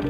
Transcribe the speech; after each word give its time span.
Hello 0.00 0.08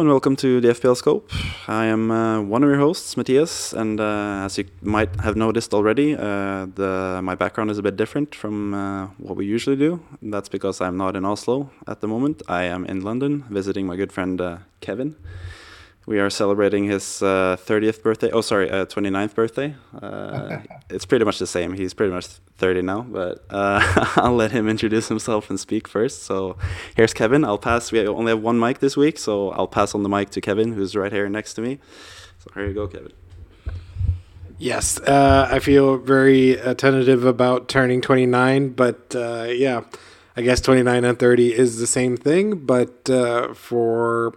and 0.00 0.08
welcome 0.08 0.34
to 0.36 0.62
the 0.62 0.68
FPL 0.68 0.96
Scope. 0.96 1.30
I 1.68 1.84
am 1.84 2.10
uh, 2.10 2.40
one 2.40 2.62
of 2.62 2.70
your 2.70 2.78
hosts, 2.78 3.14
Mathias, 3.18 3.74
and 3.74 4.00
uh, 4.00 4.44
as 4.46 4.56
you 4.56 4.64
might 4.80 5.20
have 5.20 5.36
noticed 5.36 5.74
already, 5.74 6.14
uh, 6.14 6.64
the, 6.74 7.20
my 7.22 7.34
background 7.34 7.70
is 7.70 7.76
a 7.76 7.82
bit 7.82 7.96
different 7.96 8.34
from 8.34 8.72
uh, 8.72 9.08
what 9.18 9.36
we 9.36 9.44
usually 9.44 9.76
do. 9.76 10.00
That's 10.22 10.48
because 10.48 10.80
I'm 10.80 10.96
not 10.96 11.14
in 11.14 11.26
Oslo 11.26 11.70
at 11.86 12.00
the 12.00 12.08
moment. 12.08 12.40
I 12.48 12.62
am 12.62 12.86
in 12.86 13.02
London 13.02 13.44
visiting 13.50 13.86
my 13.86 13.96
good 13.96 14.14
friend 14.14 14.40
uh, 14.40 14.58
Kevin. 14.80 15.16
We 16.04 16.18
are 16.18 16.30
celebrating 16.30 16.84
his 16.84 17.22
uh, 17.22 17.56
30th 17.60 18.02
birthday. 18.02 18.30
Oh, 18.32 18.40
sorry, 18.40 18.68
uh, 18.70 18.86
29th 18.86 19.34
birthday. 19.34 19.74
Uh, 20.02 20.60
it's 20.90 21.04
pretty 21.04 21.24
much 21.24 21.38
the 21.38 21.46
same. 21.46 21.74
He's 21.74 21.94
pretty 21.94 22.12
much 22.12 22.26
30 22.58 22.82
now, 22.82 23.02
but 23.02 23.44
uh, 23.50 23.80
I'll 24.16 24.34
let 24.34 24.50
him 24.50 24.68
introduce 24.68 25.06
himself 25.08 25.48
and 25.48 25.60
speak 25.60 25.86
first. 25.86 26.24
So 26.24 26.56
here's 26.96 27.14
Kevin. 27.14 27.44
I'll 27.44 27.56
pass. 27.56 27.92
We 27.92 28.04
only 28.06 28.30
have 28.30 28.42
one 28.42 28.58
mic 28.58 28.80
this 28.80 28.96
week, 28.96 29.16
so 29.18 29.50
I'll 29.50 29.68
pass 29.68 29.94
on 29.94 30.02
the 30.02 30.08
mic 30.08 30.30
to 30.30 30.40
Kevin, 30.40 30.72
who's 30.72 30.96
right 30.96 31.12
here 31.12 31.28
next 31.28 31.54
to 31.54 31.60
me. 31.62 31.78
So 32.40 32.50
here 32.54 32.66
you 32.66 32.74
go, 32.74 32.88
Kevin. 32.88 33.12
Yes, 34.58 34.98
uh, 35.00 35.48
I 35.50 35.60
feel 35.60 35.98
very 35.98 36.60
uh, 36.60 36.74
tentative 36.74 37.24
about 37.24 37.68
turning 37.68 38.00
29, 38.00 38.70
but 38.70 39.14
uh, 39.14 39.46
yeah, 39.48 39.82
I 40.36 40.42
guess 40.42 40.60
29 40.60 41.04
and 41.04 41.18
30 41.18 41.54
is 41.54 41.78
the 41.78 41.86
same 41.86 42.16
thing, 42.16 42.64
but 42.66 43.08
uh, 43.08 43.54
for 43.54 44.34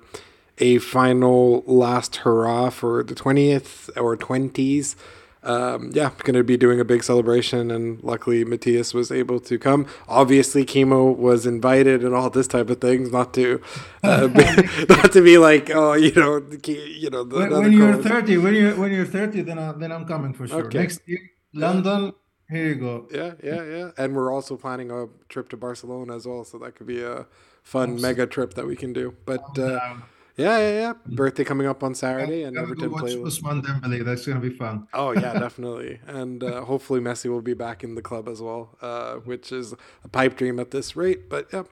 a 0.57 0.79
final 0.79 1.63
last 1.65 2.17
hurrah 2.17 2.69
for 2.69 3.03
the 3.03 3.15
20th 3.15 3.89
or 3.97 4.15
20s. 4.15 4.95
Um, 5.43 5.91
yeah, 5.93 6.09
going 6.23 6.33
to 6.33 6.43
be 6.43 6.57
doing 6.57 6.79
a 6.79 6.83
big 6.83 7.03
celebration, 7.03 7.69
and 7.69 8.03
luckily 8.03 8.43
Mathias 8.43 8.95
was 8.95 9.11
able 9.11 9.39
to 9.41 9.59
come. 9.59 9.85
Obviously, 10.07 10.65
chemo 10.65 11.15
was 11.15 11.45
invited 11.45 12.03
and 12.03 12.15
all 12.15 12.31
this 12.31 12.47
type 12.47 12.67
of 12.71 12.81
things. 12.81 13.11
Not 13.11 13.35
to, 13.35 13.61
uh, 14.01 14.27
be, 14.29 14.43
not 14.89 15.11
to 15.11 15.21
be 15.21 15.37
like, 15.37 15.69
oh, 15.69 15.93
you 15.93 16.11
know, 16.13 16.41
you 16.65 17.11
know. 17.11 17.23
The, 17.23 17.37
when, 17.37 17.51
when 17.51 17.71
you're 17.73 18.01
thirty, 18.01 18.37
when 18.37 18.55
you 18.55 18.71
when 18.75 18.91
you're 18.91 19.05
thirty, 19.05 19.43
then 19.43 19.59
I, 19.59 19.71
then 19.73 19.91
I'm 19.91 20.05
coming 20.05 20.33
for 20.33 20.47
sure. 20.47 20.65
Okay. 20.65 20.79
Next 20.79 21.01
year, 21.05 21.19
London. 21.53 22.13
Here 22.49 22.69
you 22.69 22.75
go. 22.75 23.07
Yeah, 23.11 23.33
yeah, 23.43 23.63
yeah. 23.63 23.91
And 23.99 24.15
we're 24.15 24.33
also 24.33 24.57
planning 24.57 24.89
a 24.89 25.07
trip 25.29 25.49
to 25.49 25.57
Barcelona 25.57 26.15
as 26.15 26.25
well, 26.25 26.43
so 26.43 26.57
that 26.57 26.73
could 26.73 26.87
be 26.87 27.03
a 27.03 27.27
fun 27.61 28.01
mega 28.01 28.25
trip 28.25 28.55
that 28.55 28.65
we 28.65 28.75
can 28.75 28.93
do. 28.93 29.13
But. 29.25 29.59
Uh, 29.59 29.97
yeah, 30.37 30.57
yeah, 30.57 30.79
yeah. 30.79 30.93
Birthday 31.05 31.43
coming 31.43 31.67
up 31.67 31.83
on 31.83 31.95
Saturday, 31.95 32.43
and 32.43 32.57
Everton 32.57 32.89
go 32.89 32.97
play. 32.97 33.15
Ousmane 33.15 33.63
Dembele. 33.63 34.03
That's 34.03 34.25
gonna 34.25 34.39
be 34.39 34.49
fun. 34.49 34.87
Oh 34.93 35.11
yeah, 35.11 35.33
definitely. 35.39 35.99
and 36.07 36.43
uh, 36.43 36.65
hopefully 36.65 36.99
Messi 36.99 37.29
will 37.29 37.41
be 37.41 37.53
back 37.53 37.83
in 37.83 37.95
the 37.95 38.01
club 38.01 38.27
as 38.27 38.41
well, 38.41 38.75
uh, 38.81 39.15
which 39.15 39.51
is 39.51 39.73
a 40.03 40.07
pipe 40.07 40.35
dream 40.35 40.59
at 40.59 40.71
this 40.71 40.95
rate. 40.95 41.29
But 41.29 41.47
yeah, 41.53 41.63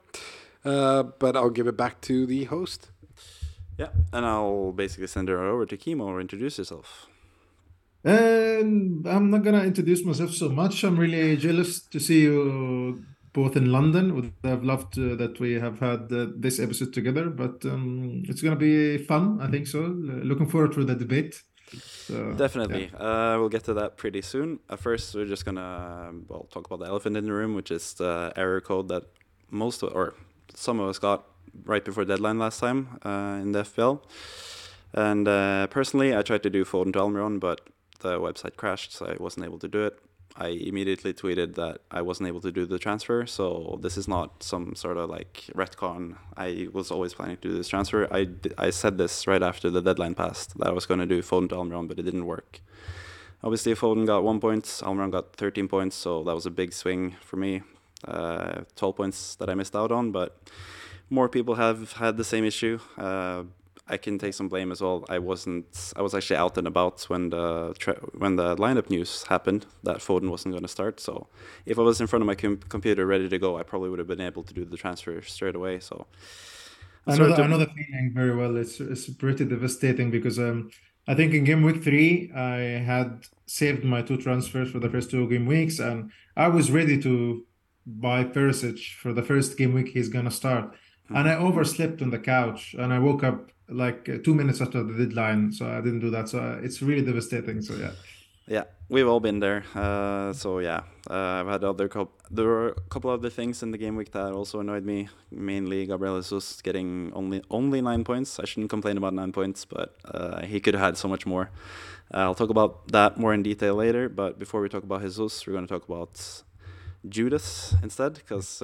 uh, 0.64 1.02
but 1.02 1.36
I'll 1.36 1.50
give 1.50 1.66
it 1.66 1.76
back 1.76 2.00
to 2.02 2.26
the 2.26 2.44
host. 2.44 2.90
Yeah, 3.78 3.88
and 4.12 4.24
I'll 4.24 4.72
basically 4.72 5.08
send 5.08 5.28
her 5.28 5.42
over 5.42 5.66
to 5.66 5.76
Chemo 5.76 6.04
or 6.06 6.20
introduce 6.20 6.58
yourself. 6.58 7.08
And 8.04 9.06
I'm 9.06 9.30
not 9.30 9.42
gonna 9.42 9.64
introduce 9.64 10.04
myself 10.04 10.32
so 10.32 10.48
much. 10.48 10.84
I'm 10.84 10.98
really 10.98 11.36
jealous 11.36 11.80
to 11.80 11.98
see 11.98 12.22
you 12.22 13.04
both 13.34 13.56
in 13.56 13.70
London. 13.70 14.14
Would 14.14 14.32
have 14.44 14.64
loved 14.64 14.98
uh, 14.98 15.16
that 15.16 15.38
we 15.38 15.54
have 15.54 15.80
had 15.80 16.10
uh, 16.10 16.28
this 16.34 16.58
episode 16.58 16.94
together, 16.94 17.28
but 17.28 17.64
um, 17.66 18.22
it's 18.26 18.40
going 18.40 18.58
to 18.58 18.58
be 18.58 19.04
fun. 19.04 19.40
I 19.42 19.48
think 19.50 19.66
so. 19.66 19.80
Looking 19.80 20.48
forward 20.48 20.72
to 20.72 20.84
the 20.84 20.94
debate. 20.94 21.42
So, 22.06 22.32
Definitely. 22.32 22.90
Yeah. 22.92 23.34
Uh, 23.34 23.38
we'll 23.38 23.48
get 23.48 23.64
to 23.64 23.74
that 23.74 23.96
pretty 23.96 24.22
soon. 24.22 24.60
Uh, 24.70 24.76
first, 24.76 25.14
we're 25.14 25.26
just 25.26 25.44
gonna 25.44 26.12
well 26.28 26.46
talk 26.52 26.66
about 26.66 26.78
the 26.80 26.86
elephant 26.86 27.16
in 27.16 27.24
the 27.24 27.32
room, 27.32 27.54
which 27.54 27.70
is 27.70 27.94
the 27.94 28.32
error 28.36 28.60
code 28.60 28.88
that 28.88 29.04
most 29.50 29.82
of, 29.82 29.92
or 29.94 30.14
some 30.54 30.78
of 30.78 30.88
us 30.88 30.98
got 30.98 31.24
right 31.64 31.84
before 31.84 32.04
deadline 32.04 32.38
last 32.38 32.60
time 32.60 33.00
uh, 33.02 33.38
in 33.40 33.52
the 33.52 33.62
FPL. 33.62 34.02
And 34.92 35.26
uh, 35.26 35.66
personally, 35.68 36.14
I 36.14 36.22
tried 36.22 36.42
to 36.44 36.50
do 36.50 36.64
Foden 36.64 36.92
to 36.92 37.00
Almiron, 37.00 37.40
but 37.40 37.62
the 38.00 38.20
website 38.20 38.56
crashed, 38.56 38.92
so 38.92 39.06
I 39.06 39.16
wasn't 39.20 39.46
able 39.46 39.58
to 39.58 39.68
do 39.68 39.82
it. 39.84 39.98
I 40.36 40.48
immediately 40.48 41.12
tweeted 41.12 41.54
that 41.54 41.82
I 41.90 42.02
wasn't 42.02 42.28
able 42.28 42.40
to 42.40 42.50
do 42.50 42.66
the 42.66 42.78
transfer. 42.78 43.24
So 43.24 43.78
this 43.80 43.96
is 43.96 44.08
not 44.08 44.42
some 44.42 44.74
sort 44.74 44.96
of 44.96 45.08
like 45.08 45.44
retcon. 45.54 46.16
I 46.36 46.68
was 46.72 46.90
always 46.90 47.14
planning 47.14 47.36
to 47.36 47.48
do 47.48 47.56
this 47.56 47.68
transfer. 47.68 48.08
I, 48.12 48.28
I 48.58 48.70
said 48.70 48.98
this 48.98 49.26
right 49.28 49.42
after 49.42 49.70
the 49.70 49.80
deadline 49.80 50.14
passed 50.14 50.58
that 50.58 50.66
I 50.66 50.72
was 50.72 50.86
going 50.86 51.00
to 51.00 51.06
do 51.06 51.22
Foden 51.22 51.48
to 51.50 51.54
Almiron, 51.54 51.86
but 51.86 51.98
it 52.00 52.02
didn't 52.02 52.26
work. 52.26 52.60
Obviously, 53.44 53.74
Foden 53.74 54.06
got 54.06 54.24
one 54.24 54.40
point, 54.40 54.64
Almiron 54.64 55.12
got 55.12 55.36
13 55.36 55.68
points, 55.68 55.94
so 55.94 56.24
that 56.24 56.34
was 56.34 56.46
a 56.46 56.50
big 56.50 56.72
swing 56.72 57.14
for 57.20 57.36
me. 57.36 57.62
Uh, 58.08 58.62
12 58.76 58.96
points 58.96 59.36
that 59.36 59.48
I 59.48 59.54
missed 59.54 59.76
out 59.76 59.92
on, 59.92 60.10
but 60.10 60.36
more 61.10 61.28
people 61.28 61.54
have 61.54 61.92
had 61.92 62.16
the 62.16 62.24
same 62.24 62.44
issue. 62.44 62.80
Uh, 62.98 63.44
I 63.86 63.98
can 63.98 64.18
take 64.18 64.32
some 64.32 64.48
blame 64.48 64.72
as 64.72 64.80
well. 64.80 65.04
I 65.10 65.18
wasn't. 65.18 65.92
I 65.94 66.00
was 66.00 66.14
actually 66.14 66.36
out 66.36 66.56
and 66.56 66.66
about 66.66 67.02
when 67.10 67.28
the 67.28 67.74
when 68.16 68.36
the 68.36 68.56
lineup 68.56 68.88
news 68.88 69.24
happened 69.24 69.66
that 69.82 69.98
Foden 69.98 70.30
wasn't 70.30 70.52
going 70.54 70.62
to 70.62 70.68
start. 70.68 71.00
So 71.00 71.26
if 71.66 71.78
I 71.78 71.82
was 71.82 72.00
in 72.00 72.06
front 72.06 72.22
of 72.22 72.26
my 72.26 72.34
com- 72.34 72.60
computer 72.68 73.04
ready 73.04 73.28
to 73.28 73.38
go, 73.38 73.58
I 73.58 73.62
probably 73.62 73.90
would 73.90 73.98
have 73.98 74.08
been 74.08 74.22
able 74.22 74.42
to 74.42 74.54
do 74.54 74.64
the 74.64 74.78
transfer 74.78 75.20
straight 75.22 75.54
away. 75.54 75.80
So 75.80 76.06
I 77.06 77.18
know, 77.18 77.28
the, 77.28 77.42
I 77.42 77.46
know 77.46 77.58
the 77.58 77.66
feeling 77.66 78.12
very 78.14 78.34
well. 78.34 78.56
It's 78.56 78.80
it's 78.80 79.10
pretty 79.10 79.44
devastating 79.44 80.10
because 80.10 80.38
um 80.38 80.70
I 81.06 81.14
think 81.14 81.34
in 81.34 81.44
game 81.44 81.62
week 81.62 81.82
three 81.84 82.32
I 82.34 82.56
had 82.90 83.26
saved 83.44 83.84
my 83.84 84.00
two 84.00 84.16
transfers 84.16 84.70
for 84.70 84.78
the 84.78 84.88
first 84.88 85.10
two 85.10 85.28
game 85.28 85.44
weeks 85.44 85.78
and 85.78 86.10
I 86.36 86.48
was 86.48 86.70
ready 86.70 86.98
to 87.02 87.44
buy 87.86 88.24
Perisic 88.24 88.94
for 88.94 89.12
the 89.12 89.22
first 89.22 89.58
game 89.58 89.74
week 89.74 89.88
he's 89.88 90.08
gonna 90.08 90.30
start. 90.30 90.72
Mm-hmm. 90.72 91.16
And 91.16 91.28
I 91.28 91.34
overslept 91.34 92.00
on 92.00 92.08
the 92.08 92.18
couch 92.18 92.74
and 92.78 92.90
I 92.90 92.98
woke 92.98 93.22
up 93.22 93.50
like 93.68 94.08
uh, 94.08 94.18
two 94.22 94.34
minutes 94.34 94.60
after 94.60 94.82
the 94.82 95.06
deadline, 95.06 95.52
so 95.52 95.66
I 95.66 95.80
didn't 95.80 96.00
do 96.00 96.10
that. 96.10 96.28
So 96.28 96.38
uh, 96.38 96.60
it's 96.62 96.82
really 96.82 97.04
devastating. 97.04 97.62
So 97.62 97.74
yeah. 97.74 97.92
Yeah, 98.46 98.64
we've 98.90 99.08
all 99.08 99.20
been 99.20 99.40
there. 99.40 99.64
Uh, 99.74 100.34
so 100.34 100.58
yeah, 100.58 100.82
uh, 101.08 101.40
I've 101.40 101.46
had 101.46 101.64
other 101.64 101.88
couple. 101.88 102.12
There 102.30 102.46
were 102.46 102.68
a 102.68 102.80
couple 102.90 103.10
other 103.10 103.30
things 103.30 103.62
in 103.62 103.70
the 103.70 103.78
game 103.78 103.96
week 103.96 104.12
that 104.12 104.34
also 104.34 104.60
annoyed 104.60 104.84
me. 104.84 105.08
Mainly 105.30 105.86
Gabriel 105.86 106.20
Jesus 106.20 106.60
getting 106.60 107.10
only 107.14 107.42
only 107.50 107.80
nine 107.80 108.04
points. 108.04 108.38
I 108.38 108.44
shouldn't 108.44 108.68
complain 108.68 108.98
about 108.98 109.14
nine 109.14 109.32
points, 109.32 109.64
but 109.64 109.96
uh, 110.04 110.42
he 110.44 110.60
could 110.60 110.74
have 110.74 110.82
had 110.82 110.98
so 110.98 111.08
much 111.08 111.24
more. 111.24 111.48
Uh, 112.12 112.18
I'll 112.18 112.34
talk 112.34 112.50
about 112.50 112.88
that 112.88 113.16
more 113.16 113.32
in 113.32 113.42
detail 113.42 113.76
later. 113.76 114.10
But 114.10 114.38
before 114.38 114.60
we 114.60 114.68
talk 114.68 114.82
about 114.82 115.00
Jesus, 115.00 115.46
we're 115.46 115.54
going 115.54 115.66
to 115.66 115.72
talk 115.72 115.88
about 115.88 116.42
Judas 117.08 117.74
instead, 117.82 118.14
because 118.14 118.60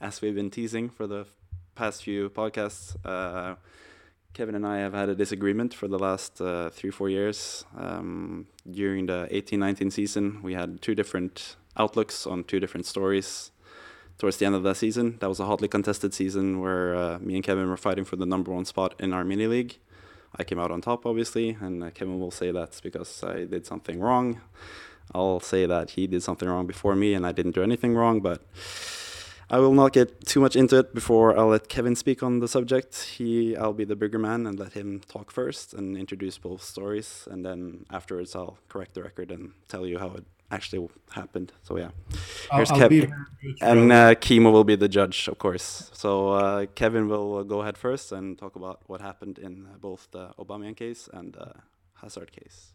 as 0.00 0.22
we've 0.22 0.36
been 0.36 0.50
teasing 0.50 0.88
for 0.88 1.08
the 1.08 1.26
past 1.74 2.04
few 2.04 2.30
podcasts 2.30 2.94
Kevin 4.34 4.56
and 4.56 4.66
I 4.66 4.78
have 4.78 4.94
had 4.94 5.08
a 5.08 5.14
disagreement 5.14 5.72
for 5.72 5.86
the 5.86 5.98
last 5.98 6.40
uh, 6.40 6.68
three, 6.70 6.90
four 6.90 7.08
years. 7.08 7.64
Um, 7.78 8.48
during 8.68 9.06
the 9.06 9.28
18 9.30 9.60
19 9.60 9.92
season, 9.92 10.42
we 10.42 10.54
had 10.54 10.82
two 10.82 10.96
different 10.96 11.54
outlooks 11.76 12.26
on 12.26 12.42
two 12.42 12.58
different 12.58 12.84
stories. 12.84 13.52
Towards 14.18 14.38
the 14.38 14.46
end 14.46 14.56
of 14.56 14.64
that 14.64 14.76
season, 14.76 15.18
that 15.20 15.28
was 15.28 15.38
a 15.38 15.46
hotly 15.46 15.68
contested 15.68 16.14
season 16.14 16.60
where 16.60 16.96
uh, 16.96 17.18
me 17.20 17.36
and 17.36 17.44
Kevin 17.44 17.68
were 17.68 17.76
fighting 17.76 18.04
for 18.04 18.16
the 18.16 18.26
number 18.26 18.50
one 18.50 18.64
spot 18.64 18.94
in 18.98 19.12
our 19.12 19.24
mini 19.24 19.46
league. 19.46 19.78
I 20.36 20.42
came 20.42 20.58
out 20.58 20.72
on 20.72 20.80
top, 20.80 21.06
obviously, 21.06 21.56
and 21.60 21.84
uh, 21.84 21.90
Kevin 21.90 22.18
will 22.18 22.32
say 22.32 22.50
that's 22.50 22.80
because 22.80 23.22
I 23.22 23.44
did 23.44 23.66
something 23.66 24.00
wrong. 24.00 24.40
I'll 25.14 25.40
say 25.40 25.64
that 25.66 25.90
he 25.90 26.08
did 26.08 26.24
something 26.24 26.48
wrong 26.48 26.66
before 26.66 26.96
me 26.96 27.14
and 27.14 27.24
I 27.24 27.30
didn't 27.30 27.54
do 27.54 27.62
anything 27.62 27.94
wrong, 27.94 28.20
but 28.20 28.42
I 29.50 29.58
will 29.58 29.74
not 29.74 29.92
get 29.92 30.26
too 30.26 30.40
much 30.40 30.56
into 30.56 30.78
it 30.78 30.94
before 30.94 31.38
I'll 31.38 31.48
let 31.48 31.68
Kevin 31.68 31.94
speak 31.94 32.22
on 32.22 32.40
the 32.40 32.48
subject. 32.48 32.96
He, 33.16 33.56
I'll 33.56 33.72
be 33.72 33.84
the 33.84 33.96
bigger 33.96 34.18
man 34.18 34.46
and 34.46 34.58
let 34.58 34.72
him 34.72 35.00
talk 35.08 35.30
first 35.30 35.74
and 35.74 35.96
introduce 35.96 36.38
both 36.38 36.62
stories, 36.62 37.28
and 37.30 37.44
then 37.44 37.84
afterwards 37.90 38.34
I'll 38.34 38.58
correct 38.68 38.94
the 38.94 39.02
record 39.02 39.30
and 39.30 39.52
tell 39.68 39.86
you 39.86 39.98
how 39.98 40.12
it 40.14 40.24
actually 40.50 40.88
happened. 41.10 41.52
So 41.62 41.76
yeah, 41.76 41.90
here's 42.52 42.70
Kevin, 42.70 43.12
and 43.60 43.92
uh, 43.92 44.14
Chemo 44.14 44.52
will 44.52 44.64
be 44.64 44.76
the 44.76 44.88
judge, 44.88 45.28
of 45.28 45.38
course. 45.38 45.90
So 45.92 46.30
uh, 46.30 46.66
Kevin 46.74 47.08
will 47.08 47.44
go 47.44 47.60
ahead 47.60 47.76
first 47.76 48.12
and 48.12 48.38
talk 48.38 48.56
about 48.56 48.80
what 48.86 49.00
happened 49.00 49.38
in 49.38 49.66
both 49.80 50.08
the 50.12 50.30
Aubameyang 50.38 50.76
case 50.76 51.08
and 51.12 51.34
the 51.34 51.52
Hazard 52.00 52.32
case. 52.32 52.72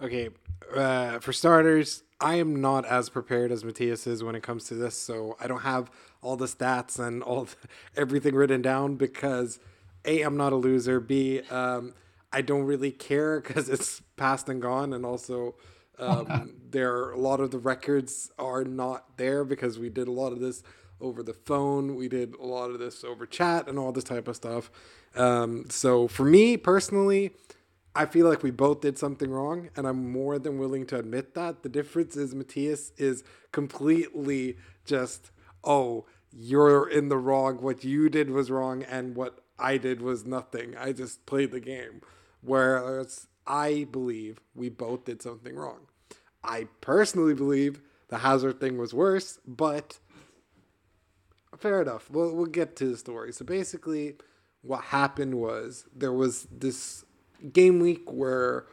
Okay, 0.00 0.28
uh, 0.76 1.18
for 1.18 1.32
starters, 1.32 2.04
I 2.20 2.36
am 2.36 2.60
not 2.60 2.84
as 2.84 3.08
prepared 3.08 3.50
as 3.50 3.64
Mathias 3.64 4.06
is 4.06 4.22
when 4.22 4.36
it 4.36 4.44
comes 4.44 4.64
to 4.64 4.74
this, 4.74 4.96
so 4.96 5.36
I 5.40 5.48
don't 5.48 5.62
have 5.62 5.90
all 6.22 6.36
the 6.36 6.46
stats 6.46 7.00
and 7.00 7.20
all 7.20 7.44
the, 7.44 7.56
everything 7.96 8.36
written 8.36 8.62
down 8.62 8.94
because 8.94 9.58
a 10.04 10.22
I'm 10.22 10.36
not 10.36 10.52
a 10.52 10.56
loser. 10.56 11.00
B 11.00 11.40
um, 11.50 11.94
I 12.32 12.42
don't 12.42 12.62
really 12.62 12.92
care 12.92 13.40
because 13.40 13.68
it's 13.74 14.00
past 14.16 14.48
and 14.48 14.62
gone, 14.62 14.92
and 14.92 15.04
also 15.04 15.56
um, 15.98 16.54
there 16.70 16.94
are, 16.94 17.10
a 17.10 17.18
lot 17.18 17.40
of 17.40 17.50
the 17.50 17.58
records 17.58 18.30
are 18.38 18.62
not 18.62 19.16
there 19.16 19.42
because 19.42 19.80
we 19.80 19.88
did 19.88 20.06
a 20.06 20.12
lot 20.12 20.32
of 20.32 20.38
this 20.38 20.62
over 21.00 21.24
the 21.24 21.34
phone. 21.34 21.96
We 21.96 22.08
did 22.08 22.34
a 22.34 22.46
lot 22.46 22.70
of 22.70 22.78
this 22.78 23.02
over 23.02 23.26
chat 23.26 23.66
and 23.66 23.80
all 23.80 23.90
this 23.90 24.04
type 24.04 24.28
of 24.28 24.36
stuff. 24.36 24.70
Um, 25.16 25.66
so 25.70 26.06
for 26.06 26.24
me 26.24 26.56
personally, 26.56 27.32
I 27.98 28.06
feel 28.06 28.28
like 28.28 28.44
we 28.44 28.52
both 28.52 28.80
did 28.80 28.96
something 28.96 29.28
wrong, 29.28 29.70
and 29.74 29.84
I'm 29.84 30.12
more 30.12 30.38
than 30.38 30.56
willing 30.56 30.86
to 30.86 30.98
admit 31.00 31.34
that. 31.34 31.64
The 31.64 31.68
difference 31.68 32.16
is 32.16 32.32
Mathias 32.32 32.92
is 32.96 33.24
completely 33.50 34.56
just, 34.84 35.32
oh, 35.64 36.06
you're 36.32 36.88
in 36.88 37.08
the 37.08 37.16
wrong. 37.16 37.60
What 37.60 37.82
you 37.82 38.08
did 38.08 38.30
was 38.30 38.52
wrong, 38.52 38.84
and 38.84 39.16
what 39.16 39.40
I 39.58 39.78
did 39.78 40.00
was 40.00 40.24
nothing. 40.24 40.76
I 40.76 40.92
just 40.92 41.26
played 41.26 41.50
the 41.50 41.58
game. 41.58 42.02
Whereas 42.40 43.26
I 43.48 43.88
believe 43.90 44.38
we 44.54 44.68
both 44.68 45.04
did 45.04 45.20
something 45.20 45.56
wrong. 45.56 45.88
I 46.44 46.68
personally 46.80 47.34
believe 47.34 47.80
the 48.10 48.18
Hazard 48.18 48.60
thing 48.60 48.78
was 48.78 48.94
worse, 48.94 49.40
but 49.44 49.98
fair 51.58 51.82
enough. 51.82 52.08
We'll 52.12 52.32
we'll 52.32 52.46
get 52.46 52.76
to 52.76 52.90
the 52.90 52.96
story. 52.96 53.32
So 53.32 53.44
basically, 53.44 54.18
what 54.62 54.84
happened 54.84 55.34
was 55.34 55.84
there 55.92 56.12
was 56.12 56.46
this 56.52 57.04
game 57.52 57.80
week 57.80 58.10
where 58.10 58.66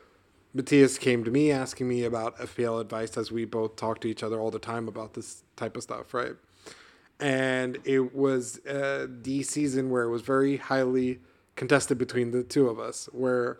Mathias 0.54 0.98
came 0.98 1.24
to 1.26 1.32
me 1.32 1.52
asking 1.52 1.88
me 1.88 2.04
about 2.04 2.38
FPL 2.38 2.80
advice 2.80 3.18
as 3.18 3.32
we 3.32 3.46
both 3.46 3.76
talk 3.76 4.00
to 4.02 4.08
each 4.08 4.24
other 4.24 4.40
all 4.40 4.52
the 4.52 4.60
time 4.60 4.88
about 4.88 5.14
this 5.14 5.44
type 5.56 5.76
of 5.76 5.84
stuff, 5.84 6.14
right? 6.14 6.36
And 7.20 7.78
it 7.84 8.16
was 8.16 8.66
uh, 8.66 9.08
the 9.10 9.44
season 9.44 9.90
where 9.90 10.04
it 10.04 10.10
was 10.10 10.22
very 10.22 10.58
highly 10.58 11.20
contested 11.56 11.98
between 11.98 12.32
the 12.32 12.44
two 12.44 12.68
of 12.68 12.80
us, 12.80 13.10
where 13.12 13.58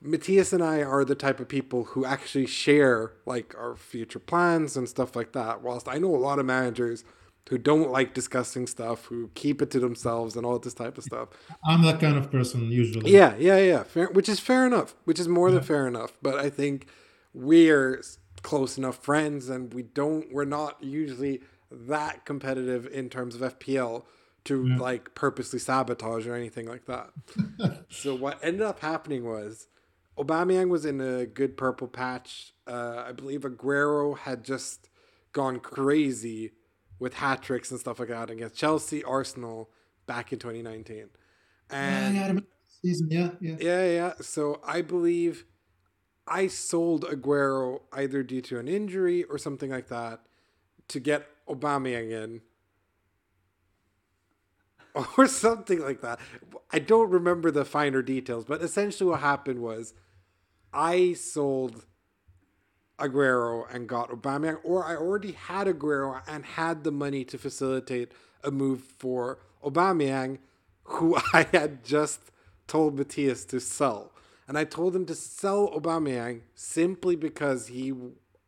Mathias 0.00 0.52
and 0.52 0.62
I 0.62 0.82
are 0.82 1.04
the 1.04 1.14
type 1.14 1.40
of 1.40 1.48
people 1.48 1.84
who 1.84 2.04
actually 2.04 2.46
share 2.46 3.12
like 3.24 3.54
our 3.58 3.74
future 3.74 4.18
plans 4.18 4.76
and 4.76 4.88
stuff 4.88 5.16
like 5.16 5.32
that. 5.32 5.62
Whilst 5.62 5.88
I 5.88 5.98
know 5.98 6.14
a 6.14 6.16
lot 6.16 6.38
of 6.38 6.46
managers 6.46 7.04
who 7.48 7.58
don't 7.58 7.90
like 7.90 8.12
discussing 8.12 8.66
stuff, 8.66 9.06
who 9.06 9.30
keep 9.34 9.62
it 9.62 9.70
to 9.70 9.80
themselves 9.80 10.36
and 10.36 10.44
all 10.44 10.58
this 10.58 10.74
type 10.74 10.98
of 10.98 11.04
stuff. 11.04 11.28
I'm 11.64 11.82
that 11.82 12.00
kind 12.00 12.16
of 12.16 12.30
person 12.30 12.70
usually. 12.70 13.12
Yeah, 13.12 13.34
yeah, 13.38 13.58
yeah. 13.58 13.82
Fair, 13.84 14.08
which 14.08 14.28
is 14.28 14.40
fair 14.40 14.66
enough. 14.66 14.94
Which 15.04 15.20
is 15.20 15.28
more 15.28 15.48
yeah. 15.48 15.56
than 15.56 15.64
fair 15.64 15.86
enough. 15.86 16.12
But 16.20 16.38
I 16.38 16.50
think 16.50 16.88
we're 17.32 18.02
close 18.42 18.76
enough 18.76 18.96
friends, 18.96 19.48
and 19.48 19.72
we 19.72 19.82
don't. 19.82 20.32
We're 20.32 20.44
not 20.44 20.82
usually 20.82 21.42
that 21.70 22.24
competitive 22.24 22.86
in 22.86 23.08
terms 23.10 23.36
of 23.36 23.58
FPL 23.58 24.04
to 24.44 24.66
yeah. 24.66 24.76
like 24.78 25.14
purposely 25.14 25.58
sabotage 25.58 26.26
or 26.26 26.34
anything 26.34 26.66
like 26.66 26.86
that. 26.86 27.10
so 27.88 28.14
what 28.14 28.38
ended 28.42 28.62
up 28.62 28.80
happening 28.80 29.24
was 29.24 29.68
Aubameyang 30.18 30.68
was 30.68 30.84
in 30.84 31.00
a 31.00 31.26
good 31.26 31.56
purple 31.56 31.88
patch. 31.88 32.54
Uh, 32.66 33.04
I 33.06 33.12
believe 33.12 33.42
Aguero 33.42 34.16
had 34.16 34.44
just 34.44 34.88
gone 35.32 35.60
crazy 35.60 36.52
with 36.98 37.14
hat 37.14 37.42
tricks 37.42 37.70
and 37.70 37.80
stuff 37.80 37.98
like 37.98 38.08
that 38.08 38.30
against 38.30 38.54
Chelsea, 38.56 39.04
Arsenal 39.04 39.70
back 40.06 40.32
in 40.32 40.38
2019. 40.38 41.08
And 41.70 42.14
yeah, 42.14 42.32
yeah, 42.32 42.40
season, 42.82 43.08
yeah, 43.10 43.30
yeah, 43.40 43.56
yeah, 43.60 43.86
yeah. 43.86 44.12
So 44.20 44.60
I 44.66 44.82
believe 44.82 45.44
I 46.26 46.46
sold 46.46 47.04
Aguero 47.04 47.80
either 47.92 48.22
due 48.22 48.40
to 48.42 48.58
an 48.58 48.68
injury 48.68 49.24
or 49.24 49.38
something 49.38 49.70
like 49.70 49.88
that 49.88 50.20
to 50.88 51.00
get 51.00 51.26
Aubameyang 51.48 52.10
in. 52.10 52.40
Or 55.18 55.26
something 55.26 55.80
like 55.80 56.00
that. 56.00 56.18
I 56.72 56.78
don't 56.78 57.10
remember 57.10 57.50
the 57.50 57.66
finer 57.66 58.00
details, 58.00 58.46
but 58.46 58.62
essentially 58.62 59.10
what 59.10 59.20
happened 59.20 59.58
was 59.58 59.92
I 60.72 61.12
sold 61.12 61.84
Aguero 62.98 63.66
and 63.72 63.88
got 63.88 64.10
Aubameyang, 64.10 64.58
or 64.64 64.84
I 64.84 64.96
already 64.96 65.32
had 65.32 65.66
Aguero 65.66 66.22
and 66.26 66.44
had 66.44 66.84
the 66.84 66.92
money 66.92 67.24
to 67.24 67.38
facilitate 67.38 68.12
a 68.42 68.50
move 68.50 68.80
for 68.80 69.38
Aubameyang, 69.64 70.38
who 70.84 71.16
I 71.32 71.46
had 71.52 71.84
just 71.84 72.20
told 72.66 72.96
Mathias 72.96 73.44
to 73.46 73.60
sell. 73.60 74.12
And 74.48 74.56
I 74.56 74.64
told 74.64 74.94
him 74.94 75.06
to 75.06 75.14
sell 75.14 75.68
Aubameyang 75.70 76.42
simply 76.54 77.16
because 77.16 77.66
he 77.68 77.92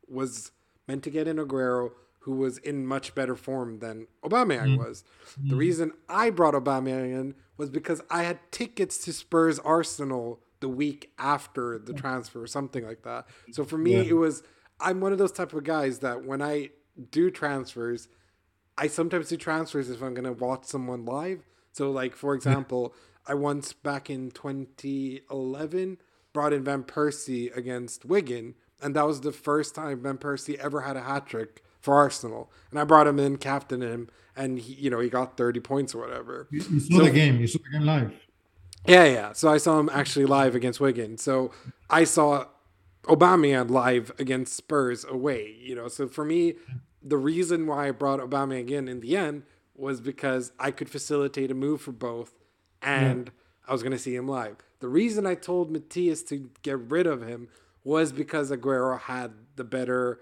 was 0.09 0.53
meant 0.87 1.03
to 1.05 1.11
get 1.11 1.29
in 1.29 1.37
Aguero, 1.37 1.91
who 2.21 2.33
was 2.33 2.59
in 2.59 2.87
much 2.87 3.15
better 3.15 3.35
form 3.35 3.81
than 3.81 4.07
Aubameyang 4.23 4.77
mm. 4.77 4.79
was. 4.79 5.05
Mm. 5.41 5.51
The 5.51 5.57
reason 5.57 5.93
I 6.09 6.31
brought 6.31 6.55
Aubameyang 6.55 7.13
in 7.13 7.35
was 7.57 7.69
because 7.69 8.01
I 8.11 8.23
had 8.23 8.39
tickets 8.53 8.99
to 9.05 9.13
Spurs 9.13 9.59
Arsenal 9.59 10.41
the 10.61 10.69
week 10.69 11.13
after 11.19 11.79
the 11.79 11.93
transfer 11.93 12.43
or 12.43 12.47
something 12.47 12.87
like 12.87 13.03
that. 13.03 13.27
So 13.53 13.65
for 13.65 13.79
me, 13.79 13.95
yeah. 13.95 14.11
it 14.11 14.17
was 14.17 14.43
I'm 14.81 15.01
one 15.01 15.13
of 15.13 15.19
those 15.19 15.33
type 15.33 15.53
of 15.53 15.65
guys 15.65 16.01
that 16.01 16.25
when 16.25 16.43
I 16.43 16.71
do 17.11 17.31
transfers, 17.31 18.09
I 18.77 18.87
sometimes 18.87 19.29
do 19.29 19.37
transfers 19.37 19.91
if 19.91 20.03
I'm 20.03 20.15
gonna 20.15 20.33
watch 20.33 20.65
someone 20.65 21.05
live. 21.05 21.49
So 21.73 21.91
like 21.91 22.15
for 22.15 22.35
example, 22.35 22.95
I 23.27 23.35
once 23.35 23.73
back 23.73 24.11
in 24.11 24.31
2011 24.31 25.99
brought 26.33 26.53
in 26.53 26.65
Van 26.65 26.85
Persie 26.85 27.55
against 27.57 28.05
Wigan, 28.05 28.55
and 28.81 28.95
that 28.97 29.07
was 29.07 29.21
the 29.21 29.33
first 29.33 29.75
time 29.75 30.03
Van 30.03 30.19
Persie 30.19 30.57
ever 30.57 30.83
had 30.83 30.97
a 30.97 31.03
hat 31.03 31.27
trick 31.27 31.63
for 31.81 31.95
Arsenal. 31.95 32.51
And 32.71 32.79
I 32.79 32.85
brought 32.85 33.07
him 33.07 33.19
in, 33.19 33.37
captain 33.37 33.83
him, 33.83 34.09
and 34.37 34.59
he, 34.59 34.75
you 34.75 34.91
know, 34.91 35.01
he 35.01 35.09
got 35.09 35.37
30 35.37 35.61
points 35.61 35.95
or 35.95 35.99
whatever. 35.99 36.49
You, 36.51 36.63
you 36.71 36.81
saw 36.81 36.99
so, 36.99 37.05
the 37.05 37.11
game. 37.11 37.41
You 37.41 37.47
saw 37.47 37.59
the 37.59 37.79
game 37.79 37.87
live. 37.87 38.13
Yeah, 38.87 39.05
yeah. 39.05 39.33
So 39.33 39.51
I 39.51 39.59
saw 39.59 39.79
him 39.79 39.91
actually 39.93 40.27
live 40.27 40.55
against 40.55 40.81
Wigan. 40.81 41.19
So 41.19 41.51
I 41.91 42.05
saw 42.05 42.47
Aubameyang 43.05 43.71
live 43.71 44.13
against 44.19 44.55
Spurs 44.55 45.05
away. 45.05 45.57
You 45.61 45.75
know, 45.75 45.89
so 45.89 46.09
for 46.09 46.25
me, 46.25 46.55
the 47.03 47.17
reason 47.17 47.67
why 47.67 47.89
I 47.89 47.91
brought 47.91 48.21
Aubameyang 48.21 48.71
in 48.71 48.89
in 48.89 49.01
the 49.01 49.17
end 49.17 49.43
was 49.75 50.01
because 50.01 50.53
I 50.59 50.71
could 50.71 50.91
facilitate 50.91 51.51
a 51.51 51.55
move 51.55 51.81
for 51.81 51.93
both, 51.93 52.33
and 52.83 53.27
yeah. 53.27 53.69
I 53.69 53.73
was 53.73 53.83
going 53.83 53.93
to 53.93 53.99
see 53.99 54.15
him 54.15 54.27
live. 54.27 54.57
The 54.81 54.89
reason 54.89 55.27
I 55.27 55.35
told 55.35 55.71
Mathias 55.71 56.23
to 56.25 56.51
get 56.63 56.79
rid 56.79 57.07
of 57.07 57.27
him 57.27 57.49
was 57.85 58.13
because 58.13 58.51
Aguero 58.51 58.99
had 59.01 59.33
the 59.57 59.65
better. 59.65 60.21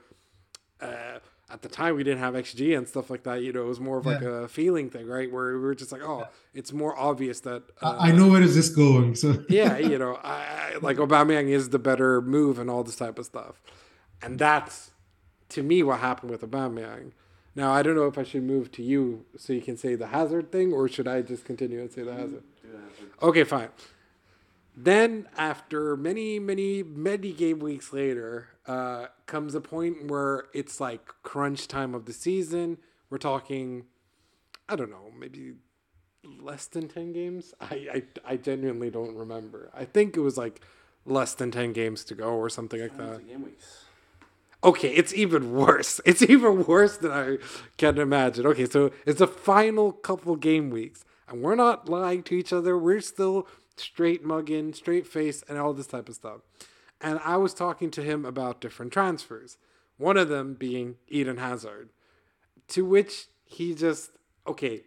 Uh, 0.80 1.18
at 1.48 1.62
the 1.62 1.68
time 1.68 1.94
we 1.94 2.02
didn't 2.02 2.18
have 2.18 2.34
XG 2.34 2.76
and 2.76 2.88
stuff 2.88 3.08
like 3.08 3.22
that. 3.22 3.42
You 3.42 3.52
know, 3.52 3.62
it 3.62 3.68
was 3.68 3.80
more 3.80 3.98
of 3.98 4.06
yeah. 4.06 4.12
like 4.12 4.22
a 4.22 4.48
feeling 4.48 4.90
thing, 4.90 5.06
right? 5.06 5.30
Where 5.30 5.54
we 5.54 5.60
were 5.60 5.74
just 5.74 5.92
like, 5.92 6.02
oh, 6.02 6.26
it's 6.54 6.72
more 6.72 6.98
obvious 6.98 7.40
that 7.40 7.62
uh, 7.82 7.96
I 7.98 8.12
know 8.12 8.28
where 8.28 8.42
is 8.42 8.54
this 8.54 8.68
going. 8.68 9.14
So 9.14 9.44
yeah, 9.48 9.78
you 9.78 9.98
know, 9.98 10.18
I, 10.22 10.76
like 10.80 10.96
Aubameyang 10.96 11.48
is 11.48 11.70
the 11.70 11.78
better 11.78 12.20
move 12.20 12.58
and 12.58 12.68
all 12.68 12.82
this 12.82 12.96
type 12.96 13.18
of 13.18 13.26
stuff, 13.26 13.62
and 14.20 14.38
that's 14.38 14.90
to 15.50 15.62
me 15.62 15.82
what 15.82 16.00
happened 16.00 16.30
with 16.30 16.42
Aubameyang. 16.42 17.12
Now 17.54 17.72
I 17.72 17.82
don't 17.82 17.94
know 17.94 18.06
if 18.06 18.18
I 18.18 18.22
should 18.22 18.42
move 18.42 18.70
to 18.72 18.82
you 18.82 19.24
so 19.36 19.52
you 19.52 19.62
can 19.62 19.76
say 19.76 19.94
the 19.94 20.08
Hazard 20.08 20.50
thing, 20.50 20.72
or 20.72 20.88
should 20.88 21.08
I 21.08 21.22
just 21.22 21.44
continue 21.44 21.80
and 21.80 21.90
say 21.90 22.02
the 22.02 22.12
Hazard? 22.12 22.42
Okay, 23.22 23.44
fine. 23.44 23.68
Then, 24.76 25.26
after 25.38 25.96
many, 25.96 26.38
many, 26.38 26.82
many 26.82 27.32
game 27.32 27.60
weeks 27.60 27.94
later, 27.94 28.48
uh, 28.66 29.06
comes 29.24 29.54
a 29.54 29.60
point 29.60 30.10
where 30.10 30.44
it's 30.52 30.80
like 30.80 31.06
crunch 31.22 31.66
time 31.66 31.94
of 31.94 32.04
the 32.04 32.12
season. 32.12 32.76
We're 33.08 33.18
talking, 33.18 33.86
I 34.68 34.76
don't 34.76 34.90
know, 34.90 35.10
maybe 35.18 35.54
less 36.24 36.66
than 36.66 36.88
10 36.88 37.12
games. 37.12 37.54
I, 37.60 37.74
I, 37.74 38.02
I 38.32 38.36
genuinely 38.36 38.90
don't 38.90 39.14
remember. 39.16 39.70
I 39.74 39.86
think 39.86 40.14
it 40.16 40.20
was 40.20 40.36
like 40.36 40.60
less 41.06 41.34
than 41.34 41.50
10 41.50 41.72
games 41.72 42.04
to 42.04 42.14
go 42.14 42.34
or 42.34 42.50
something 42.50 42.80
like 42.80 42.96
that. 42.98 43.22
Okay, 44.62 44.88
it's 44.88 45.14
even 45.14 45.52
worse. 45.54 46.00
It's 46.04 46.22
even 46.22 46.66
worse 46.66 46.98
than 46.98 47.12
I 47.12 47.38
can 47.78 47.98
imagine. 47.98 48.46
Okay, 48.46 48.66
so 48.66 48.90
it's 49.06 49.20
the 49.20 49.26
final 49.26 49.92
couple 49.92 50.36
game 50.36 50.68
weeks, 50.70 51.04
and 51.28 51.40
we're 51.40 51.54
not 51.54 51.88
lying 51.88 52.22
to 52.24 52.34
each 52.34 52.52
other. 52.52 52.76
We're 52.76 53.00
still 53.00 53.46
straight 53.76 54.24
mugging, 54.24 54.72
straight 54.72 55.06
face, 55.06 55.42
and 55.48 55.58
all 55.58 55.72
this 55.72 55.86
type 55.86 56.08
of 56.08 56.14
stuff. 56.14 56.40
And 57.00 57.20
I 57.24 57.36
was 57.36 57.54
talking 57.54 57.90
to 57.92 58.02
him 58.02 58.24
about 58.24 58.60
different 58.60 58.92
transfers, 58.92 59.58
one 59.98 60.16
of 60.16 60.28
them 60.28 60.54
being 60.54 60.96
Eden 61.08 61.36
Hazard, 61.36 61.90
to 62.68 62.84
which 62.84 63.26
he 63.44 63.74
just, 63.74 64.12
okay, 64.46 64.82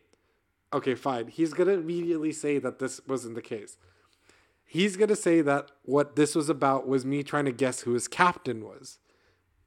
okay, 0.74 0.96
fine. 0.96 1.28
He's 1.28 1.54
going 1.54 1.68
to 1.68 1.74
immediately 1.74 2.32
say 2.32 2.58
that 2.60 2.80
this 2.80 3.00
wasn't 3.08 3.36
the 3.36 3.42
case. 3.42 3.78
He's 4.66 4.98
going 4.98 5.10
to 5.10 5.16
say 5.16 5.42
that 5.42 5.72
what 5.84 6.16
this 6.16 6.36
was 6.36 6.50
about 6.50 6.88
was 6.88 7.06
me 7.06 7.24
trying 7.24 7.46
to 7.46 7.52
guess 7.52 7.82
who 7.82 7.94
his 7.94 8.08
captain 8.08 8.64
was. 8.64 9.00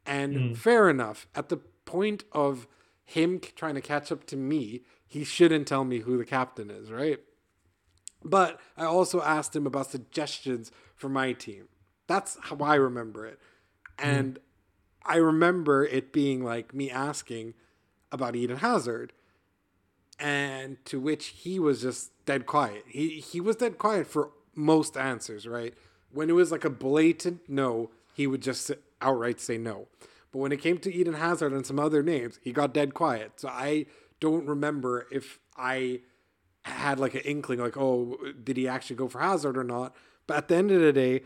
And 0.07 0.35
mm. 0.35 0.57
fair 0.57 0.89
enough. 0.89 1.27
At 1.35 1.49
the 1.49 1.57
point 1.57 2.25
of 2.33 2.69
him 3.05 3.41
trying 3.41 3.75
to 3.75 3.81
catch 3.81 4.13
up 4.13 4.25
to 4.27 4.37
me, 4.37 4.83
he 5.07 5.25
shouldn't 5.25 5.67
tell 5.67 5.85
me 5.85 6.01
who 6.01 6.17
the 6.17 6.25
captain 6.25 6.71
is, 6.71 6.91
right? 6.91 7.19
But 8.25 8.61
I 8.77 8.85
also 8.85 9.23
asked 9.23 9.55
him 9.55 9.67
about 9.67 9.91
suggestions 9.91 10.71
for 10.97 11.09
my 11.09 11.33
team. 11.33 11.69
That's 12.07 12.39
how 12.43 12.57
I 12.59 12.75
remember 12.75 13.27
it. 13.27 13.39
And 13.99 14.35
mm. 14.35 14.39
I 15.05 15.17
remember 15.17 15.85
it 15.85 16.13
being 16.13 16.45
like 16.45 16.75
me 16.75 16.91
asking 16.91 17.55
about 18.11 18.37
Eden 18.37 18.59
Hazard. 18.59 19.13
And 20.19 20.85
to 20.85 21.01
which 21.01 21.29
he 21.29 21.59
was 21.59 21.83
just 21.83 22.13
dead 22.27 22.47
quiet. 22.47 22.85
He 22.87 23.21
he 23.21 23.41
was 23.41 23.57
dead 23.57 23.79
quiet 23.79 24.07
for 24.07 24.31
most 24.55 24.97
answers, 24.97 25.49
right? 25.49 25.75
When 26.13 26.31
it 26.31 26.35
was 26.35 26.53
like 26.53 26.65
a 26.65 26.71
blatant 26.71 27.41
no, 27.49 27.91
he 28.15 28.27
would 28.27 28.43
just 28.43 28.71
outright 29.01 29.41
say 29.41 29.59
no. 29.59 29.89
But 30.31 30.39
when 30.39 30.53
it 30.53 30.61
came 30.61 30.79
to 30.79 30.95
Eden 30.95 31.15
Hazard 31.15 31.53
and 31.53 31.67
some 31.67 31.79
other 31.79 32.03
names, 32.03 32.39
he 32.43 32.53
got 32.53 32.73
dead 32.73 32.95
quiet. 32.95 33.33
So 33.37 33.49
I 33.49 33.87
don't 34.21 34.47
remember 34.47 35.07
if 35.11 35.39
I 35.57 36.01
had 36.65 36.99
like 36.99 37.15
an 37.15 37.23
inkling, 37.23 37.59
like, 37.59 37.77
oh, 37.77 38.17
did 38.43 38.57
he 38.57 38.69
actually 38.69 38.97
go 38.97 39.09
for 39.09 39.21
Hazard 39.21 39.57
or 39.57 39.65
not? 39.65 39.95
But 40.27 40.37
at 40.37 40.49
the 40.49 40.57
end 40.57 40.71
of 40.71 40.81
the 40.81 40.93
day, 40.93 41.23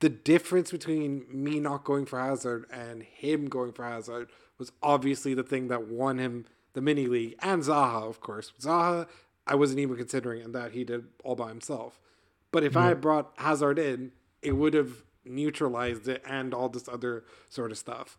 the 0.00 0.08
difference 0.08 0.70
between 0.70 1.26
me 1.30 1.60
not 1.60 1.84
going 1.84 2.06
for 2.06 2.18
Hazard 2.18 2.66
and 2.72 3.02
him 3.02 3.46
going 3.48 3.72
for 3.72 3.84
Hazard 3.84 4.30
was 4.58 4.72
obviously 4.82 5.34
the 5.34 5.42
thing 5.42 5.68
that 5.68 5.88
won 5.88 6.18
him 6.18 6.46
the 6.72 6.80
mini 6.80 7.06
league 7.06 7.34
and 7.42 7.62
Zaha, 7.62 8.08
of 8.08 8.20
course. 8.20 8.52
Zaha, 8.60 9.08
I 9.46 9.54
wasn't 9.54 9.80
even 9.80 9.96
considering, 9.96 10.42
and 10.42 10.54
that 10.54 10.72
he 10.72 10.84
did 10.84 11.06
all 11.24 11.34
by 11.34 11.48
himself. 11.48 11.98
But 12.52 12.64
if 12.64 12.74
yeah. 12.74 12.80
I 12.80 12.84
had 12.84 12.92
mm-hmm. 12.94 13.00
brought 13.00 13.32
Hazard 13.36 13.78
in, 13.78 14.12
it 14.42 14.52
would 14.52 14.74
have 14.74 15.02
neutralized 15.24 16.08
it 16.08 16.22
and 16.26 16.54
all 16.54 16.68
this 16.68 16.88
other 16.88 17.24
sort 17.48 17.70
of 17.70 17.78
stuff. 17.78 18.18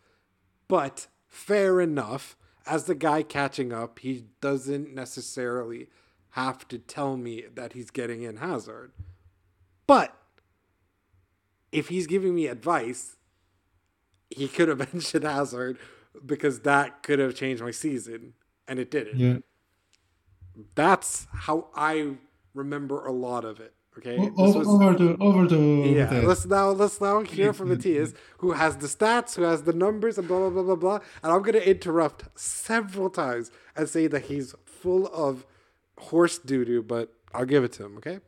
But 0.67 1.07
fair 1.27 1.81
enough, 1.81 2.35
as 2.65 2.85
the 2.85 2.95
guy 2.95 3.23
catching 3.23 3.73
up, 3.73 3.99
he 3.99 4.25
doesn't 4.39 4.93
necessarily 4.93 5.87
have 6.31 6.67
to 6.69 6.77
tell 6.77 7.17
me 7.17 7.43
that 7.55 7.73
he's 7.73 7.89
getting 7.91 8.23
in 8.23 8.37
Hazard. 8.37 8.91
But 9.87 10.15
if 11.71 11.89
he's 11.89 12.07
giving 12.07 12.35
me 12.35 12.47
advice, 12.47 13.17
he 14.29 14.47
could 14.47 14.69
have 14.69 14.79
mentioned 14.93 15.23
Hazard 15.23 15.77
because 16.25 16.61
that 16.61 17.03
could 17.03 17.19
have 17.19 17.35
changed 17.35 17.61
my 17.61 17.71
season, 17.71 18.33
and 18.67 18.79
it 18.79 18.91
didn't. 18.91 19.17
Yeah. 19.19 19.37
That's 20.75 21.27
how 21.33 21.67
I 21.75 22.15
remember 22.53 23.05
a 23.05 23.11
lot 23.11 23.45
of 23.45 23.59
it. 23.59 23.73
Okay. 23.97 24.17
Was, 24.17 24.55
over 24.55 24.95
to 24.95 25.17
over 25.19 25.45
to 25.47 25.83
yeah. 25.83 26.21
Let's 26.23 26.45
now 26.45 26.69
let's 26.69 27.01
now 27.01 27.21
hear 27.21 27.51
from 27.51 27.69
Mathias, 27.69 28.13
who 28.37 28.53
has 28.53 28.77
the 28.77 28.87
stats, 28.87 29.35
who 29.35 29.43
has 29.43 29.63
the 29.63 29.73
numbers, 29.73 30.17
and 30.17 30.29
blah 30.29 30.39
blah 30.39 30.49
blah 30.49 30.63
blah 30.63 30.75
blah. 30.75 30.99
And 31.21 31.33
I'm 31.33 31.41
gonna 31.41 31.57
interrupt 31.59 32.23
several 32.39 33.09
times 33.09 33.51
and 33.75 33.89
say 33.89 34.07
that 34.07 34.23
he's 34.23 34.55
full 34.65 35.07
of 35.07 35.45
horse 36.01 36.37
doo 36.37 36.65
doo, 36.65 36.81
but 36.81 37.13
I'll 37.33 37.45
give 37.45 37.63
it 37.63 37.71
to 37.73 37.85
him. 37.85 37.97
Okay. 37.97 38.19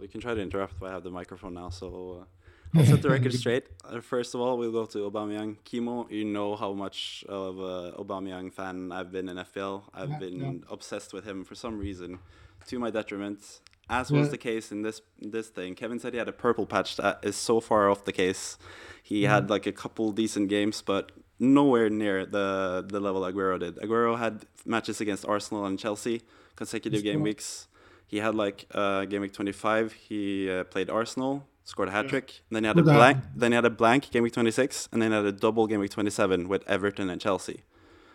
We 0.00 0.08
can 0.08 0.20
try 0.20 0.34
to 0.34 0.40
interrupt, 0.40 0.80
but 0.80 0.90
I 0.90 0.92
have 0.92 1.04
the 1.04 1.10
microphone 1.10 1.54
now, 1.54 1.68
so 1.68 2.24
uh, 2.74 2.78
I'll 2.78 2.84
set 2.84 3.02
the 3.02 3.10
record 3.10 3.32
straight. 3.42 3.66
Uh, 3.84 4.00
first 4.00 4.34
of 4.34 4.40
all, 4.40 4.58
we'll 4.58 4.72
go 4.72 4.84
to 4.86 5.10
Aubameyang. 5.10 5.58
Kimo, 5.64 6.08
you 6.10 6.24
know 6.24 6.56
how 6.56 6.72
much 6.72 7.24
of 7.28 7.58
a 7.58 7.92
Aubameyang 7.98 8.52
fan 8.52 8.90
I've 8.90 9.12
been 9.12 9.28
in 9.28 9.36
FPL. 9.36 9.82
I've 9.94 10.10
yeah, 10.10 10.18
been 10.18 10.40
yeah. 10.40 10.52
obsessed 10.70 11.12
with 11.12 11.24
him 11.24 11.44
for 11.44 11.54
some 11.54 11.78
reason, 11.78 12.18
to 12.66 12.78
my 12.80 12.90
detriment. 12.90 13.60
As 13.88 14.10
was 14.10 14.30
the 14.30 14.38
case 14.38 14.72
in 14.72 14.80
this 14.82 15.02
this 15.20 15.48
thing. 15.48 15.74
Kevin 15.74 15.98
said 15.98 16.14
he 16.14 16.18
had 16.18 16.28
a 16.28 16.32
purple 16.32 16.66
patch 16.66 16.96
that 16.96 17.18
is 17.22 17.36
so 17.36 17.60
far 17.60 17.90
off 17.90 18.04
the 18.04 18.12
case. 18.12 18.56
He 19.02 19.24
had 19.24 19.50
like 19.50 19.66
a 19.66 19.72
couple 19.72 20.12
decent 20.12 20.48
games, 20.48 20.80
but 20.80 21.12
nowhere 21.38 21.90
near 21.90 22.24
the 22.24 22.84
the 22.88 23.00
level 23.00 23.22
Aguero 23.22 23.58
did. 23.60 23.76
Aguero 23.76 24.18
had 24.18 24.46
matches 24.64 25.00
against 25.00 25.26
Arsenal 25.26 25.66
and 25.66 25.78
Chelsea, 25.78 26.22
consecutive 26.56 27.02
game 27.02 27.22
weeks 27.22 27.68
he 28.12 28.18
had 28.18 28.34
like 28.34 28.66
uh, 28.72 29.06
game 29.06 29.22
week 29.22 29.32
25. 29.32 29.94
He 29.94 30.50
uh, 30.50 30.64
played 30.64 30.90
Arsenal, 30.90 31.48
scored 31.64 31.88
a 31.88 31.92
hat 31.92 32.08
trick. 32.08 32.28
Yeah. 32.28 32.40
Then 32.50 32.64
he 32.64 32.68
had 32.68 32.78
a 32.78 32.82
blank. 32.82 33.18
Then 33.34 33.52
he 33.52 33.56
had 33.56 33.64
a 33.64 33.70
blank 33.70 34.10
game 34.10 34.22
week 34.22 34.34
26, 34.34 34.90
and 34.92 35.00
then 35.00 35.12
he 35.12 35.16
had 35.16 35.24
a 35.24 35.32
double 35.32 35.66
game 35.66 35.80
week 35.80 35.92
27 35.92 36.46
with 36.46 36.62
Everton 36.68 37.08
and 37.08 37.18
Chelsea. 37.18 37.62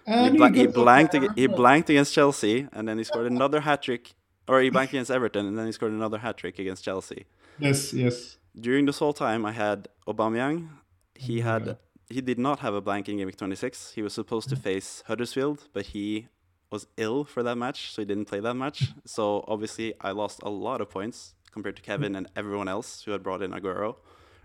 And 0.05 0.33
he, 0.33 0.37
bla- 0.37 0.51
he 0.51 0.67
blanked. 0.67 1.15
Ag- 1.15 1.35
he 1.35 1.47
blanked 1.47 1.89
against 1.89 2.13
Chelsea, 2.13 2.67
and 2.73 2.87
then 2.87 2.99
he 2.99 3.03
scored 3.03 3.25
another 3.25 3.61
hat 3.61 3.81
trick. 3.81 4.13
Or 4.47 4.61
he 4.61 4.69
blanked 4.69 4.93
against 4.93 5.09
Everton, 5.09 5.47
and 5.47 5.57
then 5.57 5.65
he 5.65 5.71
scored 5.71 5.91
another 5.91 6.19
hat 6.19 6.37
trick 6.37 6.59
against 6.59 6.85
Chelsea. 6.85 7.25
Yes, 7.57 7.91
yes. 7.91 8.37
During 8.55 8.85
this 8.85 8.99
whole 8.99 9.13
time, 9.13 9.47
I 9.47 9.51
had 9.51 9.87
Aubameyang. 10.07 10.69
He 11.15 11.41
had 11.41 11.65
yeah. 11.65 11.73
he 12.07 12.21
did 12.21 12.37
not 12.37 12.59
have 12.59 12.75
a 12.75 12.81
blank 12.81 13.09
in 13.09 13.17
game 13.17 13.25
week 13.25 13.37
26. 13.37 13.93
He 13.93 14.03
was 14.03 14.13
supposed 14.13 14.47
to 14.49 14.55
face 14.55 15.03
Huddersfield, 15.07 15.67
but 15.73 15.87
he 15.87 16.27
was 16.71 16.87
ill 16.97 17.23
for 17.23 17.43
that 17.43 17.55
match, 17.55 17.91
so 17.91 18.01
he 18.01 18.05
didn't 18.05 18.25
play 18.25 18.39
that 18.39 18.55
match. 18.55 18.91
So 19.05 19.45
obviously, 19.47 19.93
I 20.01 20.11
lost 20.11 20.41
a 20.43 20.49
lot 20.49 20.81
of 20.81 20.89
points 20.89 21.33
compared 21.51 21.75
to 21.77 21.81
Kevin 21.81 22.15
and 22.15 22.27
everyone 22.35 22.67
else 22.67 23.03
who 23.03 23.11
had 23.11 23.23
brought 23.23 23.41
in 23.41 23.51
Aguero 23.51 23.95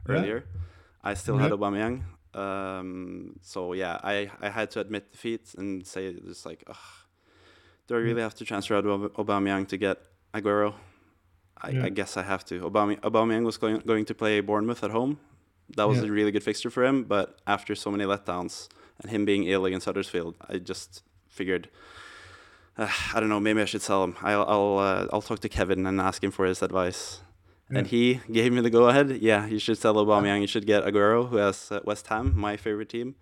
yeah. 0.08 0.14
earlier. 0.14 0.44
I 1.02 1.14
still 1.14 1.36
yeah. 1.36 1.42
had 1.42 1.52
Aubameyang. 1.52 2.02
Um, 2.34 3.38
so 3.42 3.72
yeah, 3.72 3.98
I, 4.02 4.30
I 4.40 4.48
had 4.48 4.70
to 4.72 4.80
admit 4.80 5.12
defeat 5.12 5.54
and 5.58 5.86
say 5.86 6.14
just 6.14 6.46
like, 6.46 6.64
do 7.86 7.96
I 7.96 7.98
really 7.98 8.22
have 8.22 8.34
to 8.36 8.44
transfer 8.44 8.76
out 8.76 8.84
Aubameyang 8.84 9.68
to 9.68 9.76
get 9.76 9.98
Aguero? 10.32 10.74
I, 11.60 11.70
yeah. 11.70 11.84
I 11.84 11.88
guess 11.90 12.16
I 12.16 12.22
have 12.22 12.44
to. 12.46 12.60
Aubame- 12.60 13.00
Aubameyang 13.00 13.44
was 13.44 13.56
going 13.56 13.78
going 13.80 14.04
to 14.06 14.14
play 14.14 14.40
Bournemouth 14.40 14.82
at 14.82 14.90
home. 14.90 15.18
That 15.76 15.88
was 15.88 16.02
a 16.02 16.10
really 16.10 16.32
good 16.32 16.42
fixture 16.42 16.70
for 16.70 16.84
him, 16.84 17.04
but 17.04 17.40
after 17.46 17.74
so 17.74 17.90
many 17.90 18.04
letdowns 18.04 18.68
and 19.00 19.10
him 19.10 19.24
being 19.24 19.44
ill 19.44 19.64
against 19.64 19.86
Huddersfield, 19.86 20.34
I 20.48 20.58
just 20.58 21.02
figured 21.28 21.70
uh, 22.78 22.88
I 23.14 23.20
don't 23.20 23.28
know. 23.28 23.40
Maybe 23.40 23.60
I 23.60 23.64
should 23.64 23.82
sell 23.82 24.02
him. 24.04 24.16
I'll 24.22 24.44
I'll 24.44 24.78
uh, 24.78 25.06
I'll 25.12 25.22
talk 25.22 25.40
to 25.40 25.48
Kevin 25.48 25.86
and 25.86 26.00
ask 26.00 26.22
him 26.22 26.30
for 26.30 26.46
his 26.46 26.62
advice. 26.62 27.20
Yeah. 27.70 27.78
And 27.78 27.86
he 27.86 28.20
gave 28.30 28.52
me 28.52 28.60
the 28.60 28.70
go 28.70 28.88
ahead. 28.88 29.10
Yeah, 29.10 29.46
you 29.46 29.58
should 29.58 29.78
sell 29.78 29.94
Aubameyang. 29.94 30.40
You 30.40 30.46
should 30.46 30.66
get 30.66 30.84
Aguero, 30.84 31.28
who 31.28 31.36
has 31.36 31.72
uh, 31.72 31.80
West 31.84 32.06
Ham, 32.08 32.32
my 32.36 32.56
favorite 32.56 32.88
team. 32.88 33.14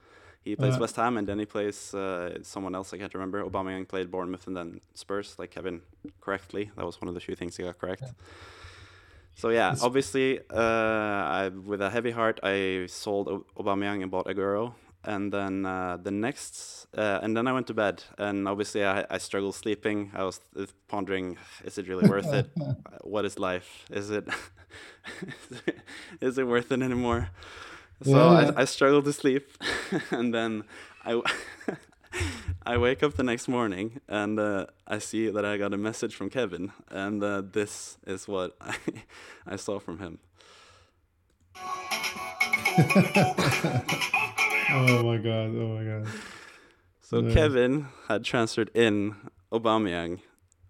He 0.43 0.57
plays 0.57 0.79
West 0.79 0.97
Ham, 0.97 1.19
and 1.19 1.27
then 1.29 1.39
he 1.39 1.45
plays 1.45 1.93
uh, 1.95 2.43
someone 2.43 2.75
else. 2.75 2.95
I 2.95 2.99
can't 2.99 3.13
remember. 3.13 3.45
Aubameyang 3.45 3.87
played 3.87 4.11
Bournemouth 4.11 4.47
and 4.47 4.57
then 4.57 4.81
Spurs, 4.95 5.37
like 5.39 5.51
Kevin 5.51 5.83
correctly. 6.21 6.71
That 6.77 6.87
was 6.87 6.99
one 7.01 7.09
of 7.09 7.15
the 7.15 7.21
few 7.21 7.37
things 7.37 7.59
he 7.59 7.63
got 7.63 7.79
correct. 7.79 8.03
Yeah. 8.03 8.13
So 9.35 9.51
yeah, 9.51 9.75
obviously, 9.83 10.41
uh, 10.51 10.55
I, 10.61 11.49
with 11.49 11.83
a 11.83 11.91
heavy 11.91 12.11
heart, 12.11 12.41
I 12.43 12.87
sold 12.89 13.45
Aubameyang 13.57 14.03
and 14.03 14.11
bought 14.11 14.27
Aguero 14.27 14.75
and 15.05 15.33
then 15.33 15.67
uh, 15.67 15.97
the 15.97 16.11
next 16.11 16.87
uh, 16.97 17.21
and 17.23 17.37
then 17.37 17.47
i 17.47 17.53
went 17.53 17.67
to 17.67 17.75
bed. 17.75 18.05
And 18.19 18.49
obviously 18.49 18.85
i, 18.85 19.05
I 19.11 19.19
struggled 19.19 19.55
sleeping. 19.55 20.11
I 20.15 20.25
was 20.25 20.41
pondering 20.89 21.39
is 21.65 21.79
it 21.79 21.89
really 21.89 22.09
worth 22.09 22.33
it? 22.33 22.51
What 23.03 23.25
is 23.25 23.39
life? 23.39 23.87
Is 23.91 24.11
it 24.11 24.29
is 26.21 26.39
it 26.39 26.47
worth 26.47 26.73
it 26.73 26.83
anymore? 26.83 27.31
So 28.03 28.17
yeah. 28.17 28.53
I, 28.57 28.63
I 28.63 28.65
struggled 28.65 29.05
to 29.05 29.13
sleep. 29.13 29.51
And 30.11 30.35
then 30.35 30.65
i 31.05 31.21
I 32.67 32.77
wake 32.77 33.03
up 33.03 33.15
the 33.15 33.23
next 33.23 33.49
morning 33.49 34.01
and 34.09 34.39
uh, 34.39 34.67
I 34.87 34.99
see 34.99 35.31
that 35.31 35.45
I 35.45 35.57
got 35.57 35.73
a 35.73 35.79
message 35.79 36.15
from 36.15 36.29
Kevin, 36.29 36.73
and 36.91 37.23
uh, 37.23 37.43
this 37.53 37.99
is 38.07 38.29
what 38.29 38.57
I, 38.61 38.77
I 39.47 39.57
saw 39.57 39.79
from 39.79 39.99
him. 39.99 40.19
Oh 44.73 45.03
my 45.03 45.17
god! 45.19 45.51
Oh 45.57 45.69
my 45.77 45.85
god! 45.85 46.07
So 47.01 47.33
Kevin 47.33 47.89
had 48.09 48.25
transferred 48.25 48.71
in 48.75 49.17
Aubameyang. 49.53 50.21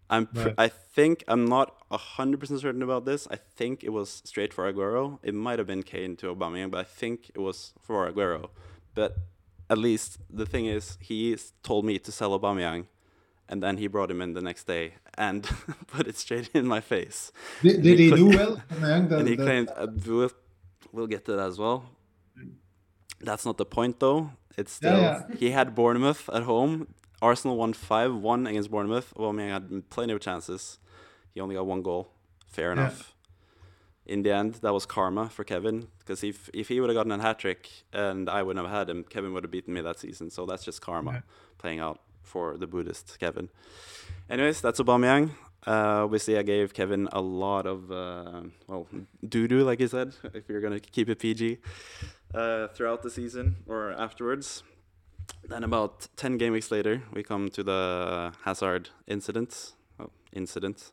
I'm 0.08 0.26
pr- 0.26 0.48
right. 0.48 0.54
I 0.58 0.68
think 0.68 1.22
I'm 1.28 1.44
not 1.44 1.76
hundred 1.90 2.40
percent 2.40 2.60
certain 2.60 2.82
about 2.82 3.04
this. 3.04 3.26
I 3.30 3.36
think 3.36 3.84
it 3.84 3.90
was 3.90 4.22
straight 4.24 4.54
for 4.54 4.70
Aguero. 4.72 5.18
It 5.22 5.34
might 5.34 5.58
have 5.58 5.66
been 5.66 5.82
Kane 5.82 6.16
to 6.16 6.34
Aubameyang, 6.34 6.70
but 6.70 6.78
I 6.78 6.84
think 6.84 7.30
it 7.34 7.40
was 7.40 7.74
for 7.80 8.10
Aguero. 8.10 8.50
But 8.94 9.16
at 9.68 9.78
least 9.78 10.18
the 10.28 10.46
thing 10.46 10.66
is, 10.66 10.98
he 11.00 11.36
told 11.62 11.84
me 11.84 11.98
to 11.98 12.12
sell 12.12 12.38
Aubameyang, 12.38 12.86
and 13.48 13.62
then 13.62 13.76
he 13.76 13.86
brought 13.86 14.10
him 14.10 14.20
in 14.22 14.34
the 14.34 14.40
next 14.40 14.64
day 14.64 14.94
and 15.18 15.48
put 15.88 16.06
it 16.06 16.16
straight 16.16 16.50
in 16.54 16.66
my 16.66 16.80
face. 16.80 17.32
Did, 17.62 17.82
did 17.82 17.98
he, 17.98 18.10
he, 18.10 18.16
do 18.16 18.28
well? 18.28 18.62
and 18.70 19.28
he 19.28 19.36
claimed, 19.36 19.70
uh, 19.76 19.86
we'll, 20.06 20.30
we'll 20.92 21.06
get 21.06 21.24
to 21.26 21.32
that 21.32 21.46
as 21.46 21.58
well. 21.58 21.84
That's 23.20 23.44
not 23.44 23.58
the 23.58 23.66
point, 23.66 24.00
though. 24.00 24.32
It's 24.56 24.72
still 24.72 25.00
yeah, 25.00 25.22
yeah. 25.28 25.36
he 25.36 25.50
had 25.50 25.74
Bournemouth 25.74 26.28
at 26.30 26.42
home. 26.42 26.94
Arsenal 27.22 27.56
won 27.56 27.72
five 27.72 28.14
one 28.14 28.46
against 28.46 28.70
Bournemouth. 28.70 29.12
well, 29.16 29.32
Aubameyang 29.32 29.50
had 29.50 29.90
plenty 29.90 30.12
of 30.12 30.20
chances. 30.20 30.78
He 31.34 31.40
only 31.40 31.54
got 31.54 31.66
one 31.66 31.82
goal. 31.82 32.10
Fair 32.46 32.72
enough. 32.72 33.14
Yeah. 34.06 34.14
In 34.14 34.22
the 34.22 34.32
end, 34.32 34.54
that 34.54 34.72
was 34.72 34.86
karma 34.86 35.28
for 35.28 35.44
Kevin 35.44 35.86
because 35.98 36.24
if 36.24 36.50
if 36.52 36.68
he 36.68 36.80
would 36.80 36.90
have 36.90 36.96
gotten 36.96 37.12
a 37.12 37.22
hat 37.22 37.38
trick 37.38 37.70
and 37.92 38.28
I 38.28 38.42
wouldn't 38.42 38.66
have 38.66 38.74
had 38.74 38.90
him, 38.90 39.04
Kevin 39.04 39.32
would 39.34 39.44
have 39.44 39.50
beaten 39.50 39.72
me 39.72 39.82
that 39.82 40.00
season. 40.00 40.30
So 40.30 40.46
that's 40.46 40.64
just 40.64 40.80
karma 40.80 41.22
playing 41.58 41.78
out 41.78 42.00
for 42.22 42.56
the 42.56 42.66
Buddhist 42.66 43.18
Kevin. 43.20 43.50
Anyways, 44.28 44.60
that's 44.60 44.80
Aubameyang. 44.80 45.30
Uh, 45.66 46.04
obviously, 46.04 46.38
I 46.38 46.42
gave 46.42 46.72
Kevin 46.72 47.08
a 47.12 47.20
lot 47.20 47.66
of 47.66 47.92
uh, 47.92 48.42
well 48.66 48.88
doo 49.26 49.46
doo, 49.46 49.62
like 49.62 49.78
he 49.78 49.86
said. 49.86 50.14
If 50.34 50.48
you're 50.48 50.62
gonna 50.62 50.80
keep 50.80 51.08
it 51.08 51.18
PG 51.18 51.58
uh, 52.34 52.68
throughout 52.68 53.02
the 53.02 53.10
season 53.10 53.56
or 53.66 53.92
afterwards. 53.92 54.62
Then 55.48 55.64
about 55.64 56.08
10 56.16 56.38
game 56.38 56.52
weeks 56.52 56.70
later, 56.70 57.02
we 57.12 57.22
come 57.22 57.48
to 57.50 57.62
the 57.62 58.32
Hazard 58.44 58.90
incident. 59.06 59.72
Oh, 59.98 60.10
incident. 60.32 60.92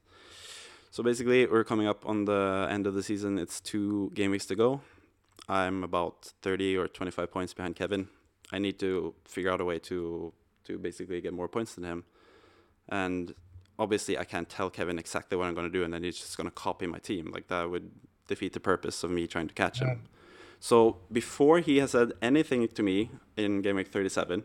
So 0.92 1.04
basically, 1.04 1.46
we're 1.46 1.64
coming 1.64 1.88
up 1.88 2.06
on 2.06 2.26
the 2.26 2.68
end 2.70 2.88
of 2.88 2.94
the 2.94 3.04
season. 3.04 3.38
It's 3.38 3.60
two 3.60 4.12
game 4.14 4.32
weeks 4.32 4.46
to 4.48 4.56
go. 4.56 4.82
I'm 5.50 5.84
about 5.84 6.34
30 6.42 6.78
or 6.78 6.88
25 6.88 7.32
points 7.32 7.54
behind 7.54 7.76
Kevin. 7.76 8.08
I 8.52 8.60
need 8.60 8.80
to 8.80 9.14
figure 9.26 9.52
out 9.52 9.62
a 9.62 9.66
way 9.66 9.80
to 9.80 10.34
to 10.66 10.78
basically 10.78 11.22
get 11.22 11.34
more 11.34 11.48
points 11.48 11.76
than 11.76 11.86
him. 11.86 12.04
And 12.90 13.34
obviously, 13.80 14.18
I 14.18 14.26
can't 14.26 14.50
tell 14.50 14.70
Kevin 14.70 15.00
exactly 15.00 15.38
what 15.38 15.48
I'm 15.48 15.54
going 15.54 15.72
to 15.72 15.72
do, 15.72 15.84
and 15.84 15.94
then 15.94 16.04
he's 16.04 16.18
just 16.18 16.36
going 16.38 16.50
to 16.50 16.52
copy 16.52 16.88
my 16.88 17.00
team. 17.00 17.32
Like 17.32 17.48
that 17.48 17.70
would 17.70 17.90
defeat 18.28 18.54
the 18.54 18.60
purpose 18.60 19.04
of 19.04 19.12
me 19.12 19.28
trying 19.28 19.48
to 19.48 19.54
catch 19.54 19.82
yeah. 19.82 19.90
him. 19.90 20.04
So 20.60 20.98
before 21.12 21.60
he 21.60 21.78
has 21.78 21.92
said 21.92 22.14
anything 22.22 22.68
to 22.68 22.84
me 22.84 23.12
in 23.36 23.62
Game 23.62 23.76
Week 23.76 23.88
37, 23.90 24.44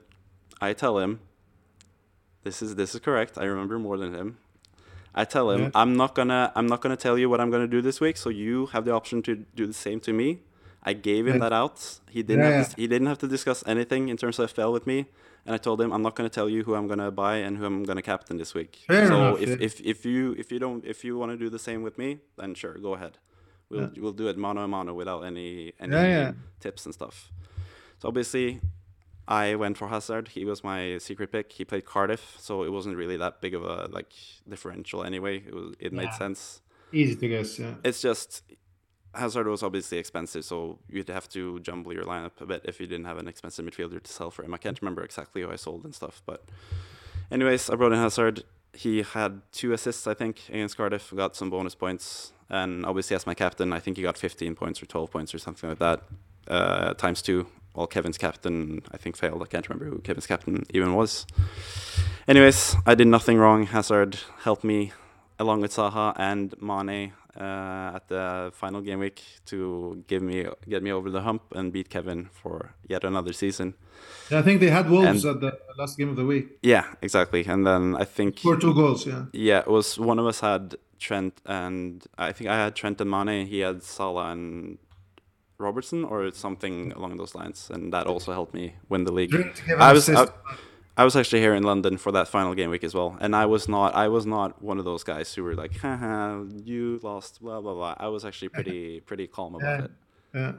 I 0.61 0.73
tell 0.75 0.99
him, 0.99 1.21
"This 2.45 2.63
is 2.63 2.75
this 2.77 2.95
is 2.95 3.01
correct. 3.01 3.39
I 3.39 3.45
remember 3.45 3.79
more 3.79 3.97
than 3.99 4.15
him." 4.15 4.39
I 5.15 5.25
tell 5.25 5.51
him, 5.51 5.63
yeah. 5.63 5.71
"I'm 5.75 5.97
not 5.97 6.15
gonna 6.15 6.53
I'm 6.55 6.67
not 6.67 6.81
gonna 6.81 6.97
tell 6.97 7.19
you 7.19 7.29
what 7.29 7.41
I'm 7.41 7.51
gonna 7.51 7.67
do 7.67 7.83
this 7.83 8.01
week. 8.01 8.17
So 8.17 8.29
you 8.31 8.67
have 8.67 8.85
the 8.85 8.93
option 8.93 9.23
to 9.23 9.37
do 9.55 9.67
the 9.67 9.73
same 9.87 10.01
to 10.01 10.13
me. 10.13 10.41
I 10.85 10.95
gave 10.95 11.27
him 11.27 11.35
Yeah. 11.35 11.41
that 11.49 11.53
out. 11.53 12.01
He 12.11 12.23
didn't 12.23 12.45
Yeah, 12.45 12.59
have 12.59 12.71
to, 12.75 12.77
he 12.81 12.87
didn't 12.89 13.07
have 13.07 13.19
to 13.19 13.29
discuss 13.29 13.63
anything 13.67 14.09
in 14.09 14.17
terms 14.17 14.39
of 14.39 14.51
FPL 14.51 14.73
with 14.73 14.87
me. 14.87 15.07
And 15.47 15.55
I 15.55 15.59
told 15.59 15.81
him 15.81 15.93
I'm 15.93 16.03
not 16.03 16.15
to 16.29 16.35
tell 16.35 16.49
you 16.49 16.65
who 16.65 16.75
I'm 16.75 16.89
to 16.99 17.11
buy 17.11 17.37
and 17.37 17.59
who 17.59 17.65
I'm 17.65 17.85
to 17.85 18.03
captain 18.03 18.37
this 18.37 18.53
week. 18.55 18.85
Fair 18.87 19.07
so 19.07 19.17
enough, 19.37 19.41
if, 19.41 19.61
if 19.61 19.81
if 19.81 20.07
you 20.07 20.35
if 20.39 20.51
you 20.53 20.59
don't 20.59 20.85
if 20.85 21.05
you 21.05 21.17
want 21.19 21.33
to 21.33 21.39
do 21.39 21.49
the 21.51 21.59
same 21.59 21.83
with 21.83 21.99
me, 21.99 22.21
then 22.37 22.55
sure, 22.55 22.75
go 22.75 22.95
ahead. 22.95 23.19
We'll 23.73 23.91
we'll 23.97 24.13
do 24.13 24.29
it 24.29 24.37
mano 24.37 24.63
a 24.63 24.69
mano 24.69 24.95
without 24.95 25.23
any 25.23 25.73
any 25.81 25.93
Yeah, 25.97 26.07
yeah. 26.07 26.33
tips 26.61 26.85
and 26.87 26.95
stuff. 26.95 27.31
So 28.01 28.09
obviously, 28.09 28.61
I 29.29 29.55
went 29.55 29.79
for 29.79 29.89
Hazard. 29.89 30.29
He 30.29 30.45
was 30.45 30.63
my 30.65 30.99
secret 30.99 31.31
pick. 31.33 31.53
He 31.53 31.65
played 31.65 31.85
Cardiff, 31.85 32.37
so 32.39 32.63
it 32.65 32.71
wasn't 32.73 32.97
really 32.97 33.17
that 33.17 33.41
big 33.41 33.55
of 33.55 33.65
a 33.65 33.89
like 33.91 34.13
differential 34.49 35.03
anyway. 35.05 35.43
It 35.47 35.55
was 35.55 35.75
it 35.79 35.93
made 35.93 36.05
Yeah. 36.13 36.19
sense. 36.19 36.61
Easy 36.93 37.17
to 37.17 37.29
guess. 37.29 37.59
Yeah. 37.59 37.75
It's 37.85 38.01
just 38.03 38.43
Hazard 39.15 39.47
was 39.47 39.63
obviously 39.63 39.99
expensive, 39.99 40.45
so 40.45 40.79
you'd 40.89 41.09
have 41.09 41.29
to 41.31 41.61
jumble 41.61 41.93
your 41.93 42.05
lineup 42.05 42.41
a 42.41 42.47
bit 42.47 42.63
if 42.65 42.81
you 42.81 42.87
didn't 42.87 43.05
have 43.07 43.19
an 43.19 43.29
expensive 43.29 43.65
midfielder 43.65 44.03
to 44.03 44.13
sell 44.13 44.31
for 44.31 44.43
him. 44.45 44.53
I 44.55 44.59
can't 44.59 44.81
remember 44.83 45.03
exactly 45.05 45.43
who 45.43 45.51
I 45.51 45.57
sold 45.57 45.85
and 45.85 45.95
stuff, 45.95 46.23
but 46.27 46.45
anyways, 47.31 47.71
I 47.71 47.77
brought 47.77 47.93
in 47.93 47.99
Hazard. 47.99 48.45
He 48.75 49.03
had 49.03 49.43
two 49.53 49.73
assists, 49.73 50.07
I 50.07 50.15
think, 50.15 50.41
against 50.49 50.77
Cardiff. 50.77 51.13
Got 51.15 51.37
some 51.37 51.51
bonus 51.51 51.75
points, 51.75 52.33
and 52.49 52.87
obviously 52.87 53.15
as 53.15 53.27
my 53.27 53.35
captain, 53.35 53.73
I 53.73 53.79
think 53.81 53.97
he 53.97 54.03
got 54.03 54.17
15 54.17 54.55
points 54.55 54.83
or 54.83 54.87
12 54.87 55.11
points 55.11 55.35
or 55.35 55.39
something 55.39 55.69
like 55.69 55.79
that, 55.79 56.03
uh, 56.49 56.95
times 56.95 57.23
two. 57.23 57.47
While 57.75 57.87
Kevin's 57.87 58.19
captain, 58.19 58.83
I 58.93 58.99
think, 58.99 59.17
failed. 59.17 59.43
I 59.43 59.47
can't 59.47 59.67
remember 59.67 59.87
who 59.87 59.99
Kevin's 60.03 60.27
captain 60.27 60.65
even 60.75 60.95
was. 60.95 61.27
Anyways, 62.29 62.77
I 62.85 62.95
did 62.95 63.07
nothing 63.07 63.39
wrong. 63.39 63.65
Hazard 63.65 64.19
helped 64.41 64.63
me 64.63 64.93
along 65.39 65.63
with 65.63 65.73
Zaha 65.73 66.15
and 66.19 66.55
Mane 66.61 67.13
Uh, 67.35 67.93
at 67.97 68.09
the 68.09 68.51
final 68.53 68.83
game 68.83 68.99
week 68.99 69.23
to 69.47 70.05
give 70.07 70.21
me 70.23 70.45
get 70.69 70.83
me 70.83 70.93
over 70.93 71.09
the 71.11 71.23
hump 71.23 71.43
and 71.55 71.73
beat 71.73 71.89
Kevin 71.89 72.29
for 72.31 72.75
yet 72.87 73.05
another 73.05 73.33
season. 73.33 73.73
Yeah, 74.31 74.41
I 74.41 74.43
think 74.43 74.61
they 74.61 74.69
had 74.69 74.91
Wolves 74.91 75.25
And- 75.25 75.37
at 75.37 75.41
the 75.41 75.59
last 75.79 75.97
game 75.97 76.11
of 76.11 76.17
the 76.17 76.27
week. 76.27 76.59
Yeah, 76.63 76.85
exactly. 77.01 77.43
And 77.47 77.67
then 77.67 77.97
I 77.97 78.05
think 78.05 78.39
for 78.41 78.57
two 78.59 78.75
goals. 78.75 79.07
Yeah. 79.07 79.25
yeah, 79.33 79.61
it 79.61 79.69
was 79.69 79.99
one 79.99 80.19
of 80.19 80.27
us 80.27 80.41
had 80.41 80.75
Trent 80.99 81.41
and 81.47 82.05
I 82.19 82.33
think 82.33 82.51
I 82.51 82.57
had 82.65 82.77
Trent 82.77 83.01
and 83.01 83.11
Mane. 83.11 83.47
He 83.47 83.61
had 83.61 83.83
Salah 83.83 84.33
and 84.33 84.77
Robertson 85.59 86.05
or 86.05 86.31
something 86.33 86.93
along 86.93 87.17
those 87.17 87.35
lines, 87.35 87.71
and 87.73 87.93
that 87.95 88.07
also 88.07 88.33
helped 88.33 88.53
me 88.53 88.75
win 88.91 89.05
the 89.05 89.13
league. 89.13 89.35
I 89.79 89.93
was 89.93 90.09
I. 90.11 90.27
I 90.97 91.05
was 91.05 91.17
actually 91.17 91.41
here 91.41 91.55
in 91.55 91.63
London 91.63 91.97
for 91.97 92.13
that 92.13 92.29
final 92.29 92.55
game 92.55 92.69
week 92.71 92.85
as 92.85 92.95
well, 92.95 93.17
and 93.21 93.35
I 93.35 93.47
was 93.47 93.67
not 93.69 93.95
I 93.95 94.09
was 94.09 94.27
not 94.27 94.61
one 94.63 94.79
of 94.79 94.85
those 94.85 95.03
guys 95.05 95.35
who 95.35 95.43
were 95.43 95.55
like, 95.55 95.77
haha, 95.79 96.43
you 96.65 97.01
lost, 97.03 97.41
blah 97.41 97.61
blah 97.61 97.75
blah. 97.75 97.95
I 97.99 98.09
was 98.09 98.25
actually 98.25 98.51
pretty 98.51 99.01
pretty 99.09 99.27
calm 99.27 99.55
about 99.55 99.79
Yeah. 99.79 99.85
it. 99.85 99.91
Yeah. 100.35 100.53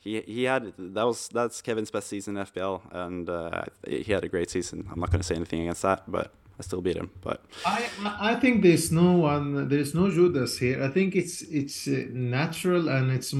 He 0.00 0.20
he 0.20 0.44
had 0.44 0.72
that 0.78 1.02
was 1.04 1.28
that's 1.28 1.60
Kevin's 1.60 1.90
best 1.90 2.06
season 2.08 2.36
in 2.36 2.44
FPL, 2.46 2.82
and 2.92 3.28
uh, 3.28 3.64
he 3.86 4.12
had 4.12 4.22
a 4.24 4.28
great 4.28 4.48
season. 4.50 4.86
I'm 4.92 5.00
not 5.00 5.10
going 5.10 5.20
to 5.20 5.26
say 5.26 5.34
anything 5.34 5.60
against 5.62 5.82
that, 5.82 6.04
but 6.06 6.32
I 6.58 6.62
still 6.62 6.80
beat 6.80 6.96
him. 6.96 7.10
But 7.20 7.44
I 7.66 7.88
I 8.20 8.34
think 8.36 8.62
there's 8.62 8.92
no 8.92 9.12
one 9.14 9.68
there 9.68 9.80
is 9.80 9.94
no 9.96 10.08
Judas 10.08 10.58
here. 10.58 10.84
I 10.84 10.88
think 10.88 11.16
it's 11.16 11.42
it's 11.42 11.88
uh, 11.88 12.04
natural 12.12 12.88
and 12.88 13.10
it's 13.10 13.34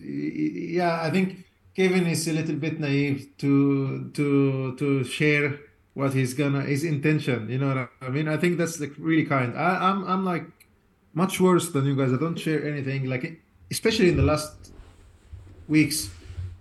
yeah. 0.00 1.00
I 1.02 1.10
think 1.10 1.44
Kevin 1.78 2.08
is 2.08 2.26
a 2.26 2.32
little 2.32 2.56
bit 2.56 2.80
naive 2.80 3.28
to 3.38 4.10
to 4.12 4.74
to 4.80 5.04
share 5.04 5.60
what 5.94 6.12
he's 6.12 6.34
gonna 6.34 6.62
his 6.62 6.82
intention. 6.82 7.48
You 7.48 7.58
know 7.58 7.68
what 7.72 7.90
I 8.02 8.08
mean? 8.10 8.26
I 8.26 8.36
think 8.36 8.58
that's 8.58 8.80
like 8.80 8.94
really 8.98 9.24
kind. 9.24 9.56
I, 9.56 9.88
I'm 9.88 10.04
I'm 10.04 10.24
like 10.24 10.46
much 11.14 11.40
worse 11.40 11.70
than 11.70 11.86
you 11.86 11.94
guys. 11.94 12.12
I 12.12 12.16
don't 12.16 12.36
share 12.36 12.66
anything 12.66 13.04
like 13.08 13.40
especially 13.70 14.08
in 14.08 14.16
the 14.16 14.24
last 14.24 14.72
weeks 15.68 16.10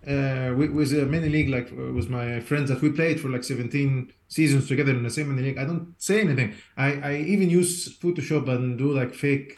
uh, 0.06 0.54
with, 0.56 0.94
a 0.94 1.08
mini 1.08 1.30
league 1.30 1.50
like 1.50 1.72
uh, 1.72 1.92
with 1.98 2.12
my 2.12 2.40
friends 2.42 2.70
that 2.70 2.84
we 2.84 2.92
played 2.92 3.20
for 3.20 3.30
like 3.30 3.44
17 3.44 4.14
seasons 4.28 4.68
together 4.68 4.92
in 4.92 5.02
the 5.02 5.10
same 5.10 5.30
mini 5.30 5.48
league. 5.48 5.58
I 5.58 5.66
don't 5.66 5.96
say 5.98 6.22
anything. 6.22 6.54
I, 6.78 6.88
I 7.10 7.16
even 7.22 7.50
use 7.50 7.98
Photoshop 7.98 8.48
and 8.50 8.78
do 8.78 8.94
like 8.94 9.16
fake 9.16 9.58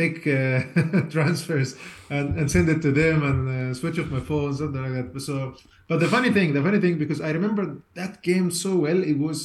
fake 0.00 0.20
uh, 0.26 0.60
transfers 1.16 1.70
and, 2.16 2.26
and 2.38 2.50
send 2.50 2.68
it 2.74 2.80
to 2.86 2.90
them 3.00 3.16
and 3.28 3.40
uh, 3.48 3.74
switch 3.80 3.98
off 3.98 4.08
my 4.16 4.20
phone 4.20 4.54
something 4.54 4.82
like 4.82 4.94
that. 5.12 5.20
So, 5.20 5.54
but 5.88 5.98
the 6.00 6.08
funny 6.08 6.30
thing, 6.36 6.48
the 6.58 6.62
funny 6.62 6.80
thing, 6.84 6.98
because 7.04 7.20
I 7.20 7.30
remember 7.38 7.64
that 7.94 8.22
game 8.22 8.50
so 8.50 8.70
well. 8.84 9.00
It 9.12 9.18
was 9.26 9.38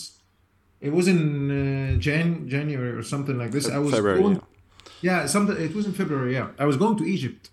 it 0.88 0.92
was 0.98 1.08
in 1.14 1.22
uh, 1.52 1.98
Jan 2.06 2.28
January 2.48 2.92
or 3.00 3.04
something 3.04 3.38
like 3.42 3.52
this. 3.56 3.66
I 3.70 3.80
was 3.86 3.94
February. 3.94 4.22
going- 4.22 4.42
yeah. 5.02 5.22
yeah, 5.22 5.26
something. 5.36 5.58
It 5.68 5.74
was 5.78 5.86
in 5.90 5.94
February. 6.02 6.34
Yeah, 6.34 6.48
I 6.64 6.66
was 6.66 6.78
going 6.84 6.98
to 7.02 7.06
Egypt, 7.16 7.44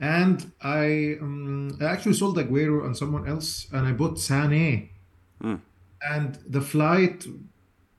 and 0.00 0.38
I 0.62 1.16
um, 1.24 1.76
I 1.80 1.84
actually 1.94 2.16
sold 2.22 2.36
Aguero 2.38 2.78
and 2.86 2.96
someone 3.02 3.24
else, 3.32 3.48
and 3.74 3.82
I 3.90 3.92
bought 4.00 4.16
Sané. 4.28 4.68
Mm. 5.42 5.60
And 6.14 6.38
the 6.56 6.60
flight 6.60 7.18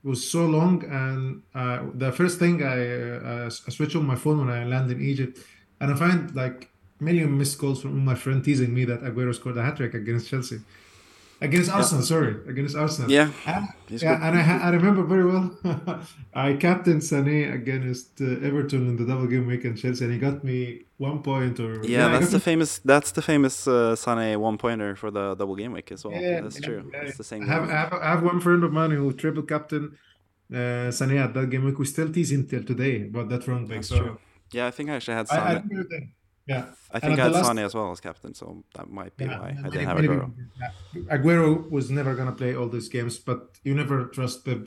was 0.04 0.30
so 0.30 0.44
long, 0.46 0.84
and 0.84 1.42
uh, 1.54 1.86
the 1.94 2.12
first 2.12 2.38
thing 2.38 2.62
I, 2.62 3.16
uh, 3.16 3.46
I 3.46 3.48
switch 3.48 3.96
on 3.96 4.06
my 4.06 4.16
phone 4.16 4.38
when 4.38 4.50
I 4.50 4.64
land 4.64 4.90
in 4.90 5.00
Egypt, 5.00 5.38
and 5.80 5.92
I 5.92 5.96
find 5.96 6.34
like 6.34 6.70
million 7.00 7.36
missed 7.36 7.58
calls 7.58 7.82
from 7.82 8.04
my 8.04 8.14
friend 8.14 8.44
teasing 8.44 8.72
me 8.72 8.84
that 8.84 9.02
Aguero 9.02 9.34
scored 9.34 9.56
a 9.56 9.62
hat 9.62 9.76
trick 9.78 9.94
against 9.94 10.28
Chelsea, 10.28 10.60
against 11.40 11.70
Arsenal. 11.70 12.02
Sorry, 12.04 12.34
against 12.48 12.76
Arsenal. 12.76 13.10
Yeah, 13.10 13.30
And- 13.46 13.68
yeah, 13.88 14.26
and 14.26 14.38
I, 14.38 14.58
I 14.66 14.70
remember 14.70 15.02
very 15.04 15.24
well. 15.26 15.46
I 16.34 16.54
captained 16.54 17.02
Sané 17.02 17.52
against 17.52 18.20
uh, 18.20 18.24
Everton 18.48 18.88
in 18.88 18.96
the 18.96 19.04
double 19.04 19.26
game 19.26 19.46
week 19.46 19.64
in 19.64 19.76
Chelsea, 19.76 20.04
and 20.04 20.12
he 20.14 20.18
got 20.18 20.42
me 20.44 20.84
one 20.98 21.22
point 21.22 21.60
or 21.60 21.84
Yeah, 21.84 22.06
I 22.06 22.12
that's 22.18 22.30
the 22.30 22.38
me- 22.38 22.40
famous. 22.50 22.78
That's 22.78 23.12
the 23.12 23.22
famous 23.22 23.66
uh, 23.66 23.94
Sané 23.96 24.36
one 24.36 24.56
pointer 24.58 24.96
for 24.96 25.10
the 25.10 25.34
double 25.34 25.56
game 25.56 25.72
week 25.72 25.92
as 25.92 26.04
well. 26.04 26.14
Yeah, 26.14 26.40
that's 26.40 26.60
yeah, 26.60 26.66
true. 26.66 26.90
yeah. 26.92 27.00
It's 27.02 27.18
the 27.18 27.24
same. 27.24 27.42
I 27.42 27.46
have, 27.46 27.64
I 27.68 27.72
have, 27.72 27.92
I 27.92 28.08
have 28.14 28.22
one 28.22 28.40
friend 28.40 28.64
of 28.64 28.72
mine 28.72 28.90
who 28.92 29.12
triple 29.12 29.42
captain 29.42 29.98
uh, 30.52 30.90
Sané 30.98 31.22
at 31.22 31.34
that 31.34 31.50
game 31.50 31.64
week. 31.64 31.78
We 31.78 31.84
still 31.84 32.10
tease 32.12 32.32
him 32.32 32.46
till 32.46 32.64
today 32.64 33.02
about 33.08 33.28
that 33.30 33.46
wrong. 33.46 33.66
That's 33.66 33.88
So 33.88 33.98
true. 33.98 34.18
Yeah, 34.52 34.66
I 34.66 34.70
think 34.70 34.88
I 34.90 34.94
actually 34.96 35.14
had 35.14 35.26
I, 35.30 35.36
I 35.36 35.54
Sané. 35.56 35.64
everything. 35.72 36.12
Yeah. 36.46 36.66
I 36.92 37.00
think 37.00 37.18
I 37.18 37.24
had 37.24 37.32
last- 37.32 37.50
Sané 37.50 37.64
as 37.64 37.74
well 37.74 37.90
as 37.90 38.00
captain, 38.00 38.34
so 38.34 38.64
that 38.74 38.90
might 38.90 39.16
be 39.16 39.24
Yeah, 39.24 39.40
why 39.40 39.56
I 39.64 39.68
didn't 39.68 39.86
have 39.86 39.98
Aguero. 39.98 40.32
Aguero 41.10 41.70
was 41.70 41.90
never 41.90 42.14
gonna 42.14 42.32
play 42.32 42.54
all 42.54 42.68
these 42.68 42.88
games, 42.88 43.18
but 43.18 43.58
you 43.64 43.74
never 43.74 44.06
trust 44.06 44.44
them. 44.44 44.64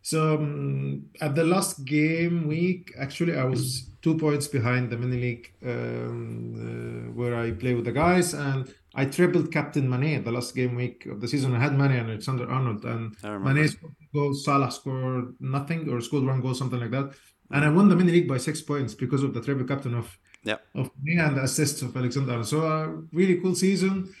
So 0.00 0.36
um, 0.36 1.06
at 1.20 1.34
the 1.34 1.44
last 1.44 1.84
game 1.84 2.46
week, 2.46 2.92
actually, 2.98 3.36
I 3.36 3.44
was 3.44 3.90
two 4.00 4.16
points 4.16 4.46
behind 4.46 4.90
the 4.90 4.96
mini 4.96 5.20
league 5.20 5.52
um, 5.66 7.08
uh, 7.08 7.12
where 7.12 7.34
I 7.34 7.50
play 7.50 7.74
with 7.74 7.84
the 7.84 7.92
guys, 7.92 8.32
and 8.32 8.72
I 8.94 9.04
tripled 9.04 9.52
Captain 9.52 9.88
Mane 9.88 10.24
the 10.24 10.32
last 10.32 10.54
game 10.54 10.76
week 10.76 11.04
of 11.06 11.20
the 11.20 11.28
season. 11.28 11.54
I 11.54 11.60
had 11.60 11.76
Mane 11.76 11.92
and 11.92 12.08
Alexander 12.08 12.48
Arnold, 12.48 12.84
and. 12.84 13.14
Mane 13.44 13.68
scored 13.68 13.92
goal, 14.14 14.34
Salah 14.34 14.70
scored 14.70 15.34
nothing 15.40 15.88
or 15.90 16.00
scored 16.00 16.24
one 16.24 16.40
goal, 16.40 16.54
something 16.54 16.80
like 16.80 16.92
that. 16.92 17.12
And 17.50 17.64
I 17.64 17.70
won 17.70 17.88
the 17.88 17.96
mini 17.96 18.12
league 18.12 18.28
by 18.28 18.38
six 18.38 18.60
points 18.62 18.94
because 18.94 19.22
of 19.22 19.34
the 19.34 19.42
triple 19.42 19.66
captain 19.66 19.94
of 19.94 20.16
Yeah. 20.44 20.56
of 20.74 20.90
me 21.02 21.18
and 21.18 21.36
the 21.36 21.42
assists 21.42 21.82
of 21.82 21.96
Alexander 21.96 22.42
So 22.44 22.62
a 22.62 22.88
really 23.12 23.40
cool 23.40 23.54
season. 23.54 24.14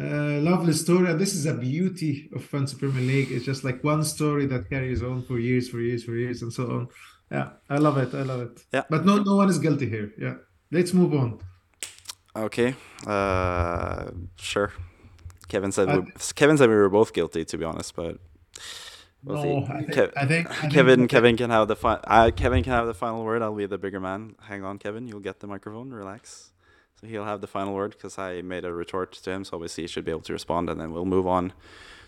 Uh, 0.00 0.40
lovely 0.40 0.72
story, 0.72 1.10
and 1.10 1.20
this 1.20 1.34
is 1.34 1.44
a 1.46 1.52
beauty 1.54 2.30
of 2.34 2.42
Fantasy 2.44 2.76
Premier 2.78 3.02
League. 3.02 3.30
It's 3.30 3.44
just 3.44 3.64
like 3.64 3.84
one 3.84 4.02
story 4.04 4.46
that 4.46 4.70
carries 4.70 5.02
on 5.02 5.22
for 5.24 5.38
years, 5.38 5.68
for 5.68 5.80
years, 5.80 6.04
for 6.04 6.14
years, 6.14 6.40
and 6.42 6.50
so 6.52 6.70
on. 6.70 6.88
Yeah, 7.30 7.50
I 7.68 7.76
love 7.78 7.98
it. 7.98 8.14
I 8.14 8.22
love 8.22 8.40
it. 8.40 8.64
Yeah. 8.72 8.84
But 8.88 9.04
no, 9.04 9.18
no 9.18 9.36
one 9.36 9.50
is 9.50 9.58
guilty 9.58 9.88
here. 9.90 10.12
Yeah, 10.18 10.36
let's 10.72 10.94
move 10.94 11.12
on. 11.12 11.40
Okay. 12.34 12.74
Uh, 13.06 14.10
sure. 14.36 14.72
Kevin 15.48 15.72
said 15.72 15.88
I- 15.90 15.98
we, 15.98 16.12
Kevin 16.34 16.56
said 16.56 16.68
we 16.70 16.76
were 16.76 16.88
both 16.88 17.12
guilty, 17.12 17.44
to 17.44 17.58
be 17.58 17.64
honest, 17.64 17.94
but 17.94 18.18
we'll 19.24 19.36
no, 19.36 19.42
see. 19.42 19.72
I 19.72 19.78
think, 19.82 19.92
Kev- 19.92 20.12
I 20.16 20.26
think, 20.26 20.50
I 20.50 20.54
think- 20.54 20.72
Kevin, 20.72 21.08
Kevin 21.08 21.36
can 21.36 21.50
have 21.50 21.68
the 21.68 21.76
fi- 21.76 22.00
uh, 22.04 22.30
Kevin 22.30 22.62
can 22.62 22.72
have 22.72 22.86
the 22.86 22.94
final 22.94 23.24
word. 23.24 23.42
I'll 23.42 23.54
be 23.54 23.66
the 23.66 23.78
bigger 23.78 24.00
man. 24.00 24.34
Hang 24.42 24.64
on, 24.64 24.78
Kevin. 24.78 25.06
You'll 25.06 25.20
get 25.20 25.40
the 25.40 25.46
microphone. 25.46 25.90
Relax. 25.90 26.50
So 27.00 27.06
he'll 27.06 27.24
have 27.24 27.40
the 27.40 27.46
final 27.46 27.74
word 27.74 27.92
because 27.92 28.18
I 28.18 28.42
made 28.42 28.64
a 28.64 28.72
retort 28.72 29.12
to 29.12 29.30
him. 29.30 29.44
So 29.44 29.56
obviously 29.56 29.84
he 29.84 29.88
should 29.88 30.04
be 30.04 30.10
able 30.10 30.20
to 30.22 30.32
respond, 30.32 30.68
and 30.68 30.80
then 30.80 30.92
we'll 30.92 31.06
move 31.06 31.26
on 31.26 31.52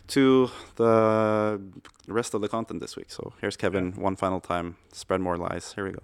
to 0.09 0.51
the 0.77 1.61
rest 2.09 2.35
of 2.35 2.41
the 2.41 2.49
content 2.49 2.81
this 2.81 2.97
week. 2.97 3.11
So 3.11 3.33
here's 3.41 3.57
Kevin 3.57 3.93
one 3.93 4.17
final 4.17 4.41
time. 4.41 4.77
Spread 4.93 5.21
more 5.21 5.37
lies. 5.39 5.73
Here 5.75 5.85
we 5.85 5.93
go. 5.93 6.03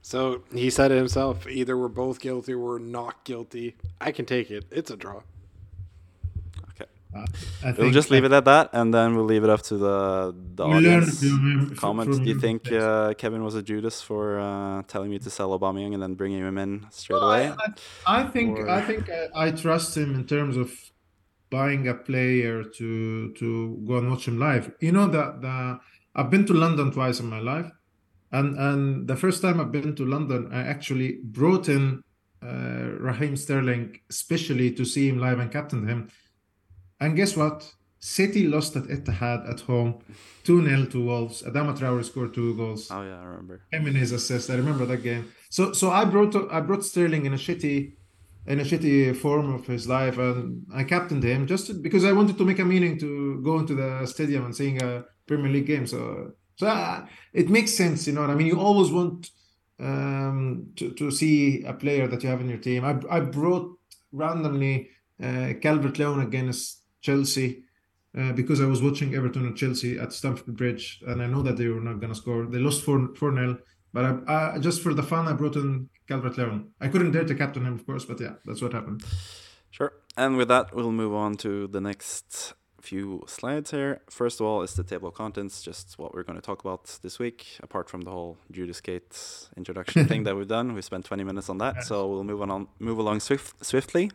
So 0.00 0.42
he 0.52 0.70
said 0.70 0.92
it 0.92 0.96
himself. 0.96 1.46
Either 1.46 1.76
we're 1.76 1.88
both 1.88 2.20
guilty 2.20 2.52
or 2.52 2.58
we're 2.58 2.78
not 2.78 3.24
guilty. 3.24 3.76
I 4.00 4.12
can 4.12 4.26
take 4.26 4.50
it. 4.50 4.64
It's 4.70 4.90
a 4.90 4.96
draw. 4.96 5.22
I 7.14 7.72
We'll 7.78 7.90
just 7.92 8.10
leave 8.10 8.24
it 8.24 8.32
at 8.32 8.44
that, 8.44 8.70
and 8.72 8.92
then 8.92 9.14
we'll 9.14 9.24
leave 9.24 9.44
it 9.44 9.50
up 9.50 9.62
to 9.70 9.76
the 9.76 10.34
the 10.54 10.66
learn 10.66 10.76
audience. 10.78 11.78
comment. 11.78 12.10
Do 12.24 12.28
you 12.28 12.38
think 12.40 12.70
uh, 12.72 13.14
Kevin 13.14 13.42
was 13.44 13.54
a 13.54 13.62
Judas 13.62 14.00
for 14.02 14.40
uh, 14.40 14.82
telling 14.88 15.10
me 15.10 15.18
to 15.20 15.30
sell 15.30 15.50
Aubameyang 15.58 15.94
and 15.94 16.02
then 16.02 16.14
bringing 16.14 16.40
him 16.40 16.58
in 16.58 16.86
straight 16.90 17.20
Well, 17.20 17.30
away? 17.30 17.52
I, 18.06 18.20
I, 18.20 18.24
think 18.24 18.58
Or- 18.58 18.68
I 18.68 18.80
think 18.82 19.08
I, 19.10 19.46
I 19.46 19.50
trust 19.52 19.96
him 19.96 20.14
in 20.14 20.24
terms 20.26 20.56
of 20.56 20.72
buying 21.50 21.86
a 21.88 21.94
player 21.94 22.64
to 22.78 23.32
to 23.34 23.46
go 23.86 23.98
and 23.98 24.10
watch 24.10 24.26
him 24.26 24.38
live. 24.38 24.72
You 24.80 24.92
know 24.92 25.06
that 25.08 25.40
the 25.40 25.78
I've 26.16 26.30
been 26.30 26.46
to 26.46 26.54
London 26.54 26.90
twice 26.90 27.20
in 27.20 27.26
my 27.26 27.40
life, 27.40 27.70
and 28.32 28.58
and 28.58 29.06
the 29.06 29.16
first 29.16 29.40
time 29.42 29.60
I've 29.60 29.72
been 29.72 29.94
to 29.96 30.04
London, 30.04 30.48
I 30.52 30.60
actually 30.74 31.18
brought 31.22 31.68
in 31.68 32.02
uh, 32.42 32.90
Raheem 32.98 33.36
Sterling, 33.36 34.00
especially 34.10 34.72
to 34.72 34.84
see 34.84 35.08
him 35.08 35.18
live 35.18 35.38
and 35.38 35.50
captain 35.52 35.86
him. 35.86 36.08
And 37.04 37.14
guess 37.14 37.36
what? 37.36 37.70
City 37.98 38.46
lost 38.46 38.76
at 38.76 38.84
Etihad 38.84 39.50
at 39.50 39.60
home, 39.60 40.02
2 40.44 40.64
0 40.66 40.86
to 40.86 41.04
Wolves. 41.04 41.42
Adama 41.42 41.76
Traore 41.76 42.02
scored 42.02 42.32
two 42.32 42.56
goals. 42.56 42.90
Oh 42.90 43.02
yeah, 43.02 43.20
I 43.20 43.24
remember. 43.24 43.60
Jimenez 43.72 44.12
assist. 44.12 44.48
I 44.48 44.54
remember 44.54 44.86
that 44.86 45.02
game. 45.02 45.30
So 45.50 45.72
so 45.72 45.90
I 45.90 46.04
brought 46.06 46.34
I 46.50 46.60
brought 46.60 46.84
Sterling 46.84 47.26
in 47.26 47.34
a 47.34 47.36
shitty 47.36 47.92
in 48.46 48.60
a 48.60 48.62
shitty 48.62 49.16
form 49.16 49.54
of 49.54 49.66
his 49.66 49.86
life, 49.86 50.16
and 50.16 50.66
I 50.74 50.84
captained 50.84 51.24
him 51.24 51.46
just 51.46 51.82
because 51.82 52.04
I 52.06 52.12
wanted 52.12 52.38
to 52.38 52.44
make 52.44 52.58
a 52.58 52.64
meaning 52.64 52.98
to 53.00 53.40
go 53.42 53.58
into 53.58 53.74
the 53.74 54.06
stadium 54.06 54.46
and 54.46 54.56
seeing 54.56 54.82
a 54.82 55.04
Premier 55.26 55.50
League 55.50 55.66
game. 55.66 55.86
So 55.86 56.32
so 56.56 56.66
uh, 56.66 57.06
it 57.34 57.50
makes 57.50 57.72
sense, 57.72 58.06
you 58.06 58.14
know 58.14 58.22
what 58.22 58.30
I 58.30 58.34
mean. 58.34 58.46
You 58.46 58.60
always 58.60 58.90
want 58.90 59.30
um, 59.78 60.68
to 60.76 60.90
to 61.00 61.10
see 61.10 61.64
a 61.64 61.74
player 61.74 62.06
that 62.08 62.22
you 62.22 62.30
have 62.30 62.40
in 62.40 62.48
your 62.48 62.62
team. 62.68 62.82
I 62.84 62.92
I 63.16 63.20
brought 63.20 63.66
randomly 64.12 64.88
uh, 65.22 65.52
Calvert 65.62 65.98
Lewin 65.98 66.20
against 66.20 66.83
Chelsea. 67.04 67.62
Uh, 68.16 68.32
because 68.32 68.60
I 68.60 68.66
was 68.66 68.80
watching 68.80 69.12
Everton 69.12 69.44
and 69.44 69.56
Chelsea 69.56 69.98
at 69.98 70.12
Stamford 70.12 70.56
Bridge, 70.56 71.02
and 71.04 71.20
I 71.20 71.26
know 71.26 71.42
that 71.42 71.56
they 71.56 71.66
were 71.66 71.80
not 71.80 71.98
going 71.98 72.12
to 72.12 72.14
score. 72.14 72.46
They 72.46 72.58
lost 72.58 72.82
4 72.82 73.16
4 73.16 73.34
0. 73.34 73.58
But 73.92 74.04
I, 74.04 74.54
I, 74.54 74.58
just 74.58 74.82
for 74.82 74.94
the 74.94 75.02
fun, 75.02 75.26
I 75.26 75.32
brought 75.32 75.56
in 75.56 75.88
Calvert 76.08 76.38
Lewin. 76.38 76.70
I 76.80 76.88
couldn't 76.88 77.10
dare 77.10 77.24
to 77.24 77.34
captain 77.34 77.64
him, 77.64 77.74
of 77.74 77.86
course, 77.86 78.04
but 78.04 78.20
yeah, 78.20 78.34
that's 78.44 78.62
what 78.62 78.72
happened. 78.72 79.02
Sure. 79.70 79.92
And 80.16 80.36
with 80.36 80.48
that, 80.48 80.74
we'll 80.74 80.92
move 80.92 81.14
on 81.14 81.36
to 81.38 81.66
the 81.66 81.80
next 81.80 82.54
few 82.80 83.24
slides 83.26 83.70
here. 83.70 84.02
First 84.10 84.40
of 84.40 84.46
all, 84.46 84.62
is 84.62 84.74
the 84.74 84.84
table 84.84 85.08
of 85.08 85.14
contents, 85.14 85.62
just 85.62 85.98
what 85.98 86.14
we're 86.14 86.22
going 86.22 86.38
to 86.38 86.46
talk 86.46 86.60
about 86.64 86.98
this 87.02 87.18
week, 87.18 87.58
apart 87.62 87.88
from 87.88 88.02
the 88.02 88.10
whole 88.10 88.36
Judas 88.52 88.80
Gate 88.80 89.16
introduction 89.56 90.06
thing 90.10 90.24
that 90.24 90.36
we've 90.36 90.46
done. 90.46 90.74
We 90.74 90.82
spent 90.82 91.04
20 91.04 91.24
minutes 91.24 91.48
on 91.48 91.58
that, 91.58 91.84
so 91.84 92.06
we'll 92.08 92.24
move 92.24 92.42
on, 92.42 92.68
move 92.78 92.98
along 92.98 93.20
swift, 93.20 93.64
swiftly, 93.64 94.10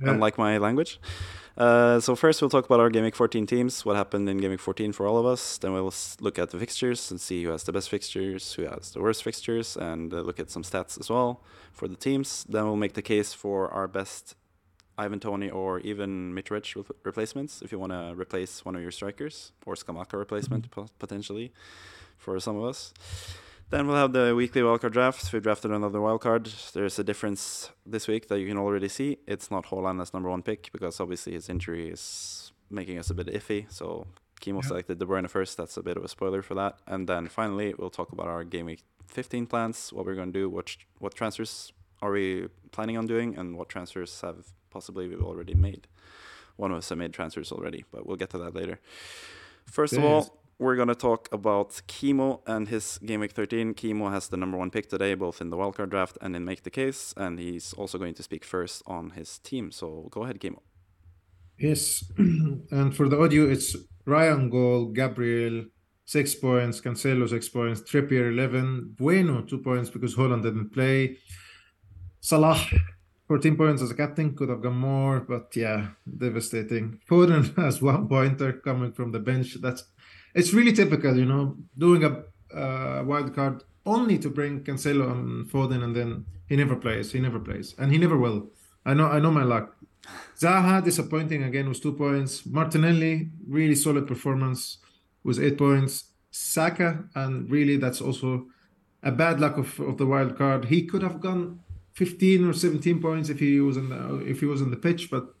yeah. 0.00 0.10
unlike 0.10 0.38
my 0.38 0.58
language. 0.58 1.00
Uh, 1.56 1.98
so 1.98 2.14
first 2.14 2.40
we'll 2.40 2.48
talk 2.48 2.66
about 2.66 2.78
our 2.78 2.88
Week 2.88 3.16
14 3.16 3.44
teams, 3.44 3.84
what 3.84 3.96
happened 3.96 4.28
in 4.28 4.38
Week 4.38 4.60
14 4.60 4.92
for 4.92 5.06
all 5.06 5.18
of 5.18 5.26
us. 5.26 5.58
Then 5.58 5.72
we'll 5.72 5.92
look 6.20 6.38
at 6.38 6.50
the 6.50 6.58
fixtures 6.58 7.10
and 7.10 7.20
see 7.20 7.42
who 7.42 7.50
has 7.50 7.64
the 7.64 7.72
best 7.72 7.90
fixtures, 7.90 8.52
who 8.52 8.62
has 8.62 8.92
the 8.92 9.00
worst 9.00 9.24
fixtures, 9.24 9.76
and 9.76 10.14
uh, 10.14 10.20
look 10.20 10.38
at 10.38 10.50
some 10.50 10.62
stats 10.62 11.00
as 11.00 11.10
well 11.10 11.42
for 11.72 11.88
the 11.88 11.96
teams. 11.96 12.44
Then 12.48 12.64
we'll 12.64 12.76
make 12.76 12.94
the 12.94 13.02
case 13.02 13.32
for 13.32 13.68
our 13.70 13.88
best 13.88 14.36
Ivan 14.96 15.18
Toney 15.18 15.50
or 15.50 15.80
even 15.80 16.32
Mitrovic 16.32 16.76
re- 16.76 16.84
replacements 17.02 17.60
if 17.62 17.72
you 17.72 17.78
want 17.78 17.92
to 17.92 18.14
replace 18.16 18.64
one 18.64 18.76
of 18.76 18.82
your 18.82 18.92
strikers 18.92 19.52
or 19.66 19.74
Scamacca 19.74 20.14
replacement 20.14 20.70
mm-hmm. 20.70 20.86
potentially 20.98 21.52
for 22.18 22.38
some 22.38 22.56
of 22.56 22.64
us. 22.64 22.92
Then 23.70 23.86
we'll 23.86 23.96
have 23.96 24.14
the 24.14 24.34
weekly 24.34 24.62
wildcard 24.62 24.92
draft. 24.92 25.30
We 25.30 25.40
drafted 25.40 25.72
another 25.72 25.98
wildcard. 25.98 26.72
There's 26.72 26.98
a 26.98 27.04
difference 27.04 27.70
this 27.84 28.08
week 28.08 28.28
that 28.28 28.40
you 28.40 28.46
can 28.48 28.56
already 28.56 28.88
see. 28.88 29.18
It's 29.26 29.50
not 29.50 29.66
Haaland 29.66 30.00
as 30.00 30.14
number 30.14 30.30
one 30.30 30.42
pick 30.42 30.72
because 30.72 31.00
obviously 31.00 31.34
his 31.34 31.50
injury 31.50 31.90
is 31.90 32.52
making 32.70 32.98
us 32.98 33.10
a 33.10 33.14
bit 33.14 33.26
iffy. 33.26 33.70
So 33.70 34.06
Chemo 34.40 34.62
yeah. 34.62 34.68
selected 34.68 34.98
De 34.98 35.04
Bruyne 35.04 35.28
first. 35.28 35.58
That's 35.58 35.76
a 35.76 35.82
bit 35.82 35.98
of 35.98 36.04
a 36.04 36.08
spoiler 36.08 36.40
for 36.40 36.54
that. 36.54 36.78
And 36.86 37.06
then 37.06 37.28
finally, 37.28 37.74
we'll 37.78 37.90
talk 37.90 38.10
about 38.12 38.26
our 38.26 38.42
game 38.42 38.66
week 38.66 38.84
15 39.08 39.46
plans, 39.46 39.92
what 39.92 40.06
we're 40.06 40.14
going 40.14 40.32
to 40.32 40.38
do, 40.38 40.48
what 40.48 40.74
what 40.98 41.14
transfers 41.14 41.72
are 42.00 42.12
we 42.12 42.48
planning 42.72 42.96
on 42.96 43.06
doing, 43.06 43.36
and 43.36 43.58
what 43.58 43.68
transfers 43.68 44.20
have 44.22 44.46
possibly 44.70 45.08
we've 45.08 45.22
already 45.22 45.54
made. 45.54 45.86
One 46.56 46.70
of 46.70 46.78
us 46.78 46.88
have 46.88 46.98
made 46.98 47.12
transfers 47.12 47.52
already, 47.52 47.84
but 47.92 48.06
we'll 48.06 48.16
get 48.16 48.30
to 48.30 48.38
that 48.38 48.54
later. 48.54 48.80
First 49.66 49.92
of 49.92 50.04
all, 50.04 50.38
we're 50.58 50.76
going 50.76 50.88
to 50.88 50.94
talk 50.94 51.28
about 51.32 51.70
Chemo 51.86 52.40
and 52.46 52.68
his 52.68 52.98
Game 52.98 53.20
Week 53.20 53.32
13. 53.32 53.74
Chemo 53.74 54.10
has 54.10 54.28
the 54.28 54.36
number 54.36 54.58
one 54.58 54.70
pick 54.70 54.88
today, 54.88 55.14
both 55.14 55.40
in 55.40 55.50
the 55.50 55.56
wildcard 55.56 55.90
draft 55.90 56.18
and 56.20 56.34
in 56.34 56.44
Make 56.44 56.64
the 56.64 56.70
Case, 56.70 57.14
and 57.16 57.38
he's 57.38 57.72
also 57.74 57.98
going 57.98 58.14
to 58.14 58.22
speak 58.22 58.44
first 58.44 58.82
on 58.86 59.10
his 59.10 59.38
team. 59.38 59.70
So 59.70 60.08
go 60.10 60.24
ahead, 60.24 60.40
Chemo. 60.40 60.60
Yes, 61.58 62.04
and 62.18 62.96
for 62.96 63.08
the 63.08 63.20
audio, 63.20 63.48
it's 63.48 63.76
Ryan 64.04 64.50
goal, 64.50 64.86
Gabriel 64.86 65.64
six 66.04 66.34
points, 66.34 66.80
Cancelo 66.80 67.28
six 67.28 67.48
points, 67.48 67.82
Trippier 67.82 68.32
eleven, 68.32 68.94
Bueno 68.96 69.42
two 69.42 69.58
points 69.58 69.90
because 69.90 70.14
Haaland 70.14 70.42
didn't 70.42 70.72
play, 70.72 71.18
Salah 72.20 72.58
14 73.28 73.56
points 73.58 73.82
as 73.82 73.90
a 73.90 73.94
captain, 73.94 74.34
could 74.34 74.48
have 74.48 74.62
gone 74.62 74.78
more, 74.78 75.20
but 75.20 75.54
yeah, 75.54 75.88
devastating. 76.16 76.98
Foden 77.10 77.54
has 77.58 77.82
one 77.82 78.08
pointer 78.08 78.54
coming 78.54 78.92
from 78.92 79.12
the 79.12 79.18
bench. 79.18 79.58
That's 79.60 79.84
it's 80.34 80.52
really 80.52 80.72
typical, 80.72 81.16
you 81.16 81.24
know, 81.24 81.56
doing 81.76 82.04
a 82.04 82.24
uh, 82.56 83.02
wild 83.04 83.34
card 83.34 83.62
only 83.84 84.18
to 84.18 84.28
bring 84.28 84.62
Cancelo 84.64 85.10
and 85.10 85.46
Foden, 85.50 85.82
and 85.82 85.94
then 85.94 86.26
he 86.46 86.56
never 86.56 86.76
plays. 86.76 87.12
He 87.12 87.20
never 87.20 87.38
plays, 87.38 87.74
and 87.78 87.92
he 87.92 87.98
never 87.98 88.16
will. 88.16 88.50
I 88.84 88.94
know. 88.94 89.06
I 89.06 89.18
know 89.18 89.30
my 89.30 89.44
luck. 89.44 89.76
Zaha 90.38 90.82
disappointing 90.82 91.42
again 91.42 91.68
with 91.68 91.82
two 91.82 91.92
points. 91.92 92.46
Martinelli 92.46 93.30
really 93.46 93.74
solid 93.74 94.06
performance 94.06 94.78
with 95.24 95.38
eight 95.38 95.58
points. 95.58 96.04
Saka 96.30 97.04
and 97.14 97.50
really 97.50 97.76
that's 97.76 98.00
also 98.00 98.46
a 99.02 99.10
bad 99.10 99.40
luck 99.40 99.56
of, 99.56 99.80
of 99.80 99.98
the 99.98 100.06
wild 100.06 100.36
card. 100.36 100.66
He 100.66 100.84
could 100.84 101.02
have 101.02 101.20
gone 101.20 101.60
15 101.94 102.48
or 102.48 102.52
17 102.52 103.00
points 103.00 103.28
if 103.28 103.40
he 103.40 103.60
was 103.60 103.76
in 103.76 103.88
the 103.88 104.18
if 104.26 104.40
he 104.40 104.46
was 104.46 104.60
in 104.60 104.70
the 104.70 104.76
pitch, 104.76 105.10
but 105.10 105.34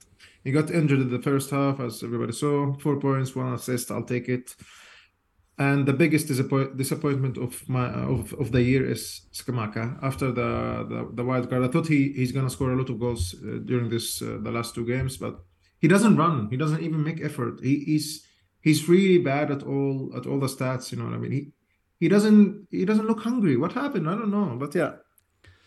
he 0.44 0.52
got 0.52 0.70
injured 0.70 1.00
in 1.00 1.10
the 1.10 1.22
first 1.22 1.50
half, 1.50 1.80
as 1.80 2.02
everybody 2.02 2.32
saw. 2.32 2.72
Four 2.78 3.00
points, 3.00 3.34
one 3.34 3.52
assist. 3.52 3.90
I'll 3.90 4.04
take 4.04 4.28
it. 4.28 4.54
And 5.58 5.86
the 5.86 5.92
biggest 5.92 6.28
disappoint- 6.28 6.76
disappointment 6.76 7.36
of 7.36 7.68
my 7.68 7.88
of, 7.90 8.32
of 8.34 8.52
the 8.52 8.62
year 8.62 8.88
is 8.88 9.22
Scamacca. 9.32 9.98
After 10.02 10.30
the, 10.30 10.86
the, 10.88 11.10
the 11.14 11.24
wild 11.24 11.50
card, 11.50 11.64
I 11.64 11.68
thought 11.68 11.88
he 11.88 12.12
he's 12.12 12.30
gonna 12.30 12.50
score 12.50 12.72
a 12.72 12.76
lot 12.76 12.90
of 12.90 13.00
goals 13.00 13.34
uh, 13.34 13.58
during 13.64 13.88
this 13.88 14.22
uh, 14.22 14.38
the 14.40 14.52
last 14.52 14.76
two 14.76 14.86
games, 14.86 15.16
but 15.16 15.40
he 15.80 15.88
doesn't 15.88 16.16
run. 16.16 16.48
He 16.48 16.56
doesn't 16.56 16.82
even 16.82 17.02
make 17.02 17.20
effort. 17.24 17.58
He, 17.60 17.80
he's 17.80 18.24
he's 18.60 18.88
really 18.88 19.18
bad 19.18 19.50
at 19.50 19.64
all 19.64 20.12
at 20.16 20.26
all 20.26 20.38
the 20.38 20.46
stats. 20.46 20.92
You 20.92 20.98
know 20.98 21.06
what 21.06 21.14
I 21.14 21.18
mean? 21.18 21.32
He 21.32 21.52
he 21.98 22.08
doesn't 22.08 22.68
he 22.70 22.84
doesn't 22.84 23.08
look 23.08 23.22
hungry. 23.22 23.56
What 23.56 23.72
happened? 23.72 24.08
I 24.08 24.14
don't 24.14 24.30
know. 24.30 24.56
But 24.56 24.76
yeah. 24.76 24.92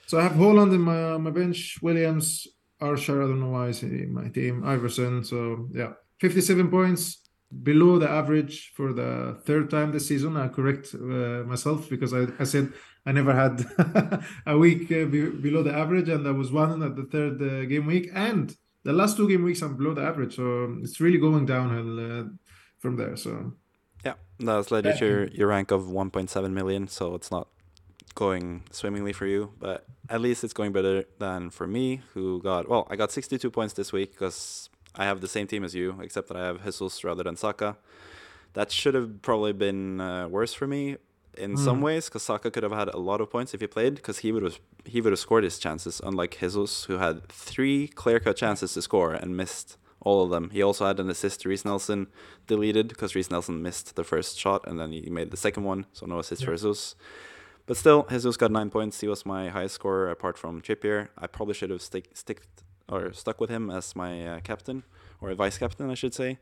So 0.07 0.19
I 0.19 0.23
have 0.23 0.33
Haaland 0.33 0.73
in 0.73 0.81
my 0.81 1.17
my 1.17 1.31
bench, 1.31 1.79
Williams, 1.81 2.47
Archer. 2.81 3.21
I 3.23 3.27
don't 3.27 3.39
know 3.39 3.49
why 3.49 3.67
he's 3.67 3.83
in 3.83 4.13
my 4.13 4.29
team. 4.29 4.61
Iversen. 4.63 5.25
So 5.25 5.67
yeah, 5.71 5.93
fifty 6.19 6.41
seven 6.41 6.69
points 6.69 7.21
below 7.63 7.99
the 7.99 8.09
average 8.09 8.71
for 8.75 8.93
the 8.93 9.37
third 9.45 9.69
time 9.69 9.91
this 9.91 10.07
season. 10.07 10.37
I 10.37 10.47
correct 10.47 10.93
uh, 10.93 11.43
myself 11.45 11.89
because 11.89 12.13
I, 12.13 12.27
I 12.39 12.45
said 12.45 12.71
I 13.05 13.11
never 13.11 13.33
had 13.33 13.65
a 14.45 14.57
week 14.57 14.91
uh, 14.91 15.05
be, 15.05 15.29
below 15.29 15.63
the 15.63 15.73
average, 15.73 16.09
and 16.09 16.25
there 16.25 16.33
was 16.33 16.51
one 16.51 16.81
at 16.83 16.95
the 16.95 17.03
third 17.03 17.41
uh, 17.41 17.65
game 17.65 17.85
week, 17.85 18.09
and 18.13 18.55
the 18.83 18.93
last 18.93 19.17
two 19.17 19.27
game 19.27 19.43
weeks 19.43 19.61
I'm 19.61 19.77
below 19.77 19.93
the 19.93 20.03
average. 20.03 20.35
So 20.35 20.77
it's 20.81 20.99
really 20.99 21.17
going 21.17 21.45
downhill 21.45 21.99
uh, 21.99 22.23
from 22.79 22.97
there. 22.97 23.15
So 23.15 23.53
yeah, 24.05 24.13
that's 24.39 24.71
led 24.71 24.85
you 24.85 24.93
to 24.93 25.05
your, 25.05 25.27
your 25.27 25.47
rank 25.47 25.71
of 25.71 25.83
1.7 25.83 26.51
million. 26.51 26.87
So 26.87 27.15
it's 27.15 27.31
not 27.31 27.47
going 28.11 28.63
swimmingly 28.71 29.13
for 29.13 29.25
you, 29.25 29.53
but 29.59 29.85
at 30.09 30.21
least 30.21 30.43
it's 30.43 30.53
going 30.53 30.71
better 30.71 31.05
than 31.19 31.49
for 31.49 31.67
me, 31.67 32.01
who 32.13 32.41
got 32.41 32.67
well. 32.67 32.87
I 32.89 32.95
got 32.95 33.11
62 33.11 33.49
points 33.49 33.73
this 33.73 33.91
week 33.91 34.11
because 34.11 34.69
I 34.95 35.05
have 35.05 35.21
the 35.21 35.27
same 35.27 35.47
team 35.47 35.63
as 35.63 35.73
you, 35.73 35.97
except 36.01 36.27
that 36.27 36.37
I 36.37 36.45
have 36.45 36.63
Jesus 36.63 37.03
rather 37.03 37.23
than 37.23 37.35
Saka. 37.35 37.77
That 38.53 38.71
should 38.71 38.95
have 38.95 39.21
probably 39.21 39.53
been 39.53 40.01
uh, 40.01 40.27
worse 40.27 40.53
for 40.53 40.67
me 40.67 40.97
in 41.37 41.55
mm. 41.55 41.59
some 41.59 41.81
ways, 41.81 42.05
because 42.05 42.23
Saka 42.23 42.51
could 42.51 42.63
have 42.63 42.73
had 42.73 42.89
a 42.89 42.97
lot 42.97 43.21
of 43.21 43.29
points 43.29 43.53
if 43.53 43.61
he 43.61 43.67
played, 43.67 43.95
because 43.95 44.19
he 44.19 44.31
would 44.31 44.43
have 44.43 44.59
he 44.83 44.99
would 44.99 45.11
have 45.11 45.19
scored 45.19 45.43
his 45.43 45.59
chances, 45.59 46.01
unlike 46.03 46.37
Jesus, 46.39 46.85
who 46.85 46.97
had 46.97 47.27
three 47.29 47.87
clear 47.87 48.19
cut 48.19 48.35
chances 48.35 48.73
to 48.73 48.81
score 48.81 49.13
and 49.13 49.37
missed 49.37 49.77
all 50.01 50.23
of 50.23 50.31
them. 50.31 50.49
He 50.49 50.61
also 50.61 50.85
had 50.85 50.99
an 50.99 51.09
assist 51.09 51.41
to 51.41 51.49
Reiss 51.49 51.63
Nelson 51.63 52.07
deleted 52.47 52.87
because 52.87 53.15
Reiss 53.15 53.29
Nelson 53.29 53.61
missed 53.61 53.95
the 53.95 54.03
first 54.03 54.37
shot 54.37 54.67
and 54.67 54.79
then 54.79 54.91
he 54.91 55.09
made 55.09 55.31
the 55.31 55.37
second 55.37 55.63
one, 55.63 55.85
so 55.93 56.05
no 56.05 56.19
assist 56.19 56.41
yeah. 56.41 56.47
for 56.47 56.53
Jesus. 56.53 56.95
But 57.71 57.77
still, 57.77 58.05
Jesus 58.09 58.35
got 58.35 58.51
nine 58.51 58.69
points. 58.69 58.99
He 58.99 59.07
was 59.07 59.25
my 59.25 59.47
highest 59.47 59.75
scorer 59.75 60.09
apart 60.09 60.37
from 60.37 60.61
Trippier. 60.61 61.07
I 61.17 61.27
probably 61.27 61.53
should 61.53 61.69
have 61.69 61.81
stick, 61.81 62.09
stick, 62.13 62.41
or 62.89 63.13
stuck 63.13 63.39
with 63.39 63.49
him 63.49 63.69
as 63.69 63.95
my 63.95 64.27
uh, 64.27 64.39
captain 64.41 64.83
or 65.21 65.33
vice 65.35 65.57
captain, 65.57 65.89
I 65.89 65.93
should 65.93 66.13
say. 66.13 66.37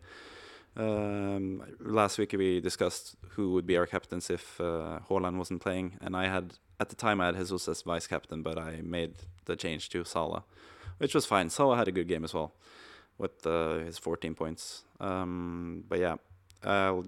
Um, 0.75 1.61
last 1.79 2.17
week 2.17 2.33
we 2.35 2.59
discussed 2.59 3.15
who 3.35 3.53
would 3.53 3.67
be 3.67 3.77
our 3.77 3.85
captains 3.85 4.31
if 4.31 4.59
uh, 4.59 5.01
Haaland 5.07 5.37
wasn't 5.37 5.61
playing, 5.61 5.97
and 6.01 6.17
I 6.17 6.25
had 6.29 6.55
at 6.79 6.89
the 6.89 6.95
time 6.95 7.21
I 7.21 7.27
had 7.27 7.35
Jesus 7.35 7.67
as 7.67 7.83
vice 7.83 8.07
captain, 8.07 8.41
but 8.41 8.57
I 8.57 8.81
made 8.81 9.13
the 9.45 9.55
change 9.55 9.89
to 9.89 10.03
Salah, 10.03 10.45
which 10.97 11.13
was 11.13 11.27
fine. 11.27 11.51
Salah 11.51 11.77
had 11.77 11.87
a 11.87 11.91
good 11.91 12.07
game 12.07 12.23
as 12.23 12.33
well, 12.33 12.53
with 13.19 13.45
uh, 13.45 13.77
his 13.85 13.99
14 13.99 14.33
points. 14.33 14.83
Um, 14.99 15.83
but 15.87 15.99
yeah, 15.99 16.15
uh, 16.63 17.03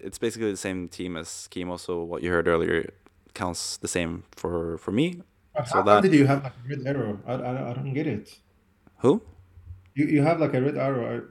it's 0.00 0.18
basically 0.18 0.50
the 0.50 0.56
same 0.56 0.88
team 0.88 1.16
as 1.16 1.48
Chemo. 1.52 1.78
So 1.78 2.02
what 2.02 2.24
you 2.24 2.30
heard 2.32 2.48
earlier 2.48 2.92
counts 3.34 3.76
the 3.76 3.88
same 3.88 4.24
for 4.32 4.78
for 4.78 4.92
me. 4.92 5.22
so 5.66 5.78
how 5.78 5.82
that, 5.82 6.02
did 6.02 6.14
you 6.14 6.26
have 6.26 6.42
like 6.44 6.52
a 6.52 6.68
red 6.68 6.86
arrow? 6.86 7.18
I, 7.26 7.32
I, 7.34 7.70
I 7.70 7.72
don't 7.74 7.92
get 7.92 8.06
it. 8.06 8.38
Who? 8.98 9.22
You 9.94 10.06
you 10.06 10.22
have 10.22 10.40
like 10.40 10.54
a 10.54 10.60
red 10.60 10.76
arrow. 10.76 11.28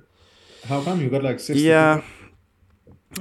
How 0.66 0.82
come 0.84 1.02
you 1.02 1.10
got 1.10 1.24
like 1.24 1.40
60? 1.40 1.64
Yeah. 1.64 2.04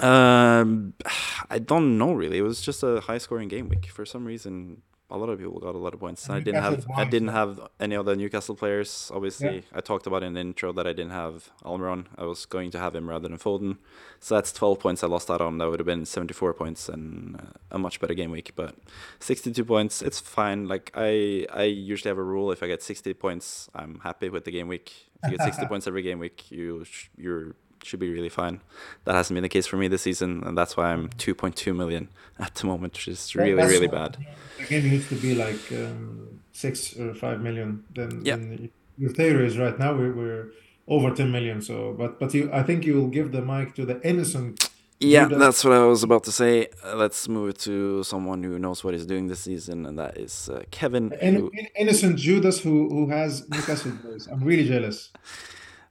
Um, 0.00 0.94
I 1.50 1.58
don't 1.58 1.98
know 1.98 2.12
really. 2.12 2.38
It 2.38 2.42
was 2.42 2.60
just 2.60 2.82
a 2.82 3.00
high 3.00 3.18
scoring 3.18 3.48
game 3.48 3.68
week. 3.68 3.86
For 3.86 4.04
some 4.04 4.24
reason, 4.24 4.82
a 5.10 5.16
lot 5.16 5.28
of 5.28 5.38
people 5.38 5.58
got 5.58 5.74
a 5.74 5.78
lot 5.78 5.94
of 5.94 6.00
points. 6.00 6.28
I 6.30 6.40
didn't 6.40 6.62
have 6.62 6.86
I 6.94 7.04
didn't 7.04 7.28
have 7.28 7.60
any 7.78 7.96
other 7.96 8.14
Newcastle 8.14 8.54
players. 8.54 9.10
Obviously, 9.14 9.56
yeah. 9.56 9.60
I 9.72 9.80
talked 9.80 10.06
about 10.06 10.22
in 10.22 10.34
the 10.34 10.40
intro 10.40 10.72
that 10.72 10.86
I 10.86 10.92
didn't 10.92 11.12
have 11.12 11.50
Almiron. 11.64 12.06
I 12.16 12.24
was 12.24 12.46
going 12.46 12.70
to 12.72 12.78
have 12.78 12.94
him 12.94 13.08
rather 13.08 13.28
than 13.28 13.38
Foden. 13.38 13.78
So 14.20 14.34
that's 14.36 14.52
12 14.52 14.78
points 14.78 15.02
I 15.02 15.08
lost 15.08 15.30
out 15.30 15.40
on. 15.40 15.58
That 15.58 15.68
would 15.70 15.80
have 15.80 15.86
been 15.86 16.04
74 16.04 16.54
points 16.54 16.88
and 16.88 17.36
uh, 17.36 17.58
a 17.72 17.78
much 17.78 18.00
better 18.00 18.14
game 18.14 18.30
week. 18.30 18.52
But 18.54 18.76
62 19.18 19.64
points, 19.64 20.02
it's 20.02 20.20
fine. 20.20 20.68
Like 20.68 20.92
I 20.94 21.46
I 21.52 21.64
usually 21.64 22.10
have 22.10 22.18
a 22.18 22.22
rule: 22.22 22.52
if 22.52 22.62
I 22.62 22.66
get 22.66 22.82
60 22.82 23.12
points, 23.14 23.68
I'm 23.74 24.00
happy 24.00 24.28
with 24.28 24.44
the 24.44 24.52
game 24.52 24.68
week. 24.68 24.92
If 25.22 25.32
you 25.32 25.38
get 25.38 25.44
60 25.44 25.66
points 25.70 25.86
every 25.86 26.02
game 26.02 26.18
week, 26.18 26.50
you 26.50 26.84
you're 27.16 27.56
should 27.84 28.00
be 28.00 28.12
really 28.12 28.28
fine. 28.28 28.60
That 29.04 29.14
hasn't 29.14 29.36
been 29.36 29.42
the 29.42 29.48
case 29.48 29.66
for 29.66 29.76
me 29.76 29.88
this 29.88 30.02
season, 30.02 30.42
and 30.44 30.56
that's 30.56 30.76
why 30.76 30.92
I'm 30.92 31.08
2.2 31.10 31.74
million 31.74 32.08
at 32.38 32.54
the 32.54 32.66
moment, 32.66 32.94
which 32.94 33.08
is 33.08 33.34
really, 33.34 33.54
that's 33.54 33.70
really 33.70 33.88
bad. 33.88 34.16
The 34.58 34.64
game 34.64 34.90
needs 34.90 35.08
to 35.08 35.14
be 35.16 35.34
like 35.34 35.60
um, 35.72 36.40
six 36.52 36.98
or 36.98 37.14
five 37.14 37.40
million. 37.40 37.84
Then, 37.94 38.22
yeah. 38.24 38.36
then 38.36 38.70
your 38.98 39.10
theory 39.10 39.46
is 39.46 39.58
right 39.58 39.78
now 39.78 39.94
we're, 39.94 40.12
we're 40.12 40.52
over 40.88 41.14
10 41.14 41.30
million. 41.30 41.62
So, 41.62 41.94
but 41.96 42.18
but 42.18 42.34
you, 42.34 42.50
I 42.52 42.62
think 42.62 42.84
you 42.84 42.94
will 42.94 43.08
give 43.08 43.32
the 43.32 43.42
mic 43.42 43.74
to 43.76 43.86
the 43.86 44.00
innocent. 44.06 44.68
Yeah, 45.02 45.28
that's 45.28 45.64
what 45.64 45.72
I 45.72 45.86
was 45.86 46.02
about 46.02 46.24
to 46.24 46.32
say. 46.32 46.68
Uh, 46.84 46.94
let's 46.94 47.26
move 47.26 47.56
to 47.58 48.02
someone 48.02 48.42
who 48.42 48.58
knows 48.58 48.84
what 48.84 48.92
he's 48.92 49.06
doing 49.06 49.28
this 49.28 49.40
season, 49.40 49.86
and 49.86 49.98
that 49.98 50.18
is 50.18 50.50
uh, 50.50 50.62
Kevin. 50.70 51.10
who... 51.22 51.50
Innocent 51.74 52.18
Judas 52.18 52.60
who 52.60 52.90
who 52.90 53.08
has 53.08 53.48
Newcastle 53.48 53.92
boys. 54.04 54.26
I'm 54.26 54.44
really 54.44 54.68
jealous. 54.68 55.10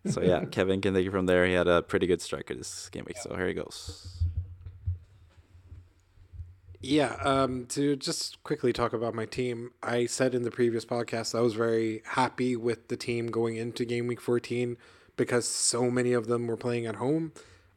So 0.06 0.22
yeah, 0.22 0.46
Kevin 0.52 0.82
can 0.82 0.94
take 0.94 1.08
it 1.08 1.12
from 1.12 1.26
there. 1.26 1.46
He 1.46 1.54
had 1.54 1.68
a 1.68 1.82
pretty 1.82 2.08
good 2.08 2.22
striker 2.22 2.54
this 2.54 2.90
game 2.90 3.06
week, 3.08 3.18
so 3.18 3.36
here 3.36 3.48
he 3.48 3.54
goes. 3.54 4.20
Yeah, 6.82 7.16
um, 7.24 7.66
to 7.68 7.98
just 7.98 8.42
quickly 8.44 8.72
talk 8.72 8.94
about 8.94 9.14
my 9.14 9.26
team, 9.26 9.72
I 9.84 10.06
said 10.06 10.34
in 10.34 10.44
the 10.44 10.52
previous 10.52 10.86
podcast 10.86 11.38
I 11.38 11.42
was 11.42 11.54
very 11.54 12.02
happy 12.06 12.56
with 12.56 12.88
the 12.88 12.96
team 12.96 13.28
going 13.28 13.58
into 13.58 13.84
game 13.84 14.08
week 14.08 14.22
14 14.22 14.78
because 15.18 15.46
so 15.46 15.92
many 15.92 16.14
of 16.14 16.28
them 16.28 16.48
were 16.48 16.56
playing 16.56 16.86
at 16.86 16.96
home. 16.96 17.34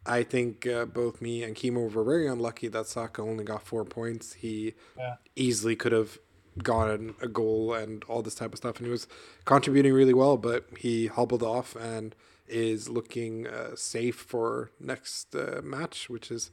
I 0.06 0.22
think 0.22 0.66
uh, 0.66 0.84
both 0.84 1.20
me 1.20 1.42
and 1.42 1.56
Kimo 1.56 1.88
were 1.88 2.04
very 2.04 2.28
unlucky 2.28 2.68
that 2.68 2.86
Saka 2.86 3.22
only 3.22 3.44
got 3.44 3.62
four 3.62 3.84
points. 3.84 4.34
He 4.34 4.74
yeah. 4.96 5.16
easily 5.34 5.74
could 5.74 5.92
have 5.92 6.18
gotten 6.62 7.14
a 7.20 7.28
goal 7.28 7.74
and 7.74 8.04
all 8.04 8.22
this 8.22 8.34
type 8.34 8.52
of 8.52 8.58
stuff, 8.58 8.76
and 8.78 8.86
he 8.86 8.90
was 8.90 9.06
contributing 9.44 9.92
really 9.92 10.14
well. 10.14 10.36
But 10.36 10.66
he 10.78 11.06
hobbled 11.06 11.42
off 11.42 11.76
and 11.76 12.14
is 12.48 12.88
looking 12.88 13.46
uh, 13.46 13.74
safe 13.74 14.16
for 14.16 14.70
next 14.78 15.34
uh, 15.34 15.60
match, 15.62 16.10
which 16.10 16.30
is 16.30 16.50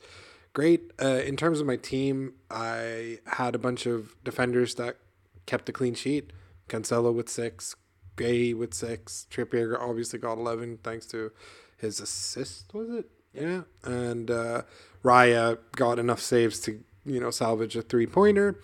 great. 0.54 0.92
Uh, 1.02 1.22
in 1.26 1.36
terms 1.36 1.60
of 1.60 1.68
my 1.68 1.76
team, 1.76 2.34
I 2.50 3.20
had 3.26 3.56
a 3.56 3.60
bunch 3.60 3.86
of 3.86 4.16
defenders 4.24 4.76
that 4.76 4.98
kept 5.46 5.70
a 5.70 5.72
clean 5.72 5.94
sheet. 5.96 6.32
Cancelo 6.70 7.14
with 7.14 7.30
six, 7.30 7.76
Guéhi 8.16 8.56
with 8.56 8.74
six, 8.74 9.28
Trippier 9.32 9.78
obviously 9.80 10.20
got 10.20 10.38
eleven 10.38 10.78
thanks 10.84 11.06
to 11.08 11.32
his 11.78 12.00
assist. 12.00 12.74
Was 12.74 12.90
it? 12.90 13.10
Yeah, 13.34 13.62
and 13.84 14.30
uh, 14.30 14.64
Raya 15.04 15.58
got 15.76 16.00
enough 16.00 16.22
saves 16.22 16.60
to 16.62 16.84
you 17.06 17.20
know 17.20 17.32
salvage 17.32 17.76
a 17.76 17.82
three 17.82 18.08
pointer. 18.08 18.60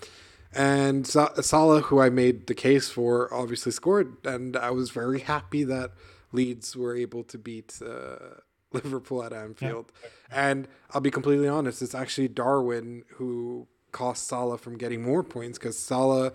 And 0.56 1.06
Salah, 1.06 1.82
who 1.82 2.00
I 2.00 2.10
made 2.10 2.48
the 2.48 2.56
case 2.56 2.90
for, 2.90 3.32
obviously 3.34 3.74
scored, 3.74 4.16
and 4.26 4.56
I 4.56 4.72
was 4.72 4.90
very 4.90 5.20
happy 5.20 5.66
that 5.66 5.92
Leeds 6.32 6.78
were 6.78 6.96
able 6.96 7.24
to 7.26 7.38
beat 7.38 7.80
uh, 7.86 8.42
Liverpool 8.72 9.22
at 9.24 9.34
Anfield. 9.34 9.92
Yeah. 10.02 10.10
And 10.32 10.68
I'll 10.92 11.02
be 11.02 11.12
completely 11.12 11.50
honest, 11.50 11.82
it's 11.82 11.94
actually 11.94 12.30
Darwin 12.30 13.04
who 13.16 13.68
cost 13.92 14.28
Salah 14.28 14.58
from 14.58 14.78
getting 14.78 15.02
more 15.02 15.24
points 15.24 15.58
because 15.58 15.78
Salah 15.78 16.32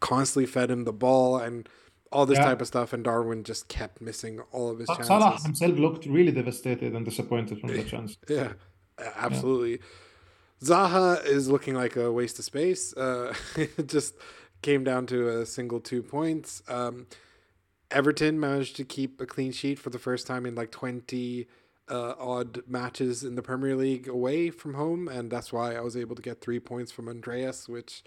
constantly 0.00 0.46
fed 0.46 0.70
him 0.70 0.84
the 0.84 0.92
ball 0.92 1.38
and 1.38 1.68
all 2.10 2.26
this 2.26 2.38
yeah. 2.38 2.44
type 2.44 2.60
of 2.60 2.66
stuff, 2.66 2.92
and 2.92 3.02
Darwin 3.02 3.42
just 3.42 3.68
kept 3.68 4.02
missing 4.02 4.40
all 4.52 4.70
of 4.70 4.78
his 4.78 4.88
chances. 4.88 5.06
Salah 5.06 5.38
himself 5.42 5.78
looked 5.78 6.04
really 6.04 6.32
devastated 6.32 6.94
and 6.94 7.06
disappointed 7.06 7.58
from 7.58 7.70
the 7.70 7.84
chance. 7.92 8.18
yeah, 8.28 8.52
absolutely. 9.16 9.72
Yeah. 9.72 9.76
Zaha 10.62 11.24
is 11.24 11.48
looking 11.48 11.74
like 11.74 11.96
a 11.96 12.12
waste 12.12 12.38
of 12.38 12.44
space. 12.44 12.96
Uh, 12.96 13.34
it 13.56 13.88
just 13.88 14.14
came 14.62 14.84
down 14.84 15.06
to 15.06 15.28
a 15.28 15.46
single 15.46 15.80
two 15.80 16.02
points. 16.02 16.62
Um, 16.68 17.06
Everton 17.90 18.38
managed 18.38 18.76
to 18.76 18.84
keep 18.84 19.20
a 19.20 19.26
clean 19.26 19.52
sheet 19.52 19.78
for 19.78 19.90
the 19.90 19.98
first 19.98 20.26
time 20.26 20.46
in 20.46 20.54
like 20.54 20.70
20 20.70 21.46
uh, 21.90 22.14
odd 22.18 22.62
matches 22.66 23.24
in 23.24 23.34
the 23.34 23.42
Premier 23.42 23.76
League 23.76 24.08
away 24.08 24.50
from 24.50 24.74
home. 24.74 25.08
And 25.08 25.30
that's 25.30 25.52
why 25.52 25.74
I 25.74 25.80
was 25.80 25.96
able 25.96 26.16
to 26.16 26.22
get 26.22 26.40
three 26.40 26.60
points 26.60 26.92
from 26.92 27.08
Andreas, 27.08 27.68
which 27.68 28.04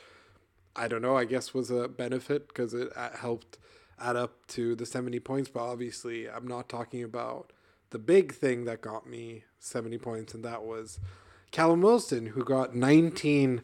I 0.76 0.88
don't 0.88 1.02
know, 1.02 1.18
I 1.18 1.26
guess 1.26 1.54
was 1.54 1.70
a 1.70 1.88
benefit 1.88 2.48
because 2.48 2.74
it 2.74 2.90
uh, 2.96 3.10
helped 3.12 3.58
add 4.00 4.16
up 4.16 4.48
to 4.48 4.76
the 4.76 4.86
70 4.86 5.20
points. 5.20 5.50
But 5.50 5.64
obviously, 5.64 6.30
I'm 6.30 6.48
not 6.48 6.70
talking 6.70 7.04
about 7.04 7.52
the 7.92 8.00
big 8.00 8.34
thing 8.34 8.66
that 8.66 8.82
got 8.82 9.08
me 9.08 9.44
70 9.60 9.98
points, 10.00 10.34
and 10.34 10.44
that 10.44 10.64
was 10.64 11.00
Callum 11.56 11.80
Wilson, 11.80 12.26
who 12.26 12.44
got 12.44 12.76
19 12.76 13.62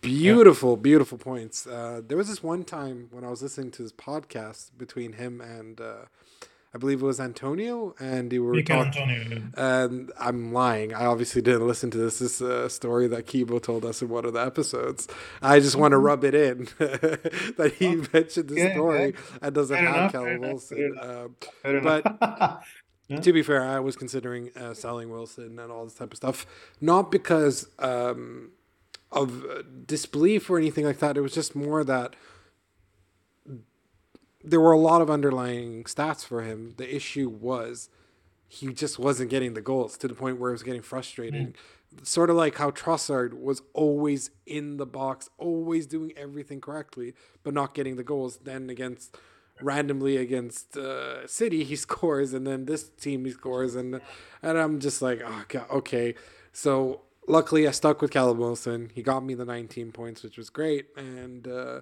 beautiful, 0.00 0.74
yeah. 0.74 0.82
beautiful 0.82 1.18
points. 1.18 1.66
Uh, 1.66 2.00
there 2.06 2.16
was 2.16 2.28
this 2.28 2.44
one 2.44 2.62
time 2.62 3.08
when 3.10 3.24
I 3.24 3.28
was 3.28 3.42
listening 3.42 3.72
to 3.72 3.82
his 3.82 3.92
podcast 3.92 4.70
between 4.78 5.14
him 5.14 5.40
and 5.40 5.80
uh, 5.80 6.04
I 6.74 6.78
believe 6.78 7.02
it 7.02 7.04
was 7.04 7.20
Antonio, 7.20 7.94
and 7.98 8.30
they 8.30 8.38
were 8.38 8.62
talking. 8.62 9.52
And 9.58 10.10
I'm 10.18 10.54
lying. 10.54 10.94
I 10.94 11.04
obviously 11.04 11.42
didn't 11.42 11.66
listen 11.66 11.90
to 11.90 11.98
this. 11.98 12.20
This 12.20 12.40
is 12.40 12.48
a 12.48 12.70
story 12.70 13.08
that 13.08 13.26
Kibo 13.26 13.60
told 13.60 13.84
us 13.84 14.00
in 14.00 14.08
one 14.08 14.24
of 14.24 14.32
the 14.32 14.40
episodes. 14.40 15.06
I 15.42 15.60
just 15.60 15.76
want 15.76 15.92
to 15.92 15.96
mm-hmm. 15.96 16.06
rub 16.06 16.24
it 16.24 16.34
in 16.34 16.68
that 16.78 17.74
he 17.78 17.96
mentioned 18.12 18.48
the 18.48 18.54
yeah, 18.54 18.72
story 18.72 19.06
yeah. 19.06 19.38
and 19.42 19.54
doesn't 19.54 19.76
Fair 19.76 19.86
have 19.86 20.12
Callum 20.12 20.40
Wilson. 20.40 20.96
Um, 20.98 21.36
but 21.62 22.62
to 23.08 23.32
be 23.32 23.42
fair, 23.42 23.62
I 23.62 23.80
was 23.80 23.96
considering 23.96 24.50
uh, 24.56 24.74
selling 24.74 25.10
Wilson 25.10 25.58
and 25.58 25.70
all 25.72 25.84
this 25.84 25.94
type 25.94 26.12
of 26.12 26.16
stuff, 26.16 26.46
not 26.80 27.10
because 27.10 27.68
um, 27.78 28.52
of 29.10 29.44
disbelief 29.86 30.48
or 30.48 30.58
anything 30.58 30.84
like 30.84 30.98
that. 30.98 31.16
It 31.16 31.20
was 31.20 31.34
just 31.34 31.54
more 31.54 31.84
that 31.84 32.16
there 34.42 34.60
were 34.60 34.72
a 34.72 34.78
lot 34.78 35.02
of 35.02 35.10
underlying 35.10 35.84
stats 35.84 36.24
for 36.24 36.42
him. 36.42 36.74
The 36.76 36.94
issue 36.94 37.28
was 37.28 37.88
he 38.48 38.72
just 38.72 38.98
wasn't 38.98 39.30
getting 39.30 39.54
the 39.54 39.60
goals 39.60 39.96
to 39.98 40.08
the 40.08 40.14
point 40.14 40.38
where 40.38 40.50
it 40.50 40.54
was 40.54 40.62
getting 40.62 40.82
frustrating. 40.82 41.54
Mm. 41.94 42.06
Sort 42.06 42.30
of 42.30 42.36
like 42.36 42.56
how 42.56 42.70
Trossard 42.70 43.34
was 43.34 43.62
always 43.74 44.30
in 44.46 44.78
the 44.78 44.86
box, 44.86 45.28
always 45.38 45.86
doing 45.86 46.12
everything 46.16 46.60
correctly, 46.60 47.14
but 47.42 47.52
not 47.52 47.74
getting 47.74 47.96
the 47.96 48.02
goals. 48.02 48.38
Then 48.44 48.70
against 48.70 49.16
randomly 49.60 50.16
against 50.16 50.76
uh, 50.76 51.26
City, 51.26 51.64
he 51.64 51.76
scores, 51.86 52.32
and 52.32 52.46
then 52.46 52.66
this 52.66 52.88
team 52.88 53.24
he 53.24 53.30
scores, 53.30 53.74
and 53.74 54.00
and 54.42 54.58
I'm 54.58 54.80
just 54.80 55.02
like, 55.02 55.22
oh 55.24 55.44
god, 55.48 55.66
okay. 55.70 56.14
So 56.52 57.02
luckily, 57.26 57.66
I 57.66 57.70
stuck 57.70 58.02
with 58.02 58.10
Callum 58.10 58.38
Wilson. 58.38 58.90
He 58.94 59.02
got 59.02 59.24
me 59.24 59.34
the 59.34 59.44
19 59.44 59.92
points, 59.92 60.22
which 60.22 60.36
was 60.36 60.50
great, 60.50 60.86
and 60.96 61.46
uh, 61.46 61.80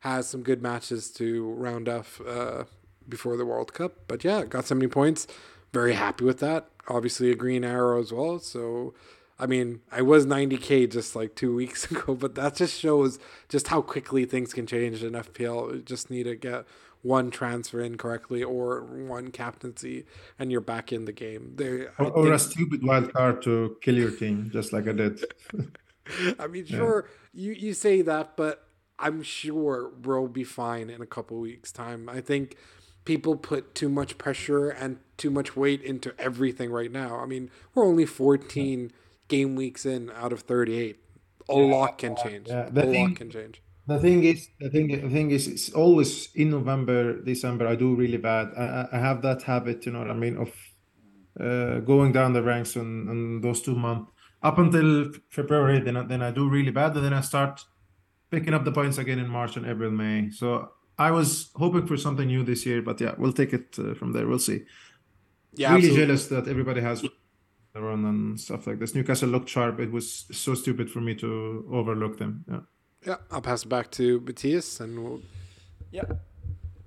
has 0.00 0.28
some 0.28 0.42
good 0.42 0.62
matches 0.62 1.10
to 1.12 1.50
round 1.52 1.88
off 1.88 2.20
uh, 2.26 2.64
before 3.08 3.36
the 3.36 3.46
World 3.46 3.72
Cup. 3.72 3.92
But 4.08 4.24
yeah, 4.24 4.44
got 4.44 4.66
70 4.66 4.88
points. 4.88 5.26
Very 5.72 5.94
happy 5.94 6.24
with 6.24 6.38
that. 6.40 6.68
Obviously, 6.88 7.30
a 7.30 7.34
green 7.34 7.64
arrow 7.64 8.00
as 8.00 8.12
well. 8.12 8.38
So. 8.38 8.94
I 9.38 9.44
mean, 9.44 9.82
I 9.92 10.00
was 10.00 10.24
90k 10.24 10.90
just 10.90 11.14
like 11.14 11.34
two 11.34 11.54
weeks 11.54 11.84
ago, 11.90 12.14
but 12.14 12.36
that 12.36 12.56
just 12.56 12.80
shows 12.80 13.18
just 13.50 13.68
how 13.68 13.82
quickly 13.82 14.24
things 14.24 14.54
can 14.54 14.66
change 14.66 15.04
in 15.04 15.12
FPL. 15.12 15.84
Just 15.84 16.08
need 16.08 16.22
to 16.22 16.36
get 16.36 16.64
one 17.06 17.30
transfer 17.30 17.80
in 17.80 17.96
correctly 17.96 18.42
or 18.42 18.82
one 18.82 19.30
captaincy, 19.30 20.04
and 20.38 20.50
you're 20.50 20.60
back 20.60 20.92
in 20.92 21.04
the 21.04 21.12
game. 21.12 21.52
There, 21.54 21.92
or, 21.98 22.10
or 22.10 22.32
a 22.32 22.38
stupid 22.38 22.82
wild 22.82 23.12
card 23.12 23.42
to 23.42 23.76
kill 23.80 23.94
your 23.94 24.10
team, 24.10 24.50
just 24.52 24.72
like 24.72 24.88
I 24.88 24.92
did. 24.92 25.24
I 26.38 26.46
mean, 26.46 26.66
sure, 26.66 27.08
yeah. 27.32 27.42
you 27.42 27.52
you 27.52 27.74
say 27.74 28.02
that, 28.02 28.36
but 28.36 28.66
I'm 28.98 29.22
sure 29.22 29.92
we'll 30.02 30.28
be 30.28 30.44
fine 30.44 30.90
in 30.90 31.00
a 31.00 31.06
couple 31.06 31.38
weeks' 31.38 31.72
time. 31.72 32.08
I 32.08 32.20
think 32.20 32.56
people 33.04 33.36
put 33.36 33.74
too 33.74 33.88
much 33.88 34.18
pressure 34.18 34.68
and 34.68 34.98
too 35.16 35.30
much 35.30 35.56
weight 35.56 35.82
into 35.82 36.14
everything 36.18 36.70
right 36.70 36.90
now. 36.90 37.18
I 37.18 37.26
mean, 37.26 37.50
we're 37.74 37.86
only 37.86 38.04
14 38.04 38.90
game 39.28 39.56
weeks 39.56 39.86
in 39.86 40.10
out 40.10 40.32
of 40.32 40.40
38. 40.40 40.98
A 41.48 41.54
yeah, 41.54 41.62
lot 41.62 41.98
can 41.98 42.16
change. 42.16 42.48
Yeah. 42.48 42.66
a 42.66 42.70
thing, 42.70 43.08
lot 43.08 43.16
can 43.16 43.30
change. 43.30 43.62
The 43.88 43.98
thing 44.00 44.24
is, 44.24 44.48
the 44.58 44.68
thing, 44.68 44.88
the 44.88 45.08
thing 45.08 45.30
is, 45.30 45.46
it's 45.46 45.70
always 45.70 46.28
in 46.34 46.50
November, 46.50 47.22
December. 47.22 47.68
I 47.68 47.76
do 47.76 47.94
really 47.94 48.16
bad. 48.16 48.48
I, 48.56 48.88
I 48.92 48.98
have 48.98 49.22
that 49.22 49.42
habit, 49.42 49.86
you 49.86 49.92
know 49.92 50.00
what 50.00 50.10
I 50.10 50.14
mean, 50.14 50.36
of 50.36 50.52
uh, 51.38 51.80
going 51.80 52.12
down 52.12 52.32
the 52.32 52.42
ranks 52.42 52.76
on, 52.76 53.08
on 53.08 53.40
those 53.40 53.62
two 53.62 53.76
months 53.76 54.10
up 54.42 54.58
until 54.58 55.12
February. 55.30 55.80
Then, 55.80 55.96
I, 55.96 56.02
then 56.02 56.22
I 56.22 56.32
do 56.32 56.48
really 56.48 56.72
bad, 56.72 56.96
and 56.96 57.04
then 57.04 57.12
I 57.12 57.20
start 57.20 57.64
picking 58.30 58.54
up 58.54 58.64
the 58.64 58.72
points 58.72 58.98
again 58.98 59.20
in 59.20 59.28
March 59.28 59.56
and 59.56 59.66
April, 59.66 59.92
May. 59.92 60.30
So 60.30 60.72
I 60.98 61.12
was 61.12 61.50
hoping 61.54 61.86
for 61.86 61.96
something 61.96 62.26
new 62.26 62.42
this 62.42 62.66
year, 62.66 62.82
but 62.82 63.00
yeah, 63.00 63.14
we'll 63.18 63.32
take 63.32 63.52
it 63.52 63.76
uh, 63.78 63.94
from 63.94 64.12
there. 64.12 64.26
We'll 64.26 64.40
see. 64.40 64.62
Yeah, 65.54 65.74
really 65.74 65.86
absolutely. 65.86 66.06
jealous 66.06 66.26
that 66.28 66.48
everybody 66.48 66.80
has 66.80 67.04
run 67.74 68.04
and 68.04 68.40
stuff 68.40 68.66
like 68.66 68.78
this. 68.78 68.94
Newcastle 68.94 69.28
looked 69.28 69.48
sharp. 69.48 69.78
It 69.80 69.92
was 69.92 70.26
so 70.32 70.54
stupid 70.54 70.90
for 70.90 71.00
me 71.00 71.14
to 71.16 71.68
overlook 71.70 72.18
them. 72.18 72.44
Yeah. 72.50 72.60
Yeah, 73.06 73.16
I'll 73.30 73.40
pass 73.40 73.62
it 73.62 73.68
back 73.68 73.90
to 73.92 74.20
Mathias, 74.20 74.80
and 74.80 75.02
we'll. 75.02 75.22
Yeah. 75.92 76.02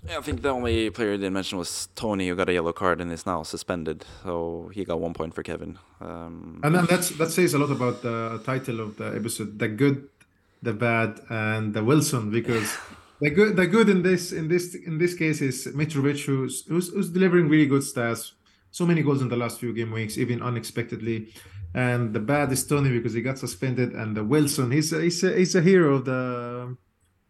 Yeah, 0.08 0.18
I 0.18 0.22
think 0.22 0.42
the 0.42 0.50
only 0.50 0.90
player 0.90 1.14
I 1.14 1.18
didn't 1.18 1.34
mention 1.34 1.58
was 1.58 1.88
Toney, 1.96 2.28
who 2.28 2.36
got 2.36 2.50
a 2.50 2.54
yellow 2.54 2.74
card 2.74 3.02
and 3.02 3.12
is 3.12 3.26
now 3.26 3.44
suspended. 3.44 4.06
So 4.24 4.70
he 4.74 4.84
got 4.86 5.00
one 5.00 5.14
point 5.14 5.34
for 5.34 5.44
Kevin. 5.44 5.78
Um, 6.02 6.62
and 6.64 6.76
then 6.76 6.86
that's 6.86 7.10
that 7.12 7.32
says 7.32 7.54
a 7.54 7.60
lot 7.60 7.72
about 7.72 8.02
the 8.02 8.42
title 8.46 8.80
of 8.82 8.98
the 8.98 9.16
episode: 9.16 9.60
the 9.60 9.68
good, 9.68 10.10
the 10.62 10.74
bad, 10.74 11.20
and 11.30 11.74
the 11.74 11.84
Wilson. 11.84 12.32
Because 12.32 12.78
the 13.22 13.30
good, 13.30 13.56
the 13.56 13.68
good 13.68 13.88
in 13.90 14.02
this 14.02 14.32
in 14.32 14.48
this 14.48 14.74
in 14.76 14.98
this 14.98 15.14
case 15.14 15.42
is 15.42 15.68
Mitrovic, 15.68 16.26
who's, 16.26 16.66
who's 16.66 16.90
who's 16.90 17.10
delivering 17.10 17.48
really 17.48 17.68
good 17.68 17.84
stats, 17.84 18.32
so 18.72 18.86
many 18.86 19.02
goals 19.04 19.22
in 19.22 19.30
the 19.30 19.38
last 19.38 19.60
few 19.60 19.74
game 19.74 19.92
weeks, 19.92 20.18
even 20.18 20.42
unexpectedly. 20.42 21.34
And 21.74 22.14
the 22.14 22.20
bad 22.20 22.52
is 22.52 22.66
Toney 22.66 22.90
because 22.90 23.14
he 23.14 23.22
got 23.22 23.38
suspended, 23.38 23.94
and 23.94 24.18
the 24.18 24.24
Wilson, 24.24 24.72
he's 24.72 24.92
a, 24.92 25.02
he's 25.02 25.24
a, 25.24 25.34
he's 25.38 25.56
a 25.56 25.62
hero 25.62 25.96
of 25.96 26.06
the 26.06 26.76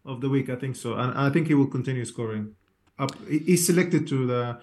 of 0.06 0.21
the 0.21 0.30
week, 0.30 0.49
I 0.49 0.56
think 0.56 0.75
so, 0.75 0.93
and 0.93 1.13
I 1.17 1.30
think 1.30 1.47
he 1.47 1.54
will 1.54 1.67
continue 1.67 2.06
scoring. 2.06 2.56
Up, 2.97 3.12
he's 3.28 3.65
selected 3.65 4.08
to 4.08 4.25
the 4.28 4.60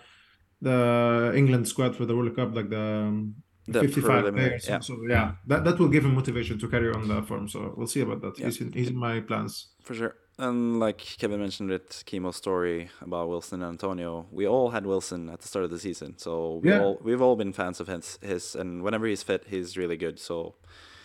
the 0.63 1.33
England 1.37 1.69
squad 1.69 1.95
for 1.95 2.07
the 2.07 2.17
World 2.17 2.35
Cup, 2.35 2.55
like 2.55 2.71
the, 2.71 2.81
um, 2.81 3.35
The 3.69 3.81
55 3.81 4.05
preliminary, 4.05 4.49
players. 4.49 4.69
yeah. 4.69 4.81
So 4.81 4.97
yeah, 5.09 5.33
that, 5.47 5.65
that 5.65 5.79
will 5.79 5.89
give 5.89 6.05
him 6.07 6.15
motivation 6.15 6.59
to 6.59 6.69
carry 6.69 6.91
on 6.93 7.07
the 7.09 7.23
form. 7.23 7.49
So 7.49 7.75
we'll 7.77 7.87
see 7.89 8.01
about 8.01 8.23
that. 8.23 8.39
Yeah. 8.39 8.47
He's 8.47 8.61
in, 8.61 8.73
he's 8.73 8.89
in 8.89 8.97
my 8.97 9.21
plans. 9.21 9.53
For 9.83 9.95
sure. 9.95 10.15
And 10.39 10.79
like 10.79 10.99
Kevin 11.19 11.41
mentioned 11.41 11.71
with 11.71 12.05
Kimo's 12.05 12.37
story 12.37 12.91
about 13.01 13.29
Wilson 13.29 13.63
and 13.63 13.71
Antonio, 13.71 14.27
we 14.31 14.47
all 14.47 14.71
had 14.71 14.85
Wilson 14.85 15.31
at 15.31 15.41
the 15.41 15.49
start 15.49 15.65
of 15.65 15.71
the 15.71 15.79
season. 15.79 16.19
So 16.19 16.61
we 16.63 16.71
Yeah. 16.71 16.81
all 16.81 16.99
we've 17.03 17.23
all 17.23 17.37
been 17.37 17.53
fans 17.55 17.81
of 17.81 17.87
his, 17.87 18.19
his 18.21 18.55
and 18.55 18.83
whenever 18.83 19.07
he's 19.07 19.23
fit, 19.23 19.45
he's 19.49 19.77
really 19.79 19.97
good. 19.97 20.19
So 20.19 20.55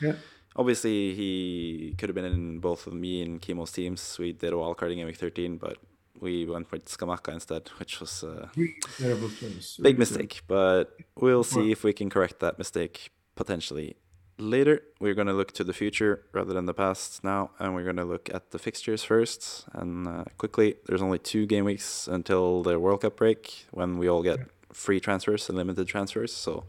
Yeah. 0.01 0.15
obviously 0.55 1.13
he 1.15 1.95
could 1.97 2.09
have 2.09 2.15
been 2.15 2.25
in 2.25 2.59
both 2.59 2.87
of 2.87 2.93
me 2.93 3.21
and 3.21 3.41
Kimo's 3.41 3.71
teams. 3.71 4.17
We 4.19 4.33
did 4.33 4.51
a 4.51 4.57
wildcarding 4.57 4.97
in 4.97 5.05
week 5.05 5.17
13, 5.17 5.57
but 5.57 5.77
we 6.19 6.45
went 6.45 6.69
with 6.71 6.85
Scamacca 6.85 7.31
instead, 7.33 7.69
which 7.79 8.01
was 8.01 8.23
a 8.23 8.51
terrible 8.97 9.29
choice. 9.29 9.77
big 9.81 9.97
mistake. 9.97 10.41
But 10.47 10.93
we'll 11.15 11.45
see 11.45 11.71
if 11.71 11.85
we 11.85 11.93
can 11.93 12.09
correct 12.09 12.41
that 12.41 12.57
mistake 12.57 13.11
potentially 13.35 13.95
later. 14.41 14.83
We're 14.99 15.13
going 15.13 15.27
to 15.27 15.33
look 15.33 15.51
to 15.53 15.63
the 15.63 15.73
future 15.73 16.23
rather 16.31 16.53
than 16.53 16.65
the 16.65 16.73
past 16.73 17.23
now, 17.23 17.51
and 17.59 17.75
we're 17.75 17.83
going 17.83 17.97
to 17.97 18.05
look 18.05 18.29
at 18.33 18.51
the 18.51 18.59
fixtures 18.59 19.03
first. 19.03 19.65
And 19.73 20.07
uh, 20.07 20.23
quickly, 20.37 20.75
there's 20.85 21.01
only 21.01 21.19
two 21.19 21.45
game 21.45 21.65
weeks 21.65 22.07
until 22.07 22.63
the 22.63 22.79
World 22.79 23.01
Cup 23.01 23.17
break 23.17 23.65
when 23.71 23.97
we 23.97 24.09
all 24.09 24.23
get 24.23 24.39
free 24.73 24.99
transfers 24.99 25.47
and 25.49 25.57
limited 25.57 25.87
transfers. 25.87 26.33
So 26.33 26.65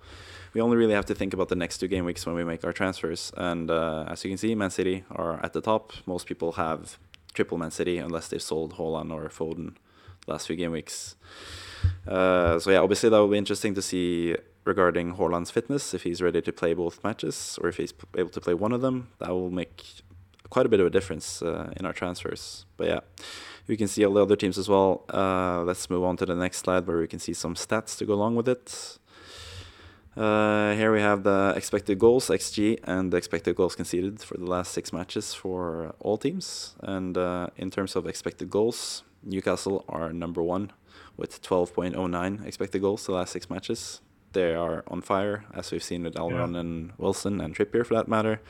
we 0.52 0.60
only 0.60 0.76
really 0.76 0.94
have 0.94 1.06
to 1.06 1.14
think 1.14 1.32
about 1.32 1.48
the 1.48 1.56
next 1.56 1.78
two 1.78 1.88
game 1.88 2.04
weeks 2.04 2.26
when 2.26 2.34
we 2.34 2.44
make 2.44 2.64
our 2.64 2.72
transfers. 2.72 3.32
And 3.36 3.70
uh, 3.70 4.04
as 4.08 4.24
you 4.24 4.30
can 4.30 4.38
see, 4.38 4.54
Man 4.54 4.70
City 4.70 5.04
are 5.10 5.44
at 5.44 5.52
the 5.52 5.60
top. 5.60 5.92
Most 6.06 6.26
people 6.26 6.52
have 6.52 6.98
triple 7.34 7.58
Man 7.58 7.70
City 7.70 7.98
unless 7.98 8.28
they've 8.28 8.42
sold 8.42 8.74
Haaland 8.74 9.12
or 9.12 9.28
Foden 9.28 9.76
the 10.26 10.32
last 10.32 10.46
few 10.46 10.56
game 10.56 10.72
weeks. 10.72 11.16
Uh, 12.06 12.58
so 12.58 12.70
yeah, 12.70 12.78
obviously 12.78 13.08
that 13.08 13.18
will 13.18 13.28
be 13.28 13.38
interesting 13.38 13.74
to 13.74 13.82
see 13.82 14.36
regarding 14.64 15.14
Haaland's 15.14 15.50
fitness 15.50 15.94
if 15.94 16.02
he's 16.02 16.22
ready 16.22 16.40
to 16.40 16.52
play 16.52 16.74
both 16.74 17.02
matches 17.02 17.58
or 17.60 17.68
if 17.68 17.76
he's 17.76 17.92
able 18.16 18.30
to 18.30 18.40
play 18.40 18.54
one 18.54 18.72
of 18.72 18.80
them. 18.80 19.08
That 19.18 19.30
will 19.30 19.50
make 19.50 19.82
quite 20.50 20.66
a 20.66 20.68
bit 20.68 20.80
of 20.80 20.86
a 20.86 20.90
difference 20.90 21.42
uh, 21.42 21.72
in 21.76 21.86
our 21.86 21.92
transfers. 21.92 22.66
But 22.76 22.88
yeah, 22.88 23.00
we 23.66 23.76
can 23.76 23.88
see 23.88 24.04
all 24.04 24.14
the 24.14 24.22
other 24.22 24.36
teams 24.36 24.58
as 24.58 24.68
well. 24.68 25.04
Uh, 25.12 25.62
let's 25.62 25.88
move 25.88 26.04
on 26.04 26.16
to 26.18 26.26
the 26.26 26.34
next 26.34 26.58
slide 26.58 26.86
where 26.86 26.98
we 26.98 27.06
can 27.06 27.18
see 27.18 27.32
some 27.32 27.54
stats 27.54 27.96
to 27.98 28.04
go 28.04 28.14
along 28.14 28.36
with 28.36 28.48
it. 28.48 28.98
Uh, 30.14 30.74
here 30.74 30.92
we 30.92 31.00
have 31.00 31.22
the 31.22 31.54
expected 31.56 31.98
goals 31.98 32.26
xG 32.28 32.78
and 32.84 33.10
the 33.10 33.16
expected 33.16 33.56
goals 33.56 33.74
conceded 33.74 34.20
for 34.20 34.36
the 34.36 34.44
last 34.44 34.72
six 34.72 34.92
matches 34.92 35.32
for 35.32 35.94
all 36.00 36.18
teams. 36.18 36.74
And 36.80 37.16
uh, 37.16 37.46
in 37.56 37.70
terms 37.70 37.96
of 37.96 38.06
expected 38.06 38.50
goals, 38.50 39.04
Newcastle 39.22 39.84
are 39.88 40.12
number 40.12 40.42
one 40.42 40.72
with 41.16 41.42
12.09 41.42 42.46
expected 42.46 42.80
goals 42.80 43.06
the 43.06 43.12
last 43.12 43.32
six 43.32 43.48
matches. 43.50 44.00
They 44.32 44.54
are 44.54 44.82
on 44.88 45.02
fire, 45.02 45.44
as 45.52 45.70
we've 45.70 45.82
seen 45.82 46.04
with 46.04 46.14
Almiron 46.14 46.56
and 46.58 46.92
Wilson 46.96 47.40
and 47.40 47.54
Trippier 47.54 47.84
for 47.84 47.94
that 47.94 48.08
matter. 48.08 48.40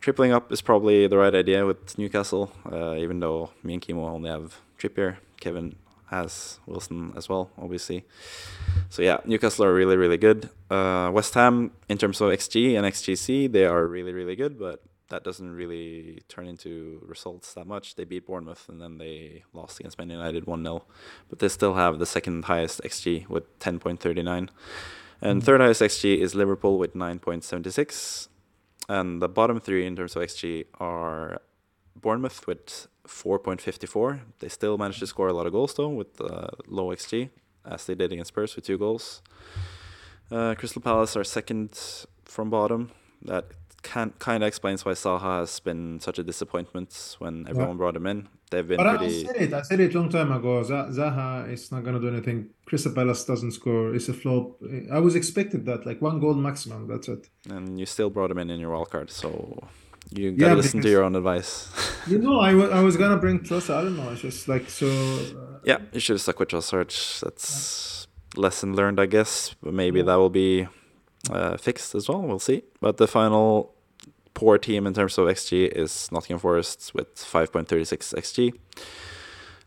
Tripling 0.00 0.32
up 0.32 0.50
is 0.50 0.62
probably 0.62 1.06
the 1.06 1.18
right 1.18 1.34
idea 1.34 1.66
with 1.66 1.98
Newcastle, 1.98 2.50
uh, 2.70 2.94
even 2.94 3.20
though 3.20 3.50
me 3.62 3.74
and 3.74 3.82
Kimo 3.82 4.06
only 4.06 4.30
have 4.30 4.60
Trippier. 4.78 5.18
Kevin 5.40 5.76
has 6.06 6.58
Wilson 6.66 7.12
as 7.16 7.28
well, 7.28 7.50
obviously. 7.58 8.04
So 8.88 9.02
yeah, 9.02 9.18
Newcastle 9.24 9.64
are 9.64 9.74
really, 9.74 9.96
really 9.96 10.18
good. 10.18 10.50
Uh, 10.70 11.10
West 11.12 11.34
Ham, 11.34 11.72
in 11.88 11.98
terms 11.98 12.20
of 12.20 12.30
XG 12.30 12.76
and 12.76 12.86
XGC, 12.86 13.50
they 13.50 13.64
are 13.64 13.86
really, 13.86 14.12
really 14.12 14.36
good, 14.36 14.58
but 14.58 14.82
that 15.12 15.22
doesn't 15.22 15.50
really 15.50 16.22
turn 16.26 16.46
into 16.46 16.98
results 17.06 17.52
that 17.52 17.66
much. 17.66 17.96
They 17.96 18.04
beat 18.04 18.26
Bournemouth 18.26 18.66
and 18.66 18.80
then 18.80 18.96
they 18.96 19.44
lost 19.52 19.78
against 19.78 19.98
Man 19.98 20.08
United 20.08 20.46
1 20.46 20.64
0. 20.64 20.84
But 21.28 21.38
they 21.38 21.48
still 21.48 21.74
have 21.74 21.98
the 21.98 22.06
second 22.06 22.46
highest 22.46 22.80
XG 22.82 23.28
with 23.28 23.44
10.39. 23.58 24.48
And 25.20 25.44
third 25.44 25.60
highest 25.60 25.82
XG 25.82 26.16
is 26.16 26.34
Liverpool 26.34 26.78
with 26.78 26.94
9.76. 26.94 28.28
And 28.88 29.20
the 29.20 29.28
bottom 29.28 29.60
three 29.60 29.84
in 29.86 29.96
terms 29.96 30.16
of 30.16 30.22
XG 30.22 30.64
are 30.80 31.42
Bournemouth 31.94 32.46
with 32.46 32.88
4.54. 33.06 34.20
They 34.38 34.48
still 34.48 34.78
managed 34.78 35.00
to 35.00 35.06
score 35.06 35.28
a 35.28 35.34
lot 35.34 35.46
of 35.46 35.52
goals 35.52 35.74
though 35.74 35.90
with 35.90 36.18
uh, 36.22 36.48
low 36.66 36.86
XG, 36.86 37.28
as 37.66 37.84
they 37.84 37.94
did 37.94 38.12
against 38.12 38.28
Spurs 38.28 38.56
with 38.56 38.64
two 38.64 38.78
goals. 38.78 39.20
Uh, 40.30 40.54
Crystal 40.54 40.80
Palace 40.80 41.14
are 41.18 41.24
second 41.24 41.78
from 42.24 42.48
bottom. 42.48 42.92
That 43.24 43.44
can 43.82 44.12
kind 44.18 44.42
of 44.42 44.46
explains 44.48 44.84
why 44.84 44.92
Zaha 44.92 45.40
has 45.40 45.58
been 45.60 45.98
such 46.00 46.18
a 46.18 46.22
disappointment 46.22 47.16
when 47.18 47.46
everyone 47.48 47.76
brought 47.76 47.96
him 47.96 48.06
in. 48.06 48.28
They've 48.50 48.66
been 48.66 48.76
But 48.76 48.86
I 48.86 49.08
said 49.08 49.36
it. 49.36 49.52
I 49.52 49.62
said 49.62 49.80
it 49.80 49.94
long 49.94 50.08
time 50.08 50.30
ago. 50.30 50.62
Za- 50.62 50.88
Zaha 50.90 51.50
is 51.52 51.72
not 51.72 51.82
gonna 51.84 51.98
do 52.00 52.08
anything. 52.08 52.50
Crystal 52.66 52.92
Palace 52.92 53.24
doesn't 53.24 53.52
score. 53.52 53.94
It's 53.94 54.08
a 54.08 54.12
flop. 54.14 54.56
I 54.92 54.98
was 55.00 55.14
expected 55.16 55.64
that, 55.66 55.84
like 55.86 56.00
one 56.02 56.20
goal 56.20 56.34
maximum. 56.34 56.86
That's 56.86 57.08
it. 57.08 57.28
and 57.50 57.78
you 57.80 57.86
still 57.86 58.10
brought 58.10 58.30
him 58.30 58.38
in 58.38 58.50
in 58.50 58.60
your 58.60 58.72
wildcard, 58.76 59.10
so 59.10 59.58
you 60.10 60.32
gotta 60.32 60.56
listen 60.56 60.80
to 60.82 60.88
your 60.90 61.02
own 61.04 61.16
advice. 61.16 61.68
You 62.08 62.18
know, 62.18 62.40
I 62.40 62.52
wa- 62.54 62.72
I 62.78 62.80
was 62.80 62.96
gonna 62.96 63.16
bring 63.16 63.38
Trossard. 63.40 63.76
I 63.76 63.82
don't 63.84 63.96
know. 63.96 64.10
It's 64.10 64.22
just 64.22 64.48
like 64.48 64.68
so. 64.68 64.88
Uh, 64.88 65.60
yeah, 65.64 65.78
you 65.92 66.00
should 66.00 66.14
have 66.14 66.20
stuck 66.20 66.40
with 66.40 66.48
Trossard. 66.48 66.90
That's 67.20 68.08
lesson 68.36 68.74
learned, 68.74 68.98
I 68.98 69.06
guess. 69.06 69.54
But 69.62 69.72
maybe 69.72 70.02
that 70.02 70.16
will 70.16 70.28
be 70.44 70.66
uh, 71.30 71.56
fixed 71.56 71.94
as 71.94 72.08
well. 72.08 72.22
We'll 72.22 72.38
see. 72.38 72.62
But 72.80 72.96
the 72.96 73.06
final 73.06 73.74
poor 74.34 74.58
team 74.58 74.86
in 74.86 74.94
terms 74.94 75.18
of 75.18 75.28
XG 75.28 75.68
is 75.68 76.10
Nottingham 76.10 76.38
Forest 76.38 76.92
with 76.94 77.14
5.36 77.16 78.14
XG. 78.14 78.52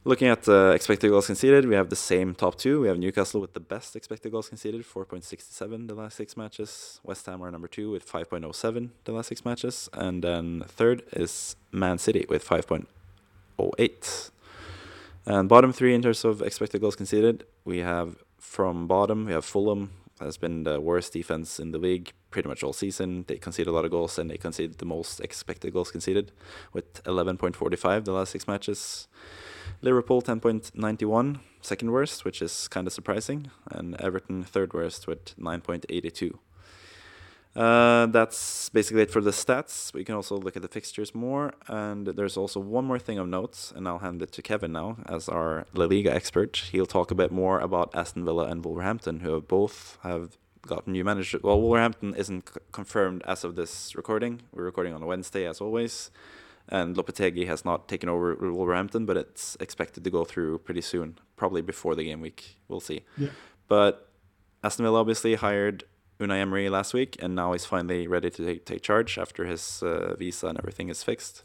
Looking 0.08 0.28
at 0.28 0.44
the 0.44 0.72
expected 0.76 1.10
goals 1.10 1.26
conceded, 1.26 1.68
we 1.68 1.74
have 1.74 1.90
the 1.90 1.96
same 1.96 2.36
top 2.36 2.60
two. 2.60 2.82
We 2.82 2.88
have 2.90 3.00
Newcastle 3.00 3.42
with 3.42 3.54
the 3.54 3.60
best 3.60 3.96
expected 3.96 4.32
goals 4.32 4.50
conceded, 4.50 4.86
4.67 4.86 5.88
the 5.88 5.96
last 5.96 6.16
six 6.16 6.38
matches. 6.38 7.00
West 7.04 7.26
Ham 7.26 7.42
are 7.44 7.50
number 7.50 7.68
two 7.68 7.90
with 7.90 8.08
5.07 8.08 8.90
the 9.06 9.12
last 9.14 9.30
six 9.30 9.44
matches. 9.44 9.90
And 9.94 10.24
then 10.24 10.64
third 10.68 11.02
is 11.14 11.56
Man 11.72 11.98
City 11.98 12.26
with 12.30 12.48
5.08. 12.48 14.30
And 15.26 15.50
bottom 15.50 15.74
three 15.74 15.96
in 15.96 16.04
terms 16.04 16.24
of 16.24 16.44
expected 16.44 16.82
goals 16.82 16.96
conceded, 16.96 17.46
we 17.64 17.80
have 17.80 18.18
from 18.38 18.86
bottom, 18.86 19.26
we 19.26 19.32
have 19.32 19.44
Fulham 19.44 19.90
has 20.20 20.38
been 20.38 20.64
the 20.64 20.80
worst 20.80 21.14
defense 21.14 21.60
in 21.60 21.72
the 21.72 21.78
league 21.78 22.14
pretty 22.32 22.48
much 22.48 22.64
all 22.64 22.74
season. 22.74 23.26
They 23.28 23.38
concede 23.38 23.68
a 23.68 23.72
lot 23.72 23.86
of 23.86 23.92
goals 23.92 24.18
and 24.18 24.30
they 24.30 24.38
concede 24.38 24.78
the 24.78 24.86
most 24.86 25.20
expected 25.20 25.74
goals 25.74 25.92
conceded 25.92 26.32
with 26.74 27.04
11.45 27.04 28.06
the 28.06 28.12
last 28.12 28.32
six 28.32 28.48
matches. 28.48 29.08
Liverpool 29.82 30.22
10.91, 30.22 31.40
second 31.62 31.92
worst, 31.92 32.24
which 32.24 32.42
is 32.42 32.68
kind 32.68 32.88
of 32.88 32.94
surprising, 32.94 33.52
and 33.70 34.00
Everton 34.00 34.44
third 34.44 34.74
worst 34.74 35.08
with 35.08 35.36
9.82. 35.38 36.38
Uh, 37.56 38.06
that's 38.08 38.68
basically 38.70 39.02
it 39.04 39.12
for 39.12 39.22
the 39.22 39.32
stats. 39.32 39.94
We 39.94 40.04
can 40.04 40.16
also 40.16 40.36
look 40.38 40.58
at 40.58 40.62
the 40.62 40.68
fixtures 40.68 41.16
more, 41.16 41.54
and 41.68 42.06
there's 42.06 42.36
also 42.36 42.60
one 42.60 42.84
more 42.86 43.00
thing 43.00 43.18
of 43.18 43.28
note, 43.30 43.72
and 43.76 43.88
I'll 43.88 44.00
hand 44.00 44.22
it 44.22 44.34
to 44.34 44.42
Kevin 44.42 44.74
now 44.74 44.98
as 45.08 45.30
our 45.30 45.66
La 45.74 45.86
Liga 45.86 46.14
expert. 46.14 46.58
He'll 46.72 46.86
talk 46.86 47.12
a 47.12 47.16
bit 47.16 47.32
more 47.32 47.60
about 47.62 47.96
Aston 47.96 48.26
Villa 48.26 48.46
and 48.48 48.64
Wolverhampton, 48.66 49.22
who 49.22 49.34
have 49.34 49.48
both 49.48 49.98
have 50.04 50.38
got 50.68 50.86
new 50.86 51.06
manager. 51.06 51.40
Well, 51.42 51.62
Wolverhampton 51.62 52.14
isn't 52.16 52.50
c- 52.50 52.60
confirmed 52.74 53.24
as 53.26 53.46
of 53.46 53.56
this 53.56 53.96
recording. 53.96 54.42
We're 54.52 54.66
recording 54.66 54.94
on 54.94 55.02
a 55.02 55.06
Wednesday, 55.06 55.48
as 55.48 55.62
always, 55.62 56.12
and 56.68 56.98
Lopetegui 56.98 57.48
has 57.48 57.64
not 57.64 57.88
taken 57.88 58.10
over 58.10 58.36
Wolverhampton, 58.36 59.06
but 59.06 59.16
it's 59.16 59.56
expected 59.62 60.04
to 60.04 60.10
go 60.10 60.26
through 60.26 60.58
pretty 60.60 60.82
soon, 60.82 61.20
probably 61.38 61.62
before 61.62 61.96
the 61.96 62.04
game 62.04 62.20
week. 62.20 62.58
We'll 62.68 62.82
see. 62.82 63.04
Yeah. 63.18 63.30
But 63.70 64.10
Aston 64.62 64.84
Villa 64.84 65.00
obviously 65.00 65.36
hired 65.36 65.86
Unai 66.20 66.40
Emery 66.40 66.70
last 66.70 66.94
week, 66.94 67.18
and 67.20 67.36
now 67.36 67.52
he's 67.52 67.66
finally 67.66 68.08
ready 68.08 68.30
to 68.30 68.46
take, 68.46 68.66
take 68.66 68.82
charge 68.82 69.18
after 69.18 69.46
his 69.46 69.84
uh, 69.84 70.16
visa 70.16 70.48
and 70.48 70.58
everything 70.58 70.90
is 70.90 71.04
fixed. 71.04 71.44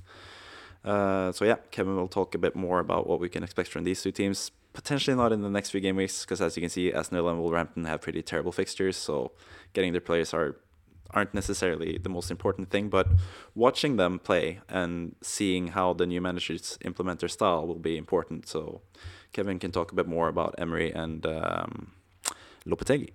Uh, 0.85 1.33
so 1.33 1.45
yeah, 1.45 1.57
Kevin 1.71 1.97
will 1.97 2.09
talk 2.09 2.35
a 2.35 2.39
bit 2.39 2.55
more 2.55 2.79
about 2.79 3.07
what 3.07 3.21
we 3.21 3.29
can 3.29 3.43
expect 3.43 3.69
from 3.71 3.85
these 3.85 4.03
two 4.03 4.13
teams. 4.13 4.51
Potentially 4.73 5.17
not 5.17 5.33
in 5.33 5.43
the 5.43 5.51
next 5.51 5.71
few 5.71 5.81
game 5.81 5.97
weeks, 5.97 6.25
because 6.25 6.41
as 6.41 6.57
you 6.57 6.61
can 6.61 6.71
see, 6.71 6.93
Aston 6.93 7.17
Villa 7.17 7.33
and 7.33 7.41
Wolverhampton 7.41 7.85
have 7.85 8.01
pretty 8.01 8.23
terrible 8.23 8.53
fixtures. 8.53 8.97
So 8.97 9.33
getting 9.73 9.93
their 9.93 10.01
players 10.01 10.33
are 10.33 10.57
aren't 11.13 11.35
necessarily 11.35 11.99
the 11.99 12.09
most 12.09 12.31
important 12.31 12.71
thing, 12.71 12.89
but 12.89 13.09
watching 13.57 13.97
them 13.97 14.21
play 14.21 14.61
and 14.69 15.17
seeing 15.21 15.69
how 15.69 15.93
the 15.93 16.07
new 16.07 16.21
managers 16.21 16.79
implement 16.85 17.19
their 17.19 17.29
style 17.29 17.67
will 17.67 17.81
be 17.81 17.97
important. 17.97 18.47
So 18.47 18.83
Kevin 19.33 19.59
can 19.59 19.73
talk 19.73 19.91
a 19.91 19.95
bit 19.97 20.07
more 20.07 20.29
about 20.29 20.55
Emery 20.57 20.93
and 20.93 21.27
um, 21.27 21.91
Lopetegui. 22.65 23.11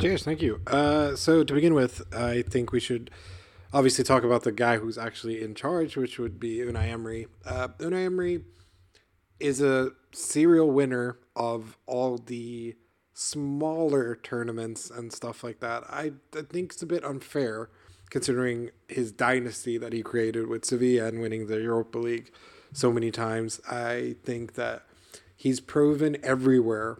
Cheers, 0.00 0.24
thank 0.24 0.42
you. 0.42 0.60
Uh, 0.66 1.14
so 1.14 1.44
to 1.44 1.54
begin 1.54 1.74
with, 1.74 2.02
I 2.14 2.42
think 2.42 2.72
we 2.72 2.80
should 2.80 3.10
obviously 3.72 4.04
talk 4.04 4.24
about 4.24 4.42
the 4.42 4.52
guy 4.52 4.78
who's 4.78 4.98
actually 4.98 5.42
in 5.42 5.54
charge, 5.54 5.96
which 5.96 6.18
would 6.18 6.40
be 6.40 6.58
Unai 6.58 6.88
Emery. 6.88 7.26
Uh, 7.44 7.68
Unai 7.78 8.06
Emery 8.06 8.44
is 9.38 9.60
a 9.60 9.92
serial 10.12 10.70
winner 10.70 11.18
of 11.34 11.78
all 11.86 12.18
the 12.18 12.76
smaller 13.14 14.16
tournaments 14.16 14.90
and 14.90 15.12
stuff 15.12 15.44
like 15.44 15.60
that. 15.60 15.84
I, 15.88 16.12
I 16.36 16.42
think 16.42 16.72
it's 16.72 16.82
a 16.82 16.86
bit 16.86 17.04
unfair 17.04 17.70
considering 18.10 18.70
his 18.88 19.10
dynasty 19.10 19.78
that 19.78 19.92
he 19.92 20.02
created 20.02 20.46
with 20.46 20.64
Sevilla 20.64 21.08
and 21.08 21.20
winning 21.20 21.46
the 21.46 21.60
Europa 21.60 21.98
League 21.98 22.30
so 22.72 22.92
many 22.92 23.10
times. 23.10 23.60
I 23.70 24.16
think 24.22 24.54
that 24.54 24.82
he's 25.36 25.60
proven 25.60 26.16
everywhere 26.22 26.98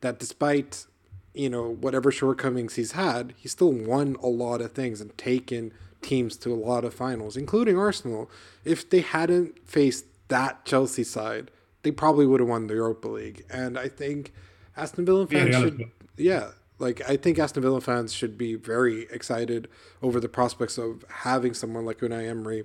that 0.00 0.18
despite 0.18 0.86
you 1.34 1.48
know 1.48 1.74
whatever 1.74 2.10
shortcomings 2.10 2.74
he's 2.74 2.92
had, 2.92 3.34
he 3.36 3.48
still 3.48 3.72
won 3.72 4.16
a 4.22 4.26
lot 4.26 4.60
of 4.60 4.72
things 4.72 5.00
and 5.00 5.16
taken 5.16 5.72
teams 6.02 6.36
to 6.38 6.52
a 6.52 6.56
lot 6.56 6.84
of 6.84 6.94
finals, 6.94 7.36
including 7.36 7.78
Arsenal. 7.78 8.30
If 8.64 8.88
they 8.88 9.00
hadn't 9.00 9.68
faced 9.68 10.06
that 10.28 10.64
Chelsea 10.64 11.04
side, 11.04 11.50
they 11.82 11.90
probably 11.90 12.26
would 12.26 12.40
have 12.40 12.48
won 12.48 12.66
the 12.66 12.74
Europa 12.74 13.08
League. 13.08 13.44
And 13.50 13.78
I 13.78 13.88
think 13.88 14.32
Aston 14.76 15.04
Villa 15.04 15.26
fans 15.26 15.54
yeah, 15.54 15.60
should, 15.60 15.90
yeah, 16.16 16.50
like 16.78 17.08
I 17.08 17.16
think 17.16 17.38
Aston 17.38 17.62
Villa 17.62 17.80
fans 17.80 18.12
should 18.12 18.38
be 18.38 18.54
very 18.54 19.02
excited 19.10 19.68
over 20.02 20.20
the 20.20 20.28
prospects 20.28 20.78
of 20.78 21.04
having 21.08 21.54
someone 21.54 21.84
like 21.84 21.98
Unai 21.98 22.28
Emery. 22.28 22.64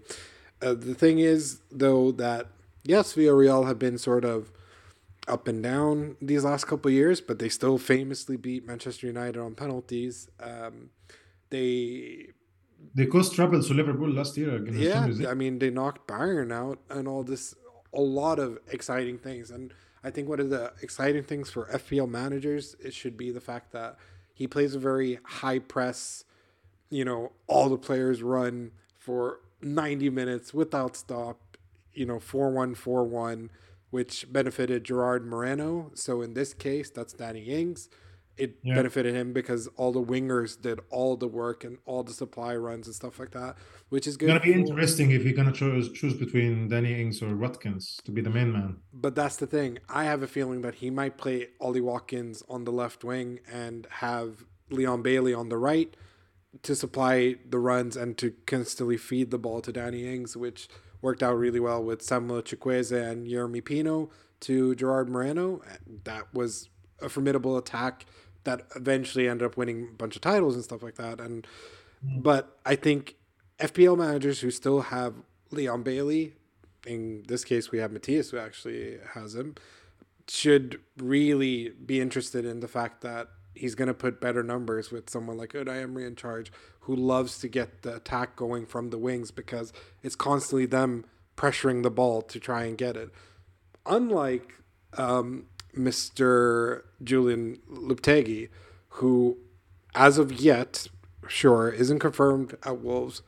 Uh, 0.62 0.74
the 0.74 0.96
thing 0.96 1.20
is, 1.20 1.60
though, 1.72 2.12
that 2.14 2.48
yes, 2.84 3.14
Villarreal 3.14 3.68
have 3.68 3.78
been 3.78 3.98
sort 3.98 4.26
of 4.26 4.52
up 5.28 5.48
and 5.48 5.64
down 5.64 6.18
these 6.22 6.44
last 6.44 6.66
couple 6.66 6.92
years, 6.92 7.22
but 7.22 7.40
they 7.40 7.50
still 7.50 7.78
famously 7.78 8.38
beat 8.38 8.66
Manchester 8.66 9.08
United 9.08 9.40
on 9.40 9.56
penalties. 9.56 10.30
Um, 10.40 10.90
they 11.50 12.28
they 12.94 13.06
caused 13.06 13.34
trouble 13.34 13.62
to 13.62 13.74
Liverpool 13.74 14.10
last 14.10 14.38
year. 14.38 14.66
Yeah, 14.68 15.10
I 15.28 15.34
mean 15.34 15.60
they 15.60 15.70
knocked 15.70 16.08
Bayern 16.08 16.52
out 16.54 16.80
and 16.90 17.08
all 17.08 17.24
this. 17.24 17.56
A 17.94 18.02
lot 18.02 18.40
of 18.40 18.60
exciting 18.72 19.18
things, 19.18 19.50
and 19.52 19.74
I 20.04 20.12
think 20.12 20.28
one 20.28 20.40
of 20.40 20.50
the 20.50 20.74
exciting 20.82 21.24
things 21.24 21.50
for 21.50 21.66
FPL 21.68 22.10
managers 22.10 22.76
it 22.84 22.94
should 22.94 23.18
be 23.18 23.32
the 23.32 23.40
fact 23.40 23.72
that 23.72 23.98
he 24.34 24.48
plays 24.48 24.76
a 24.76 24.80
very 24.80 25.20
high 25.24 25.60
press. 25.60 26.26
You 26.90 27.06
know, 27.06 27.32
all 27.48 27.70
the 27.70 27.78
players 27.78 28.22
run 28.22 28.72
for 28.98 29.40
ninety 29.62 30.10
minutes 30.10 30.54
without 30.54 30.96
stop. 30.96 31.58
You 31.94 32.06
know, 32.06 32.20
four 32.20 32.52
one 32.52 32.76
four 32.76 33.06
one 33.06 33.50
which 33.90 34.32
benefited 34.32 34.84
Gerard 34.84 35.26
Moreno. 35.26 35.92
So 35.94 36.22
in 36.22 36.34
this 36.34 36.54
case, 36.54 36.90
that's 36.90 37.14
Danny 37.14 37.44
Ings. 37.44 37.90
It 38.38 38.58
yeah. 38.64 38.76
benefited 38.76 39.16
him 39.16 39.32
because 39.32 39.68
all 39.78 39.94
the 39.94 40.04
wingers 40.04 40.62
did 40.62 40.82
all 40.90 41.16
the 41.16 41.28
work 41.28 41.64
and 41.64 41.78
all 41.86 42.04
the 42.04 42.12
supply 42.12 42.54
runs 42.56 42.86
and 42.86 42.94
stuff 42.94 43.18
like 43.18 43.32
that, 43.32 43.56
which 43.88 44.08
is 44.08 44.18
good. 44.18 44.30
It's 44.30 44.44
gonna 44.44 44.54
be 44.54 44.60
interesting 44.60 45.12
if 45.12 45.24
you're 45.24 45.34
gonna 45.34 45.54
choose 45.54 45.90
choose 45.94 46.16
between 46.16 46.68
Danny 46.68 47.00
Ings 47.02 47.22
or 47.22 47.34
Watkins 47.38 47.98
to 48.04 48.12
be 48.12 48.20
the 48.20 48.30
main 48.30 48.52
man. 48.52 48.78
But 48.92 49.16
that's 49.16 49.38
the 49.38 49.48
thing. 49.48 49.80
I 49.88 50.04
have 50.04 50.22
a 50.22 50.28
feeling 50.28 50.64
that 50.64 50.76
he 50.76 50.90
might 50.90 51.18
play 51.18 51.48
Ollie 51.62 51.80
Watkins 51.80 52.44
on 52.50 52.66
the 52.66 52.74
left 52.74 53.06
wing 53.06 53.40
and 53.50 53.88
have 53.90 54.44
Leon 54.70 55.02
Bailey 55.02 55.34
on 55.34 55.48
the 55.48 55.58
right 55.58 55.96
to 56.64 56.76
supply 56.76 57.36
the 57.48 57.60
runs 57.60 57.96
and 57.96 58.18
to 58.18 58.34
constantly 58.46 58.98
feed 58.98 59.32
the 59.32 59.38
ball 59.38 59.62
to 59.62 59.72
Danny 59.72 60.14
Ings, 60.14 60.36
which 60.36 60.68
worked 61.06 61.22
out 61.22 61.38
really 61.38 61.60
well 61.60 61.84
with 61.84 62.02
Samuel 62.02 62.42
Chukwueze 62.42 62.92
and 62.92 63.28
Yeremy 63.28 63.64
Pino 63.64 64.10
to 64.40 64.74
Gerard 64.74 65.08
Moreno. 65.08 65.62
That 66.04 66.34
was 66.34 66.70
a 67.00 67.10
formidable 67.10 67.58
attack 67.58 68.08
that 68.44 68.64
eventually 68.76 69.30
ended 69.30 69.46
up 69.46 69.56
winning 69.56 69.90
a 69.92 69.96
bunch 69.96 70.16
of 70.16 70.24
titles 70.24 70.56
and 70.56 70.64
stuff 70.64 70.82
like 70.82 70.96
that. 70.96 71.22
And 71.22 71.46
mm. 72.04 72.24
but 72.24 72.58
I 72.66 72.76
think 72.76 73.18
FPL 73.60 73.98
managers 74.00 74.40
who 74.40 74.50
still 74.50 74.82
have 74.82 75.14
Leon 75.52 75.84
Bailey, 75.84 76.34
in 76.88 77.24
this 77.28 77.44
case 77.46 77.72
we 77.72 77.78
have 77.78 77.92
Mathias 77.92 78.32
who 78.32 78.40
actually 78.40 78.98
has 79.14 79.36
him, 79.36 79.54
should 80.28 80.80
really 80.98 81.70
be 81.70 82.02
interested 82.02 82.46
in 82.46 82.62
the 82.62 82.68
fact 82.68 83.02
that 83.02 83.28
he's 83.54 83.76
going 83.76 83.88
to 83.90 83.94
put 83.94 84.20
better 84.20 84.42
numbers 84.42 84.90
with 84.90 85.08
someone 85.08 85.38
like 85.38 85.54
Unai 85.54 85.84
Emery 85.84 86.06
in 86.06 86.16
charge, 86.16 86.52
who 86.86 86.96
loves 86.96 87.40
to 87.40 87.48
get 87.48 87.82
the 87.82 87.96
attack 87.96 88.36
going 88.36 88.64
from 88.64 88.92
the 88.92 88.98
wings 88.98 89.32
because 89.32 89.74
it's 90.04 90.16
constantly 90.16 90.68
them 90.68 91.04
pressuring 91.36 91.82
the 91.82 91.90
ball 91.90 92.22
to 92.22 92.40
try 92.40 92.64
and 92.64 92.78
get 92.78 92.96
it. 92.96 93.10
Unlike 93.88 94.54
um, 94.96 95.48
Mr. 95.76 96.84
Julen 97.04 97.58
Lopetegui, 97.68 98.50
who, 98.90 99.36
as 99.96 100.20
of 100.20 100.32
yet, 100.34 100.88
sure, 101.28 101.70
isn't 101.70 102.00
confirmed 102.00 102.56
at 102.64 102.80
Wolves, 102.80 103.24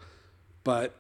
but 0.64 0.93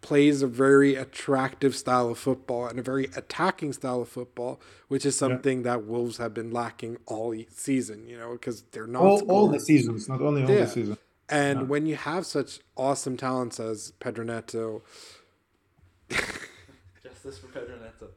plays 0.00 0.40
a 0.40 0.46
very 0.46 0.94
attractive 0.94 1.76
style 1.76 2.08
of 2.08 2.18
football 2.18 2.68
and 2.68 2.78
a 2.78 2.82
very 2.82 3.04
attacking 3.16 3.74
style 3.74 4.00
of 4.00 4.08
football, 4.08 4.58
which 4.88 5.04
is 5.04 5.14
something 5.14 5.58
yeah. 5.58 5.72
that 5.72 5.84
Wolves 5.84 6.16
have 6.16 6.32
been 6.32 6.52
lacking 6.52 6.96
all 7.04 7.34
season, 7.50 8.06
you 8.06 8.16
know, 8.16 8.32
because 8.32 8.62
they're 8.72 8.86
not 8.86 9.02
all, 9.02 9.20
all, 9.30 9.48
the 9.48 9.60
seasons, 9.60 10.08
not 10.08 10.22
only 10.22 10.42
all 10.42 10.50
yeah. 10.50 10.60
the 10.60 10.66
season. 10.68 10.98
And 11.30 11.68
when 11.68 11.86
you 11.86 11.96
have 11.96 12.24
such 12.24 12.60
awesome 12.76 13.16
talents 13.16 13.60
as 13.60 13.92
Pedro 14.00 14.24
Neto. 14.24 14.82
Justice 17.02 17.38
for 17.38 17.48
Pedro 17.48 17.76
Neto. 17.76 18.08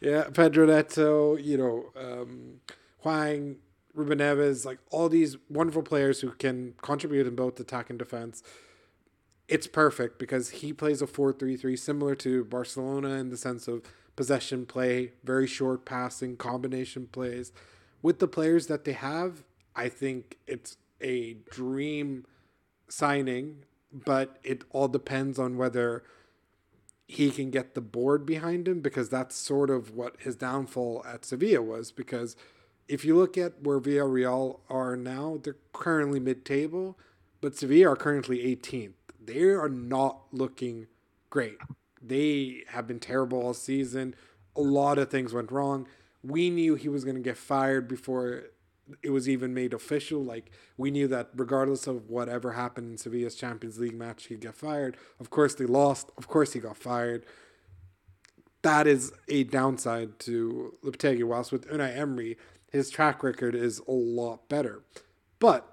Yeah, 0.00 0.24
Pedro 0.32 0.66
Neto, 0.66 1.36
you 1.36 1.56
know, 1.56 1.86
um, 1.96 2.60
Hwang, 3.00 3.56
Ruben 3.94 4.18
Neves, 4.18 4.64
like 4.64 4.78
all 4.90 5.08
these 5.08 5.36
wonderful 5.48 5.82
players 5.82 6.20
who 6.20 6.32
can 6.32 6.74
contribute 6.82 7.26
in 7.26 7.34
both 7.34 7.58
attack 7.58 7.88
and 7.90 7.98
defense 7.98 8.42
it's 9.48 9.66
perfect 9.66 10.18
because 10.18 10.50
he 10.50 10.72
plays 10.72 11.00
a 11.00 11.06
4-3-3 11.06 11.78
similar 11.78 12.14
to 12.16 12.44
Barcelona 12.44 13.10
in 13.10 13.30
the 13.30 13.36
sense 13.36 13.68
of 13.68 13.82
possession 14.16 14.66
play, 14.66 15.12
very 15.24 15.46
short 15.46 15.84
passing, 15.84 16.36
combination 16.36 17.06
plays. 17.06 17.52
With 18.02 18.18
the 18.18 18.28
players 18.28 18.66
that 18.66 18.84
they 18.84 18.92
have, 18.92 19.44
I 19.74 19.88
think 19.88 20.38
it's 20.46 20.76
a 21.00 21.34
dream 21.50 22.26
signing, 22.88 23.64
but 23.92 24.38
it 24.42 24.64
all 24.70 24.88
depends 24.88 25.38
on 25.38 25.56
whether 25.56 26.04
he 27.08 27.30
can 27.30 27.50
get 27.50 27.74
the 27.74 27.80
board 27.80 28.26
behind 28.26 28.66
him 28.66 28.80
because 28.80 29.08
that's 29.08 29.36
sort 29.36 29.70
of 29.70 29.94
what 29.94 30.16
his 30.18 30.34
downfall 30.36 31.04
at 31.06 31.24
Sevilla 31.24 31.62
was 31.62 31.92
because 31.92 32.36
if 32.88 33.04
you 33.04 33.16
look 33.16 33.38
at 33.38 33.62
where 33.62 33.80
Villarreal 33.80 34.60
are 34.68 34.96
now, 34.96 35.38
they're 35.42 35.56
currently 35.72 36.18
mid-table, 36.18 36.98
but 37.40 37.56
Sevilla 37.56 37.92
are 37.92 37.96
currently 37.96 38.38
18th 38.38 38.94
they 39.26 39.42
are 39.42 39.68
not 39.68 40.22
looking 40.32 40.86
great. 41.30 41.58
They 42.00 42.62
have 42.68 42.86
been 42.86 43.00
terrible 43.00 43.42
all 43.42 43.54
season. 43.54 44.14
A 44.54 44.60
lot 44.60 44.98
of 44.98 45.10
things 45.10 45.34
went 45.34 45.50
wrong. 45.50 45.86
We 46.22 46.50
knew 46.50 46.76
he 46.76 46.88
was 46.88 47.04
going 47.04 47.16
to 47.16 47.22
get 47.22 47.36
fired 47.36 47.88
before 47.88 48.44
it 49.02 49.10
was 49.10 49.28
even 49.28 49.54
made 49.54 49.72
official. 49.72 50.22
Like 50.22 50.50
we 50.76 50.90
knew 50.90 51.08
that 51.08 51.30
regardless 51.34 51.86
of 51.86 52.08
whatever 52.08 52.52
happened 52.52 52.90
in 52.92 52.96
Sevilla's 52.96 53.34
Champions 53.34 53.78
League 53.78 53.94
match, 53.94 54.26
he'd 54.26 54.40
get 54.40 54.54
fired. 54.54 54.96
Of 55.20 55.30
course, 55.30 55.54
they 55.54 55.66
lost. 55.66 56.10
Of 56.16 56.28
course, 56.28 56.52
he 56.52 56.60
got 56.60 56.76
fired. 56.76 57.24
That 58.62 58.86
is 58.86 59.12
a 59.28 59.44
downside 59.44 60.18
to 60.20 60.74
Lopetegui. 60.84 61.24
Whilst 61.24 61.52
with 61.52 61.68
Unai 61.68 61.96
Emery, 61.96 62.36
his 62.70 62.90
track 62.90 63.22
record 63.22 63.54
is 63.54 63.80
a 63.86 63.92
lot 63.92 64.48
better. 64.48 64.82
But 65.38 65.70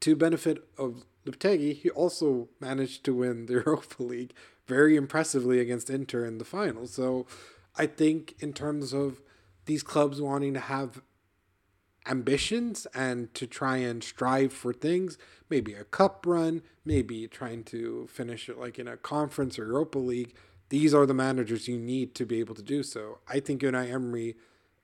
to 0.00 0.16
benefit 0.16 0.68
of 0.76 1.04
Lopetegui, 1.24 1.76
he 1.76 1.90
also 1.90 2.48
managed 2.60 3.04
to 3.04 3.14
win 3.14 3.46
the 3.46 3.52
Europa 3.64 4.02
League 4.02 4.32
very 4.66 4.96
impressively 4.96 5.60
against 5.60 5.90
Inter 5.90 6.24
in 6.24 6.38
the 6.38 6.44
final. 6.44 6.86
So 6.86 7.26
I 7.76 7.86
think 7.86 8.34
in 8.40 8.52
terms 8.52 8.92
of 8.92 9.20
these 9.66 9.82
clubs 9.82 10.20
wanting 10.20 10.54
to 10.54 10.60
have 10.60 11.02
ambitions 12.06 12.86
and 12.94 13.32
to 13.34 13.46
try 13.46 13.76
and 13.76 14.02
strive 14.02 14.52
for 14.52 14.72
things, 14.72 15.18
maybe 15.48 15.74
a 15.74 15.84
cup 15.84 16.24
run, 16.26 16.62
maybe 16.84 17.28
trying 17.28 17.64
to 17.64 18.08
finish 18.10 18.48
it 18.48 18.58
like 18.58 18.78
in 18.78 18.88
a 18.88 18.96
conference 18.96 19.58
or 19.58 19.66
Europa 19.66 19.98
League, 19.98 20.34
these 20.68 20.94
are 20.94 21.06
the 21.06 21.14
managers 21.14 21.68
you 21.68 21.78
need 21.78 22.14
to 22.14 22.24
be 22.24 22.40
able 22.40 22.54
to 22.54 22.62
do 22.62 22.82
so. 22.82 23.18
I 23.28 23.40
think 23.40 23.60
Unai 23.60 23.92
Emery 23.92 24.36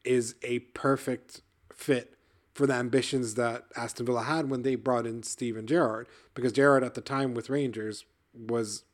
is 0.05 0.35
a 0.43 0.61
perfect 0.61 1.41
fit 1.73 2.15
for 2.55 2.67
the 2.67 2.75
ambitions 2.75 3.35
that 3.35 3.67
Aston 3.77 4.05
Villa 4.05 4.23
had 4.25 4.51
when 4.51 4.63
they 4.63 4.75
brought 4.75 5.07
in 5.07 5.23
Steven 5.23 5.67
Gerrard. 5.67 6.09
Because 6.35 6.53
Gerrard 6.53 6.85
at 6.85 6.95
the 6.95 7.01
time 7.01 7.33
with 7.33 7.49
Rangers 7.49 8.05
was 8.35 8.85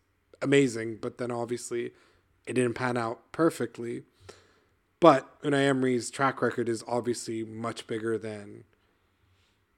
amazing, 0.40 0.98
but 1.00 1.18
then 1.18 1.30
obviously 1.30 1.92
it 2.46 2.52
didn't 2.52 2.74
pan 2.74 2.96
out 2.96 3.32
perfectly. 3.32 4.02
But 5.04 5.38
Unai 5.42 5.68
Emery's 5.68 6.10
track 6.10 6.40
record 6.40 6.66
is 6.66 6.82
obviously 6.88 7.44
much 7.44 7.86
bigger 7.86 8.16
than 8.16 8.64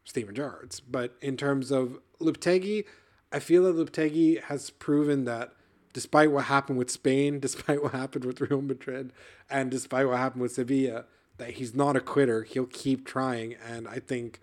Steven 0.05 0.37
Gerrard's. 0.37 0.79
But 0.79 1.17
in 1.21 1.37
terms 1.37 1.73
of 1.73 1.99
Lopetegui, 2.21 2.85
I 3.33 3.41
feel 3.41 3.65
that 3.65 3.75
Lopetegui 3.75 4.41
has 4.45 4.71
proven 4.71 5.25
that 5.25 5.53
despite 5.93 6.31
what 6.31 6.45
happened 6.45 6.79
with 6.79 6.93
Spain, 6.93 7.41
despite 7.41 7.83
what 7.83 7.91
happened 7.91 8.25
with 8.25 8.41
Real 8.41 8.63
Madrid, 8.63 9.13
and 9.51 9.69
despite 9.69 10.07
what 10.07 10.19
happened 10.19 10.43
with 10.43 10.53
Sevilla, 10.53 11.07
that 11.39 11.55
he's 11.55 11.75
not 11.75 11.97
a 11.97 12.01
quitter. 12.01 12.45
He'll 12.45 12.67
keep 12.67 13.05
trying. 13.05 13.55
And 13.55 13.89
I 13.89 13.99
think, 13.99 14.39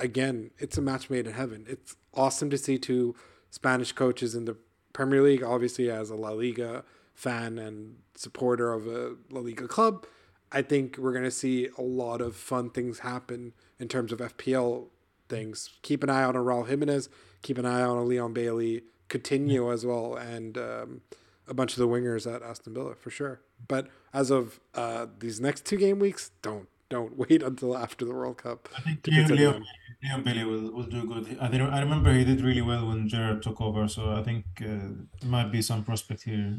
again, 0.00 0.50
it's 0.58 0.76
a 0.76 0.82
match 0.82 1.10
made 1.10 1.28
in 1.28 1.34
heaven. 1.34 1.64
It's 1.68 1.94
awesome 2.12 2.50
to 2.50 2.58
see 2.58 2.76
two 2.76 3.14
Spanish 3.50 3.92
coaches 3.92 4.34
in 4.34 4.46
the 4.46 4.56
Premier 4.92 5.22
League, 5.22 5.44
obviously, 5.44 5.88
as 5.88 6.10
a 6.10 6.16
La 6.16 6.30
Liga 6.30 6.82
fan 7.14 7.58
and 7.58 7.96
supporter 8.14 8.72
of 8.72 8.86
a 8.86 9.16
La 9.30 9.40
Liga 9.40 9.68
club. 9.68 10.06
I 10.50 10.62
think 10.62 10.98
we're 10.98 11.12
going 11.12 11.24
to 11.24 11.30
see 11.30 11.68
a 11.78 11.82
lot 11.82 12.20
of 12.20 12.36
fun 12.36 12.70
things 12.70 13.00
happen 13.00 13.54
in 13.78 13.88
terms 13.88 14.12
of 14.12 14.18
FPL 14.18 14.88
things. 15.28 15.70
Keep 15.82 16.02
an 16.02 16.10
eye 16.10 16.24
on 16.24 16.34
Raul 16.34 16.68
Jimenez. 16.68 17.08
Keep 17.40 17.58
an 17.58 17.66
eye 17.66 17.82
on 17.82 18.06
Leon 18.08 18.32
Bailey. 18.32 18.82
Coutinho 19.12 19.72
as 19.72 19.84
well, 19.84 20.16
and 20.16 20.56
um, 20.56 21.02
a 21.46 21.54
bunch 21.54 21.72
of 21.72 21.78
the 21.78 21.88
wingers 21.88 22.32
at 22.32 22.42
Aston 22.42 22.72
Villa 22.72 22.94
for 22.94 23.10
sure. 23.10 23.42
But 23.68 23.88
as 24.12 24.30
of 24.30 24.58
uh, 24.74 25.06
these 25.18 25.38
next 25.40 25.66
two 25.66 25.76
game 25.76 25.98
weeks, 25.98 26.30
don't 26.40 26.68
don't 26.88 27.16
wait 27.22 27.42
until 27.42 27.76
after 27.76 28.04
the 28.04 28.14
World 28.14 28.38
Cup. 28.38 28.68
I 28.76 28.80
think 28.80 29.06
Leo, 29.06 29.26
Leo, 29.26 29.62
Leo 30.02 30.18
Bailey 30.24 30.44
will, 30.44 30.72
will 30.72 30.84
do 30.84 31.06
good. 31.06 31.38
I, 31.40 31.46
I 31.46 31.80
remember 31.80 32.12
he 32.12 32.24
did 32.24 32.40
really 32.40 32.62
well 32.62 32.88
when 32.88 33.08
Gerrard 33.08 33.42
took 33.42 33.60
over, 33.60 33.86
so 33.86 34.12
I 34.12 34.22
think 34.22 34.44
uh, 34.60 34.88
there 35.20 35.30
might 35.36 35.52
be 35.52 35.60
some 35.60 35.84
prospect 35.84 36.22
here. 36.22 36.56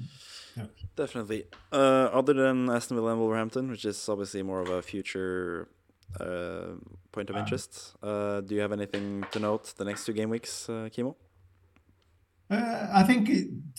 Yeah. 0.55 0.65
Definitely. 0.95 1.45
Uh, 1.71 2.09
other 2.13 2.33
than 2.33 2.69
Aston 2.69 2.97
Villa 2.97 3.11
and 3.11 3.19
Wolverhampton, 3.19 3.69
which 3.69 3.85
is 3.85 4.07
obviously 4.07 4.43
more 4.43 4.61
of 4.61 4.69
a 4.69 4.81
future 4.81 5.67
uh, 6.19 6.75
point 7.11 7.29
of 7.29 7.35
interest, 7.35 7.95
uh, 8.03 8.41
do 8.41 8.55
you 8.55 8.61
have 8.61 8.71
anything 8.71 9.25
to 9.31 9.39
note 9.39 9.73
the 9.77 9.85
next 9.85 10.05
two 10.05 10.13
game 10.13 10.29
weeks, 10.29 10.69
uh, 10.69 10.89
Kimo? 10.91 11.15
Uh, 12.49 12.87
I 12.93 13.03
think 13.03 13.29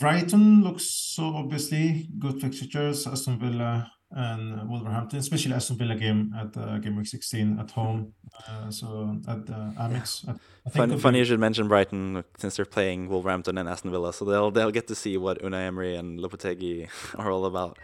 Brighton 0.01 0.65
looks 0.65 0.85
so 0.91 1.25
obviously 1.25 2.09
good 2.19 2.41
fixtures. 2.41 3.07
Aston 3.07 3.39
Villa 3.39 3.93
and 4.17 4.69
Wolverhampton, 4.69 5.19
especially 5.19 5.53
Aston 5.53 5.77
Villa 5.77 5.97
game 5.97 6.33
at 6.39 6.57
uh, 6.57 6.79
game 6.79 6.97
week 6.97 7.07
16 7.07 7.59
at 7.59 7.71
home. 7.73 8.13
Uh, 8.49 8.71
so 8.71 9.17
at 9.29 9.51
uh, 9.51 9.71
Amex. 9.79 10.27
Yeah. 10.27 10.35
Fun, 10.71 10.99
funny 10.99 11.19
you 11.19 11.25
should 11.25 11.41
mention 11.41 11.69
Brighton 11.69 12.25
since 12.39 12.57
they're 12.57 12.65
playing 12.65 13.09
Wolverhampton 13.09 13.59
and 13.59 13.69
Aston 13.69 13.91
Villa, 13.91 14.13
so 14.13 14.25
they'll 14.25 14.51
they'll 14.51 14.71
get 14.71 14.87
to 14.89 14.95
see 14.95 15.17
what 15.17 15.43
Unai 15.43 15.67
Emery 15.67 15.97
and 15.97 16.21
Lopetegui 16.21 16.89
are 17.19 17.31
all 17.31 17.45
about. 17.45 17.79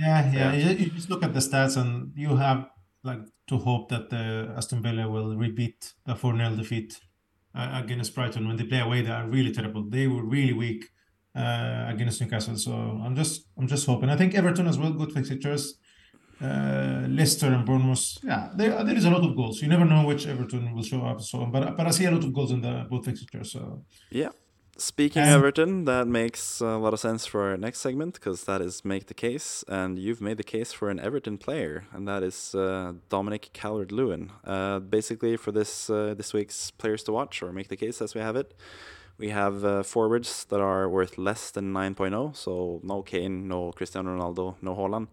Yeah, 0.00 0.32
yeah. 0.32 0.52
yeah. 0.52 0.70
You, 0.70 0.76
you, 0.76 0.90
just 0.90 1.10
look 1.10 1.22
at 1.22 1.34
the 1.34 1.40
stats, 1.40 1.76
and 1.76 2.12
you 2.16 2.36
have 2.36 2.66
like 3.02 3.20
to 3.48 3.58
hope 3.58 3.90
that 3.90 4.10
the 4.10 4.52
Aston 4.56 4.82
Villa 4.82 5.08
will 5.08 5.36
repeat 5.36 5.92
the 6.06 6.16
4 6.16 6.36
0 6.36 6.56
defeat 6.56 6.98
uh, 7.54 7.82
against 7.84 8.14
Brighton 8.14 8.48
when 8.48 8.56
they 8.56 8.64
play 8.64 8.80
away. 8.80 9.02
They 9.02 9.10
are 9.10 9.28
really 9.28 9.52
terrible. 9.52 9.84
They 9.88 10.06
were 10.06 10.24
really 10.24 10.54
weak 10.54 10.90
uh, 11.34 11.86
against 11.88 12.20
Newcastle. 12.20 12.56
So 12.56 12.72
I'm 12.72 13.14
just 13.16 13.46
I'm 13.58 13.66
just 13.66 13.86
hoping. 13.86 14.10
I 14.10 14.16
think 14.16 14.34
Everton 14.34 14.66
as 14.66 14.78
well. 14.78 14.92
Good 14.92 15.12
fixtures. 15.12 15.74
Uh, 16.40 17.06
Leicester 17.08 17.46
and 17.46 17.64
Bournemouth. 17.64 18.18
Yeah, 18.22 18.50
there 18.56 18.82
there 18.84 18.96
is 18.96 19.04
a 19.04 19.10
lot 19.10 19.24
of 19.24 19.36
goals. 19.36 19.62
You 19.62 19.68
never 19.68 19.84
know 19.84 20.04
which 20.04 20.26
Everton 20.26 20.74
will 20.74 20.82
show 20.82 21.02
up. 21.02 21.20
So, 21.20 21.46
but 21.46 21.76
but 21.76 21.86
I 21.86 21.90
see 21.90 22.06
a 22.06 22.10
lot 22.10 22.24
of 22.24 22.32
goals 22.32 22.50
in 22.50 22.60
the 22.60 22.86
both 22.90 23.04
fixtures. 23.04 23.52
So 23.52 23.84
yeah. 24.10 24.30
Speaking 24.76 25.22
of 25.22 25.28
Everton, 25.28 25.84
that 25.84 26.08
makes 26.08 26.60
a 26.60 26.76
lot 26.78 26.92
of 26.92 26.98
sense 26.98 27.26
for 27.26 27.50
our 27.50 27.56
next 27.56 27.78
segment 27.78 28.14
because 28.14 28.42
that 28.44 28.60
is 28.60 28.84
make 28.84 29.06
the 29.06 29.14
case, 29.14 29.62
and 29.68 30.00
you've 30.00 30.20
made 30.20 30.36
the 30.36 30.42
case 30.42 30.72
for 30.72 30.90
an 30.90 30.98
Everton 30.98 31.38
player, 31.38 31.84
and 31.92 32.08
that 32.08 32.24
is 32.24 32.56
uh, 32.56 32.94
Dominic 33.08 33.50
Calvert-Lewin. 33.52 34.32
Uh, 34.44 34.80
basically, 34.80 35.36
for 35.36 35.52
this 35.52 35.88
uh, 35.88 36.14
this 36.16 36.32
week's 36.32 36.72
players 36.72 37.04
to 37.04 37.12
watch 37.12 37.40
or 37.40 37.52
make 37.52 37.68
the 37.68 37.76
case 37.76 38.02
as 38.02 38.16
we 38.16 38.20
have 38.20 38.34
it, 38.34 38.52
we 39.18 39.28
have 39.30 39.64
uh, 39.64 39.82
forwards 39.82 40.44
that 40.46 40.60
are 40.60 40.88
worth 40.88 41.18
less 41.18 41.50
than 41.50 41.72
9.0, 41.72 42.36
so 42.36 42.80
no 42.82 43.02
Kane, 43.02 43.48
no 43.48 43.72
Cristiano 43.72 44.16
Ronaldo, 44.16 44.56
no 44.60 44.74
Haaland. 44.74 45.08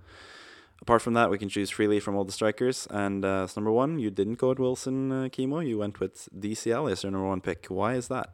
Apart 0.82 1.04
from 1.04 1.14
that, 1.14 1.30
we 1.30 1.38
can 1.38 1.48
choose 1.48 1.70
freely 1.70 2.00
from 2.00 2.16
all 2.16 2.26
the 2.26 2.32
strikers. 2.32 2.88
And 2.90 3.24
uh, 3.24 3.48
number 3.56 3.72
one, 3.72 4.00
you 4.00 4.10
didn't 4.10 4.40
go 4.40 4.50
with 4.50 4.58
Wilson 4.58 5.12
uh, 5.12 5.30
Kimo. 5.32 5.60
You 5.60 5.78
went 5.78 6.00
with 6.00 6.28
DCL 6.36 6.92
as 6.92 7.04
your 7.04 7.12
number 7.12 7.28
one 7.28 7.42
pick. 7.42 7.68
Why 7.68 7.94
is 7.94 8.08
that? 8.08 8.34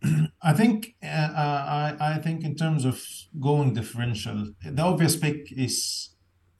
I 0.42 0.52
think 0.52 0.94
uh, 1.02 1.06
I, 1.06 1.96
I 2.00 2.18
think 2.18 2.44
in 2.44 2.54
terms 2.54 2.84
of 2.84 3.02
going 3.40 3.74
differential, 3.74 4.52
the 4.64 4.82
obvious 4.82 5.16
pick 5.16 5.48
is 5.50 6.10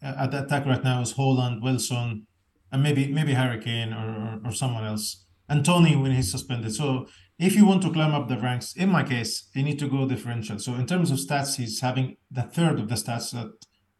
uh, 0.02 0.14
at 0.18 0.32
the 0.32 0.44
attack 0.44 0.66
right 0.66 0.82
now 0.82 1.00
is 1.02 1.14
Haaland, 1.14 1.62
Wilson, 1.62 2.26
and 2.72 2.82
maybe 2.82 3.12
maybe 3.12 3.34
Harry 3.34 3.60
Kane 3.60 3.92
or, 3.92 4.40
or, 4.44 4.48
or 4.48 4.52
someone 4.52 4.84
else. 4.84 5.24
And 5.50 5.64
Toney 5.64 5.96
when 5.96 6.12
he's 6.12 6.30
suspended. 6.30 6.74
So 6.74 7.08
if 7.38 7.56
you 7.56 7.66
want 7.66 7.82
to 7.82 7.90
climb 7.90 8.14
up 8.14 8.28
the 8.28 8.38
ranks, 8.38 8.74
in 8.76 8.88
my 8.88 9.02
case, 9.02 9.50
you 9.54 9.62
need 9.62 9.78
to 9.80 9.88
go 9.88 10.08
differential. 10.08 10.58
So 10.58 10.74
in 10.76 10.86
terms 10.86 11.10
of 11.10 11.18
stats, 11.18 11.56
he's 11.56 11.80
having 11.80 12.16
the 12.30 12.42
third 12.42 12.78
of 12.78 12.88
the 12.88 12.94
stats 12.94 13.32
that 13.32 13.52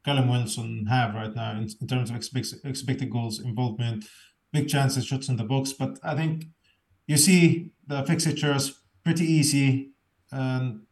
Callum 0.04 0.28
Wilson 0.28 0.86
have 0.86 1.14
right 1.14 1.34
now 1.34 1.52
in, 1.52 1.68
in 1.80 1.86
terms 1.86 2.08
of 2.08 2.16
expect, 2.16 2.54
expected 2.64 3.10
goals, 3.10 3.40
involvement, 3.40 4.04
big 4.52 4.68
chances, 4.68 5.04
shots 5.06 5.28
in 5.28 5.36
the 5.36 5.44
box. 5.44 5.72
But 5.72 5.98
I 6.02 6.14
think 6.14 6.46
you 7.06 7.16
see 7.16 7.70
the 7.86 8.04
fixtures 8.04 8.80
pretty 9.04 9.24
easy. 9.24 9.90
And 10.30 10.82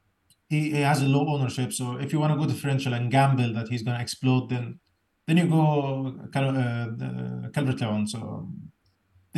he, 0.48 0.70
he 0.70 0.80
has 0.80 1.02
a 1.02 1.06
low 1.06 1.28
ownership. 1.28 1.72
So 1.72 1.96
if 1.96 2.12
you 2.12 2.18
want 2.18 2.32
to 2.32 2.38
go 2.38 2.52
differential 2.52 2.94
and 2.94 3.10
gamble 3.10 3.54
that 3.54 3.68
he's 3.68 3.82
going 3.82 3.96
to 3.96 4.02
explode, 4.02 4.50
then 4.50 4.80
then 5.26 5.36
you 5.36 5.46
go 5.46 6.16
uh, 6.34 7.48
Calvert 7.52 7.80
Lewin. 7.82 8.06
So 8.06 8.48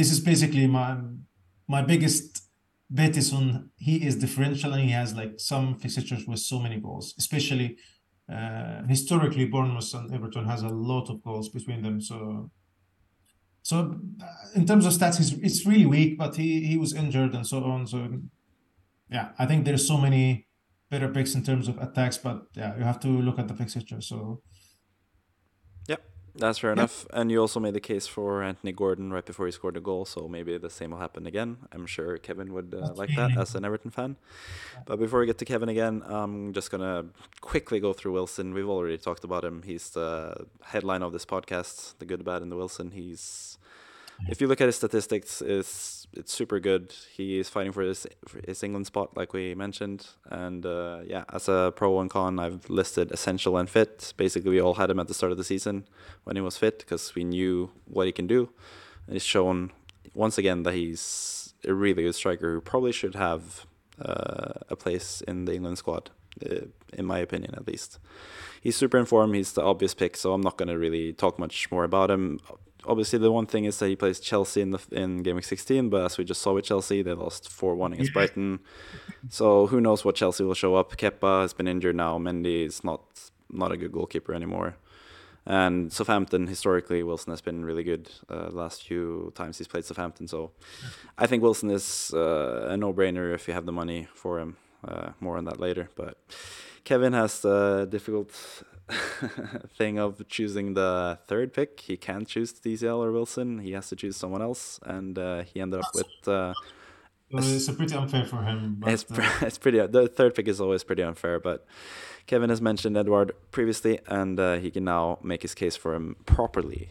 this 0.01 0.11
is 0.11 0.21
basically 0.21 0.67
my 0.67 0.97
my 1.69 1.83
biggest 1.93 2.27
bet 2.99 3.17
is 3.23 3.29
on 3.39 3.71
he 3.77 3.95
is 4.09 4.15
differential 4.25 4.73
and 4.73 4.85
he 4.89 4.93
has 5.01 5.15
like 5.21 5.33
some 5.53 5.67
fixtures 5.83 6.25
with 6.27 6.39
so 6.39 6.59
many 6.59 6.79
goals, 6.87 7.15
especially 7.23 7.69
uh, 8.35 8.79
historically 8.95 9.45
Bournemouth 9.45 9.93
and 9.95 10.07
Everton 10.15 10.47
has 10.47 10.63
a 10.63 10.75
lot 10.91 11.11
of 11.11 11.23
goals 11.23 11.51
between 11.57 11.83
them. 11.83 12.01
So 12.01 12.17
so 13.63 13.77
uh, 14.27 14.59
in 14.59 14.65
terms 14.67 14.87
of 14.87 14.93
stats, 14.95 15.19
he's 15.19 15.33
it's 15.49 15.67
really 15.67 15.89
weak, 15.97 16.17
but 16.23 16.33
he 16.41 16.49
he 16.71 16.77
was 16.79 16.95
injured 17.03 17.35
and 17.35 17.47
so 17.47 17.59
on. 17.73 17.87
So 17.87 17.99
yeah, 19.17 19.27
I 19.39 19.45
think 19.45 19.67
there's 19.67 19.87
so 19.87 19.99
many 19.99 20.23
better 20.93 21.09
picks 21.09 21.35
in 21.35 21.43
terms 21.45 21.69
of 21.69 21.77
attacks, 21.87 22.17
but 22.27 22.39
yeah, 22.61 22.73
you 22.79 22.85
have 22.85 23.01
to 23.01 23.11
look 23.27 23.39
at 23.39 23.49
the 23.49 23.55
fixture. 23.55 24.01
So 24.01 24.17
that's 26.35 26.59
fair 26.59 26.73
enough. 26.73 27.07
And 27.13 27.31
you 27.31 27.41
also 27.41 27.61
made 27.61 27.75
the 27.75 27.81
case 27.81 28.07
for 28.07 28.43
Anthony 28.43 28.73
Gordon 28.73 29.13
right 29.13 29.25
before 29.25 29.47
he 29.47 29.53
scored 29.53 29.77
a 29.77 29.81
goal, 29.81 30.05
so 30.05 30.29
maybe 30.29 30.57
the 30.59 30.71
same 30.71 30.91
will 30.91 30.99
happen 30.99 31.27
again. 31.27 31.59
I'm 31.73 31.87
sure 31.87 32.19
Kevin 32.19 32.53
would 32.53 32.75
uh, 32.75 32.93
like 32.95 33.15
that 33.17 33.37
as 33.37 33.55
an 33.55 33.65
Everton 33.65 33.91
fan. 33.91 34.17
But 34.87 34.99
before 34.99 35.21
we 35.21 35.27
get 35.27 35.39
to 35.39 35.45
Kevin 35.45 35.69
again, 35.69 36.03
I'm 36.07 36.53
just 36.53 36.71
gonna 36.71 37.07
quickly 37.41 37.81
go 37.81 37.93
through 37.93 38.13
Wilson. 38.13 38.55
We've 38.55 38.69
already 38.69 38.99
talked 38.99 39.25
about 39.25 39.45
him. 39.45 39.63
He's 39.63 39.91
the 39.91 40.47
headline 40.63 41.03
of 41.03 41.13
this 41.13 41.25
podcast, 41.27 41.99
the 41.99 42.05
good, 42.05 42.25
bad, 42.25 42.43
and 42.43 42.51
the 42.51 42.57
Wilson. 42.57 42.93
He's 42.93 43.59
if 44.29 44.41
you 44.41 44.47
look 44.47 44.61
at 44.61 44.67
his 44.67 44.77
statistics, 44.77 45.41
it's 45.41 46.00
it's 46.13 46.33
super 46.33 46.59
good. 46.59 46.95
He 47.13 47.39
is 47.39 47.49
fighting 47.49 47.73
for 47.73 47.83
his 47.83 48.07
for 48.27 48.41
his 48.47 48.63
England 48.63 48.87
spot, 48.87 49.17
like 49.17 49.33
we 49.33 49.55
mentioned, 49.55 50.09
and 50.27 50.67
uh, 50.67 51.01
yeah, 51.07 51.25
as 51.33 51.49
a 51.49 51.73
pro 51.75 52.01
and 52.01 52.11
con, 52.11 52.39
I've 52.39 52.69
listed 52.69 53.13
essential 53.13 53.57
and 53.57 53.69
fit. 53.69 54.13
Basically, 54.17 54.51
we 54.51 54.61
all 54.61 54.75
had 54.75 54.91
him 54.91 54.99
at 54.99 55.09
the 55.09 55.15
start 55.15 55.33
of 55.33 55.39
the 55.39 55.45
season 55.45 55.87
when 56.25 56.37
he 56.37 56.43
was 56.43 56.57
fit 56.57 56.79
because 56.81 57.15
we 57.15 57.25
knew 57.25 57.71
what 57.87 58.07
he 58.07 58.13
can 58.13 58.27
do, 58.27 58.51
and 59.07 59.15
he's 59.15 59.25
shown 59.25 59.73
once 60.15 60.39
again 60.39 60.65
that 60.65 60.75
he's 60.75 61.55
a 61.65 61.75
really 61.75 62.03
good 62.03 62.15
striker 62.15 62.55
who 62.55 62.61
probably 62.61 62.93
should 62.93 63.15
have 63.15 63.67
uh, 64.01 64.53
a 64.69 64.77
place 64.77 65.21
in 65.29 65.45
the 65.45 65.55
England 65.55 65.79
squad, 65.79 66.11
uh, 66.45 66.67
in 66.93 67.05
my 67.05 67.19
opinion, 67.19 67.55
at 67.55 67.67
least. 67.67 67.99
He's 68.61 68.77
super 68.77 68.99
informed. 68.99 69.35
He's 69.35 69.53
the 69.53 69.63
obvious 69.63 69.95
pick, 69.95 70.17
so 70.17 70.33
I'm 70.33 70.41
not 70.41 70.57
going 70.57 70.69
to 70.69 70.79
really 70.79 71.13
talk 71.13 71.39
much 71.39 71.71
more 71.71 71.85
about 71.85 72.11
him 72.11 72.41
obviously 72.87 73.19
the 73.19 73.33
one 73.33 73.47
thing 73.47 73.65
is 73.65 73.79
that 73.79 73.89
he 73.89 73.97
plays 73.97 74.21
Chelsea 74.21 74.61
in 74.61 74.71
the 74.71 74.81
in 74.93 75.23
game 75.23 75.37
week 75.37 75.45
16, 75.45 75.89
but 75.89 76.05
as 76.05 76.19
we 76.19 76.25
just 76.25 76.43
saw 76.43 76.55
with 76.55 76.65
Chelsea, 76.65 77.03
they 77.03 77.13
lost 77.13 77.49
4-1 77.49 77.95
against 77.95 78.13
Brighton. 78.13 78.61
So 79.29 79.67
who 79.67 79.81
knows 79.81 80.05
what 80.05 80.17
Chelsea 80.17 80.45
will 80.45 80.55
show 80.55 80.75
up. 80.75 80.97
Kepa 80.97 81.43
has 81.43 81.53
been 81.53 81.69
injured 81.69 81.97
now. 81.97 82.19
Mendy 82.19 82.65
is 82.67 82.83
not 82.85 83.03
not 83.53 83.73
a 83.73 83.77
good 83.77 83.93
goalkeeper 83.93 84.33
anymore. 84.33 84.77
And 85.47 85.93
Southampton, 85.93 86.47
historically, 86.47 87.03
Wilson 87.03 87.33
has 87.33 87.41
been 87.41 87.65
really 87.65 87.83
good 87.83 88.11
uh, 88.29 88.51
the 88.51 88.57
last 88.57 88.87
few 88.87 89.33
times 89.35 89.59
he's 89.59 89.67
played 89.67 89.85
Southampton. 89.85 90.29
So 90.29 90.53
I 91.19 91.27
think 91.27 91.43
Wilson 91.43 91.71
is 91.71 92.13
uh, 92.15 92.69
a 92.69 92.77
no-brainer 92.77 93.35
if 93.35 93.49
you 93.49 93.55
have 93.55 93.67
the 93.67 93.73
money 93.73 94.07
for 94.15 94.39
him. 94.39 94.57
Uh, 94.87 95.11
more 95.21 95.37
on 95.37 95.45
that 95.45 95.61
later. 95.61 95.91
But 95.95 96.17
Kevin 96.85 97.13
has 97.13 97.41
the 97.41 97.87
difficult 97.91 98.33
thing 99.77 99.99
of 99.99 100.27
choosing 100.29 100.75
the 100.75 101.19
third 101.27 101.53
pick. 101.53 101.81
He 101.81 101.97
can't 101.97 102.27
choose 102.27 102.53
DCL 102.53 102.99
or 102.99 103.13
Wilson. 103.13 103.59
He 103.59 103.73
has 103.73 103.89
to 103.89 103.97
choose 103.97 104.17
someone 104.17 104.43
else, 104.43 104.81
and 104.85 105.19
uh, 105.19 105.43
he 105.43 105.61
ended 105.61 105.81
up 105.81 105.95
with. 105.95 106.29
Uh, 106.29 106.55
it's 107.33 107.69
a 107.69 107.73
pretty 107.73 107.95
unfair 107.95 108.25
for 108.25 108.43
him. 108.43 108.77
But, 108.79 108.93
it's, 108.93 109.11
uh, 109.11 109.31
it's 109.43 109.59
pretty. 109.59 109.85
The 109.87 110.09
third 110.09 110.35
pick 110.35 110.49
is 110.49 110.61
always 110.61 110.83
pretty 110.83 111.03
unfair, 111.03 111.39
but 111.39 111.65
Kevin 112.27 112.51
has 112.51 112.61
mentioned 112.61 112.97
Edouard 112.97 113.33
previously, 113.51 114.01
and 114.07 114.39
uh, 114.39 114.57
he 114.57 114.71
can 114.71 114.85
now 114.85 115.19
make 115.23 115.43
his 115.43 115.55
case 115.55 115.77
for 115.77 115.95
him 115.95 116.17
properly. 116.27 116.91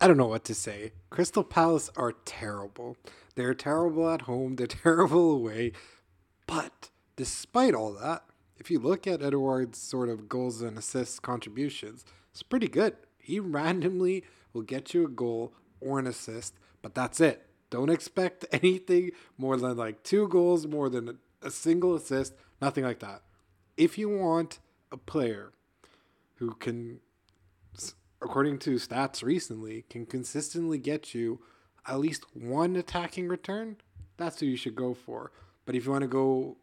I 0.00 0.06
don't 0.06 0.16
know 0.16 0.26
what 0.26 0.44
to 0.44 0.54
say. 0.54 0.92
Crystal 1.10 1.42
Palace 1.42 1.90
are 1.96 2.12
terrible. 2.24 2.96
They're 3.34 3.54
terrible 3.54 4.08
at 4.10 4.22
home, 4.22 4.56
they're 4.56 4.66
terrible 4.84 5.32
away. 5.32 5.72
But 6.48 6.88
despite 7.14 7.74
all 7.74 7.92
that, 7.92 8.24
if 8.56 8.70
you 8.70 8.80
look 8.80 9.06
at 9.06 9.22
Edouard's 9.22 9.78
sort 9.78 10.08
of 10.08 10.28
goals 10.28 10.62
and 10.62 10.78
assists 10.78 11.20
contributions, 11.20 12.04
it's 12.32 12.42
pretty 12.42 12.68
good. 12.68 12.96
He 13.18 13.38
randomly 13.40 14.24
will 14.52 14.62
get 14.62 14.94
you 14.94 15.04
a 15.04 15.10
goal 15.10 15.52
or 15.80 16.00
an 16.00 16.06
assist, 16.08 16.54
but 16.82 16.94
that's 16.94 17.20
it. 17.20 17.46
Don't 17.70 17.90
expect 17.90 18.46
anything 18.52 19.10
more 19.36 19.56
than 19.56 19.76
like 19.76 20.02
two 20.02 20.26
goals, 20.26 20.66
more 20.66 20.88
than 20.88 21.18
a 21.42 21.50
single 21.50 21.94
assist, 21.94 22.34
nothing 22.60 22.82
like 22.82 22.98
that. 23.00 23.22
If 23.76 23.98
you 23.98 24.08
want 24.08 24.58
a 24.90 24.96
player 24.96 25.52
who 26.36 26.54
can 26.54 27.00
according 28.20 28.58
to 28.58 28.76
stats 28.76 29.22
recently, 29.22 29.84
can 29.88 30.06
consistently 30.06 30.78
get 30.78 31.14
you 31.14 31.40
at 31.86 32.00
least 32.00 32.24
one 32.34 32.74
attacking 32.74 33.28
return, 33.28 33.76
that's 34.16 34.40
who 34.40 34.46
you 34.46 34.56
should 34.56 34.74
go 34.74 34.94
for. 34.94 35.30
But 35.68 35.74
if 35.74 35.84
you 35.84 35.90
want 35.90 36.00
to 36.00 36.08
go 36.08 36.56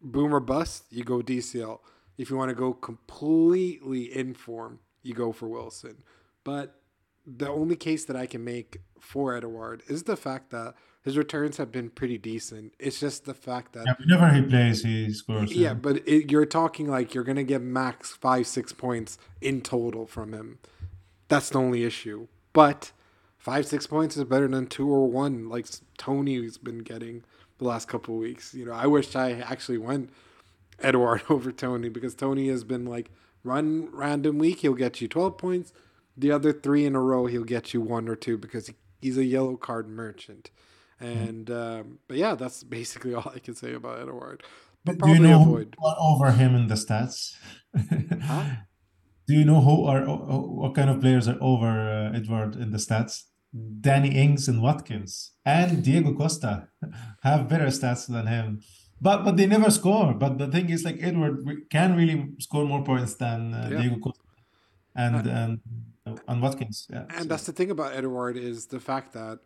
boom 0.00 0.34
or 0.34 0.40
bust, 0.40 0.84
you 0.88 1.04
go 1.04 1.20
DCL. 1.20 1.78
If 2.16 2.30
you 2.30 2.38
want 2.38 2.48
to 2.48 2.54
go 2.54 2.72
completely 2.72 4.04
in 4.04 4.32
form, 4.32 4.78
you 5.02 5.12
go 5.12 5.30
for 5.30 5.46
Wilson. 5.46 6.02
But 6.42 6.80
the 7.26 7.50
only 7.50 7.76
case 7.76 8.06
that 8.06 8.16
I 8.16 8.24
can 8.24 8.42
make 8.42 8.78
for 8.98 9.36
Edouard 9.36 9.82
is 9.88 10.04
the 10.04 10.16
fact 10.16 10.52
that 10.52 10.72
his 11.02 11.18
returns 11.18 11.58
have 11.58 11.70
been 11.70 11.90
pretty 11.90 12.16
decent. 12.16 12.72
It's 12.78 12.98
just 12.98 13.26
the 13.26 13.34
fact 13.34 13.74
that 13.74 13.84
yeah, 13.84 13.92
whenever 13.98 14.34
he 14.34 14.40
plays, 14.40 14.84
he 14.84 15.12
scores. 15.12 15.52
Yeah, 15.52 15.68
yeah. 15.68 15.74
but 15.74 16.08
it, 16.08 16.30
you're 16.30 16.46
talking 16.46 16.88
like 16.88 17.14
you're 17.14 17.24
gonna 17.24 17.44
get 17.44 17.60
max 17.60 18.12
five, 18.12 18.46
six 18.46 18.72
points 18.72 19.18
in 19.42 19.60
total 19.60 20.06
from 20.06 20.32
him. 20.32 20.60
That's 21.28 21.50
the 21.50 21.58
only 21.58 21.84
issue. 21.84 22.28
But 22.54 22.92
five, 23.36 23.66
six 23.66 23.86
points 23.86 24.16
is 24.16 24.24
better 24.24 24.48
than 24.48 24.66
two 24.66 24.88
or 24.88 25.06
one, 25.10 25.50
like 25.50 25.66
Toney's 25.98 26.56
been 26.56 26.78
getting 26.78 27.22
the 27.60 27.68
last 27.68 27.86
couple 27.86 28.16
weeks. 28.16 28.52
You 28.54 28.64
know, 28.64 28.72
I 28.72 28.86
wish 28.86 29.14
I 29.14 29.32
actually 29.32 29.78
went 29.78 30.10
Edouard 30.80 31.22
over 31.30 31.52
Toney 31.52 31.88
because 31.88 32.14
Toney 32.14 32.48
has 32.48 32.64
been 32.64 32.86
like 32.86 33.10
run 33.44 33.88
random 33.92 34.38
week, 34.38 34.60
he'll 34.60 34.74
get 34.74 35.00
you 35.00 35.08
12 35.08 35.38
points. 35.38 35.72
The 36.16 36.32
other 36.32 36.52
three 36.52 36.84
in 36.84 36.94
a 36.94 37.00
row, 37.00 37.26
he'll 37.26 37.44
get 37.44 37.72
you 37.72 37.80
one 37.80 38.08
or 38.08 38.16
two 38.16 38.36
because 38.36 38.66
he, 38.66 38.74
he's 39.00 39.16
a 39.16 39.24
yellow 39.24 39.56
card 39.56 39.88
merchant. 39.88 40.50
And 40.98 41.50
um, 41.50 41.98
but 42.08 42.18
yeah, 42.18 42.34
that's 42.34 42.62
basically 42.62 43.14
all 43.18 43.32
I 43.34 43.38
can 43.38 43.54
say 43.54 43.72
about 43.72 44.00
Edouard. 44.00 44.42
But 44.84 44.98
do 44.98 45.10
you 45.10 45.18
know 45.18 45.42
avoid. 45.42 45.76
over 45.82 46.32
him 46.32 46.54
in 46.54 46.68
the 46.68 46.74
stats? 46.74 47.36
huh? 48.22 48.44
Do 49.26 49.34
you 49.34 49.44
know 49.44 49.60
who 49.60 49.84
are 49.84 50.02
what 50.04 50.74
kind 50.74 50.90
of 50.90 51.00
players 51.00 51.28
are 51.28 51.38
over 51.40 51.68
uh, 51.68 52.16
Edouard 52.16 52.56
in 52.56 52.70
the 52.70 52.78
stats? 52.78 53.24
Danny 53.80 54.10
Ings 54.10 54.48
and 54.48 54.62
Watkins 54.62 55.32
and 55.44 55.82
Diego 55.82 56.14
Costa 56.14 56.68
have 57.22 57.48
better 57.48 57.66
stats 57.66 58.06
than 58.06 58.26
him. 58.26 58.60
But 59.00 59.24
but 59.24 59.36
they 59.36 59.46
never 59.46 59.70
score. 59.70 60.14
But 60.14 60.38
the 60.38 60.46
thing 60.46 60.70
is, 60.70 60.84
like 60.84 61.02
Edouard 61.02 61.44
can 61.70 61.96
really 61.96 62.32
score 62.38 62.66
more 62.66 62.84
points 62.84 63.14
than 63.14 63.54
uh, 63.54 63.68
yeah. 63.70 63.80
Diego 63.80 63.98
Costa 63.98 64.22
and 64.94 65.26
and 65.26 65.60
and 66.28 66.42
Watkins. 66.42 66.86
Yeah, 66.90 67.04
and 67.10 67.22
so. 67.22 67.24
that's 67.24 67.46
the 67.46 67.52
thing 67.52 67.70
about 67.70 67.94
Edouard 67.94 68.36
is 68.36 68.66
the 68.66 68.80
fact 68.80 69.12
that 69.14 69.40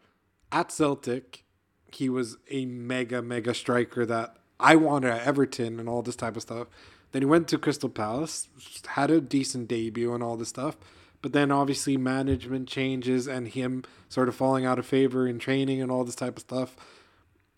at 0.50 0.72
Celtic 0.72 1.44
he 1.92 2.08
was 2.08 2.36
a 2.50 2.66
mega 2.66 3.22
mega 3.22 3.54
striker 3.54 4.04
that 4.06 4.36
I 4.58 4.76
wanted 4.76 5.10
at 5.10 5.26
Everton 5.26 5.78
and 5.78 5.88
all 5.88 6.02
this 6.02 6.16
type 6.16 6.36
of 6.36 6.42
stuff. 6.42 6.68
Then 7.12 7.22
he 7.22 7.26
went 7.26 7.46
to 7.48 7.58
Crystal 7.58 7.88
Palace, 7.88 8.48
had 8.88 9.10
a 9.10 9.20
decent 9.20 9.68
debut 9.68 10.12
and 10.12 10.22
all 10.22 10.36
this 10.36 10.48
stuff. 10.48 10.76
But 11.24 11.32
then 11.32 11.50
obviously 11.50 11.96
management 11.96 12.68
changes 12.68 13.26
and 13.26 13.48
him 13.48 13.82
sort 14.10 14.28
of 14.28 14.34
falling 14.34 14.66
out 14.66 14.78
of 14.78 14.84
favor 14.84 15.26
in 15.26 15.38
training 15.38 15.80
and 15.80 15.90
all 15.90 16.04
this 16.04 16.14
type 16.14 16.36
of 16.36 16.40
stuff. 16.40 16.76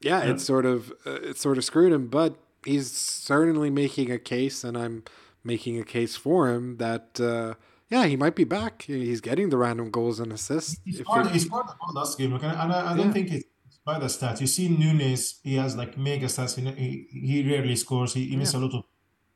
Yeah, 0.01 0.23
yeah. 0.23 0.31
it's 0.31 0.45
sort 0.45 0.65
of 0.65 0.93
uh, 1.05 1.15
it 1.15 1.37
sort 1.37 1.59
of 1.59 1.65
screwed 1.65 1.93
him. 1.93 2.07
But 2.07 2.37
he's 2.65 2.93
certainly 2.93 3.69
making 3.71 4.13
a 4.13 4.21
case, 4.21 4.63
and 4.63 4.79
I'm 4.79 5.03
making 5.43 5.81
a 5.81 5.83
case 5.83 6.15
for 6.15 6.49
him 6.49 6.77
that. 6.77 7.21
Uh, 7.21 7.55
yeah, 7.89 8.07
he 8.07 8.17
might 8.17 8.37
be 8.37 8.45
back. 8.45 8.83
He's 8.83 9.21
getting 9.21 9.51
the 9.51 9.57
random 9.57 9.91
goals 9.91 10.21
and 10.21 10.33
assists. 10.33 10.77
He's 10.85 11.03
part, 11.03 11.31
he's 11.33 11.49
part 11.49 11.67
of 11.69 11.77
the 11.89 11.99
last 11.99 12.19
game, 12.19 12.35
and 12.35 12.45
I, 12.45 12.93
I 12.93 12.97
don't 12.97 13.07
yeah. 13.07 13.13
think 13.13 13.33
it's 13.33 13.47
by 13.85 13.99
the 13.99 14.07
stats. 14.07 14.41
You 14.41 14.47
see 14.47 14.69
Nunez, 14.69 15.41
he 15.43 15.57
has 15.57 15.77
like 15.77 15.99
mega 15.99 16.27
stats. 16.27 16.55
He, 16.77 17.09
he 17.11 17.49
rarely 17.51 17.75
scores. 17.75 18.15
He, 18.15 18.27
he 18.27 18.37
misses 18.37 18.55
a 18.55 18.59
lot 18.59 18.75
of 18.75 18.85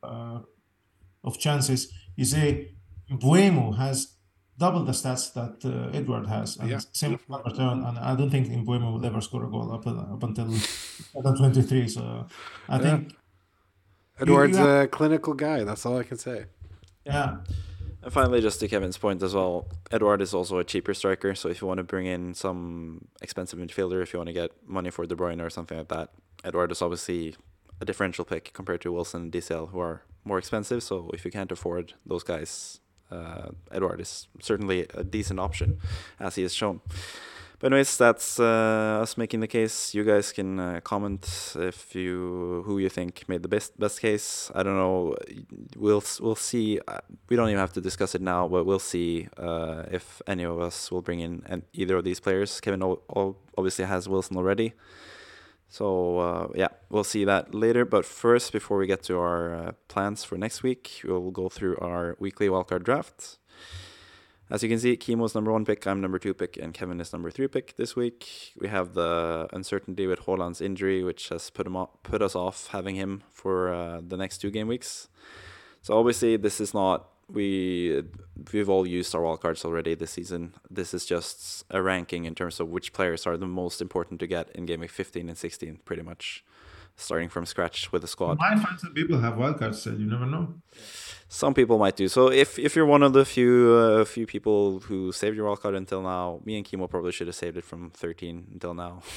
uh, 0.05 0.41
of 1.25 1.39
chances. 1.39 1.93
You 2.15 2.25
say 2.25 2.75
Mbeumo 3.11 3.77
has 3.77 4.17
double 4.61 4.85
the 4.85 4.93
stats 4.93 5.33
that 5.33 5.57
uh, 5.65 5.97
Edouard 5.97 6.27
has, 6.27 6.59
and 6.59 6.71
yeah. 6.71 6.81
same 6.93 7.19
return. 7.29 7.83
And 7.83 7.99
I 7.99 8.15
don't 8.15 8.31
think 8.31 8.49
Mbeumo 8.49 8.93
will 8.93 9.07
ever 9.07 9.21
score 9.23 9.45
a 9.45 9.51
goal 9.51 9.73
up, 9.73 9.87
up 9.87 10.23
until 10.23 10.47
2023. 10.47 11.89
So 11.89 12.27
I 12.69 12.77
yeah. 12.77 12.83
think 12.83 13.17
Edouard's 14.21 14.59
you, 14.59 14.63
you 14.63 14.69
have, 14.69 14.85
a 14.85 14.89
clinical 14.89 15.35
guy. 15.35 15.65
That's 15.65 15.85
all 15.87 15.99
I 15.99 16.05
can 16.05 16.19
say. 16.19 16.45
Yeah. 17.05 17.39
And 18.03 18.13
finally, 18.13 18.41
just 18.41 18.61
to 18.61 18.69
Kevin's 18.69 18.99
point 18.99 19.23
as 19.23 19.35
well, 19.35 19.67
Edouard 19.91 20.21
is 20.21 20.35
also 20.35 20.59
a 20.59 20.65
cheaper 20.65 20.95
striker. 20.95 21.35
So 21.35 21.49
if 21.49 21.61
you 21.61 21.67
want 21.67 21.79
to 21.79 21.85
bring 21.85 22.07
in 22.07 22.35
some 22.35 23.09
expensive 23.23 23.59
midfielder, 23.59 24.03
if 24.03 24.13
you 24.13 24.19
want 24.19 24.29
to 24.29 24.35
get 24.35 24.53
money 24.67 24.91
for 24.91 25.07
De 25.07 25.15
Bruyne 25.15 25.43
or 25.43 25.51
something 25.51 25.79
like 25.79 25.89
that, 25.89 26.11
Edouard 26.45 26.71
is 26.73 26.83
obviously 26.83 27.35
a 27.81 27.85
differential 27.85 28.25
pick 28.25 28.53
compared 28.53 28.83
to 28.83 28.93
Wilson 28.93 29.23
and 29.23 29.33
DCL, 29.33 29.71
who 29.71 29.81
are 29.81 30.03
more 30.25 30.39
expensive. 30.39 30.83
So 30.83 31.11
if 31.15 31.25
you 31.25 31.31
can't 31.31 31.51
afford 31.51 31.95
those 32.05 32.23
guys, 32.23 32.81
uh, 33.11 33.49
Edouard 33.71 34.01
is 34.01 34.29
certainly 34.41 34.87
a 34.95 35.05
decent 35.05 35.41
option, 35.41 35.79
as 36.19 36.35
he 36.37 36.43
has 36.43 36.55
shown. 36.55 36.81
But 37.61 37.73
anyways, 37.73 37.99
that's 37.99 38.41
uh, 38.41 39.01
us 39.03 39.19
making 39.19 39.41
the 39.41 39.47
case. 39.47 39.95
You 39.95 40.03
guys 40.03 40.33
can 40.33 40.59
uh, 40.59 40.81
comment 40.83 41.55
if 41.57 41.95
you 41.95 42.63
who 42.65 42.79
you 42.79 42.89
think 42.89 43.29
made 43.29 43.43
the 43.43 43.49
best 43.49 43.79
best 43.79 44.01
case. 44.01 44.51
I 44.55 44.63
don't 44.63 44.77
know. 44.77 45.15
We'll 45.77 46.03
we'll 46.21 46.37
see. 46.37 46.81
Uh, 46.89 47.01
we 47.29 47.37
don't 47.37 47.49
even 47.49 47.61
have 47.61 47.75
to 47.75 47.83
discuss 47.83 48.15
it 48.15 48.23
now, 48.23 48.49
but 48.49 48.65
we'll 48.65 48.79
see 48.79 49.29
uh, 49.37 49.83
if 49.93 50.23
any 50.27 50.45
of 50.45 50.59
us 50.59 50.91
will 50.91 51.03
bring 51.03 51.21
in 51.21 51.63
either 51.75 51.99
of 51.99 52.05
these 52.05 52.19
players. 52.19 52.61
Kevin 52.63 52.83
obviously 53.59 53.85
has 53.85 54.09
Wilson 54.09 54.39
already. 54.39 54.73
So 55.71 56.19
uh, 56.19 56.49
yeah, 56.55 56.69
we'll 56.91 57.05
see 57.05 57.25
that 57.25 57.55
later. 57.55 57.85
But 57.85 58.05
first, 58.05 58.53
before 58.53 58.77
we 58.77 58.87
get 58.87 59.03
to 59.05 59.19
our 59.19 59.55
uh, 59.55 59.73
plans 59.89 60.25
for 60.25 60.37
next 60.37 60.63
week, 60.63 61.01
we'll 61.05 61.31
go 61.31 61.49
through 61.49 61.77
our 61.79 62.17
weekly 62.19 62.49
wildcard 62.49 62.83
draft. 62.83 63.39
As 64.51 64.65
you 64.65 64.69
can 64.69 64.81
see, 64.81 64.97
Kimo's 64.97 65.33
number 65.33 65.53
one 65.53 65.65
pick, 65.65 65.87
I'm 65.87 66.01
number 66.01 66.19
two 66.19 66.35
pick, 66.35 66.57
and 66.57 66.75
Kevin 66.75 67.01
is 67.01 67.13
number 67.13 67.31
three 67.31 67.47
pick 67.47 67.77
this 67.77 67.95
week. 67.95 68.53
We 68.59 68.67
have 68.67 68.95
the 68.95 69.47
uncertainty 69.53 70.09
with 70.09 70.27
Haaland's 70.27 70.61
injury, 70.61 71.05
which 71.05 71.29
has 71.29 71.51
put 71.51 71.69
him 71.69 71.77
off, 71.77 71.91
put 72.03 72.21
us 72.21 72.35
off 72.35 72.67
having 72.73 72.97
him 72.97 73.23
for 73.31 73.73
uh, 73.73 74.01
the 74.05 74.17
next 74.17 74.39
two 74.39 74.51
game 74.51 74.67
weeks. 74.67 75.07
So 75.83 75.97
obviously, 75.97 76.37
this 76.37 76.61
is 76.61 76.75
not 76.75 77.10
we 77.33 78.03
we've 78.53 78.69
all 78.69 78.87
used 78.87 79.15
our 79.15 79.23
wildcards 79.23 79.65
already 79.65 79.95
this 79.95 80.13
season. 80.13 80.55
This 80.71 80.95
is 80.95 81.05
just 81.05 81.65
a 81.71 81.83
ranking 81.83 82.25
in 82.25 82.35
terms 82.35 82.61
of 82.61 82.69
which 82.69 82.93
players 82.93 83.27
are 83.27 83.37
the 83.37 83.47
most 83.47 83.81
important 83.81 84.21
to 84.21 84.27
get 84.27 84.51
in 84.55 84.67
game 84.67 84.81
week 84.81 84.91
15 84.91 85.29
and 85.29 85.37
16, 85.39 85.81
pretty 85.85 86.03
much 86.03 86.45
starting 86.97 87.29
from 87.29 87.47
scratch 87.47 87.93
with 87.93 88.05
a 88.05 88.07
squad. 88.07 88.39
Find 88.39 88.61
some 88.79 88.93
people 88.93 89.19
have 89.19 89.35
wildcards, 89.35 89.77
so 89.77 89.91
you 89.91 90.07
never 90.07 90.27
know. 90.27 90.55
Some 91.29 91.55
people 91.55 91.79
might 91.79 91.97
do. 91.97 92.09
So 92.09 92.31
if 92.31 92.59
if 92.59 92.75
you're 92.77 92.87
one 92.87 93.03
of 93.03 93.13
the 93.13 93.25
few 93.25 93.75
uh, 93.75 94.05
few 94.05 94.27
people 94.27 94.81
who 94.81 95.13
saved 95.13 95.37
your 95.37 95.47
wildcard 95.49 95.77
until 95.77 96.03
now, 96.03 96.41
me 96.45 96.57
and 96.57 96.65
Kimo 96.65 96.87
probably 96.87 97.13
should 97.13 97.29
have 97.29 97.37
saved 97.37 97.57
it 97.57 97.65
from 97.65 97.91
13 97.91 98.47
until 98.53 98.75
now. 98.75 99.03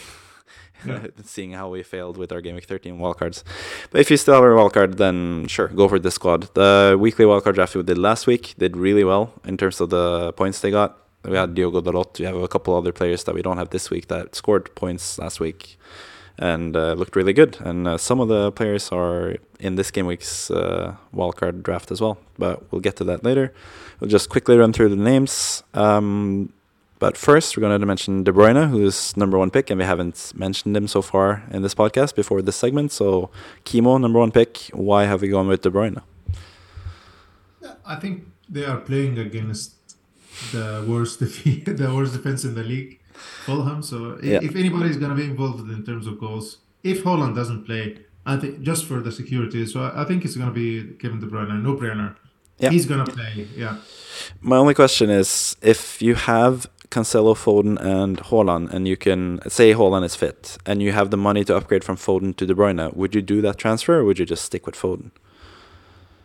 seeing 1.23 1.53
how 1.53 1.69
we 1.69 1.83
failed 1.83 2.17
with 2.17 2.31
our 2.31 2.41
Game 2.41 2.55
Week 2.55 2.65
13 2.65 2.97
wildcards. 2.97 3.43
But 3.91 4.01
if 4.01 4.11
you 4.11 4.17
still 4.17 4.35
have 4.35 4.43
a 4.43 4.47
wildcard, 4.47 4.97
then 4.97 5.47
sure, 5.47 5.67
go 5.67 5.87
for 5.87 5.99
this 5.99 6.15
squad. 6.15 6.53
The 6.53 6.97
weekly 6.99 7.25
wildcard 7.25 7.55
draft 7.55 7.75
we 7.75 7.83
did 7.83 7.97
last 7.97 8.27
week 8.27 8.55
did 8.57 8.77
really 8.77 9.03
well 9.03 9.33
in 9.45 9.57
terms 9.57 9.81
of 9.81 9.89
the 9.89 10.33
points 10.33 10.61
they 10.61 10.71
got. 10.71 10.97
We 11.23 11.37
had 11.37 11.55
Diogo 11.55 11.81
Dalot. 11.81 12.19
We 12.19 12.25
have 12.25 12.35
a 12.35 12.47
couple 12.47 12.75
other 12.75 12.91
players 12.91 13.23
that 13.23 13.33
we 13.33 13.41
don't 13.41 13.57
have 13.57 13.69
this 13.69 13.89
week 13.89 14.07
that 14.07 14.35
scored 14.35 14.75
points 14.75 15.17
last 15.17 15.39
week 15.39 15.77
and 16.37 16.75
uh, 16.75 16.93
looked 16.93 17.15
really 17.15 17.33
good. 17.33 17.57
And 17.61 17.87
uh, 17.87 17.97
some 17.97 18.19
of 18.19 18.27
the 18.27 18.51
players 18.51 18.91
are 18.91 19.35
in 19.59 19.75
this 19.75 19.91
game 19.91 20.05
week's 20.05 20.51
uh, 20.51 20.95
wildcard 21.15 21.63
draft 21.63 21.91
as 21.91 22.01
well, 22.01 22.17
but 22.37 22.71
we'll 22.71 22.81
get 22.81 22.95
to 22.97 23.03
that 23.05 23.23
later. 23.23 23.53
We'll 23.99 24.09
just 24.09 24.29
quickly 24.29 24.57
run 24.57 24.73
through 24.73 24.89
the 24.89 24.95
names. 24.95 25.63
Um, 25.73 26.51
but 27.03 27.17
first, 27.17 27.57
we're 27.57 27.61
going 27.67 27.81
to 27.81 27.85
mention 27.85 28.23
De 28.23 28.31
Bruyne, 28.31 28.69
who's 28.69 29.17
number 29.17 29.37
one 29.37 29.51
pick, 29.51 29.69
and 29.69 29.77
we 29.77 29.83
haven't 29.83 30.31
mentioned 30.35 30.77
him 30.77 30.87
so 30.87 31.01
far 31.01 31.43
in 31.51 31.61
this 31.61 31.75
podcast 31.75 32.15
before 32.15 32.41
this 32.41 32.55
segment. 32.55 32.93
So, 32.93 33.29
Kimo, 33.65 33.97
number 33.97 34.19
one 34.19 34.31
pick. 34.31 34.69
Why 34.71 35.03
have 35.03 35.19
we 35.21 35.27
gone 35.27 35.49
with 35.49 35.63
De 35.63 35.69
Bruyne? 35.69 36.01
I 37.85 37.97
think 37.97 38.23
they 38.47 38.63
are 38.63 38.77
playing 38.77 39.19
against 39.19 39.73
the 40.53 40.85
worst 40.87 41.19
defeat, 41.23 41.65
the 41.65 41.93
worst 41.93 42.13
defense 42.13 42.45
in 42.45 42.55
the 42.55 42.63
league, 42.63 43.01
Fulham. 43.45 43.83
So, 43.83 44.17
yeah. 44.23 44.39
if 44.41 44.55
anybody 44.55 44.89
is 44.89 44.95
going 44.95 45.13
to 45.13 45.17
be 45.23 45.25
involved 45.25 45.69
in 45.69 45.83
terms 45.83 46.07
of 46.07 46.17
goals, 46.17 46.59
if 46.83 47.03
Haaland 47.03 47.35
doesn't 47.35 47.65
play, 47.65 47.97
I 48.25 48.37
think 48.37 48.61
just 48.61 48.85
for 48.85 49.01
the 49.01 49.11
security, 49.11 49.65
so 49.65 49.91
I 49.93 50.05
think 50.05 50.23
it's 50.23 50.37
going 50.37 50.47
to 50.47 50.57
be 50.63 50.95
Kevin 51.01 51.19
De 51.19 51.27
Bruyne, 51.27 51.61
no 51.61 51.75
brainer. 51.75 52.15
Yeah. 52.59 52.69
He's 52.69 52.85
going 52.85 53.03
to 53.03 53.11
play, 53.11 53.47
yeah. 53.57 53.79
My 54.39 54.55
only 54.55 54.73
question 54.73 55.09
is 55.09 55.57
if 55.61 56.01
you 56.01 56.15
have 56.15 56.69
Cancelo, 56.93 57.33
Foden, 57.43 57.75
and 57.81 58.17
Haaland, 58.29 58.71
and 58.73 58.87
you 58.87 58.97
can 58.97 59.39
say 59.49 59.73
Haaland 59.73 60.05
is 60.05 60.15
fit, 60.15 60.57
and 60.65 60.81
you 60.81 60.91
have 60.91 61.09
the 61.09 61.17
money 61.17 61.43
to 61.45 61.55
upgrade 61.55 61.83
from 61.83 61.97
Foden 61.97 62.35
to 62.37 62.45
De 62.45 62.53
Bruyne, 62.53 62.95
would 62.95 63.15
you 63.15 63.21
do 63.21 63.41
that 63.41 63.57
transfer, 63.57 63.95
or 63.99 64.03
would 64.05 64.19
you 64.19 64.25
just 64.25 64.45
stick 64.45 64.65
with 64.67 64.75
Foden? 64.75 65.11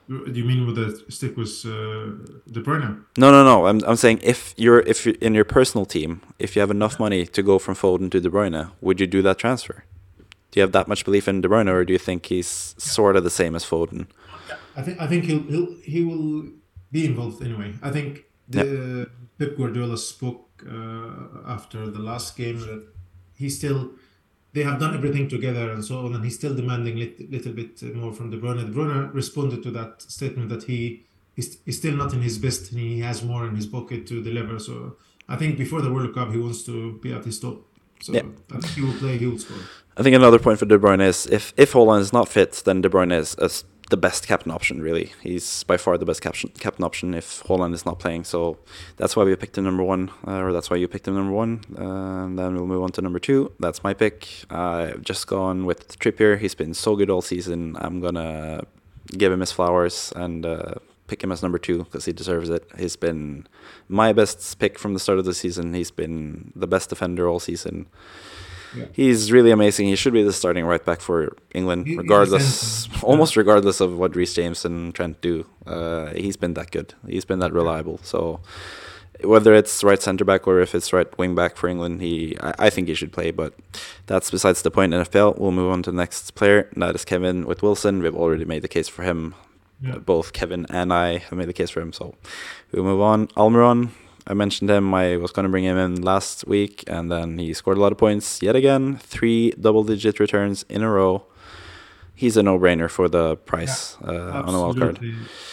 Do 0.08 0.32
you 0.40 0.44
mean 0.44 0.66
with 0.66 0.76
the 0.76 1.12
stick 1.12 1.36
with 1.36 1.52
uh, 1.66 2.16
De 2.50 2.62
Bruyne? 2.62 3.04
No, 3.18 3.30
no, 3.30 3.44
no. 3.44 3.66
I'm, 3.66 3.82
I'm 3.84 3.96
saying 3.96 4.20
if 4.22 4.54
you're 4.56 4.80
if 4.80 5.04
you're 5.04 5.16
in 5.20 5.34
your 5.34 5.44
personal 5.44 5.84
team, 5.84 6.22
if 6.38 6.56
you 6.56 6.60
have 6.60 6.70
enough 6.70 6.98
money 6.98 7.26
to 7.26 7.42
go 7.42 7.58
from 7.58 7.74
Foden 7.74 8.10
to 8.12 8.20
De 8.20 8.30
Bruyne, 8.30 8.70
would 8.80 9.00
you 9.00 9.06
do 9.06 9.20
that 9.22 9.36
transfer? 9.38 9.84
Do 10.50 10.60
you 10.60 10.62
have 10.62 10.72
that 10.72 10.88
much 10.88 11.04
belief 11.04 11.28
in 11.28 11.42
De 11.42 11.48
Bruyne, 11.48 11.68
or 11.68 11.84
do 11.84 11.92
you 11.92 11.98
think 11.98 12.26
he's 12.26 12.74
sort 12.78 13.16
of 13.16 13.24
the 13.24 13.30
same 13.40 13.54
as 13.54 13.64
Foden? 13.66 14.06
I 14.76 14.82
think 14.82 15.00
I 15.00 15.06
think 15.06 15.24
he'll, 15.24 15.42
he'll 15.42 15.74
he 15.84 16.04
will 16.04 16.52
be 16.90 17.04
involved 17.04 17.42
anyway. 17.42 17.74
I 17.82 17.90
think 17.90 18.24
the 18.48 19.10
Pep 19.38 19.58
Guardiola 19.58 19.98
spoke 19.98 20.47
Uh, 20.66 21.40
after 21.46 21.88
the 21.88 21.98
last 21.98 22.36
game 22.36 22.58
that 22.60 22.84
he 23.34 23.48
still 23.48 23.92
they 24.52 24.62
have 24.62 24.80
done 24.80 24.94
everything 24.94 25.28
together 25.28 25.70
and 25.70 25.84
so 25.84 25.98
on, 26.04 26.14
and 26.14 26.24
he's 26.24 26.34
still 26.34 26.54
demanding 26.54 26.96
a 26.96 27.00
lit, 27.00 27.30
little 27.30 27.52
bit 27.52 27.82
more 27.94 28.12
from 28.12 28.30
De 28.30 28.38
Bruyne. 28.38 28.66
De 28.66 28.72
Bruyne 28.72 29.12
responded 29.14 29.62
to 29.62 29.70
that 29.70 30.02
statement 30.02 30.48
that 30.48 30.64
he 30.64 31.04
is 31.36 31.58
still 31.70 31.94
not 31.94 32.12
in 32.12 32.22
his 32.22 32.38
best 32.38 32.72
and 32.72 32.80
he 32.80 33.00
has 33.00 33.22
more 33.22 33.46
in 33.46 33.54
his 33.54 33.66
pocket 33.66 34.06
to 34.08 34.22
deliver. 34.22 34.58
So 34.58 34.96
I 35.28 35.36
think 35.36 35.58
before 35.58 35.82
the 35.82 35.92
World 35.92 36.14
Cup, 36.14 36.32
he 36.32 36.38
wants 36.38 36.64
to 36.64 36.98
be 36.98 37.12
at 37.12 37.24
his 37.24 37.38
top. 37.38 37.64
So 38.00 38.12
yeah. 38.12 38.22
I 38.50 38.58
think 38.58 38.74
he 38.74 38.80
will 38.80 38.94
play, 38.94 39.18
he 39.18 39.26
will 39.26 39.38
score. 39.38 39.58
I 39.96 40.02
think 40.02 40.14
another 40.16 40.38
point 40.38 40.58
for 40.58 40.66
De 40.66 40.78
Bruyne 40.78 41.02
is 41.02 41.26
if 41.26 41.52
if 41.56 41.72
Haaland 41.72 42.00
is 42.00 42.12
not 42.12 42.28
fit, 42.28 42.62
then 42.64 42.80
De 42.80 42.88
Bruyne 42.88 43.12
is, 43.12 43.34
is 43.36 43.64
the 43.90 43.96
best 43.96 44.26
captain 44.26 44.52
option. 44.52 44.82
Really, 44.82 45.12
he's 45.22 45.62
by 45.64 45.76
far 45.76 45.98
the 45.98 46.04
best 46.04 46.22
captain 46.22 46.50
captain 46.58 46.84
option 46.84 47.14
if 47.14 47.42
Haaland 47.44 47.74
is 47.74 47.84
not 47.86 47.98
playing. 47.98 48.24
So 48.24 48.58
that's 48.96 49.16
why 49.16 49.24
we 49.24 49.34
picked 49.36 49.58
him 49.58 49.64
number 49.64 49.82
one, 49.82 50.10
uh, 50.26 50.42
or 50.42 50.52
that's 50.52 50.70
why 50.70 50.76
you 50.76 50.88
picked 50.88 51.08
him 51.08 51.14
number 51.14 51.32
one. 51.32 51.64
Uh, 51.78 52.24
and 52.24 52.38
then 52.38 52.54
we'll 52.54 52.66
move 52.66 52.82
on 52.82 52.92
to 52.92 53.02
number 53.02 53.18
two. 53.18 53.52
That's 53.58 53.82
my 53.82 53.94
pick. 53.94 54.28
I've 54.50 55.02
just 55.02 55.26
gone 55.26 55.64
with 55.64 55.98
Trippier. 55.98 56.38
He's 56.38 56.54
been 56.54 56.74
so 56.74 56.96
good 56.96 57.10
all 57.10 57.22
season. 57.22 57.76
I'm 57.78 58.00
gonna 58.00 58.64
give 59.16 59.32
him 59.32 59.40
his 59.40 59.52
flowers 59.52 60.12
and 60.14 60.44
uh, 60.44 60.74
pick 61.06 61.24
him 61.24 61.32
as 61.32 61.42
number 61.42 61.58
two 61.58 61.78
because 61.78 62.04
he 62.04 62.12
deserves 62.12 62.50
it. 62.50 62.68
He's 62.78 62.96
been 62.96 63.46
my 63.88 64.12
best 64.12 64.58
pick 64.58 64.78
from 64.78 64.94
the 64.94 65.00
start 65.00 65.18
of 65.18 65.24
the 65.24 65.34
season. 65.34 65.74
He's 65.74 65.90
been 65.90 66.52
the 66.54 66.66
best 66.66 66.90
defender 66.90 67.28
all 67.28 67.40
season. 67.40 67.86
Yeah. 68.74 68.86
He's 68.92 69.32
really 69.32 69.50
amazing. 69.50 69.88
He 69.88 69.96
should 69.96 70.12
be 70.12 70.22
the 70.22 70.32
starting 70.32 70.64
right 70.64 70.84
back 70.84 71.00
for 71.00 71.36
England, 71.54 71.86
he, 71.86 71.96
regardless, 71.96 72.88
almost 73.02 73.36
regardless 73.36 73.80
of 73.80 73.98
what 73.98 74.14
Reece 74.14 74.34
James 74.34 74.64
and 74.64 74.94
Trent 74.94 75.20
do. 75.20 75.46
Uh, 75.66 76.06
he's 76.08 76.36
been 76.36 76.54
that 76.54 76.70
good. 76.70 76.94
He's 77.06 77.24
been 77.24 77.38
that 77.38 77.52
reliable. 77.52 77.98
So 78.02 78.40
whether 79.22 79.54
it's 79.54 79.82
right 79.82 80.00
centre 80.00 80.24
back 80.24 80.46
or 80.46 80.60
if 80.60 80.74
it's 80.74 80.92
right 80.92 81.18
wing 81.18 81.34
back 81.34 81.56
for 81.56 81.68
England, 81.68 82.00
he 82.00 82.36
I, 82.40 82.54
I, 82.58 82.70
think 82.70 82.88
he 82.88 82.94
should 82.94 83.12
play. 83.12 83.30
But 83.30 83.54
that's 84.06 84.30
besides 84.30 84.62
the 84.62 84.70
point. 84.70 84.92
NFL. 84.92 85.38
We'll 85.38 85.52
move 85.52 85.72
on 85.72 85.82
to 85.84 85.90
the 85.90 85.96
next 85.96 86.34
player. 86.34 86.68
And 86.72 86.82
that 86.82 86.94
is 86.94 87.04
Kevin 87.04 87.46
with 87.46 87.62
Wilson. 87.62 88.02
We've 88.02 88.14
already 88.14 88.44
made 88.44 88.62
the 88.62 88.68
case 88.68 88.88
for 88.88 89.02
him. 89.02 89.34
Yeah. 89.80 89.98
Both 89.98 90.32
Kevin 90.32 90.66
and 90.70 90.92
I 90.92 91.18
have 91.18 91.38
made 91.38 91.48
the 91.48 91.52
case 91.52 91.70
for 91.70 91.80
him. 91.80 91.92
So 91.92 92.14
we'll 92.72 92.84
move 92.84 93.00
on. 93.00 93.28
Almiron 93.28 93.90
I 94.28 94.34
mentioned 94.34 94.68
him. 94.68 94.92
I 94.92 95.16
was 95.16 95.32
going 95.32 95.44
to 95.44 95.48
bring 95.48 95.64
him 95.64 95.78
in 95.78 96.02
last 96.02 96.46
week, 96.46 96.84
and 96.86 97.10
then 97.10 97.38
he 97.38 97.54
scored 97.54 97.78
a 97.78 97.80
lot 97.80 97.92
of 97.92 97.98
points 97.98 98.42
yet 98.42 98.54
again. 98.54 98.98
Three 98.98 99.52
double-digit 99.52 100.20
returns 100.20 100.66
in 100.68 100.82
a 100.82 100.90
row. 100.90 101.24
He's 102.14 102.36
a 102.36 102.42
no-brainer 102.42 102.90
for 102.90 103.08
the 103.08 103.36
price 103.36 103.96
yeah, 104.02 104.10
uh, 104.10 104.42
on 104.42 104.54
a 104.54 104.60
wild 104.60 104.78
card. 104.78 105.00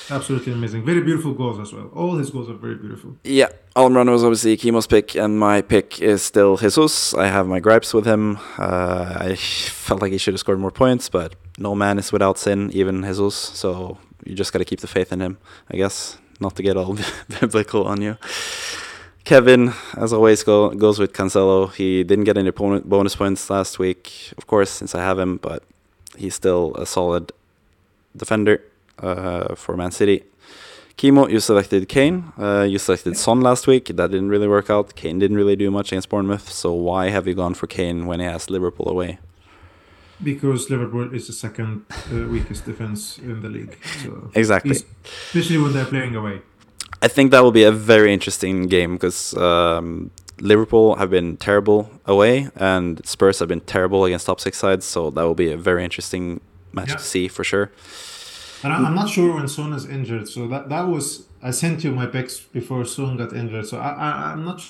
Absolutely 0.09 0.51
amazing. 0.51 0.83
Very 0.83 1.01
beautiful 1.01 1.33
goals 1.33 1.59
as 1.59 1.71
well. 1.71 1.89
All 1.93 2.17
his 2.17 2.31
goals 2.31 2.49
are 2.49 2.55
very 2.55 2.75
beautiful. 2.75 3.15
Yeah, 3.23 3.49
Almiron 3.77 4.11
was 4.11 4.23
obviously 4.23 4.57
Kimo's 4.57 4.87
pick, 4.87 5.15
and 5.15 5.39
my 5.39 5.61
pick 5.61 6.01
is 6.01 6.23
still 6.23 6.57
Jesus. 6.57 7.13
I 7.13 7.27
have 7.27 7.47
my 7.47 7.61
gripes 7.61 7.93
with 7.93 8.05
him. 8.05 8.39
Uh, 8.57 9.15
I 9.15 9.35
felt 9.35 10.01
like 10.01 10.11
he 10.11 10.17
should 10.17 10.33
have 10.33 10.39
scored 10.41 10.59
more 10.59 10.71
points, 10.71 11.07
but 11.07 11.35
no 11.57 11.75
man 11.75 11.97
is 11.97 12.11
without 12.11 12.37
sin, 12.37 12.71
even 12.73 13.03
Jesus. 13.03 13.35
So 13.35 13.99
you 14.25 14.35
just 14.35 14.51
got 14.51 14.59
to 14.59 14.65
keep 14.65 14.81
the 14.81 14.87
faith 14.87 15.13
in 15.13 15.21
him, 15.21 15.37
I 15.69 15.77
guess 15.77 16.17
not 16.39 16.55
to 16.55 16.63
get 16.63 16.77
all 16.77 16.97
biblical 17.39 17.85
on 17.85 18.01
you. 18.01 18.17
Kevin, 19.23 19.73
as 19.97 20.13
always, 20.13 20.43
go, 20.43 20.69
goes 20.69 20.99
with 20.99 21.11
Cancelo. 21.13 21.73
He 21.73 22.03
didn't 22.03 22.25
get 22.25 22.37
any 22.37 22.51
bonus 22.51 23.15
points 23.15 23.49
last 23.49 23.79
week, 23.79 24.31
of 24.37 24.45
course, 24.45 24.69
since 24.69 24.93
I 24.93 25.01
have 25.01 25.17
him, 25.17 25.37
but 25.37 25.63
he's 26.15 26.35
still 26.35 26.75
a 26.75 26.85
solid 26.85 27.31
defender 28.15 28.61
uh, 28.99 29.55
for 29.55 29.75
Man 29.75 29.91
City. 29.91 30.23
Kimo, 30.97 31.27
you 31.27 31.39
selected 31.39 31.89
Kane. 31.89 32.31
Uh, 32.37 32.61
you 32.69 32.77
selected 32.77 33.17
Son 33.17 33.41
last 33.41 33.67
week. 33.67 33.87
That 33.87 34.11
didn't 34.11 34.29
really 34.29 34.47
work 34.47 34.69
out. 34.69 34.95
Kane 34.95 35.19
didn't 35.19 35.35
really 35.35 35.55
do 35.55 35.69
much 35.69 35.91
against 35.91 36.09
Bournemouth. 36.09 36.49
So 36.51 36.71
why 36.71 37.09
have 37.09 37.27
you 37.27 37.33
gone 37.33 37.53
for 37.53 37.67
Kane 37.67 38.05
when 38.05 38.19
he 38.19 38.25
has 38.25 38.49
Liverpool 38.49 38.87
away? 38.87 39.19
Because 40.23 40.69
Liverpool 40.69 41.13
is 41.13 41.27
the 41.27 41.33
second 41.33 41.85
uh, 42.11 42.27
weakest 42.27 42.65
defense 42.65 43.17
in 43.17 43.41
the 43.41 43.49
league. 43.49 43.77
So 44.03 44.31
exactly, 44.33 44.77
especially 45.05 45.57
when 45.57 45.73
they're 45.73 45.85
playing 45.85 46.15
away. 46.15 46.41
I 47.01 47.07
think 47.07 47.31
that 47.31 47.43
will 47.43 47.51
be 47.51 47.63
a 47.63 47.71
very 47.71 48.13
interesting 48.13 48.67
game 48.67 48.95
because 48.95 49.35
um, 49.37 50.11
Liverpool 50.39 50.95
have 50.95 51.09
been 51.09 51.37
terrible 51.37 51.89
away 52.05 52.49
and 52.55 53.05
Spurs 53.05 53.39
have 53.39 53.47
been 53.47 53.61
terrible 53.61 54.05
against 54.05 54.25
top 54.25 54.39
six 54.39 54.57
sides. 54.57 54.85
So 54.85 55.09
that 55.11 55.21
will 55.23 55.35
be 55.35 55.51
a 55.51 55.57
very 55.57 55.83
interesting 55.83 56.41
match 56.73 56.89
yeah. 56.89 56.95
to 56.95 57.03
see 57.03 57.27
for 57.27 57.43
sure. 57.43 57.71
And 58.63 58.73
I'm 58.73 58.95
not 58.95 59.09
sure 59.09 59.35
when 59.35 59.47
Son 59.47 59.73
is 59.73 59.85
injured. 59.85 60.27
So 60.27 60.47
that 60.47 60.69
that 60.69 60.87
was 60.87 61.27
I 61.43 61.51
sent 61.51 61.83
you 61.83 61.91
my 61.91 62.07
picks 62.07 62.39
before 62.39 62.85
Son 62.85 63.17
got 63.17 63.33
injured. 63.33 63.67
So 63.67 63.77
I, 63.77 63.89
I 63.91 64.31
am 64.33 64.43
not 64.43 64.63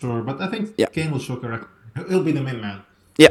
sure, 0.00 0.22
but 0.22 0.40
I 0.40 0.48
think 0.48 0.74
yeah. 0.76 0.86
Kane 0.86 1.10
will 1.10 1.18
show 1.18 1.36
correct. 1.36 1.64
He'll 2.08 2.22
be 2.22 2.32
the 2.32 2.42
main 2.42 2.60
man. 2.60 2.82
Yeah, 3.16 3.30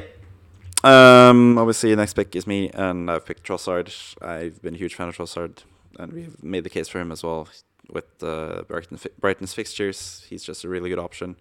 um, 0.83 1.57
obviously, 1.57 1.95
next 1.95 2.13
pick 2.13 2.35
is 2.35 2.47
me, 2.47 2.69
and 2.69 3.09
I've 3.09 3.25
picked 3.25 3.43
Trossard. 3.45 3.93
I've 4.21 4.61
been 4.61 4.75
a 4.75 4.77
huge 4.77 4.95
fan 4.95 5.09
of 5.09 5.17
Trossard, 5.17 5.63
and 5.97 6.13
we've 6.13 6.43
made 6.43 6.63
the 6.63 6.69
case 6.69 6.87
for 6.87 6.99
him 6.99 7.11
as 7.11 7.23
well 7.23 7.47
with 7.89 8.23
uh, 8.23 8.63
Brighton, 8.67 8.99
Brighton's 9.19 9.53
fixtures. 9.53 10.25
He's 10.29 10.43
just 10.43 10.63
a 10.63 10.69
really 10.69 10.89
good 10.89 10.99
option. 10.99 11.35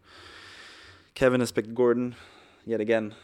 Kevin 1.14 1.40
has 1.40 1.52
picked 1.52 1.74
Gordon 1.74 2.14
yet 2.64 2.80
again. 2.80 3.14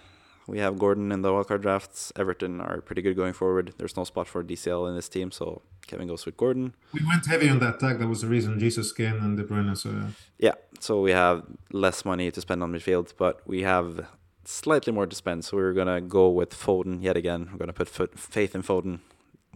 We 0.46 0.58
have 0.58 0.78
Gordon 0.78 1.10
in 1.10 1.22
the 1.22 1.30
wildcard 1.30 1.62
drafts. 1.62 2.12
Everton 2.16 2.60
are 2.60 2.80
pretty 2.82 3.00
good 3.00 3.16
going 3.16 3.32
forward. 3.32 3.72
There's 3.78 3.96
no 3.96 4.04
spot 4.04 4.28
for 4.28 4.44
DCL 4.44 4.88
in 4.88 4.94
this 4.94 5.08
team, 5.08 5.30
so 5.30 5.62
Kevin 5.86 6.06
goes 6.06 6.26
with 6.26 6.36
Gordon. 6.36 6.74
We 6.92 7.00
went 7.06 7.24
heavy 7.26 7.48
on 7.48 7.60
that 7.60 7.80
tag. 7.80 7.98
That 7.98 8.08
was 8.08 8.20
the 8.20 8.26
reason 8.26 8.58
Jesus 8.58 8.92
came 8.92 9.22
and 9.22 9.36
De 9.38 9.44
Bruyne. 9.44 9.76
So 9.76 9.94
yeah, 10.38 10.52
so 10.80 11.00
we 11.00 11.12
have 11.12 11.44
less 11.72 12.04
money 12.04 12.30
to 12.30 12.40
spend 12.40 12.62
on 12.62 12.72
midfield, 12.72 13.14
but 13.16 13.40
we 13.46 13.62
have 13.62 14.06
slightly 14.46 14.92
more 14.92 15.06
to 15.06 15.16
spend. 15.16 15.44
So 15.44 15.56
we 15.56 15.62
are 15.62 15.72
gonna 15.72 16.00
go 16.00 16.28
with 16.30 16.50
Foden 16.50 17.02
yet 17.02 17.16
again. 17.16 17.48
We're 17.52 17.58
gonna 17.58 17.72
put 17.72 17.88
faith 18.18 18.54
in 18.54 18.62
Foden 18.62 19.00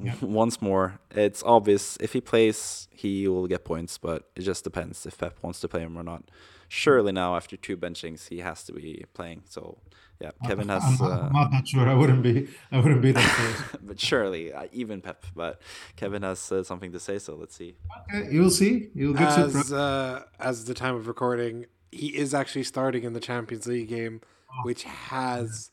yeah. 0.02 0.14
once 0.20 0.60
more. 0.62 1.00
It's 1.10 1.42
obvious 1.42 1.96
if 2.00 2.12
he 2.12 2.20
plays, 2.20 2.88
he 2.90 3.28
will 3.28 3.46
get 3.46 3.64
points, 3.64 3.98
but 3.98 4.30
it 4.36 4.42
just 4.42 4.64
depends 4.64 5.06
if 5.06 5.18
Pep 5.18 5.38
wants 5.42 5.60
to 5.60 5.68
play 5.68 5.80
him 5.80 5.96
or 5.96 6.02
not. 6.02 6.24
Surely 6.68 7.12
now 7.12 7.36
after 7.36 7.56
two 7.56 7.76
benchings, 7.76 8.28
he 8.28 8.38
has 8.38 8.62
to 8.64 8.72
be 8.72 9.04
playing. 9.14 9.42
So 9.48 9.78
yeah, 10.20 10.32
Kevin 10.44 10.68
has. 10.68 10.82
I'm, 11.00 11.06
uh, 11.06 11.20
I'm 11.26 11.32
not 11.32 11.50
that 11.52 11.68
sure. 11.68 11.88
I 11.88 11.94
wouldn't 11.94 12.22
be. 12.22 12.48
I 12.72 12.78
wouldn't 12.80 13.02
be 13.02 13.12
that 13.12 13.36
close. 13.36 13.80
but 13.82 14.00
surely, 14.00 14.52
uh, 14.52 14.66
even 14.72 15.00
Pep. 15.00 15.24
But 15.34 15.60
Kevin 15.96 16.22
has 16.22 16.50
uh, 16.50 16.64
something 16.64 16.90
to 16.92 16.98
say. 16.98 17.18
So 17.18 17.36
let's 17.36 17.54
see. 17.54 17.76
Okay, 18.10 18.28
you'll 18.30 18.50
see. 18.50 18.88
You'll 18.94 19.14
get 19.14 19.38
as 19.38 19.72
uh, 19.72 20.24
as 20.40 20.64
the 20.64 20.74
time 20.74 20.96
of 20.96 21.06
recording, 21.06 21.66
he 21.92 22.08
is 22.08 22.34
actually 22.34 22.64
starting 22.64 23.04
in 23.04 23.12
the 23.12 23.20
Champions 23.20 23.66
League 23.66 23.88
game 23.88 24.20
Oh, 24.50 24.62
which 24.62 24.84
has 24.84 25.70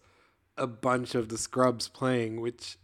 a 0.58 0.68
bunch 0.68 1.16
of 1.16 1.30
the 1.30 1.38
scrubs 1.38 1.88
playing, 1.88 2.42
which 2.42 2.78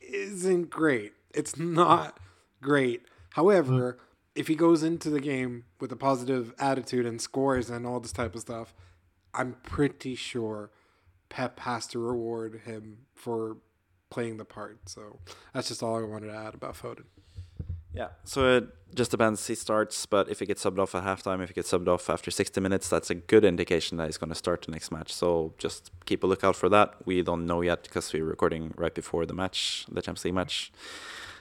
isn't 0.00 0.70
great. 0.70 1.12
It's 1.34 1.58
not 1.58 2.18
great. 2.62 3.02
However, 3.30 3.92
mm-hmm. 3.92 4.00
if 4.34 4.48
he 4.48 4.54
goes 4.54 4.82
into 4.82 5.10
the 5.10 5.20
game 5.20 5.64
with 5.80 5.92
a 5.92 5.96
positive 5.96 6.54
attitude 6.58 7.06
and 7.06 7.20
scores 7.20 7.68
and 7.68 7.86
all 7.86 8.00
this 8.00 8.12
type 8.12 8.34
of 8.34 8.40
stuff, 8.40 8.74
I'm 9.34 9.56
pretty 9.62 10.14
sure 10.14 10.70
Pep 11.28 11.60
has 11.60 11.86
to 11.88 11.98
reward 11.98 12.62
him 12.64 13.06
for 13.14 13.58
playing 14.08 14.38
the 14.38 14.44
part. 14.44 14.88
So 14.88 15.18
that's 15.52 15.68
just 15.68 15.82
all 15.82 15.98
I 15.98 16.02
wanted 16.02 16.28
to 16.28 16.36
add 16.36 16.54
about 16.54 16.74
Foden. 16.74 17.04
Yeah, 17.96 18.08
so 18.24 18.56
it 18.56 18.68
just 18.94 19.10
depends. 19.10 19.46
He 19.46 19.54
starts, 19.54 20.04
but 20.06 20.28
if 20.28 20.40
he 20.40 20.46
gets 20.46 20.62
subbed 20.64 20.78
off 20.78 20.94
at 20.94 21.04
halftime, 21.04 21.42
if 21.42 21.48
he 21.48 21.54
gets 21.54 21.72
subbed 21.72 21.88
off 21.88 22.10
after 22.10 22.30
60 22.30 22.60
minutes, 22.60 22.88
that's 22.88 23.10
a 23.10 23.14
good 23.14 23.44
indication 23.44 23.96
that 23.98 24.06
he's 24.06 24.18
going 24.18 24.28
to 24.28 24.34
start 24.34 24.62
the 24.62 24.72
next 24.72 24.90
match. 24.92 25.12
So 25.12 25.54
just 25.58 25.90
keep 26.04 26.22
a 26.22 26.26
lookout 26.26 26.56
for 26.56 26.68
that. 26.68 26.94
We 27.06 27.22
don't 27.22 27.46
know 27.46 27.62
yet 27.62 27.84
because 27.84 28.12
we're 28.12 28.24
recording 28.24 28.74
right 28.76 28.94
before 28.94 29.24
the 29.24 29.34
match, 29.34 29.86
the 29.90 30.02
Champions 30.02 30.24
League 30.26 30.34
match. 30.34 30.72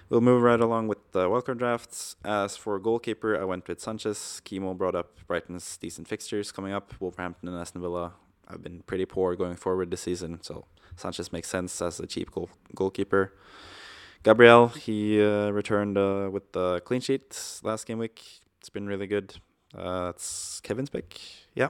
We'll 0.10 0.22
move 0.22 0.44
right 0.44 0.60
along 0.60 0.88
with 0.88 1.00
the 1.14 1.28
wildcard 1.28 1.58
drafts. 1.58 2.16
As 2.24 2.56
for 2.56 2.78
goalkeeper, 2.80 3.40
I 3.40 3.44
went 3.44 3.68
with 3.68 3.80
Sanchez. 3.80 4.40
Kimo 4.46 4.74
brought 4.76 4.96
up 4.96 5.18
Brighton's 5.28 5.78
decent 5.78 6.08
fixtures 6.08 6.52
coming 6.52 6.74
up. 6.74 6.94
Wolverhampton 7.00 7.50
and 7.50 7.58
Aston 7.58 7.82
Villa 7.82 8.14
have 8.50 8.62
been 8.62 8.84
pretty 8.86 9.06
poor 9.06 9.36
going 9.36 9.56
forward 9.56 9.90
this 9.90 10.02
season, 10.02 10.40
so 10.42 10.66
Sanchez 10.96 11.34
makes 11.34 11.50
sense 11.50 11.82
as 11.82 12.00
a 12.00 12.06
cheap 12.06 12.32
goal- 12.32 12.52
goalkeeper. 12.76 13.34
Gabriel, 14.26 14.70
he 14.70 15.22
uh, 15.22 15.52
returned 15.52 16.00
uh, 16.00 16.30
with 16.32 16.52
the 16.52 16.82
clean 16.84 17.00
sheet 17.00 17.38
last 17.62 17.86
game 17.86 18.00
week. 18.00 18.24
It's 18.60 18.70
been 18.70 18.88
really 18.88 19.06
good. 19.06 19.36
Uh, 19.78 20.06
that's 20.08 20.60
Kevin's 20.62 20.90
pick. 20.90 21.22
Yeah. 21.54 21.68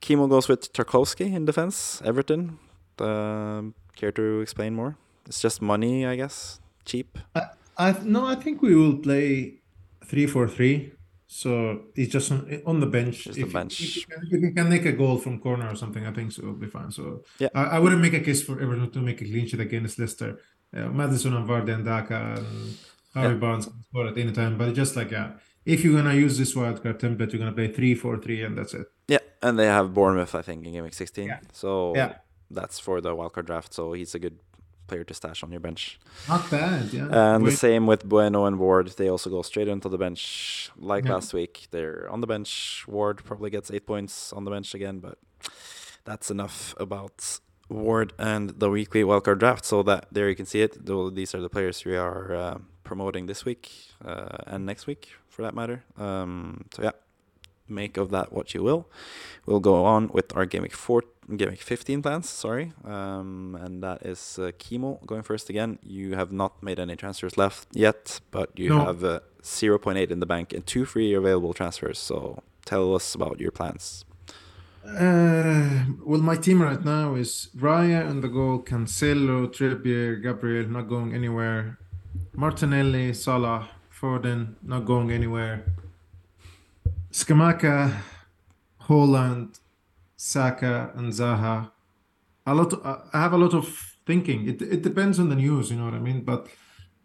Kimo 0.00 0.26
goes 0.26 0.48
with 0.48 0.72
Tarkowski 0.72 1.32
in 1.32 1.44
defense. 1.44 2.02
Everton. 2.04 2.58
Um, 2.98 3.74
care 3.94 4.10
to 4.10 4.40
explain 4.40 4.74
more? 4.74 4.96
It's 5.26 5.40
just 5.40 5.62
money, 5.62 6.04
I 6.04 6.16
guess. 6.16 6.58
Cheap. 6.84 7.18
I, 7.36 7.42
I 7.78 7.96
no, 8.02 8.26
I 8.26 8.34
think 8.34 8.60
we 8.60 8.74
will 8.74 8.98
play 8.98 9.60
three 10.04 10.26
four 10.26 10.48
three. 10.48 10.92
So 11.28 11.82
he's 11.94 12.08
just 12.08 12.32
on, 12.32 12.62
on 12.66 12.80
the 12.80 12.86
bench. 12.86 13.24
Just 13.24 13.38
if, 13.38 13.46
the 13.46 13.52
bench. 13.52 13.80
If, 13.80 13.96
if, 13.96 14.32
if 14.32 14.42
he 14.42 14.52
can 14.52 14.68
make 14.68 14.84
a 14.86 14.92
goal 14.92 15.18
from 15.18 15.38
corner 15.38 15.70
or 15.70 15.76
something, 15.76 16.04
I 16.04 16.12
think 16.12 16.32
so. 16.32 16.42
It'll 16.42 16.54
be 16.54 16.66
fine. 16.66 16.90
So 16.90 17.22
Yeah. 17.38 17.48
I, 17.54 17.62
I 17.64 17.78
wouldn't 17.78 18.02
make 18.02 18.14
a 18.14 18.20
case 18.20 18.42
for 18.42 18.60
Everton 18.60 18.90
to 18.90 19.00
make 19.00 19.20
a 19.20 19.24
clean 19.24 19.46
sheet 19.46 19.60
against 19.60 19.98
Leicester. 20.00 20.38
Uh, 20.74 20.88
Maddison 20.88 21.34
and 21.34 21.48
Vardy 21.48 21.74
and 21.74 21.84
Daka 21.84 22.34
and 22.36 22.76
Harvey 23.14 23.34
Yeah. 23.34 23.40
Barnes 23.40 23.66
can 23.66 23.82
score 23.88 24.06
at 24.08 24.18
any 24.18 24.32
time. 24.32 24.56
But 24.58 24.74
just 24.74 24.96
like 24.96 25.10
yeah, 25.10 25.32
if 25.64 25.84
you're 25.84 25.94
gonna 26.00 26.14
use 26.14 26.38
this 26.38 26.54
wildcard 26.54 26.98
template, 26.98 27.32
you're 27.32 27.38
gonna 27.38 27.52
play 27.52 27.68
three 27.72 27.94
four 27.94 28.18
three, 28.18 28.42
and 28.42 28.56
that's 28.58 28.74
it. 28.74 28.86
Yeah, 29.08 29.18
and 29.42 29.58
they 29.58 29.66
have 29.66 29.94
Bournemouth, 29.94 30.34
I 30.34 30.42
think, 30.42 30.66
in 30.66 30.72
game 30.72 30.84
week 30.84 30.94
16. 30.94 31.28
Yeah. 31.28 31.40
So 31.52 31.94
Yeah. 31.94 32.14
that's 32.50 32.78
for 32.80 33.00
the 33.00 33.14
wildcard 33.14 33.46
draft. 33.46 33.72
So 33.72 33.92
he's 33.92 34.14
a 34.14 34.18
good 34.18 34.38
player 34.88 35.02
to 35.04 35.14
stash 35.14 35.42
on 35.42 35.50
your 35.50 35.60
bench. 35.60 35.98
Not 36.28 36.48
bad. 36.50 36.92
Yeah. 36.92 37.08
And 37.10 37.44
the 37.46 37.50
same 37.52 37.86
with 37.86 38.04
Bueno 38.04 38.44
and 38.46 38.58
Ward. 38.58 38.88
They 38.96 39.08
also 39.08 39.30
go 39.30 39.42
straight 39.42 39.66
into 39.68 39.88
the 39.88 39.98
bench. 39.98 40.70
Like 40.76 41.04
Yeah. 41.06 41.14
last 41.14 41.32
week, 41.34 41.66
they're 41.72 42.08
on 42.10 42.20
the 42.20 42.26
bench. 42.26 42.84
Ward 42.86 43.24
probably 43.24 43.50
gets 43.50 43.70
eight 43.70 43.86
points 43.86 44.32
on 44.32 44.44
the 44.44 44.50
bench 44.50 44.74
again, 44.74 44.98
but 45.00 45.18
that's 46.04 46.30
enough 46.30 46.74
about 46.78 47.40
Ward 47.68 48.12
and 48.18 48.50
the 48.50 48.70
weekly 48.70 49.02
wildcard 49.02 49.38
draft. 49.38 49.64
So 49.64 49.82
that 49.84 50.06
there 50.12 50.28
you 50.28 50.36
can 50.36 50.46
see 50.46 50.62
it. 50.62 50.86
These 51.14 51.34
are 51.34 51.40
the 51.40 51.48
players 51.48 51.84
we 51.84 51.96
are 51.96 52.34
uh, 52.34 52.58
promoting 52.84 53.26
this 53.26 53.44
week 53.44 53.72
uh, 54.04 54.38
and 54.46 54.64
next 54.66 54.86
week, 54.86 55.12
for 55.28 55.42
that 55.42 55.54
matter. 55.54 55.82
Um, 55.98 56.64
so 56.74 56.82
yeah, 56.84 56.92
make 57.68 57.96
of 57.96 58.10
that 58.10 58.32
what 58.32 58.54
you 58.54 58.62
will. 58.62 58.88
We'll 59.46 59.60
go 59.60 59.84
on 59.84 60.08
with 60.12 60.34
our 60.36 60.46
week 60.52 60.72
four, 60.74 61.02
week 61.28 61.60
15 61.60 62.02
plans. 62.02 62.28
Sorry, 62.28 62.72
um, 62.84 63.58
and 63.60 63.82
that 63.82 64.06
is 64.06 64.38
uh, 64.38 64.52
Kimo 64.58 65.00
going 65.04 65.22
first 65.22 65.50
again. 65.50 65.78
You 65.82 66.14
have 66.14 66.30
not 66.32 66.62
made 66.62 66.78
any 66.78 66.96
transfers 66.96 67.36
left 67.36 67.68
yet, 67.72 68.20
but 68.30 68.56
you 68.58 68.70
No. 68.70 68.84
have 68.84 69.04
uh, 69.04 69.20
0.8 69.42 70.10
in 70.10 70.20
the 70.20 70.26
bank 70.26 70.52
and 70.52 70.64
two 70.66 70.84
free 70.84 71.12
available 71.14 71.52
transfers. 71.52 71.98
So 71.98 72.42
tell 72.64 72.94
us 72.94 73.14
about 73.14 73.40
your 73.40 73.50
plans. 73.52 74.04
Uh, 74.86 75.84
well, 76.04 76.20
my 76.20 76.36
team 76.36 76.62
right 76.62 76.84
now 76.84 77.14
is 77.16 77.48
Raya 77.56 78.08
on 78.08 78.20
the 78.20 78.28
goal, 78.28 78.60
Cancelo, 78.62 79.48
Trippier, 79.48 80.22
Gabriel 80.22 80.68
not 80.68 80.88
going 80.88 81.12
anywhere, 81.12 81.78
Martinelli, 82.34 83.12
Salah, 83.12 83.68
Foden 83.92 84.54
not 84.62 84.84
going 84.84 85.10
anywhere, 85.10 85.64
Scamacca, 87.10 87.96
Haaland, 88.82 89.58
Saka, 90.16 90.92
and 90.94 91.12
Zaha. 91.12 91.70
A 92.46 92.54
lot. 92.54 92.72
uh, 92.84 92.98
I 93.12 93.20
have 93.22 93.32
a 93.32 93.38
lot 93.38 93.54
of 93.54 93.96
thinking. 94.06 94.48
It 94.48 94.62
it 94.62 94.82
depends 94.82 95.18
on 95.18 95.28
the 95.28 95.34
news, 95.34 95.70
you 95.70 95.76
know 95.76 95.86
what 95.86 95.94
I 95.94 95.98
mean. 95.98 96.20
But 96.22 96.48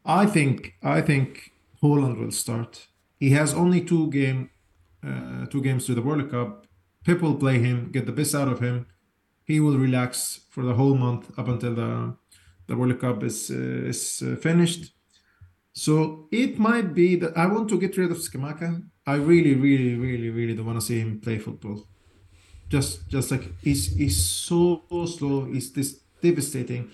I 0.05 0.25
think 0.27 0.75
I 0.84 1.01
think 1.01 1.51
Haaland 1.82 2.19
will 2.19 2.32
start. 2.32 2.88
He 3.19 3.32
has 3.32 3.53
only 3.53 3.82
two 3.82 4.09
game, 4.11 4.51
uh, 5.03 5.45
two 5.47 5.61
games 5.61 5.86
to 5.88 5.95
the 5.95 6.01
World 6.01 6.29
Cup. 6.29 6.67
Pep 7.06 7.22
will 7.22 7.36
play 7.36 7.60
him, 7.60 7.91
get 7.91 8.06
the 8.06 8.12
best 8.12 8.36
out 8.36 8.47
of 8.47 8.60
him. 8.60 8.86
He 9.43 9.60
will 9.60 9.78
relax 9.78 10.41
for 10.49 10.64
the 10.64 10.76
whole 10.76 10.95
month 10.95 11.32
up 11.38 11.47
until 11.47 11.76
the 11.76 12.16
the 12.68 12.78
World 12.78 12.99
Cup 12.99 13.24
is 13.24 13.49
uh, 13.52 13.89
is 13.89 14.24
uh, 14.26 14.36
finished. 14.36 14.93
So 15.74 16.28
it 16.32 16.60
might 16.60 16.93
be 16.93 17.16
that 17.18 17.38
I 17.38 17.45
want 17.47 17.70
to 17.70 17.80
get 17.80 17.97
rid 17.97 18.12
of 18.12 18.18
Scamacca. 18.18 18.84
I 19.06 19.16
really, 19.16 19.56
really, 19.56 19.95
really, 19.95 20.30
really 20.30 20.54
don't 20.54 20.66
want 20.66 20.80
to 20.80 20.86
see 20.86 20.99
him 20.99 21.20
play 21.20 21.39
football. 21.39 21.88
Just, 22.70 23.10
just 23.10 23.32
like 23.32 23.43
he's 23.62 23.88
he's 23.95 24.24
so 24.24 24.84
slow. 25.06 25.45
He's 25.45 25.72
this 25.74 25.99
devastating. 26.22 26.91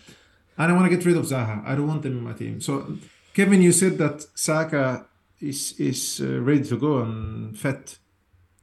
I 0.58 0.72
want 0.74 0.90
to 0.90 0.96
get 0.96 1.06
rid 1.06 1.18
of 1.18 1.26
Zaha. 1.26 1.64
I 1.66 1.76
don't 1.76 1.88
want 1.88 2.06
him 2.06 2.18
in 2.18 2.24
my 2.24 2.34
team. 2.34 2.62
So, 2.62 2.98
Kevin, 3.34 3.62
you 3.62 3.72
said 3.72 3.98
that 4.00 4.26
Saka 4.34 5.06
is 5.40 5.80
is 5.80 6.22
uh, 6.22 6.42
ready 6.42 6.64
to 6.64 6.78
go 6.78 7.00
and 7.00 7.58
fit. 7.58 8.00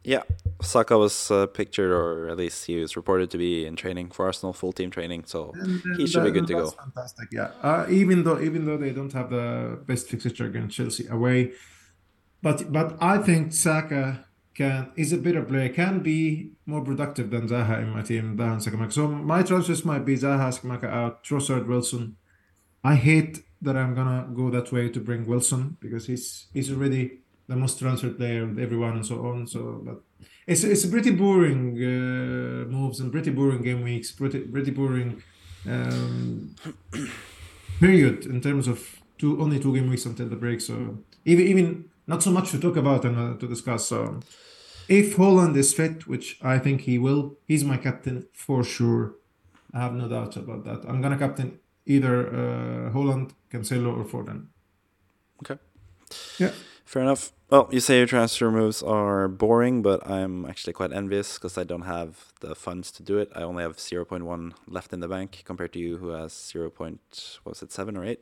Yeah, 0.05 0.23
Saka 0.61 0.99
was 0.99 1.31
uh, 1.31 1.47
pictured, 1.47 1.91
or 1.91 2.29
at 2.29 2.37
least 2.37 2.67
he 2.67 2.77
was 2.79 2.95
reported 2.95 3.31
to 3.31 3.39
be 3.39 3.65
in 3.65 3.75
training 3.75 4.11
for 4.11 4.27
Arsenal, 4.27 4.53
full 4.53 4.73
team 4.73 4.91
training. 4.91 5.25
So 5.27 5.53
And, 5.55 5.81
he 5.97 6.05
uh, 6.05 6.07
should 6.07 6.25
be 6.25 6.31
good 6.31 6.47
to 6.49 6.53
go. 6.53 6.71
Fantastic, 6.71 7.29
yeah. 7.33 7.51
Uh, 7.63 7.87
even 7.89 8.23
though 8.23 8.39
even 8.39 8.67
though 8.67 8.77
they 8.77 8.91
don't 8.91 9.13
have 9.15 9.31
the 9.31 9.81
best 9.87 10.09
fixture 10.09 10.45
against 10.45 10.77
Chelsea 10.77 11.07
away, 11.09 11.53
but 12.43 12.71
but 12.71 12.97
I 13.01 13.19
think 13.19 13.55
Saka 13.55 14.27
can 14.55 14.93
is 14.95 15.13
a 15.13 15.19
better 15.19 15.43
player, 15.43 15.71
can 15.71 16.01
be 16.01 16.53
more 16.67 16.83
productive 16.83 17.31
than 17.31 17.49
Zaha 17.49 17.83
in 17.83 17.89
my 17.89 18.03
team 18.03 18.37
than 18.37 18.59
Scamacca. 18.59 18.93
So 18.93 19.09
my 19.09 19.43
transfers 19.43 19.85
might 19.85 20.05
be 20.05 20.17
Zaha, 20.17 20.53
Scamacca 20.53 20.85
out, 20.85 21.25
Trossard, 21.25 21.67
Wilson. 21.67 22.17
I 22.85 22.97
hate 22.97 23.43
that 23.63 23.77
I'm 23.77 23.95
gonna 23.95 24.29
go 24.35 24.51
that 24.51 24.71
way 24.71 24.91
to 24.91 25.01
bring 25.01 25.27
Wilson 25.27 25.79
because 25.81 26.07
he's 26.07 26.47
he's 26.53 26.71
already 26.71 27.24
the 27.47 27.57
most 27.57 27.79
transferred 27.79 28.17
player 28.17 28.47
with 28.47 28.59
everyone 28.59 28.95
and 28.97 29.07
so 29.07 29.27
on. 29.27 29.47
So, 29.47 29.81
but 29.85 30.01
it's 30.47 30.65
it's 30.65 30.85
a 30.85 30.89
pretty 30.89 31.11
boring 31.11 31.77
uh, 31.77 32.71
moves 32.71 33.01
and 33.01 33.13
pretty 33.13 33.31
boring 33.31 33.63
game 33.63 33.83
weeks, 33.83 34.13
pretty 34.13 34.41
pretty 34.41 34.71
boring 34.71 35.23
um, 35.67 36.55
period 37.81 38.27
in 38.27 38.41
terms 38.41 38.69
of 38.69 39.01
two 39.19 39.41
only 39.41 39.61
two 39.61 39.75
game 39.75 39.89
weeks 39.91 40.07
until 40.07 40.29
the 40.29 40.37
break. 40.37 40.61
So 40.61 40.99
even 41.25 41.47
even 41.47 41.91
not 42.07 42.23
so 42.23 42.31
much 42.31 42.51
to 42.51 42.61
talk 42.61 42.77
about 42.77 43.05
and 43.05 43.19
uh, 43.19 43.39
to 43.39 43.47
discuss. 43.47 43.87
So 43.87 44.21
if 44.89 45.17
Haaland 45.17 45.57
is 45.57 45.73
fit, 45.73 46.07
which 46.07 46.39
I 46.43 46.59
think 46.59 46.83
he 46.83 46.99
will, 46.99 47.37
he's 47.47 47.65
my 47.65 47.77
captain 47.77 48.27
for 48.33 48.63
sure. 48.65 49.15
I 49.73 49.81
have 49.81 49.95
no 49.95 50.09
doubt 50.09 50.37
about 50.37 50.65
that. 50.65 50.85
I'm 50.89 51.01
gonna 51.01 51.19
captain 51.19 51.59
either 51.87 52.29
uh, 52.29 52.91
Haaland, 52.93 53.33
Cancelo, 53.51 53.97
or 53.97 54.05
Foden. 54.05 54.47
Okay. 55.43 55.61
Yeah. 56.39 56.53
Fair 56.85 57.03
enough. 57.03 57.33
Well, 57.51 57.69
you 57.71 57.81
say 57.81 57.99
your 57.99 58.07
transfer 58.07 58.51
moves 58.51 58.83
are 58.83 59.29
boring, 59.29 59.83
but 59.83 60.09
I'm 60.09 60.45
actually 60.45 60.73
quite 60.73 60.93
envious 60.93 61.35
because 61.35 61.57
I 61.57 61.65
don't 61.65 61.83
have 61.83 62.33
the 62.41 62.55
funds 62.55 62.91
to 62.93 63.03
do 63.03 63.19
it. 63.19 63.31
I 63.35 63.43
only 63.43 63.63
have 63.63 63.77
0.1 63.77 64.53
left 64.67 64.93
in 64.93 65.01
the 65.01 65.09
bank 65.09 65.43
compared 65.45 65.73
to 65.75 65.79
you, 65.79 65.99
who 65.99 66.09
has 66.09 66.33
0. 66.33 66.71
Point, 66.71 67.39
what 67.43 67.53
was 67.53 67.63
it, 67.63 67.73
7 67.73 67.97
or 67.97 68.05
8? 68.05 68.21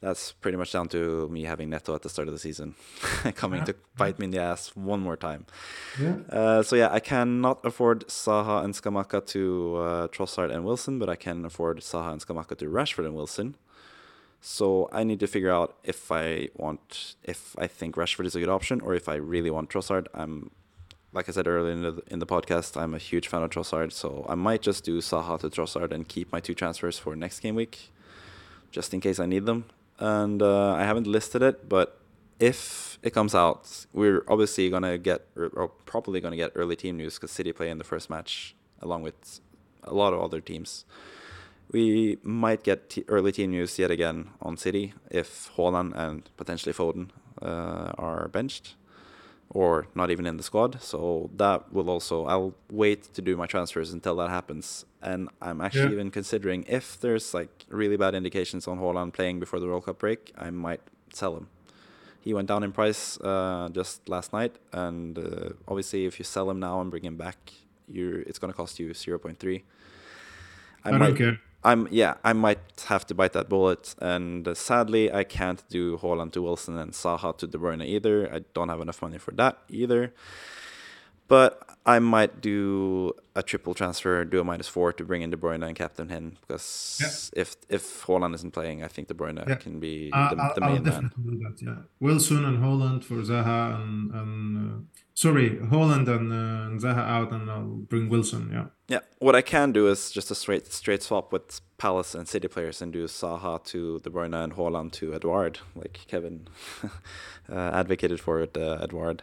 That's 0.00 0.32
pretty 0.32 0.58
much 0.58 0.72
down 0.72 0.88
to 0.88 1.28
me 1.28 1.44
having 1.44 1.70
Neto 1.70 1.94
at 1.94 2.02
the 2.02 2.08
start 2.08 2.28
of 2.28 2.34
the 2.34 2.38
season, 2.38 2.74
coming 3.34 3.64
to 3.64 3.74
bite 3.96 4.18
me 4.18 4.26
in 4.26 4.30
the 4.30 4.40
ass 4.40 4.76
one 4.76 5.00
more 5.00 5.16
time. 5.16 5.46
Yeah. 6.00 6.16
Uh, 6.30 6.62
so 6.62 6.76
yeah, 6.76 6.92
I 6.92 7.00
cannot 7.00 7.64
afford 7.64 8.06
Zaha 8.08 8.62
and 8.62 8.74
Scamacca 8.74 9.26
to 9.28 9.76
uh, 9.76 10.08
Trossard 10.08 10.54
and 10.54 10.64
Wilson, 10.64 10.98
but 10.98 11.08
I 11.08 11.16
can 11.16 11.44
afford 11.46 11.80
Zaha 11.80 12.12
and 12.12 12.20
Scamacca 12.20 12.58
to 12.58 12.66
Rashford 12.66 13.06
and 13.06 13.14
Wilson. 13.14 13.56
So 14.48 14.88
I 14.92 15.02
need 15.02 15.18
to 15.20 15.26
figure 15.26 15.50
out 15.50 15.76
if 15.82 16.12
I 16.12 16.50
want, 16.54 17.16
if 17.24 17.56
I 17.58 17.66
think 17.66 17.96
Rashford 17.96 18.26
is 18.26 18.36
a 18.36 18.38
good 18.38 18.48
option, 18.48 18.80
or 18.80 18.94
if 18.94 19.08
I 19.08 19.16
really 19.16 19.50
want 19.50 19.70
Trossard. 19.70 20.06
I'm, 20.14 20.52
like 21.12 21.28
I 21.28 21.32
said 21.32 21.48
earlier 21.48 21.72
in 21.72 21.82
the, 21.82 22.00
in 22.06 22.20
the 22.20 22.26
podcast, 22.26 22.80
I'm 22.80 22.94
a 22.94 22.98
huge 22.98 23.26
fan 23.26 23.42
of 23.42 23.50
Trossard, 23.50 23.90
so 23.90 24.24
I 24.28 24.36
might 24.36 24.62
just 24.62 24.84
do 24.84 24.98
Zaha 24.98 25.40
to 25.40 25.50
Trossard 25.50 25.90
and 25.90 26.06
keep 26.06 26.30
my 26.30 26.38
two 26.38 26.54
transfers 26.54 26.96
for 26.96 27.16
next 27.16 27.40
game 27.40 27.56
week, 27.56 27.90
just 28.70 28.94
in 28.94 29.00
case 29.00 29.18
I 29.18 29.26
need 29.26 29.46
them. 29.46 29.64
And 29.98 30.40
uh, 30.40 30.74
I 30.74 30.84
haven't 30.84 31.08
listed 31.08 31.42
it, 31.42 31.68
but 31.68 31.98
if 32.38 33.00
it 33.02 33.10
comes 33.10 33.34
out, 33.34 33.86
we're 33.92 34.22
obviously 34.28 34.70
gonna 34.70 34.96
get, 34.96 35.26
or, 35.36 35.48
or 35.48 35.68
probably 35.86 36.20
gonna 36.20 36.36
get 36.36 36.52
early 36.54 36.76
team 36.76 36.96
news 36.98 37.16
because 37.16 37.32
City 37.32 37.52
play 37.52 37.68
in 37.68 37.78
the 37.78 37.84
first 37.84 38.08
match 38.08 38.54
along 38.80 39.02
with 39.02 39.40
a 39.82 39.92
lot 39.92 40.12
of 40.12 40.20
other 40.20 40.40
teams. 40.40 40.84
We 41.72 42.18
might 42.22 42.62
get 42.62 42.90
t- 42.90 43.04
early 43.08 43.32
team 43.32 43.50
news 43.50 43.78
yet 43.78 43.90
again 43.90 44.28
on 44.40 44.56
City 44.56 44.94
if 45.10 45.50
Haaland 45.56 45.92
and 45.96 46.28
potentially 46.36 46.72
Foden 46.72 47.10
uh, 47.42 47.92
are 47.98 48.28
benched 48.28 48.76
or 49.50 49.86
not 49.94 50.10
even 50.10 50.26
in 50.26 50.36
the 50.36 50.42
squad. 50.42 50.80
So 50.82 51.30
that 51.36 51.72
will 51.72 51.90
also, 51.90 52.24
I'll 52.26 52.54
wait 52.70 53.12
to 53.14 53.22
do 53.22 53.36
my 53.36 53.46
transfers 53.46 53.92
until 53.92 54.16
that 54.16 54.30
happens. 54.30 54.84
And 55.02 55.28
I'm 55.42 55.60
actually 55.60 55.86
Yeah. 55.86 55.92
even 55.92 56.10
considering 56.10 56.64
if 56.68 57.00
there's 57.00 57.34
like 57.34 57.64
really 57.68 57.96
bad 57.96 58.14
indications 58.14 58.66
on 58.68 58.78
Haaland 58.78 59.12
playing 59.12 59.40
before 59.40 59.60
the 59.60 59.66
World 59.66 59.86
Cup 59.86 59.98
break, 59.98 60.32
I 60.38 60.50
might 60.50 60.80
sell 61.12 61.36
him. 61.36 61.48
He 62.20 62.34
went 62.34 62.48
down 62.48 62.64
in 62.64 62.72
price 62.72 63.20
uh, 63.20 63.68
just 63.72 64.08
last 64.08 64.32
night, 64.32 64.56
and 64.72 65.16
uh, 65.16 65.50
obviously, 65.68 66.06
if 66.06 66.18
you 66.18 66.24
sell 66.24 66.50
him 66.50 66.58
now 66.58 66.80
and 66.80 66.90
bring 66.90 67.04
him 67.04 67.16
back, 67.16 67.38
you 67.88 68.24
it's 68.26 68.40
going 68.40 68.52
to 68.52 68.56
cost 68.56 68.80
you 68.80 68.88
0.3. 68.90 69.62
I, 70.84 70.90
don't 70.90 70.98
might- 70.98 71.16
care. 71.16 71.38
I'm 71.66 71.88
yeah, 71.90 72.14
I 72.22 72.32
might 72.32 72.84
have 72.86 73.04
to 73.08 73.14
bite 73.14 73.32
that 73.32 73.48
bullet, 73.48 73.94
and 74.00 74.46
uh, 74.46 74.54
sadly, 74.54 75.12
I 75.12 75.24
can't 75.24 75.62
do 75.68 75.98
Haaland 75.98 76.30
to 76.34 76.42
Wilson 76.42 76.78
and 76.78 76.92
Zaha 76.92 77.36
to 77.38 77.46
De 77.46 77.58
Bruyne 77.58 77.84
either. 77.84 78.32
I 78.32 78.40
don't 78.54 78.68
have 78.68 78.80
enough 78.80 79.02
money 79.02 79.18
for 79.18 79.32
that 79.32 79.58
either. 79.68 80.14
But 81.28 81.60
I 81.84 81.98
might 81.98 82.40
do 82.40 83.12
a 83.34 83.42
triple 83.42 83.74
transfer, 83.74 84.24
do 84.24 84.40
a 84.40 84.44
minus 84.44 84.68
four 84.68 84.92
to 84.92 85.04
bring 85.04 85.22
in 85.22 85.30
De 85.30 85.36
Bruyne 85.36 85.66
and 85.66 85.74
captain 85.74 86.08
him 86.08 86.36
because 86.40 87.00
yeah. 87.02 87.42
if 87.42 87.56
if 87.68 88.06
Haaland 88.06 88.34
isn't 88.36 88.52
playing, 88.52 88.84
I 88.84 88.88
think 88.88 89.08
De 89.08 89.14
Bruyne 89.14 89.42
yeah. 89.48 89.56
can 89.56 89.80
be 89.80 90.10
uh, 90.12 90.30
the, 90.30 90.52
the 90.54 90.60
main 90.60 90.84
man. 90.84 91.10
Do 91.16 91.38
that, 91.42 91.56
yeah. 91.60 91.82
Wilson 91.98 92.44
and 92.44 92.58
Holland 92.62 93.04
for 93.04 93.16
Zaha 93.16 93.74
and, 93.82 94.14
and 94.14 94.40
uh, 94.58 95.02
sorry, 95.16 95.50
Haaland 95.72 96.08
and, 96.08 96.32
uh, 96.32 96.86
Zaha 96.86 96.98
out, 96.98 97.32
and 97.32 97.50
I'll 97.50 97.64
bring 97.64 98.08
Wilson. 98.08 98.50
Yeah. 98.52 98.66
Yeah. 98.86 99.00
What 99.18 99.34
I 99.34 99.42
can 99.42 99.72
do 99.72 99.88
is 99.88 100.12
just 100.12 100.30
a 100.30 100.34
straight 100.34 100.72
straight 100.72 101.02
swap 101.02 101.32
with 101.32 101.60
Palace 101.78 102.14
and 102.14 102.28
City 102.28 102.48
players 102.48 102.80
and 102.82 102.92
do 102.92 103.04
Zaha 103.06 103.64
to 103.64 103.98
De 104.00 104.10
Bruyne 104.10 104.44
and 104.44 104.54
Haaland 104.54 104.92
to 104.92 105.14
Edouard, 105.14 105.58
like 105.74 106.00
Kevin 106.06 106.46
uh, 107.50 107.70
advocated 107.72 108.20
for 108.20 108.40
it, 108.42 108.56
uh, 108.56 108.78
Edouard. 108.80 109.22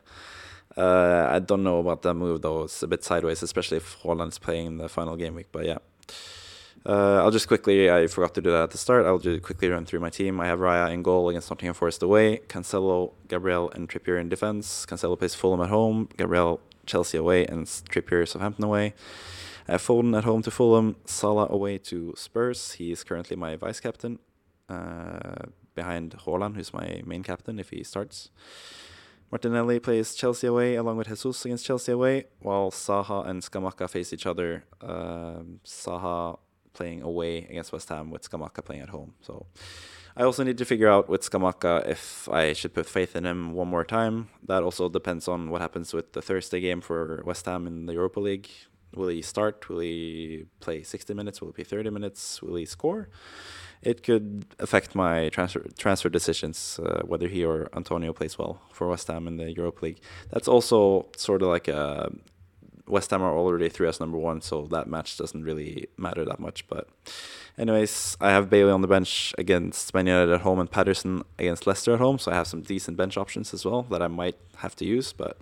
Uh, 0.76 1.28
I 1.30 1.38
don't 1.40 1.64
know 1.64 1.78
about 1.78 2.02
that 2.02 2.16
move 2.16 2.42
though. 2.42 2.64
It's 2.64 2.82
a 2.82 2.88
bit 2.88 3.04
sideways, 3.04 3.44
especially 3.44 3.78
if 3.78 4.02
Haaland's 4.02 4.40
playing 4.40 4.66
in 4.66 4.78
the 4.78 4.90
final 4.90 5.16
game 5.16 5.36
week. 5.36 5.50
But 5.52 5.66
yeah, 5.66 5.78
uh, 6.86 7.22
I'll 7.24 7.32
just 7.32 7.48
quickly. 7.48 7.90
I 7.90 8.08
forgot 8.08 8.34
to 8.36 8.42
do 8.42 8.52
that 8.52 8.64
at 8.64 8.72
the 8.72 8.78
start. 8.78 9.06
I'll 9.06 9.20
just 9.20 9.42
quickly 9.42 9.70
run 9.70 9.86
through 9.86 10.02
my 10.02 10.10
team. 10.10 10.40
I 10.40 10.48
have 10.48 10.60
Raya 10.60 10.92
in 10.92 11.02
goal 11.02 11.30
against 11.30 11.50
Nottingham 11.50 11.74
Forest 11.74 12.04
away. 12.04 12.42
Cancelo, 12.50 13.14
Gabriel, 13.28 13.72
and 13.72 13.88
Trippier 13.88 14.20
in 14.20 14.28
defense. 14.28 14.86
Cancelo 14.86 15.18
plays 15.18 15.34
Fulham 15.34 15.62
at 15.62 15.70
home. 15.70 16.10
Gabriel, 16.18 16.60
Chelsea 16.86 17.18
away, 17.18 17.46
and 17.46 17.66
Trippier, 17.66 18.28
Southampton 18.28 18.66
away. 18.66 18.94
I 19.68 19.74
have 19.74 19.82
Foden 19.82 20.18
at 20.18 20.26
home 20.26 20.42
to 20.42 20.52
Fulham. 20.52 20.98
Salah 21.06 21.48
away 21.50 21.78
to 21.78 22.14
Spurs. 22.18 22.74
He 22.74 22.92
is 22.92 23.04
currently 23.06 23.38
my 23.38 23.56
vice 23.56 23.80
captain, 23.80 24.20
uh, 24.68 25.46
behind 25.76 26.12
Haaland, 26.26 26.56
who's 26.56 26.74
my 26.74 27.02
main 27.06 27.24
captain 27.24 27.60
if 27.60 27.70
he 27.70 27.84
starts. 27.84 28.30
Martinelli 29.32 29.80
plays 29.80 30.14
Chelsea 30.14 30.48
away 30.48 30.76
along 30.76 30.98
with 30.98 31.08
Jesus 31.08 31.46
against 31.46 31.66
Chelsea 31.66 31.94
away, 31.94 32.26
while 32.42 32.72
Zaha 32.72 33.26
and 33.26 33.42
Scamacca 33.42 33.90
face 33.90 34.14
each 34.14 34.28
other. 34.28 34.66
Um, 34.82 35.62
Zaha 35.66 36.38
playing 36.74 37.02
away 37.02 37.40
against 37.50 37.72
West 37.72 37.90
Ham 37.90 38.10
with 38.10 38.30
Scamacca 38.30 38.64
playing 38.64 38.82
at 38.82 38.90
home. 38.90 39.14
So 39.22 39.46
I 40.16 40.24
also 40.24 40.44
need 40.44 40.58
to 40.58 40.66
figure 40.66 40.90
out 40.90 41.10
with 41.10 41.22
Scamacca 41.22 41.88
if 41.88 42.30
I 42.30 42.54
should 42.54 42.74
put 42.74 42.88
faith 42.88 43.16
in 43.16 43.26
him 43.26 43.54
one 43.54 43.68
more 43.68 43.86
time. 43.86 44.30
That 44.46 44.64
also 44.64 44.90
depends 44.90 45.28
on 45.28 45.50
what 45.50 45.62
happens 45.62 45.94
with 45.94 46.14
the 46.14 46.22
Thursday 46.22 46.60
game 46.60 46.82
for 46.82 47.24
West 47.26 47.46
Ham 47.46 47.68
in 47.68 47.86
the 47.86 47.94
Europa 47.94 48.20
League. 48.20 48.50
Will 48.96 49.08
he 49.08 49.24
start? 49.24 49.68
Will 49.70 49.80
he 49.80 50.46
play 50.60 50.84
60 50.84 51.14
minutes? 51.16 51.42
Will 51.42 51.50
it 51.50 51.56
be 51.56 51.64
30 51.64 51.90
minutes? 51.90 52.42
Will 52.42 52.56
he 52.56 52.66
score? 52.66 53.10
it 53.84 54.02
could 54.04 54.46
affect 54.60 54.96
my 54.96 55.30
transfer 55.30 55.66
transfer 55.78 56.10
decisions 56.10 56.80
uh, 56.80 57.02
whether 57.06 57.28
he 57.28 57.44
or 57.44 57.68
Antonio 57.76 58.14
plays 58.14 58.38
well 58.38 58.62
for 58.72 58.88
West 58.88 59.08
Ham 59.08 59.28
in 59.28 59.38
the 59.38 59.52
Europa 59.52 59.86
League. 59.86 60.00
That's 60.32 60.48
also 60.48 61.08
sort 61.18 61.42
of 61.42 61.50
like 61.50 61.68
a 61.68 62.12
West 62.88 63.12
Ham 63.12 63.22
are 63.22 63.38
already 63.38 63.70
three 63.70 63.88
as 63.88 64.00
number 64.00 64.18
one, 64.18 64.42
so 64.42 64.64
that 64.72 64.88
match 64.88 65.18
doesn't 65.18 65.44
really 65.44 65.88
matter 65.98 66.26
that 66.26 66.40
much. 66.40 66.68
But, 66.68 66.88
anyways, 67.58 68.18
I 68.20 68.32
have 68.32 68.50
Bailey 68.50 68.72
on 68.72 68.82
the 68.82 68.88
bench 68.88 69.34
against 69.38 69.94
Man 69.94 70.08
United 70.08 70.34
at 70.34 70.42
home 70.42 70.60
and 70.60 70.70
Patterson 70.70 71.24
against 71.40 71.66
Leicester 71.66 71.94
at 71.94 72.00
home, 72.00 72.20
so 72.20 72.32
I 72.32 72.36
have 72.36 72.48
some 72.48 72.62
decent 72.62 72.98
bench 72.98 73.18
options 73.18 73.54
as 73.54 73.66
well 73.66 73.84
that 73.84 74.02
I 74.02 74.08
might 74.08 74.38
have 74.58 74.76
to 74.78 74.86
use, 74.86 75.14
but 75.14 75.38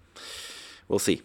we'll 0.88 1.00
see 1.00 1.22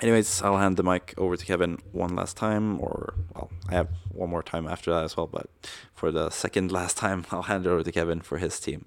anyways, 0.00 0.42
I'll 0.42 0.58
hand 0.58 0.76
the 0.76 0.82
mic 0.82 1.14
over 1.18 1.36
to 1.36 1.44
Kevin 1.44 1.78
one 1.92 2.14
last 2.14 2.36
time, 2.36 2.80
or 2.80 3.14
well, 3.34 3.50
I 3.68 3.74
have 3.74 3.88
one 4.12 4.30
more 4.30 4.42
time 4.42 4.66
after 4.66 4.90
that 4.92 5.04
as 5.04 5.16
well. 5.16 5.26
But 5.26 5.48
for 5.94 6.10
the 6.10 6.30
second 6.30 6.72
last 6.72 6.96
time, 6.96 7.26
I'll 7.30 7.42
hand 7.42 7.66
it 7.66 7.70
over 7.70 7.82
to 7.82 7.92
Kevin 7.92 8.20
for 8.20 8.38
his 8.38 8.58
team. 8.58 8.86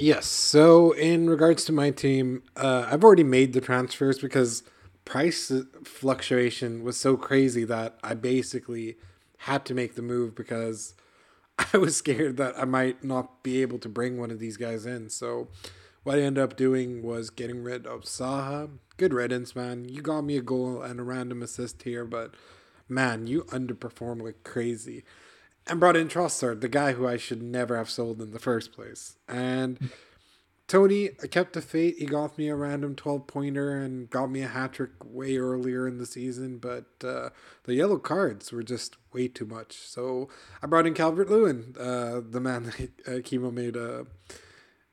Yes. 0.00 0.26
So 0.26 0.92
in 0.92 1.28
regards 1.28 1.64
to 1.64 1.72
my 1.72 1.90
team, 1.90 2.44
uh, 2.56 2.86
I've 2.88 3.02
already 3.02 3.24
made 3.24 3.52
the 3.52 3.60
transfers 3.60 4.20
because 4.20 4.62
price 5.04 5.50
fluctuation 5.82 6.84
was 6.84 6.96
so 6.96 7.16
crazy 7.16 7.64
that 7.64 7.98
I 8.04 8.14
basically 8.14 8.96
had 9.38 9.64
to 9.64 9.74
make 9.74 9.96
the 9.96 10.02
move 10.02 10.36
because 10.36 10.94
I 11.74 11.78
was 11.78 11.96
scared 11.96 12.36
that 12.36 12.56
I 12.56 12.64
might 12.64 13.02
not 13.02 13.42
be 13.42 13.60
able 13.60 13.80
to 13.80 13.88
bring 13.88 14.18
one 14.18 14.30
of 14.30 14.38
these 14.38 14.56
guys 14.56 14.86
in. 14.86 15.08
So 15.10 15.48
what 16.04 16.18
I 16.18 16.22
ended 16.22 16.44
up 16.44 16.56
doing 16.56 17.02
was 17.02 17.28
getting 17.28 17.64
rid 17.64 17.84
of 17.84 18.02
Zaha. 18.02 18.70
Good 18.98 19.12
riddance, 19.12 19.56
man. 19.56 19.88
You 19.88 20.00
got 20.00 20.22
me 20.22 20.36
a 20.36 20.42
goal 20.42 20.80
and 20.80 21.00
a 21.00 21.02
random 21.02 21.42
assist 21.42 21.82
here, 21.82 22.04
but 22.04 22.34
man, 22.88 23.26
you 23.26 23.42
underperformed 23.44 24.22
like 24.22 24.44
crazy. 24.44 25.02
And 25.68 25.78
brought 25.78 25.96
in 25.96 26.08
Trossard, 26.08 26.60
the 26.60 26.68
guy 26.68 26.92
who 26.92 27.06
I 27.06 27.16
should 27.16 27.42
never 27.42 27.76
have 27.76 27.90
sold 27.90 28.22
in 28.22 28.32
the 28.32 28.38
first 28.38 28.72
place. 28.72 29.16
And 29.28 29.90
Toney, 30.68 31.10
I 31.22 31.26
kept 31.26 31.54
the 31.54 31.62
fate. 31.62 31.96
He 31.98 32.04
got 32.04 32.36
me 32.36 32.48
a 32.48 32.54
random 32.54 32.94
12 32.94 33.26
pointer 33.26 33.74
and 33.74 34.08
got 34.10 34.26
me 34.26 34.42
a 34.42 34.48
hat 34.48 34.74
trick 34.74 34.90
way 35.02 35.38
earlier 35.38 35.88
in 35.88 35.96
the 35.96 36.04
season, 36.04 36.58
but 36.58 36.86
uh, 37.02 37.30
the 37.64 37.74
yellow 37.74 37.98
cards 37.98 38.52
were 38.52 38.62
just 38.62 38.96
way 39.14 39.28
too 39.28 39.46
much. 39.46 39.78
So 39.78 40.28
I 40.62 40.66
brought 40.66 40.86
in 40.86 40.92
Calvert 40.92 41.30
Lewin, 41.30 41.74
uh, 41.80 42.20
the 42.28 42.40
man 42.40 42.64
that 43.06 43.08
uh, 43.08 43.20
Kimo 43.24 43.50
made 43.50 43.76
a 43.76 44.06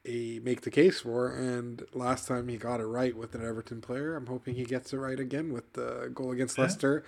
a 0.06 0.40
make 0.44 0.62
the 0.62 0.72
case 0.72 1.02
for. 1.02 1.30
And 1.30 1.84
last 1.94 2.28
time 2.28 2.48
he 2.48 2.58
got 2.58 2.80
it 2.80 2.86
right 2.86 3.16
with 3.16 3.36
an 3.36 3.46
Everton 3.46 3.82
player. 3.82 4.16
I'm 4.16 4.28
hoping 4.28 4.56
he 4.56 4.64
gets 4.64 4.94
it 4.94 4.98
right 4.98 5.20
again 5.20 5.52
with 5.52 5.74
the 5.74 6.10
goal 6.14 6.32
against 6.32 6.58
yeah. 6.58 6.64
Leicester. 6.64 7.04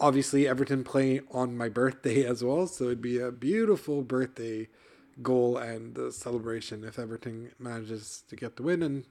Obviously, 0.00 0.48
Everton 0.48 0.82
play 0.82 1.20
on 1.30 1.56
my 1.56 1.68
birthday 1.68 2.24
as 2.26 2.42
well, 2.42 2.66
so 2.66 2.84
it'd 2.84 3.02
be 3.02 3.18
a 3.18 3.30
beautiful 3.30 4.02
birthday 4.02 4.68
goal 5.22 5.58
and 5.58 6.12
celebration 6.12 6.82
if 6.84 6.98
Everton 6.98 7.52
manages 7.58 8.24
to 8.28 8.34
get 8.34 8.56
the 8.56 8.62
win, 8.62 8.82
and 8.82 9.04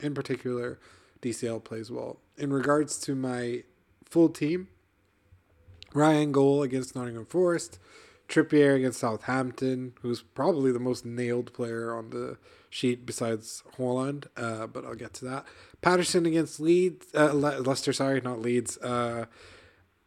in 0.00 0.14
particular, 0.14 0.80
DCL 1.20 1.62
plays 1.64 1.90
well. 1.90 2.18
In 2.38 2.50
regards 2.50 2.98
to 3.00 3.14
my 3.14 3.64
full 4.04 4.30
team, 4.30 4.68
Ryan 5.92 6.32
goal 6.32 6.62
against 6.62 6.96
Nottingham 6.96 7.26
Forest, 7.26 7.78
Trippier 8.28 8.74
against 8.76 9.00
Southampton, 9.00 9.92
who's 10.00 10.22
probably 10.22 10.72
the 10.72 10.78
most 10.78 11.04
nailed 11.04 11.52
player 11.52 11.94
on 11.94 12.08
the 12.08 12.38
sheet 12.70 13.04
besides 13.04 13.62
Haaland, 13.76 14.26
uh, 14.36 14.66
but 14.66 14.86
I'll 14.86 14.94
get 14.94 15.12
to 15.14 15.26
that. 15.26 15.44
Patterson 15.82 16.24
against 16.24 16.58
Leeds, 16.58 17.06
uh, 17.14 17.32
Le- 17.34 17.60
Leicester, 17.60 17.92
sorry, 17.92 18.22
not 18.22 18.40
Leeds. 18.40 18.78
Uh, 18.78 19.26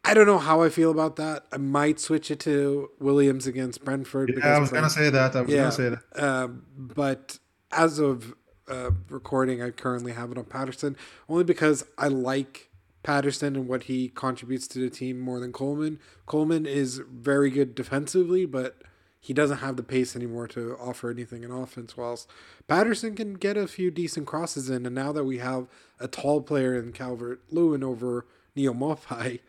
I 0.06 0.14
don't 0.14 0.28
know 0.28 0.38
how 0.38 0.62
I 0.62 0.70
feel 0.70 0.92
about 0.92 1.16
that. 1.16 1.46
I 1.52 1.58
might 1.58 2.00
switch 2.00 2.30
it 2.30 2.40
to 2.42 2.92
Williams 3.00 3.48
against 3.48 3.84
Brentford. 3.84 4.34
Yeah, 4.38 4.56
I 4.56 4.60
was 4.60 4.72
gonna 4.72 4.90
say 4.90 5.10
that. 5.10 5.36
I 5.36 5.42
was 5.42 5.50
yeah, 5.50 5.58
gonna 5.58 5.72
say 5.72 5.90
that. 5.90 6.24
Um, 6.24 6.66
but 6.78 7.40
as 7.72 8.00
of 8.00 8.36
uh, 8.68 8.92
recording, 9.10 9.62
I 9.62 9.72
currently 9.72 10.14
have 10.14 10.32
it 10.32 10.38
on 10.38 10.46
Patterson 10.46 10.96
only 11.28 11.44
because 11.44 11.86
I 11.98 12.08
like 12.08 12.70
Patterson 13.04 13.56
and 13.56 13.68
what 13.68 13.84
he 13.84 14.10
contributes 14.10 14.68
to 14.70 14.80
the 14.80 14.90
team 14.90 15.20
more 15.20 15.40
than 15.40 15.52
Coleman. 15.52 16.00
Coleman 16.26 16.66
is 16.66 17.02
very 17.12 17.50
good 17.50 17.76
defensively, 17.76 18.46
but 18.46 18.82
he 19.20 19.34
doesn't 19.34 19.58
have 19.58 19.76
the 19.76 19.84
pace 19.84 20.16
anymore 20.16 20.48
to 20.50 20.78
offer 20.80 21.10
anything 21.10 21.44
in 21.44 21.52
offense. 21.52 21.98
Whilst 21.98 22.30
Patterson 22.68 23.16
can 23.16 23.36
get 23.36 23.58
a 23.58 23.68
few 23.68 23.90
decent 23.90 24.28
crosses 24.28 24.70
in, 24.70 24.86
and 24.86 24.94
now 24.94 25.12
that 25.12 25.24
we 25.24 25.40
have 25.40 25.68
a 26.00 26.08
tall 26.08 26.42
player 26.42 26.78
in 26.78 26.92
Calvert 26.94 27.42
Lewin 27.50 27.84
over 27.84 28.28
Neal 28.56 28.76
Maupay, 28.76 29.40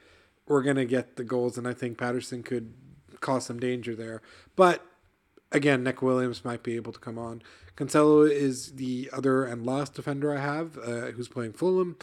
we're 0.47 0.63
gonna 0.63 0.85
get 0.85 1.17
the 1.17 1.25
goals, 1.25 1.59
and 1.59 1.67
I 1.67 1.73
think 1.73 1.99
Patterson 1.99 2.43
could 2.43 2.73
cause 3.21 3.47
some 3.47 3.59
danger 3.59 3.95
there. 3.95 4.23
But 4.55 4.85
again, 5.53 5.83
Nick 5.83 6.03
Williams 6.03 6.45
might 6.45 6.63
be 6.63 6.77
able 6.77 6.93
to 6.93 7.01
come 7.01 7.19
on. 7.19 7.43
Cancelo 7.77 8.31
is 8.31 8.73
the 8.73 9.11
other 9.13 9.45
and 9.45 9.67
last 9.67 9.95
defender 9.95 10.35
I 10.35 10.41
have, 10.41 10.79
uh, 10.79 11.11
who's 11.13 11.29
playing 11.29 11.53
Fulham. 11.53 11.97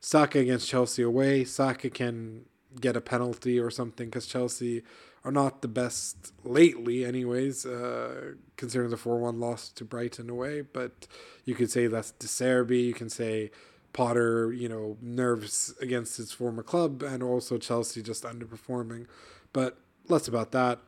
Saka 0.00 0.38
against 0.38 0.68
Chelsea 0.68 1.02
away. 1.02 1.44
Saka 1.44 1.90
can 1.90 2.44
get 2.80 2.96
a 2.96 3.00
penalty 3.00 3.58
or 3.58 3.70
something 3.70 4.06
because 4.06 4.26
Chelsea 4.26 4.82
are 5.24 5.32
not 5.32 5.62
the 5.62 5.68
best 5.68 6.32
lately, 6.44 7.04
anyways, 7.04 7.66
uh, 7.66 8.34
considering 8.56 8.90
the 8.90 8.96
4 8.96 9.18
1 9.18 9.40
loss 9.40 9.68
to 9.70 9.84
Brighton 9.84 10.30
away. 10.30 10.60
But 10.60 11.08
you 11.44 11.54
could 11.54 11.70
say 11.70 11.88
that's 11.88 12.12
De 12.12 12.28
Zerbi. 12.28 12.84
You 12.84 12.94
can 12.94 13.10
say 13.10 13.50
Potter, 13.96 14.52
you 14.52 14.68
know, 14.68 14.98
nerves 15.00 15.74
against 15.80 16.18
his 16.18 16.30
former 16.30 16.62
club, 16.62 17.02
and 17.02 17.22
also 17.22 17.56
Chelsea 17.56 18.02
just 18.02 18.24
underperforming. 18.24 19.06
But 19.54 19.78
less 20.06 20.28
about 20.28 20.52
that. 20.52 20.80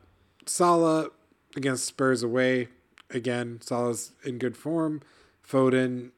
Salah 0.44 1.08
against 1.56 1.86
Spurs 1.86 2.22
away. 2.22 2.68
Again, 3.08 3.60
Salah's 3.62 4.12
in 4.24 4.36
good 4.36 4.58
form. 4.58 5.00
Foden, 5.42 6.10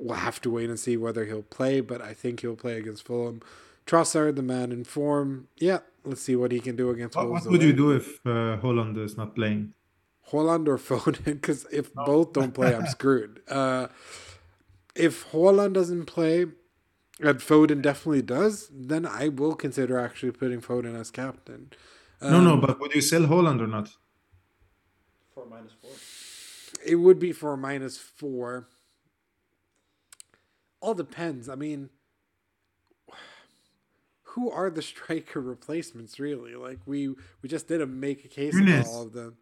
we'll 0.00 0.16
have 0.16 0.40
to 0.40 0.50
wait 0.50 0.68
and 0.68 0.80
see 0.80 0.96
whether 0.96 1.26
he'll 1.26 1.42
play, 1.42 1.80
but 1.80 2.02
I 2.02 2.12
think 2.12 2.40
he'll 2.40 2.56
play 2.56 2.76
against 2.76 3.06
Fulham. 3.06 3.40
Trossard, 3.86 4.34
the 4.34 4.42
man 4.42 4.72
in 4.72 4.82
form. 4.82 5.46
Yeah, 5.58 5.78
let's 6.04 6.22
see 6.22 6.34
what 6.34 6.50
he 6.50 6.58
can 6.58 6.74
do 6.74 6.90
against 6.90 7.16
what, 7.16 7.28
Wolves. 7.28 7.44
What 7.44 7.52
would 7.52 7.62
you 7.62 7.72
do 7.72 7.92
if 7.92 8.18
uh, 8.26 8.58
Haaland 8.60 8.98
is 8.98 9.16
not 9.16 9.36
playing? 9.36 9.74
Haaland 10.32 10.66
or 10.66 10.76
Foden? 10.88 11.24
Because 11.24 11.66
if 11.70 11.94
no. 11.94 12.04
both 12.04 12.32
don't 12.32 12.52
play, 12.52 12.74
I'm 12.74 12.86
screwed. 12.98 13.42
Uh, 13.48 13.86
if 15.00 15.30
Haaland 15.32 15.72
doesn't 15.72 16.06
play, 16.06 16.46
and 17.20 17.38
Foden 17.38 17.82
definitely 17.82 18.22
does, 18.22 18.70
then 18.72 19.04
I 19.06 19.28
will 19.28 19.54
consider 19.54 19.98
actually 19.98 20.32
putting 20.32 20.60
Foden 20.60 20.98
as 20.98 21.10
captain. 21.10 21.72
Um, 22.20 22.32
no, 22.32 22.40
no, 22.40 22.52
um, 22.54 22.60
but 22.60 22.80
would 22.80 22.94
you 22.94 23.00
sell 23.00 23.22
Haaland 23.22 23.60
or 23.60 23.66
not? 23.66 23.90
For 25.34 25.46
minus 25.46 25.72
four. 25.80 25.90
It 26.84 26.96
would 26.96 27.18
be 27.18 27.32
for 27.32 27.56
minus 27.56 27.98
four. 27.98 28.68
all 30.80 30.94
depends. 30.94 31.48
I 31.48 31.54
mean, 31.56 31.90
who 34.22 34.50
are 34.50 34.70
the 34.70 34.82
striker 34.82 35.40
replacements 35.40 36.18
really? 36.18 36.54
Like 36.54 36.78
we 36.86 37.08
we 37.42 37.48
just 37.48 37.68
didn't 37.68 37.98
make 37.98 38.24
a 38.24 38.28
case 38.28 38.54
Núñez. 38.54 38.80
of 38.80 38.86
all 38.86 39.02
of 39.02 39.12
them. 39.12 39.36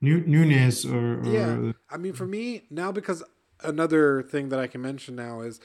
Nu- 0.00 0.24
Núñez 0.24 0.84
or, 0.92 1.20
or 1.20 1.32
Yeah, 1.32 1.72
I 1.88 1.96
mean, 1.96 2.12
for 2.12 2.26
me 2.26 2.64
now 2.70 2.90
because 2.92 3.22
another 3.64 4.22
thing 4.22 4.48
that 4.50 4.58
I 4.58 4.66
can 4.66 4.80
mention 4.80 5.14
now 5.16 5.40
is 5.40 5.60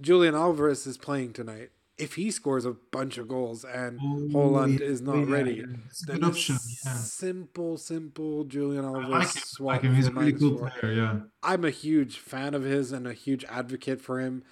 Julian 0.00 0.34
Alvarez 0.34 0.86
is 0.86 0.96
playing 0.98 1.32
tonight. 1.32 1.70
If 1.98 2.16
he 2.16 2.30
scores 2.30 2.66
a 2.66 2.72
bunch 2.72 3.16
of 3.16 3.26
goals 3.26 3.64
and 3.64 3.98
Oh, 4.02 4.28
Haaland 4.30 4.80
yeah, 4.80 4.84
is 4.86 5.00
not 5.00 5.16
yeah, 5.16 5.24
ready, 5.34 5.54
yeah. 5.54 5.76
It's 5.86 6.04
then 6.04 6.16
good 6.20 6.24
option. 6.28 6.56
Yeah. 6.84 6.92
simple, 6.94 7.78
simple 7.78 8.44
Julian 8.44 8.84
I 8.84 8.88
Alvarez 8.88 9.08
like 9.10 9.22
him. 9.22 9.28
I 9.36 9.40
swap. 9.40 9.66
like 9.72 9.82
him. 9.82 9.94
He's 9.94 10.06
a 10.08 10.12
really 10.12 10.32
cool 10.34 10.58
four. 10.58 10.70
player. 10.78 10.92
Yeah. 10.92 11.20
I'm 11.42 11.64
a 11.64 11.70
huge 11.70 12.18
fan 12.18 12.52
of 12.52 12.64
his 12.64 12.92
and 12.92 13.06
a 13.06 13.14
huge 13.14 13.44
advocate 13.46 14.02
for 14.02 14.20
him. 14.20 14.42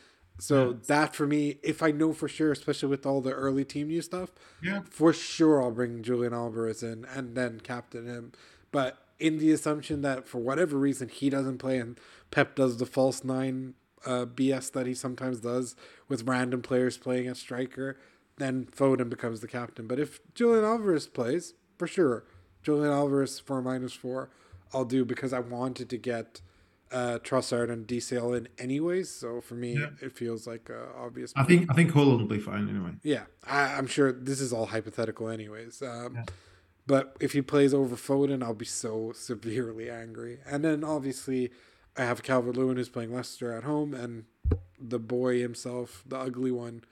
So 0.40 0.70
Yeah. 0.70 0.76
that 0.86 1.14
for 1.14 1.26
me, 1.26 1.58
if 1.62 1.82
I 1.82 1.90
know 1.90 2.14
for 2.14 2.28
sure, 2.28 2.50
especially 2.50 2.88
with 2.88 3.04
all 3.04 3.20
the 3.20 3.32
early 3.32 3.64
team 3.66 3.88
new 3.88 4.00
stuff, 4.00 4.30
Yeah. 4.62 4.80
for 4.88 5.12
sure 5.12 5.60
I'll 5.62 5.70
bring 5.70 6.02
Julian 6.02 6.32
Alvarez 6.32 6.82
in 6.82 7.04
and 7.04 7.36
then 7.36 7.60
captain 7.60 8.06
him. 8.06 8.32
But 8.72 8.98
in 9.20 9.36
the 9.38 9.52
assumption 9.52 10.00
that 10.00 10.26
for 10.26 10.38
whatever 10.38 10.76
reason 10.78 11.08
he 11.08 11.28
doesn't 11.30 11.58
play 11.58 11.78
and 11.78 12.00
Pep 12.34 12.56
does 12.56 12.78
the 12.78 12.86
false 12.86 13.22
nine 13.22 13.74
uh, 14.04 14.26
BS 14.26 14.72
that 14.72 14.86
he 14.86 14.94
sometimes 14.94 15.38
does 15.40 15.76
with 16.08 16.24
random 16.24 16.62
players 16.62 16.98
playing 16.98 17.28
at 17.28 17.36
striker, 17.36 17.96
then 18.38 18.66
Foden 18.66 19.08
becomes 19.08 19.38
the 19.40 19.46
captain. 19.48 19.86
But 19.86 20.00
if 20.00 20.18
Julian 20.34 20.64
Alvarez 20.64 21.06
plays, 21.06 21.54
for 21.78 21.86
sure, 21.86 22.24
Julian 22.64 22.92
Alvarez 22.92 23.38
for 23.38 23.62
minus 23.62 23.92
four, 23.92 24.30
I'll 24.72 24.84
do 24.84 25.04
because 25.04 25.32
I 25.32 25.38
wanted 25.38 25.88
to 25.90 25.96
get 25.96 26.40
uh, 26.90 27.18
Trossard 27.22 27.70
and 27.70 27.86
DCL 27.86 28.36
in 28.36 28.48
anyways. 28.58 29.08
So 29.10 29.40
for 29.40 29.54
me, 29.54 29.74
Yeah. 29.78 29.90
it 30.02 30.12
feels 30.12 30.46
like 30.46 30.68
obvious. 30.98 31.32
I 31.36 31.44
think 31.44 31.70
I 31.70 31.74
think 31.74 31.92
Haaland 31.92 32.18
will 32.18 32.26
be 32.26 32.40
fine 32.40 32.68
anyway. 32.68 32.94
Yeah, 33.04 33.24
I, 33.46 33.74
I'm 33.76 33.86
sure 33.86 34.12
this 34.12 34.40
is 34.40 34.52
all 34.52 34.66
hypothetical, 34.66 35.28
anyways. 35.28 35.82
Um, 35.82 36.14
Yeah. 36.16 36.24
But 36.86 37.16
if 37.20 37.32
he 37.32 37.40
plays 37.42 37.72
over 37.72 37.96
Foden, 37.96 38.42
I'll 38.42 38.52
be 38.54 38.66
so 38.66 39.12
severely 39.28 39.88
angry. 39.88 40.40
And 40.46 40.62
then 40.64 40.82
obviously, 40.84 41.50
I 41.96 42.02
have 42.04 42.22
Calvert 42.22 42.56
Lewin 42.56 42.76
who's 42.76 42.88
playing 42.88 43.14
Leicester 43.14 43.52
at 43.52 43.64
home, 43.64 43.94
and 43.94 44.24
the 44.80 44.98
boy 44.98 45.40
himself, 45.40 46.02
the 46.06 46.18
ugly 46.18 46.50
one, 46.50 46.82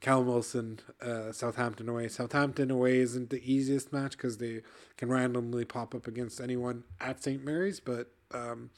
Callum 0.00 0.26
Wilson, 0.26 0.80
uh, 1.00 1.32
Southampton 1.32 1.88
away. 1.88 2.08
Southampton 2.08 2.70
away 2.70 2.98
isn't 2.98 3.30
the 3.30 3.42
easiest 3.50 3.92
match 3.92 4.12
because 4.12 4.38
they 4.38 4.62
can 4.96 5.08
randomly 5.08 5.64
pop 5.64 5.94
up 5.94 6.06
against 6.06 6.40
anyone 6.40 6.84
at 7.00 7.22
St. 7.22 7.44
Mary's, 7.44 7.80
but. 7.80 8.12
Um, 8.34 8.70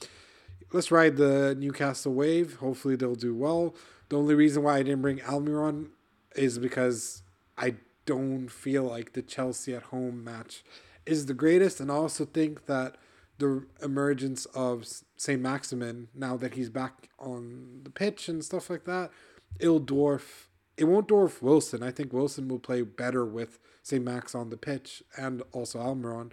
let's 0.73 0.91
ride 0.91 1.17
the 1.17 1.55
Newcastle 1.59 2.13
wave. 2.13 2.57
Hopefully 2.57 2.97
they'll 2.97 3.15
do 3.15 3.35
well. 3.35 3.75
The 4.09 4.19
only 4.19 4.35
reason 4.35 4.63
why 4.63 4.79
I 4.79 4.83
didn't 4.83 5.03
bring 5.03 5.19
Almiron 5.19 5.91
is 6.37 6.59
because 6.59 7.23
I 7.57 7.77
don't 8.07 8.49
feel 8.49 8.83
like 8.83 9.13
the 9.13 9.23
Chelsea 9.23 9.75
at 9.75 9.85
home 9.85 10.23
match 10.25 10.65
is 11.07 11.27
the 11.27 11.35
greatest, 11.35 11.81
and 11.81 11.91
I 11.91 11.95
also 11.95 12.25
think 12.25 12.67
that 12.67 12.97
the 13.39 13.67
emergence 13.83 14.47
of 14.47 14.87
Saint 15.17 15.41
Maximin 15.41 16.09
now 16.15 16.37
that 16.37 16.55
he's 16.55 16.71
back 16.71 17.09
on 17.19 17.81
the 17.85 17.91
pitch 17.91 18.29
and 18.29 18.45
stuff 18.45 18.71
like 18.71 18.85
that, 18.85 19.11
it'll 19.59 19.81
dwarf. 19.81 20.47
It 20.77 20.85
won't 20.85 21.09
dwarf 21.09 21.41
Wilson. 21.41 21.83
I 21.83 21.91
think 21.91 22.13
Wilson 22.13 22.49
will 22.49 22.59
play 22.59 22.83
better 22.83 23.25
with 23.25 23.59
Saint 23.83 24.05
Max 24.05 24.35
on 24.35 24.51
the 24.51 24.57
pitch 24.57 25.03
and 25.17 25.43
also 25.53 25.79
Almiron 25.79 26.33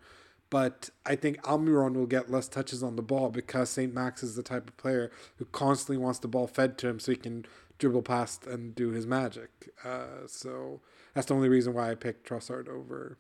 but 0.51 0.89
I 1.05 1.15
think 1.15 1.41
Almiron 1.43 1.93
will 1.93 2.05
get 2.05 2.29
less 2.29 2.47
touches 2.47 2.83
on 2.83 2.97
the 2.97 3.01
ball 3.01 3.29
because 3.29 3.69
St. 3.71 3.91
Max 3.91 4.21
is 4.21 4.35
the 4.35 4.43
type 4.43 4.67
of 4.67 4.77
player 4.77 5.09
who 5.37 5.45
constantly 5.45 5.97
wants 5.97 6.19
the 6.19 6.27
ball 6.27 6.45
fed 6.45 6.77
to 6.79 6.89
him 6.89 6.99
so 6.99 7.13
he 7.13 7.17
can 7.17 7.45
dribble 7.79 8.03
past 8.03 8.45
and 8.45 8.75
do 8.75 8.89
his 8.89 9.07
magic. 9.07 9.69
Uh, 9.83 10.27
so 10.27 10.81
that's 11.15 11.27
the 11.27 11.33
only 11.33 11.47
reason 11.47 11.73
why 11.73 11.89
I 11.89 11.95
picked 11.95 12.27
Trossard 12.27 12.67
over 12.67 13.17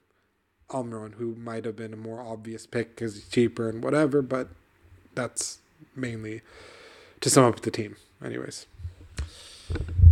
Almiron, 0.71 1.13
who 1.13 1.35
might 1.35 1.65
have 1.65 1.75
been 1.75 1.93
a 1.93 1.97
more 1.97 2.21
obvious 2.21 2.65
pick 2.65 2.95
because 2.95 3.15
he's 3.15 3.27
cheaper 3.27 3.69
and 3.69 3.83
whatever, 3.83 4.21
but 4.21 4.47
that's 5.13 5.59
mainly 5.95 6.41
to 7.19 7.29
sum 7.29 7.45
up 7.45 7.61
the 7.61 7.71
team. 7.71 7.95
Anyways. 8.23 8.65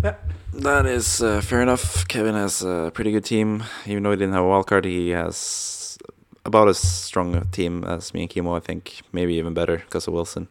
Yeah. 0.04 0.16
That 0.54 0.86
is 0.86 1.22
uh, 1.22 1.42
fair 1.42 1.62
enough. 1.62 2.08
Kevin 2.08 2.36
has 2.36 2.64
a 2.64 2.92
pretty 2.94 3.12
good 3.12 3.26
team. 3.26 3.64
Even 3.86 4.04
though 4.04 4.12
he 4.12 4.18
didn't 4.18 4.34
have 4.34 4.44
a 4.44 4.48
wild 4.48 4.68
card, 4.68 4.86
he 4.86 5.10
has 5.10 5.98
about 6.46 6.68
as 6.68 6.80
strong 6.80 7.36
a 7.36 7.46
team 7.46 7.84
as 7.84 8.14
me 8.14 8.22
and 8.22 8.30
Kimo, 8.30 8.56
I 8.56 8.60
think. 8.60 9.02
Maybe 9.12 9.36
even 9.36 9.54
better 9.54 9.78
because 9.78 10.08
of 10.08 10.14
Wilson. 10.14 10.48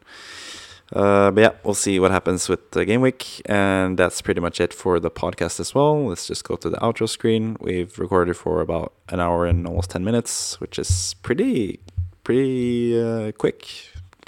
Uh, 0.93 1.31
but 1.31 1.41
yeah, 1.41 1.53
we'll 1.65 1.75
see 1.75 2.01
what 2.01 2.11
happens 2.11 2.49
with 2.49 2.71
the 2.71 2.85
game 2.85 3.01
week. 3.01 3.43
And 3.47 3.99
that's 3.99 4.23
pretty 4.23 4.41
much 4.41 4.61
it 4.61 4.73
for 4.73 4.99
the 4.99 5.11
podcast 5.11 5.61
as 5.61 5.75
well. 5.75 6.07
Let's 6.07 6.27
just 6.27 6.45
go 6.45 6.57
to 6.57 6.71
the 6.71 6.79
outro 6.79 7.09
screen. 7.09 7.57
We've 7.61 7.99
recorded 7.99 8.37
for 8.37 8.61
about 8.61 8.93
an 9.09 9.21
hour 9.21 9.47
and 9.47 9.67
almost 9.67 9.91
10 9.91 10.03
minutes, 10.05 10.61
which 10.61 10.79
is 10.79 11.15
pretty, 11.23 11.81
pretty 12.25 12.99
uh, 13.01 13.33
quick. 13.33 13.67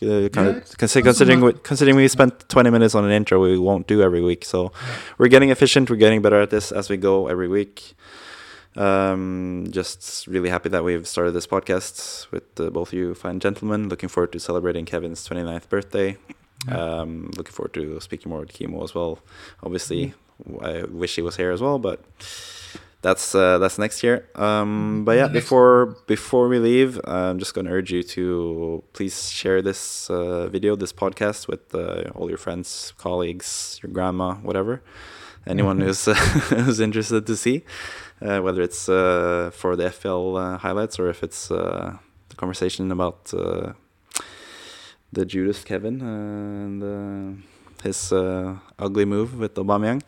Uh, 0.02 0.06
Yeah, 0.06 0.12
of 0.12 0.56
it's 0.56 0.74
consi- 0.74 0.80
not 0.80 0.88
so 0.88 1.02
considering 1.02 1.40
we, 1.42 1.52
considering 1.52 1.96
we 1.96 2.08
spent 2.08 2.48
20 2.48 2.70
minutes 2.70 2.94
on 2.94 3.04
an 3.04 3.10
intro 3.10 3.38
we 3.38 3.58
won't 3.58 3.86
do 3.86 4.00
every 4.00 4.22
week 4.22 4.46
so 4.46 4.72
we're 5.18 5.28
getting 5.28 5.50
efficient 5.50 5.90
we're 5.90 5.96
getting 5.96 6.22
better 6.22 6.40
at 6.40 6.48
this 6.48 6.72
as 6.72 6.88
we 6.88 6.96
go 6.96 7.28
every 7.28 7.48
week 7.48 7.92
um, 8.76 9.66
just 9.70 10.26
really 10.26 10.48
happy 10.48 10.70
that 10.70 10.84
we've 10.84 11.06
started 11.06 11.32
this 11.32 11.46
podcast 11.46 12.30
with 12.30 12.58
uh, 12.58 12.70
both 12.70 12.92
you 12.94 13.14
fine 13.14 13.40
gentlemen. 13.40 13.88
Looking 13.88 14.08
forward 14.08 14.32
to 14.32 14.40
celebrating 14.40 14.86
Kevin's 14.86 15.28
29th 15.28 15.68
birthday. 15.68 16.16
Yeah. 16.68 16.76
Um, 17.00 17.30
looking 17.36 17.52
forward 17.52 17.74
to 17.74 18.00
speaking 18.00 18.30
more 18.30 18.40
with 18.40 18.52
Kimo 18.52 18.82
as 18.84 18.94
well. 18.94 19.18
Obviously, 19.62 20.14
I 20.62 20.82
wish 20.84 21.16
he 21.16 21.22
was 21.22 21.36
here 21.36 21.50
as 21.52 21.60
well, 21.60 21.78
but 21.78 22.00
that's 23.02 23.34
uh, 23.34 23.56
that's 23.58 23.78
next 23.78 24.02
year. 24.02 24.28
Um, 24.34 25.04
but 25.06 25.16
yeah, 25.16 25.28
before 25.28 25.96
before 26.06 26.48
we 26.48 26.58
leave, 26.58 27.00
I'm 27.04 27.38
just 27.38 27.54
gonna 27.54 27.70
urge 27.70 27.90
you 27.90 28.02
to 28.02 28.82
please 28.92 29.30
share 29.30 29.62
this 29.62 30.10
uh, 30.10 30.48
video, 30.48 30.76
this 30.76 30.92
podcast 30.92 31.48
with 31.48 31.74
uh, 31.74 32.10
all 32.14 32.28
your 32.28 32.38
friends, 32.38 32.92
colleagues, 32.98 33.80
your 33.82 33.90
grandma, 33.92 34.34
whatever, 34.34 34.82
anyone 35.46 35.78
Mhm. 35.78 35.84
who's 35.84 36.04
who's 36.66 36.80
interested 36.80 37.26
to 37.26 37.36
see, 37.36 37.64
uh, 38.20 38.40
whether 38.40 38.60
it's 38.60 38.86
uh, 38.88 39.50
for 39.54 39.76
the 39.76 39.84
FPL 39.84 40.36
uh, 40.36 40.58
highlights 40.58 40.98
or 40.98 41.08
if 41.08 41.22
it's 41.22 41.50
uh, 41.50 41.96
the 42.28 42.36
conversation 42.36 42.92
about 42.92 43.32
uh, 43.32 43.72
the 45.12 45.24
Judas 45.24 45.64
Kevin 45.64 46.02
uh, 46.02 46.04
and 46.04 46.82
uh, 46.82 47.42
his 47.82 48.12
uh, 48.12 48.56
ugly 48.78 49.04
move 49.04 49.38
with 49.38 49.54
Aubameyang. 49.54 50.02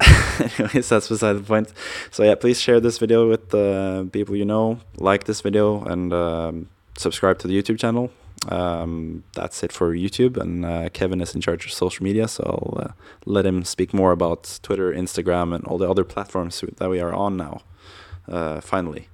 Anyways, 0.58 0.88
that's 0.88 1.08
beside 1.08 1.34
the 1.34 1.42
point. 1.42 1.72
So 2.10 2.22
yeah, 2.22 2.34
please 2.34 2.60
share 2.60 2.80
this 2.80 2.98
video 2.98 3.28
with 3.28 3.54
uh, 3.54 4.04
people 4.04 4.36
you 4.36 4.44
know. 4.44 4.80
Like 4.96 5.24
this 5.24 5.40
video 5.40 5.82
and 5.84 6.12
um, 6.12 6.68
subscribe 6.96 7.38
to 7.40 7.48
the 7.48 7.60
YouTube 7.60 7.78
channel. 7.78 8.10
Um, 8.48 9.22
that's 9.34 9.62
it 9.62 9.70
for 9.70 9.94
YouTube, 9.94 10.38
and 10.38 10.64
uh, 10.64 10.88
Kevin 10.94 11.20
is 11.20 11.34
in 11.34 11.42
charge 11.42 11.66
of 11.66 11.72
social 11.72 12.02
media, 12.02 12.26
so 12.26 12.42
I'll 12.42 12.94
let 13.26 13.44
him 13.44 13.64
speak 13.66 13.92
more 13.92 14.12
about 14.12 14.58
Twitter, 14.62 14.90
Instagram, 14.94 15.54
and 15.54 15.62
all 15.66 15.76
the 15.76 15.90
other 15.90 16.04
platforms 16.04 16.64
that 16.78 16.88
we 16.88 17.00
are 17.00 17.12
on 17.12 17.36
now. 17.36 17.60
Finally, 18.62 19.08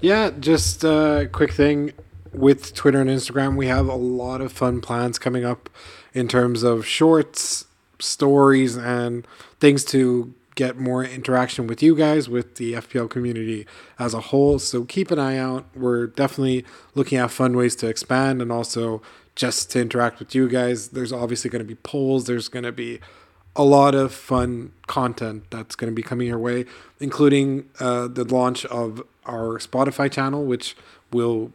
Yeah, 0.00 0.30
just 0.40 0.84
a 0.84 1.28
quick 1.30 1.52
thing 1.52 1.92
with 2.32 2.74
Twitter 2.74 3.00
and 3.00 3.10
Instagram. 3.10 3.56
We 3.56 3.66
have 3.66 3.88
a 3.88 3.94
lot 3.94 4.40
of 4.40 4.52
fun 4.52 4.80
plans 4.80 5.18
coming 5.18 5.44
up 5.44 5.68
in 6.12 6.28
terms 6.28 6.62
of 6.62 6.86
shorts, 6.86 7.66
stories, 7.98 8.76
and 8.76 9.26
things 9.58 9.84
to 9.86 10.34
get 10.54 10.78
more 10.78 11.04
interaction 11.04 11.66
with 11.66 11.82
you 11.82 11.94
guys, 11.94 12.28
with 12.28 12.56
the 12.56 12.74
FPL 12.74 13.08
community 13.08 13.66
as 13.98 14.14
a 14.14 14.20
whole. 14.20 14.58
So 14.58 14.84
keep 14.84 15.10
an 15.10 15.18
eye 15.18 15.38
out. 15.38 15.64
We're 15.74 16.06
definitely 16.06 16.64
looking 16.94 17.18
at 17.18 17.30
fun 17.30 17.56
ways 17.56 17.76
to 17.76 17.88
expand 17.88 18.42
and 18.42 18.50
also 18.52 19.00
just 19.34 19.70
to 19.70 19.80
interact 19.80 20.18
with 20.18 20.34
you 20.34 20.48
guys. 20.48 20.88
There's 20.88 21.12
obviously 21.12 21.50
going 21.50 21.62
to 21.62 21.68
be 21.68 21.76
polls, 21.76 22.26
there's 22.26 22.48
going 22.48 22.64
to 22.64 22.72
be 22.72 23.00
a 23.56 23.64
lot 23.64 23.94
of 23.94 24.12
fun 24.12 24.72
content 24.86 25.44
that's 25.50 25.74
going 25.74 25.90
to 25.90 25.94
be 25.94 26.02
coming 26.02 26.28
your 26.28 26.38
way, 26.38 26.66
including 27.00 27.68
uh, 27.80 28.06
the 28.08 28.24
launch 28.24 28.64
of 28.66 29.02
our 29.26 29.58
Spotify 29.58 30.10
channel, 30.10 30.44
which 30.44 30.76
will 31.12 31.52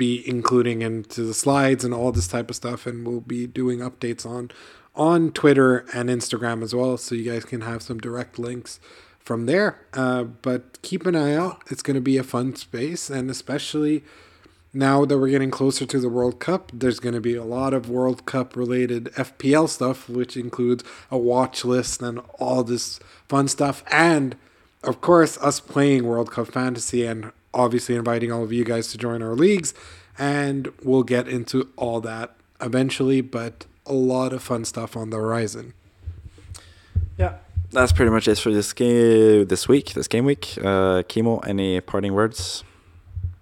be 0.00 0.26
including 0.26 0.80
into 0.80 1.22
the 1.22 1.34
slides 1.34 1.84
and 1.84 1.92
all 1.92 2.10
this 2.10 2.26
type 2.26 2.48
of 2.48 2.56
stuff, 2.56 2.86
and 2.86 3.06
we'll 3.06 3.20
be 3.20 3.46
doing 3.46 3.80
updates 3.80 4.24
on 4.24 4.50
on 4.96 5.30
Twitter 5.30 5.84
and 5.94 6.08
Instagram 6.08 6.62
as 6.62 6.74
well, 6.74 6.96
so 6.96 7.14
you 7.14 7.30
guys 7.30 7.44
can 7.44 7.60
have 7.60 7.82
some 7.82 7.98
direct 7.98 8.38
links 8.38 8.80
from 9.20 9.44
there. 9.44 9.78
Uh, 9.92 10.24
but 10.24 10.80
keep 10.80 11.04
an 11.04 11.14
eye 11.14 11.34
out; 11.34 11.62
it's 11.70 11.82
going 11.82 11.96
to 11.96 12.00
be 12.00 12.16
a 12.16 12.22
fun 12.22 12.56
space, 12.56 13.10
and 13.10 13.30
especially 13.30 14.02
now 14.72 15.04
that 15.04 15.18
we're 15.18 15.28
getting 15.28 15.50
closer 15.50 15.84
to 15.84 16.00
the 16.00 16.08
World 16.08 16.40
Cup, 16.40 16.70
there's 16.72 16.98
going 16.98 17.14
to 17.14 17.20
be 17.20 17.34
a 17.34 17.44
lot 17.44 17.74
of 17.74 17.90
World 17.90 18.24
Cup 18.24 18.56
related 18.56 19.04
FPL 19.16 19.68
stuff, 19.68 20.08
which 20.08 20.34
includes 20.34 20.82
a 21.10 21.18
watch 21.18 21.62
list 21.62 22.00
and 22.00 22.20
all 22.38 22.64
this 22.64 23.00
fun 23.28 23.48
stuff. 23.48 23.84
And 23.90 24.34
of 24.82 25.02
course, 25.02 25.36
us 25.38 25.60
playing 25.60 26.04
World 26.04 26.30
Cup 26.30 26.48
Fantasy 26.48 27.04
and 27.04 27.32
obviously 27.52 27.96
inviting 27.96 28.30
all 28.32 28.42
of 28.42 28.52
you 28.52 28.64
guys 28.64 28.88
to 28.92 28.98
join 28.98 29.22
our 29.22 29.34
leagues. 29.34 29.74
And 30.18 30.72
we'll 30.82 31.02
get 31.02 31.28
into 31.28 31.68
all 31.76 32.00
that 32.02 32.36
eventually. 32.60 33.20
But 33.20 33.66
a 33.86 33.94
lot 33.94 34.32
of 34.32 34.42
fun 34.42 34.64
stuff 34.64 34.96
on 34.96 35.10
the 35.10 35.16
horizon. 35.16 35.74
Yeah, 37.16 37.36
that's 37.70 37.92
pretty 37.92 38.10
much 38.10 38.28
it 38.28 38.38
for 38.38 38.52
this 38.52 38.72
game 38.72 39.46
this 39.46 39.68
week, 39.68 39.92
this 39.94 40.08
game 40.08 40.24
week. 40.24 40.58
Uh, 40.62 41.02
Kimo, 41.06 41.38
any 41.40 41.80
parting 41.80 42.14
words? 42.14 42.64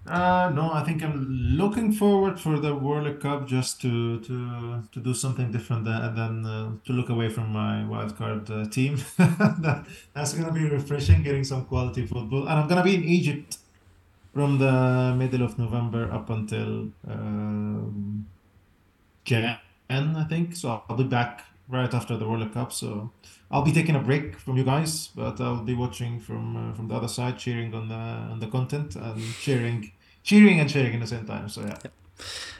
Uh, 0.09 0.51
no, 0.55 0.71
I 0.73 0.83
think 0.83 1.03
I'm 1.03 1.27
looking 1.29 1.91
forward 1.91 2.39
for 2.39 2.59
the 2.59 2.73
World 2.73 3.19
Cup 3.19 3.47
just 3.47 3.79
to 3.81 4.19
to 4.21 4.81
to 4.91 4.99
do 4.99 5.13
something 5.13 5.51
different 5.51 5.87
and 5.87 6.17
then 6.17 6.45
uh, 6.45 6.71
to 6.85 6.93
look 6.93 7.09
away 7.09 7.29
from 7.29 7.53
my 7.53 7.85
wildcard 7.87 8.49
uh, 8.49 8.67
team. 8.69 8.97
that, 9.17 9.85
that's 10.15 10.33
gonna 10.33 10.51
be 10.51 10.67
refreshing, 10.67 11.21
getting 11.21 11.43
some 11.43 11.65
quality 11.65 12.07
football, 12.07 12.47
and 12.47 12.59
I'm 12.59 12.67
gonna 12.67 12.83
be 12.83 12.95
in 12.95 13.03
Egypt 13.03 13.59
from 14.33 14.59
the 14.59 15.15
middle 15.17 15.43
of 15.43 15.57
November 15.57 16.11
up 16.11 16.29
until 16.29 16.89
um, 17.07 18.27
Jan, 19.25 19.57
I 19.89 20.23
think. 20.29 20.55
So 20.55 20.83
I'll 20.89 20.97
be 20.97 21.03
back 21.03 21.45
right 21.67 21.93
after 21.93 22.17
the 22.17 22.27
World 22.27 22.53
Cup. 22.53 22.71
So 22.73 23.11
I'll 23.51 23.63
be 23.63 23.71
taking 23.71 23.95
a 23.95 23.99
break 23.99 24.37
from 24.37 24.57
you 24.57 24.63
guys, 24.63 25.07
but 25.15 25.39
I'll 25.41 25.63
be 25.63 25.73
watching 25.73 26.19
from 26.19 26.55
uh, 26.55 26.73
from 26.73 26.87
the 26.87 26.95
other 26.95 27.07
side, 27.07 27.37
cheering 27.37 27.73
on 27.73 27.87
the 27.87 27.95
on 27.95 28.39
the 28.39 28.47
content 28.47 28.95
and 28.95 29.21
cheering 29.41 29.91
cheering 30.23 30.59
and 30.59 30.69
sharing 30.69 30.93
in 30.93 30.99
the 30.99 31.07
same 31.07 31.25
time. 31.25 31.49
So 31.49 31.61
yeah. 31.61 31.77
yeah. 31.83 31.91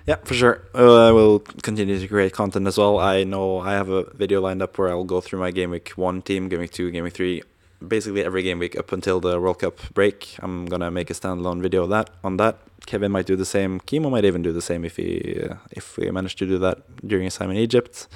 Yeah, 0.07 0.15
for 0.23 0.33
sure. 0.33 0.63
Uh, 0.73 1.09
I 1.09 1.11
will 1.11 1.39
continue 1.39 1.99
to 1.99 2.07
create 2.07 2.33
content 2.33 2.65
as 2.65 2.77
well. 2.77 2.97
I 2.97 3.25
know 3.25 3.59
I 3.59 3.73
have 3.73 3.89
a 3.89 4.09
video 4.13 4.41
lined 4.41 4.61
up 4.61 4.77
where 4.77 4.89
I'll 4.89 5.03
go 5.03 5.21
through 5.21 5.39
my 5.39 5.51
game 5.51 5.71
week 5.71 5.89
one 5.89 6.21
team, 6.21 6.47
game 6.49 6.59
week 6.61 6.71
two, 6.71 6.89
game 6.91 7.03
week 7.03 7.13
three, 7.13 7.43
basically 7.85 8.23
every 8.23 8.43
game 8.43 8.59
week 8.59 8.77
up 8.77 8.91
until 8.91 9.19
the 9.19 9.39
World 9.39 9.59
Cup 9.59 9.77
break. 9.93 10.35
I'm 10.39 10.65
gonna 10.65 10.91
make 10.91 11.09
a 11.09 11.13
standalone 11.13 11.61
video 11.61 11.83
of 11.83 11.89
that 11.89 12.09
on 12.23 12.37
that. 12.37 12.57
Kevin 12.85 13.11
might 13.11 13.25
do 13.25 13.35
the 13.35 13.45
same. 13.45 13.79
Kimo 13.81 14.09
might 14.09 14.25
even 14.25 14.41
do 14.41 14.51
the 14.51 14.61
same 14.61 14.85
if 14.85 14.97
he 14.97 15.39
uh, 15.43 15.55
if 15.71 15.97
we 15.97 16.09
manage 16.11 16.35
to 16.37 16.45
do 16.45 16.57
that 16.59 16.77
during 17.07 17.25
his 17.25 17.35
time 17.35 17.51
in 17.51 17.57
Egypt. 17.57 18.07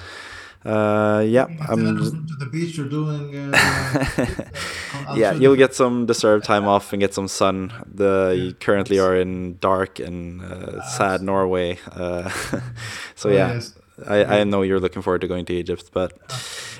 Uh, 0.64 1.22
yeah, 1.26 1.46
I'm 1.68 1.98
to 1.98 2.36
the 2.38 2.48
beach. 2.50 2.78
You're 2.78 2.88
doing. 2.88 3.36
Uh, 3.36 5.14
yeah, 5.14 5.34
you'll 5.34 5.56
get 5.56 5.74
some 5.74 6.06
deserved 6.06 6.46
time 6.46 6.66
off 6.66 6.92
and 6.92 7.00
get 7.00 7.12
some 7.12 7.28
sun. 7.28 7.70
The 7.86 8.34
you 8.36 8.54
currently 8.54 8.98
are 8.98 9.14
in 9.14 9.58
dark 9.58 9.98
and 9.98 10.40
uh, 10.40 10.82
sad 10.82 11.20
Norway. 11.20 11.78
Uh, 11.92 12.30
so 13.14 13.28
oh, 13.28 13.32
yeah. 13.32 13.60
I, 14.06 14.40
I 14.40 14.44
know 14.44 14.62
you're 14.62 14.80
looking 14.80 15.02
forward 15.02 15.20
to 15.20 15.28
going 15.28 15.44
to 15.46 15.52
Egypt. 15.52 15.90
But, 15.92 16.12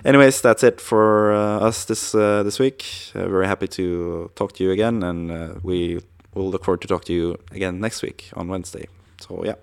anyways, 0.05 0.41
that's 0.41 0.63
it 0.63 0.81
for 0.81 1.33
uh, 1.33 1.61
us 1.69 1.85
this 1.85 2.15
uh, 2.15 2.43
this 2.43 2.59
week. 2.59 2.85
very 3.15 3.47
happy 3.47 3.69
to 3.69 4.31
talk 4.35 4.53
to 4.55 4.65
you 4.65 4.71
again, 4.71 5.03
and 5.03 5.63
we 5.63 6.01
will 6.35 6.51
look 6.51 6.65
forward 6.65 6.81
to 6.83 6.89
talk 6.89 7.05
to 7.05 7.13
you 7.13 7.39
again 7.53 7.81
next 7.81 8.03
week 8.03 8.31
on 8.35 8.49
Wednesday. 8.49 8.89
So 9.21 9.45
yeah, 9.45 9.55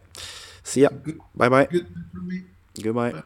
see 0.63 0.81
ya. 0.81 0.89
Bye 1.35 1.49
bye. 1.49 1.67
Goodbye. 2.81 3.23